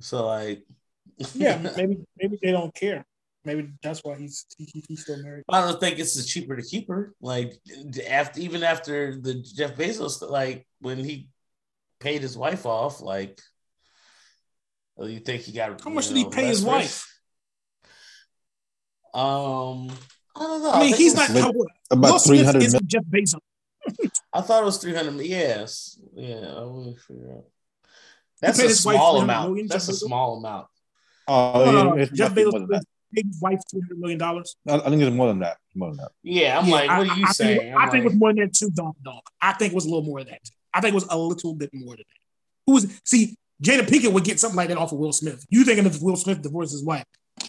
So 0.00 0.26
like, 0.26 0.64
yeah. 1.34 1.72
Maybe 1.76 2.04
maybe 2.18 2.38
they 2.42 2.50
don't 2.50 2.74
care. 2.74 3.06
Maybe 3.46 3.70
that's 3.82 4.02
why 4.02 4.16
he's 4.16 4.46
he, 4.56 4.64
he- 4.64 4.84
he's 4.88 5.02
still 5.02 5.22
married. 5.22 5.44
I 5.48 5.60
don't 5.60 5.78
think 5.78 5.98
it's 5.98 6.24
cheaper 6.26 6.56
to 6.56 6.62
keep 6.62 6.88
her. 6.88 7.14
Like 7.20 7.54
after 8.08 8.40
even 8.40 8.62
after 8.62 9.20
the 9.20 9.34
Jeff 9.34 9.76
Bezos, 9.76 10.28
like 10.28 10.66
when 10.80 10.98
he 10.98 11.28
paid 12.00 12.22
his 12.22 12.36
wife 12.36 12.66
off, 12.66 13.00
like 13.00 13.40
oh, 14.98 15.06
you 15.06 15.20
think 15.20 15.42
he 15.42 15.52
got 15.52 15.80
How 15.80 15.90
much 15.90 16.08
did 16.08 16.16
he 16.16 16.28
pay 16.28 16.46
his 16.46 16.62
wife? 16.62 17.06
for? 19.12 19.18
Um, 19.18 19.90
I 20.36 20.40
don't 20.40 20.62
know. 20.62 20.70
I 20.72 20.80
mean, 20.80 20.86
think 20.90 20.96
he's 20.96 21.14
not 21.14 21.30
like- 21.30 21.42
how- 21.42 21.52
Will 21.52 21.66
About 21.90 22.20
Smith 22.20 22.38
three 22.38 22.44
hundred 22.44 22.62
isn't 22.64 22.86
Jeff 22.86 23.04
Bezos. 23.04 23.38
I 24.32 24.40
thought 24.40 24.62
it 24.62 24.64
was 24.66 24.78
three 24.78 24.94
hundred. 24.94 25.24
Yes, 25.24 25.98
yeah. 26.14 26.54
I 26.56 26.60
will 26.60 26.96
figure 27.06 27.32
out. 27.32 27.44
That's 28.40 28.58
a 28.58 28.68
small 28.74 29.20
amount. 29.20 29.50
Million, 29.50 29.68
That's 29.68 29.86
Jeff 29.86 29.94
a 29.94 29.98
small 29.98 30.38
amount. 30.38 30.66
Oh, 31.28 31.62
uh, 31.62 31.70
no, 31.70 31.82
no, 31.84 31.94
no. 31.94 32.04
Jeff 32.06 32.32
Bezos 32.34 32.68
paid 33.14 33.26
his 33.26 33.40
wife 33.40 33.60
three 33.70 33.80
hundred 33.80 33.98
million 34.00 34.18
dollars. 34.18 34.56
I 34.68 34.74
I 34.76 34.90
think 34.90 35.02
it's 35.02 35.14
more 35.14 35.28
than 35.28 35.38
that. 35.40 35.56
More 35.74 35.90
than 35.90 35.98
that. 35.98 36.12
Yeah, 36.22 36.58
I'm 36.58 36.66
Yeah, 36.66 36.74
like, 36.74 36.90
I- 36.90 36.98
what 36.98 37.08
are 37.10 37.16
you 37.18 37.26
I, 37.26 37.32
saying? 37.32 37.60
Think, 37.60 37.74
I'm 37.76 37.88
I 37.88 37.90
think 37.90 38.04
it 38.04 38.08
was 38.08 38.14
more 38.16 38.30
than 38.32 38.44
that 38.44 38.52
too, 38.54 38.70
dog. 38.70 38.96
Dog. 39.04 39.22
I 39.40 39.52
think 39.52 39.72
it 39.72 39.74
was 39.74 39.84
a 39.86 39.88
little 39.88 40.02
more 40.04 40.20
than 40.20 40.28
that. 40.32 40.40
I 40.74 40.80
think 40.80 40.92
it 40.92 40.94
was 40.96 41.06
a 41.08 41.16
little 41.18 41.54
bit 41.54 41.70
more 41.72 41.94
than 41.94 42.04
that. 42.08 42.20
Who 42.66 42.72
was 42.74 43.00
see? 43.04 43.36
Jada 43.62 43.82
Pinkett 43.86 44.12
would 44.12 44.24
get 44.24 44.40
something 44.40 44.56
like 44.56 44.68
that 44.68 44.78
off 44.78 44.92
of 44.92 44.98
Will 44.98 45.12
Smith. 45.12 45.46
You 45.48 45.64
thinking 45.64 45.86
if 45.86 46.02
Will 46.02 46.16
Smith 46.16 46.42
divorces 46.42 46.72
his 46.80 46.84
wife? 46.84 47.04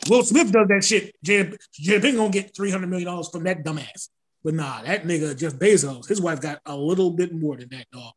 Will 0.09 0.23
Smith 0.23 0.51
does 0.51 0.67
that 0.67 0.83
shit. 0.83 1.15
Jada, 1.25 1.57
Jada 1.81 2.01
Pinkett 2.01 2.15
gonna 2.17 2.29
get 2.29 2.55
three 2.55 2.71
hundred 2.71 2.87
million 2.87 3.07
dollars 3.07 3.29
from 3.29 3.43
that 3.43 3.63
dumbass. 3.63 4.09
But 4.43 4.53
nah, 4.53 4.83
that 4.83 5.03
nigga 5.05 5.35
Jeff 5.37 5.53
Bezos, 5.53 6.07
his 6.07 6.21
wife 6.21 6.39
got 6.41 6.59
a 6.65 6.75
little 6.75 7.11
bit 7.11 7.33
more 7.33 7.57
than 7.57 7.69
that, 7.69 7.87
dog. 7.91 8.13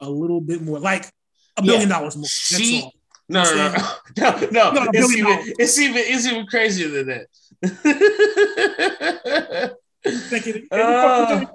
A 0.00 0.10
little 0.10 0.40
bit 0.40 0.60
more, 0.60 0.78
like 0.78 1.10
a 1.56 1.62
billion 1.62 1.88
dollars 1.88 2.16
more. 2.16 2.22
That's 2.24 2.58
She- 2.60 2.82
all. 2.82 2.92
No, 3.26 3.42
no, 3.44 3.72
no, 4.18 4.30
no, 4.50 4.70
no. 4.70 4.70
No, 4.72 4.86
it's, 4.92 5.12
even, 5.16 5.24
dollars. 5.24 5.52
it's 5.58 5.78
even 5.78 5.96
it's 6.04 6.26
even 6.26 6.46
crazier 6.46 6.88
than 6.88 7.06
that. 7.06 7.26
Thinking, 10.06 10.66
Uh. 10.70 11.46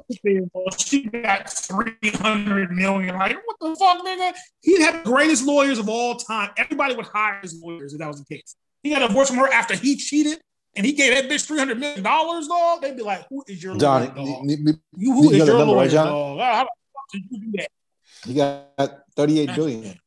she 0.75 1.03
got 1.03 1.47
300 1.53 2.71
million. 2.71 3.15
Like, 3.15 3.37
what 3.45 3.57
the 3.61 3.75
fuck, 3.75 4.03
nigga? 4.03 4.33
He'd 4.61 4.81
have 4.81 5.03
the 5.03 5.09
greatest 5.11 5.45
lawyers 5.45 5.77
of 5.77 5.87
all 5.87 6.15
time. 6.15 6.49
Everybody 6.57 6.95
would 6.95 7.05
hire 7.05 7.39
his 7.43 7.61
lawyers 7.61 7.93
if 7.93 7.99
that 7.99 8.07
was 8.07 8.23
the 8.23 8.35
case. 8.35 8.55
He 8.83 8.89
got 8.91 9.01
a 9.03 9.07
divorce 9.07 9.29
from 9.29 9.37
her 9.37 9.51
after 9.51 9.75
he 9.75 9.95
cheated 9.97 10.39
and 10.75 10.85
he 10.85 10.93
gave 10.93 11.13
that 11.13 11.25
bitch 11.29 11.45
$300 11.49 11.77
million, 11.77 12.03
dog. 12.03 12.81
They'd 12.81 12.95
be 12.95 13.03
like, 13.03 13.25
who 13.29 13.43
is 13.47 13.61
your 13.61 13.75
John, 13.77 14.01
lawyer, 14.03 14.13
dog? 14.15 14.49
you, 14.49 14.57
you- 14.57 14.79
You, 14.97 15.13
who 15.13 15.23
you 15.25 15.29
is 15.31 15.37
your 15.47 15.57
number, 15.57 15.65
lawyer, 15.65 15.77
right, 15.77 15.89
John? 15.91 16.07
dog? 16.07 16.39
How 16.39 16.63
the 16.63 16.69
fuck 16.93 17.11
did 17.11 17.23
you 17.29 17.39
do 17.39 17.57
that? 17.57 17.69
you 18.25 18.35
got 18.35 18.91
thirty-eight 19.15 19.55
billion. 19.55 19.99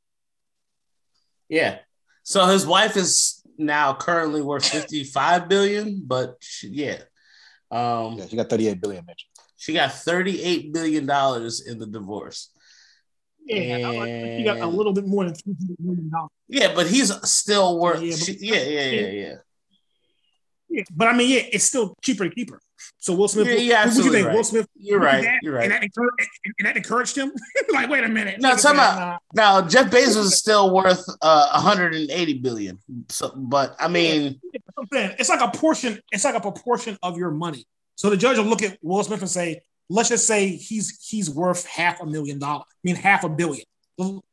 yeah. 1.48 1.78
So 2.24 2.46
his 2.46 2.66
wife 2.66 2.96
is 2.96 3.42
now 3.58 3.94
currently 3.94 4.42
worth 4.42 4.64
55 4.68 5.48
billion, 5.48 6.02
but 6.06 6.36
she, 6.40 6.68
yeah. 6.68 6.98
Um 7.70 8.14
Yeah, 8.18 8.26
she 8.28 8.36
got 8.36 8.48
thirty-eight 8.48 8.80
billion, 8.80 9.04
Mitch. 9.06 9.26
she 9.56 9.72
got 9.72 9.92
38 9.92 10.72
billion 10.72 11.06
dollars 11.06 11.66
in 11.66 11.78
the 11.78 11.86
divorce. 11.86 12.50
Yeah, 13.46 13.90
think 13.90 14.38
he 14.38 14.44
got 14.44 14.58
a 14.60 14.66
little 14.66 14.92
bit 14.92 15.06
more 15.06 15.24
than 15.24 15.34
$300 15.34 15.80
million. 15.80 16.10
Yeah, 16.48 16.74
but 16.74 16.86
he's 16.86 17.12
still 17.28 17.78
worth 17.78 18.00
Yeah, 18.02 18.14
but- 18.18 18.40
yeah, 18.40 18.62
yeah, 18.62 18.90
yeah, 18.90 19.10
yeah. 19.10 19.34
Yeah, 20.68 20.84
but 20.94 21.08
I 21.08 21.12
mean, 21.14 21.28
yeah, 21.28 21.42
it's 21.52 21.64
still 21.64 21.94
cheaper 22.02 22.26
to 22.26 22.34
keep 22.34 22.50
her. 22.50 22.58
So 22.98 23.12
Will 23.14 23.28
Smith, 23.28 23.46
Yeah, 23.46 23.52
you're 23.52 23.58
what 23.58 23.66
you 23.66 23.74
absolutely 23.74 24.18
think? 24.18 24.26
right. 24.28 24.36
Will 24.36 24.44
Smith 24.44 24.66
You're 24.74 25.00
right. 25.00 25.22
that, 25.22 25.38
You're 25.42 25.58
And 25.58 25.70
right. 25.70 25.80
that, 25.80 25.82
encouraged, 25.84 26.28
and 26.58 26.66
that 26.66 26.76
encouraged 26.78 27.16
him. 27.18 27.30
like, 27.72 27.90
wait 27.90 28.04
a 28.04 28.08
minute. 28.08 28.40
No, 28.40 28.50
Nigga 28.52 28.62
time 28.62 28.76
said, 28.76 28.76
out. 28.78 28.98
nah. 28.98 29.18
Now 29.34 29.68
Jeff 29.68 29.90
Bezos 29.90 30.16
is 30.24 30.38
still 30.38 30.72
worth 30.74 31.04
uh 31.20 31.50
180 31.52 32.34
billion. 32.38 32.78
So 33.10 33.32
but 33.36 33.76
I 33.78 33.88
mean 33.88 34.40
It's 34.92 35.28
like 35.28 35.42
a 35.42 35.48
portion. 35.56 36.00
It's 36.10 36.24
like 36.24 36.34
a 36.36 36.40
proportion 36.40 36.96
of 37.02 37.18
your 37.18 37.30
money. 37.32 37.66
So 37.96 38.08
the 38.08 38.16
judge 38.16 38.38
will 38.38 38.46
look 38.46 38.62
at 38.62 38.78
Will 38.82 39.02
Smith 39.04 39.20
and 39.20 39.30
say, 39.30 39.60
let's 39.88 40.08
just 40.08 40.26
say 40.26 40.48
he's 40.48 41.04
he's 41.06 41.30
worth 41.30 41.66
half 41.66 42.00
a 42.00 42.06
million 42.06 42.38
dollars. 42.38 42.64
I 42.68 42.80
mean, 42.84 42.96
half 42.96 43.24
a 43.24 43.28
billion. 43.28 43.64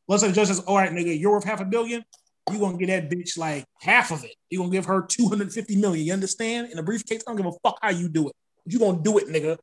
Let's 0.07 0.23
say 0.23 0.29
the 0.29 0.33
judge 0.33 0.47
says, 0.47 0.59
all 0.61 0.77
right, 0.77 0.91
nigga, 0.91 1.19
you're 1.19 1.31
worth 1.31 1.43
half 1.43 1.61
a 1.61 1.65
billion. 1.65 2.03
You're 2.49 2.59
gonna 2.59 2.77
get 2.77 2.87
that 2.87 3.09
bitch 3.09 3.37
like 3.37 3.65
half 3.79 4.11
of 4.11 4.23
it. 4.23 4.33
You're 4.49 4.63
gonna 4.63 4.71
give 4.71 4.85
her 4.85 5.01
250 5.01 5.75
million. 5.75 6.05
You 6.05 6.13
understand? 6.13 6.71
In 6.71 6.79
a 6.79 6.83
briefcase, 6.83 7.21
I 7.27 7.31
don't 7.31 7.37
give 7.37 7.45
a 7.45 7.51
fuck 7.63 7.77
how 7.81 7.91
you 7.91 8.09
do 8.09 8.29
it. 8.29 8.35
You 8.65 8.79
gonna 8.79 9.01
do 9.01 9.17
it, 9.17 9.27
nigga. 9.27 9.57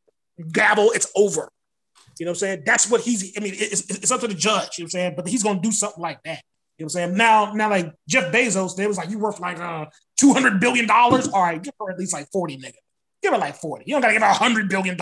Gavel, 0.52 0.90
it's 0.92 1.10
over. 1.16 1.48
You 2.18 2.26
know 2.26 2.30
what 2.30 2.36
I'm 2.36 2.40
saying? 2.40 2.62
That's 2.64 2.90
what 2.90 3.00
he's. 3.00 3.36
I 3.36 3.40
mean, 3.40 3.54
it's, 3.56 3.82
it's 3.90 4.10
up 4.10 4.20
to 4.20 4.28
the 4.28 4.34
judge. 4.34 4.78
You 4.78 4.82
know 4.82 4.84
what 4.84 4.86
I'm 4.86 4.88
saying? 4.90 5.14
But 5.16 5.28
he's 5.28 5.42
gonna 5.42 5.60
do 5.60 5.72
something 5.72 6.02
like 6.02 6.22
that. 6.24 6.42
You 6.78 6.84
know 6.84 6.84
what 6.84 6.84
I'm 6.84 6.88
saying? 6.90 7.16
Now, 7.16 7.52
now, 7.52 7.70
like 7.70 7.92
Jeff 8.08 8.32
Bezos, 8.32 8.76
they 8.76 8.86
was 8.86 8.98
like, 8.98 9.10
you 9.10 9.18
worth 9.18 9.40
like 9.40 9.58
uh 9.58 9.86
two 10.16 10.32
hundred 10.32 10.60
billion 10.60 10.86
dollars. 10.86 11.28
All 11.28 11.42
right, 11.42 11.62
give 11.62 11.74
her 11.80 11.90
at 11.90 11.98
least 11.98 12.12
like 12.12 12.28
forty, 12.30 12.56
nigga. 12.56 12.74
Give 13.22 13.32
her 13.32 13.38
like 13.38 13.56
forty. 13.56 13.84
You 13.86 13.94
don't 13.94 14.02
gotta 14.02 14.14
give 14.14 14.22
her 14.22 14.28
hundred 14.28 14.68
billion 14.68 14.96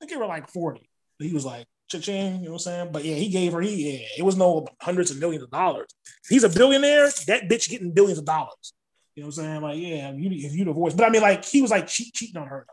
dollars. 0.00 0.10
Give 0.10 0.20
her 0.20 0.26
like 0.26 0.48
forty. 0.50 0.88
But 1.18 1.28
he 1.28 1.34
was 1.34 1.44
like, 1.44 1.66
cha-ching, 1.88 2.36
you 2.36 2.44
know 2.44 2.52
what 2.52 2.52
I'm 2.54 2.58
saying? 2.58 2.92
But 2.92 3.04
yeah, 3.04 3.14
he 3.14 3.28
gave 3.28 3.52
her. 3.52 3.60
He 3.60 3.98
yeah, 3.98 4.06
it 4.18 4.22
was 4.22 4.36
no 4.36 4.66
hundreds 4.80 5.10
of 5.10 5.18
millions 5.18 5.44
of 5.44 5.50
dollars. 5.50 5.88
He's 6.28 6.44
a 6.44 6.48
billionaire, 6.48 7.08
that 7.26 7.48
bitch 7.48 7.68
getting 7.68 7.92
billions 7.92 8.18
of 8.18 8.24
dollars. 8.24 8.72
You 9.14 9.22
know 9.22 9.28
what 9.28 9.38
I'm 9.38 9.44
saying? 9.44 9.62
Like, 9.62 9.78
yeah, 9.78 10.12
you, 10.12 10.30
if 10.46 10.54
you 10.54 10.64
divorce, 10.64 10.94
but 10.94 11.04
I 11.04 11.10
mean, 11.10 11.22
like, 11.22 11.44
he 11.44 11.60
was 11.60 11.72
like 11.72 11.88
cheat, 11.88 12.14
cheating 12.14 12.40
on 12.40 12.46
her. 12.46 12.66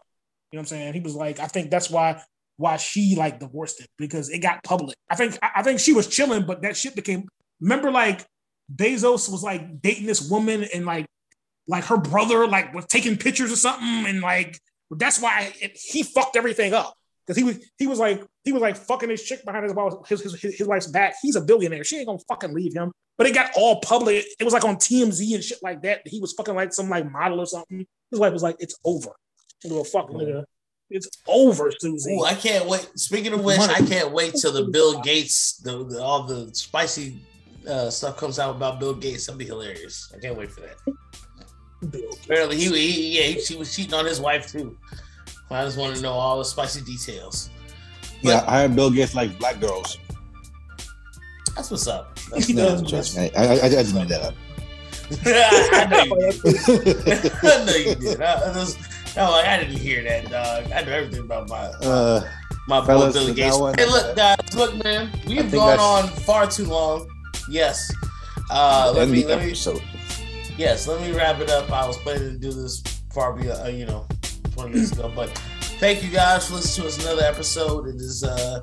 You 0.52 0.57
know 0.57 0.60
what 0.60 0.60
I'm 0.60 0.65
saying? 0.68 0.93
He 0.93 0.99
was 0.99 1.15
like, 1.15 1.39
I 1.39 1.47
think 1.47 1.72
that's 1.72 1.89
why 1.89 2.22
why 2.57 2.77
she 2.77 3.15
like 3.18 3.39
divorced 3.39 3.81
him 3.81 3.88
because 3.97 4.30
it 4.30 4.39
got 4.39 4.64
public. 4.64 4.95
I 5.10 5.15
think 5.15 5.38
I 5.41 5.52
I 5.57 5.64
think 5.64 5.80
she 5.80 5.93
was 5.93 6.07
chilling, 6.07 6.45
but 6.45 6.61
that 6.61 6.77
shit 6.77 6.95
became. 6.95 7.27
Remember, 7.60 7.89
like 7.89 8.26
Bezos 8.73 9.30
was 9.30 9.43
like 9.43 9.81
dating 9.81 10.06
this 10.06 10.30
woman 10.30 10.65
and 10.73 10.85
like 10.85 11.06
like 11.68 11.85
her 11.85 11.97
brother 11.97 12.47
like 12.47 12.73
was 12.73 12.85
taking 12.85 13.18
pictures 13.18 13.52
or 13.52 13.56
something 13.56 14.06
and 14.06 14.22
like 14.22 14.60
that's 14.91 15.19
why 15.19 15.53
it, 15.60 15.77
he 15.81 16.03
fucked 16.03 16.35
everything 16.35 16.73
up 16.73 16.95
because 17.26 17.38
he 17.38 17.43
was 17.43 17.60
he 17.77 17.88
was 17.88 17.99
like 17.99 18.23
he 18.43 18.52
was 18.52 18.61
like 18.61 18.76
fucking 18.76 19.10
his 19.10 19.23
chick 19.23 19.43
behind 19.45 19.64
his 19.64 19.73
his, 20.07 20.22
his 20.22 20.41
his 20.41 20.57
his 20.57 20.68
wife's 20.68 20.88
back. 20.88 21.15
He's 21.22 21.35
a 21.35 21.41
billionaire. 21.41 21.84
She 21.84 21.97
ain't 21.97 22.07
gonna 22.07 22.19
fucking 22.27 22.53
leave 22.53 22.73
him. 22.73 22.91
But 23.18 23.27
it 23.27 23.34
got 23.34 23.52
all 23.56 23.80
public. 23.80 24.26
It 24.39 24.43
was 24.43 24.53
like 24.53 24.65
on 24.65 24.76
TMZ 24.76 25.35
and 25.35 25.43
shit 25.43 25.60
like 25.64 25.81
that. 25.84 26.02
He 26.06 26.19
was 26.19 26.34
fucking 26.34 26.56
like 26.56 26.73
some 26.73 26.89
like 26.89 27.10
model 27.10 27.39
or 27.39 27.45
something. 27.45 27.85
His 28.11 28.19
wife 28.19 28.34
was 28.34 28.43
like, 28.43 28.57
"It's 28.60 28.76
over." 28.84 29.11
Little 29.64 29.84
fuck 29.84 30.10
nigga. 30.10 30.43
It's 30.89 31.10
over, 31.27 31.72
Susie. 31.80 32.14
Ooh, 32.14 32.23
I 32.23 32.35
can't 32.35 32.68
wait. 32.68 32.88
Speaking 32.95 33.34
of 33.34 33.43
which, 33.43 33.60
I 33.60 33.80
can't 33.80 34.11
wait 34.11 34.35
till 34.35 34.52
the 34.52 34.65
Bill 34.65 35.02
Gates, 35.02 35.57
the, 35.57 35.84
the 35.84 36.02
all 36.02 36.23
the 36.23 36.53
spicy 36.53 37.19
uh, 37.68 37.89
stuff 37.89 38.18
comes 38.18 38.38
out 38.38 38.56
about 38.56 38.80
Bill 38.80 38.93
Gates. 38.93 39.26
That'll 39.26 39.39
be 39.39 39.45
hilarious. 39.45 40.14
I 40.15 40.19
can't 40.19 40.38
wait 40.38 40.52
for 40.52 40.61
that. 40.61 40.76
Bill. 41.89 42.11
Apparently, 42.23 42.57
he, 42.57 42.69
he 42.69 43.18
yeah, 43.18 43.23
he, 43.23 43.41
she 43.41 43.56
was 43.56 43.76
cheating 43.76 43.95
on 43.95 44.06
his 44.06 44.22
wife 44.22 44.52
too. 44.52 44.77
I 45.51 45.63
just 45.63 45.77
want 45.77 45.95
to 45.95 46.01
know 46.01 46.13
all 46.13 46.38
the 46.38 46.45
spicy 46.45 46.81
details. 46.81 47.49
Yeah, 48.22 48.43
I 48.47 48.61
heard 48.61 48.76
Bill 48.76 48.89
Gates 48.89 49.13
like 49.15 49.38
black 49.38 49.59
girls. 49.59 49.99
That's 51.55 51.72
what's 51.72 51.88
up. 51.88 52.17
That's, 52.31 52.49
No, 52.49 52.84
trust 52.84 53.17
me. 53.17 53.31
I, 53.35 53.47
I, 53.47 53.53
I 53.65 53.69
just 53.69 53.93
made 53.93 54.09
that 54.09 54.22
up. 54.22 54.35
I 55.26 55.85
know 55.85 56.03
you 56.03 56.31
did. 56.31 57.31
I 57.43 57.65
know 57.65 57.76
you 57.76 57.95
did. 57.95 58.22
I, 58.22 58.34
I 58.34 58.57
was, 58.57 58.76
I'm 59.15 59.31
like, 59.31 59.45
I 59.45 59.59
didn't 59.59 59.77
hear 59.77 60.03
that, 60.03 60.30
dog. 60.30 60.72
I 60.72 60.81
know 60.81 60.91
everything 60.91 61.19
about 61.19 61.47
my 61.47 61.65
uh, 61.65 62.27
my 62.67 62.80
boy 62.81 62.88
fellas, 62.88 63.13
Billy 63.13 63.27
with 63.27 63.35
Gates. 63.35 63.57
hey, 63.77 63.85
look, 63.85 64.15
guys, 64.15 64.55
look, 64.55 64.84
man, 64.84 65.11
we've 65.27 65.51
gone 65.51 65.80
on 65.80 66.07
far 66.07 66.47
too 66.47 66.65
long. 66.65 67.07
Yes. 67.47 67.91
Uh, 68.49 68.91
let 68.95 69.07
me, 69.07 69.26
let 69.26 69.39
me, 69.39 69.53
yes, 70.57 70.88
let 70.88 71.01
me 71.01 71.11
wrap 71.15 71.39
it 71.39 71.49
up. 71.49 71.72
I 71.72 71.85
was 71.88 71.97
planning 71.97 72.34
to 72.34 72.38
do 72.38 72.51
this 72.51 72.81
far 73.13 73.34
beyond, 73.34 73.61
uh, 73.61 73.69
you 73.69 73.85
know, 73.85 74.07
20 74.56 74.72
minutes 74.73 74.91
ago, 74.94 75.11
but 75.15 75.30
thank 75.80 76.02
you 76.03 76.10
guys 76.10 76.48
for 76.48 76.56
listening 76.56 76.88
to 76.90 76.95
us 76.95 77.03
another 77.06 77.23
episode. 77.23 77.88
It 77.88 77.95
is 77.95 78.23
uh, 78.23 78.61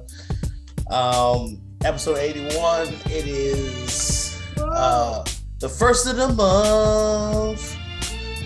um, 0.91 1.61
episode 1.85 2.19
81. 2.19 2.89
It 3.07 3.27
is 3.27 4.41
Uh, 4.59 5.23
the 5.61 5.69
first 5.69 6.07
of 6.07 6.17
the 6.17 6.29
month. 6.29 7.77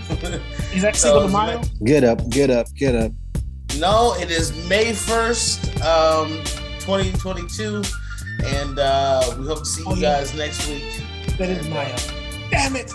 Is 0.75 0.83
that 0.83 0.95
Cinco 0.97 1.27
de 1.27 1.33
Mayo? 1.33 1.61
Get 1.85 2.05
up, 2.05 2.29
get 2.29 2.51
up, 2.51 2.67
get 2.75 2.95
up. 2.95 3.13
No, 3.79 4.15
it 4.19 4.31
is 4.31 4.53
May 4.69 4.93
1st, 4.93 5.83
um, 5.85 6.29
2022. 6.81 7.83
And 8.45 8.79
uh, 8.79 9.35
we 9.39 9.47
hope 9.47 9.61
to 9.61 9.65
see 9.65 9.83
Oh, 9.87 9.95
you 9.95 10.03
yeah. 10.03 10.19
guys 10.19 10.35
next 10.35 10.69
week. 10.69 11.03
That 11.39 11.49
is 11.51 11.67
Mayo. 11.69 11.97
Damn 12.51 12.77
it. 12.77 12.91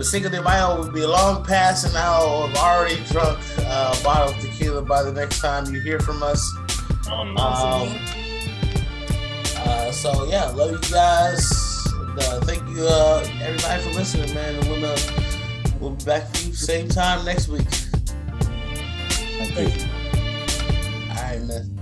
But 0.00 0.06
Cinco 0.06 0.30
de 0.30 0.40
Mayo 0.40 0.78
will 0.78 0.90
be 0.90 1.04
long 1.04 1.44
past, 1.44 1.84
and 1.84 1.94
I'll 1.94 2.46
have 2.46 2.56
already 2.56 3.04
drunk 3.10 3.38
uh, 3.58 3.94
a 3.94 4.02
bottle 4.02 4.32
of 4.32 4.40
tequila 4.40 4.80
by 4.80 5.02
the 5.02 5.12
next 5.12 5.40
time 5.40 5.66
you 5.74 5.78
hear 5.82 6.00
from 6.00 6.22
us. 6.22 6.40
Oh, 7.06 7.20
Um, 7.20 7.36
uh, 9.58 9.92
so 9.92 10.24
yeah, 10.24 10.46
love 10.46 10.70
you 10.70 10.78
guys. 10.90 11.52
Uh, 11.92 12.40
thank 12.44 12.66
you, 12.70 12.86
uh, 12.86 13.28
everybody, 13.42 13.82
for 13.82 13.90
listening, 13.90 14.32
man. 14.32 14.54
And 14.54 14.68
we'll, 14.70 14.86
uh, 14.86 14.98
we'll 15.78 15.90
be 15.90 16.04
back 16.06 16.34
for 16.34 16.46
you 16.46 16.54
same 16.54 16.88
time 16.88 17.22
next 17.26 17.48
week. 17.48 17.68
Thank 19.52 19.76
you. 19.76 19.84
All 21.10 21.14
right, 21.14 21.42
man. 21.42 21.79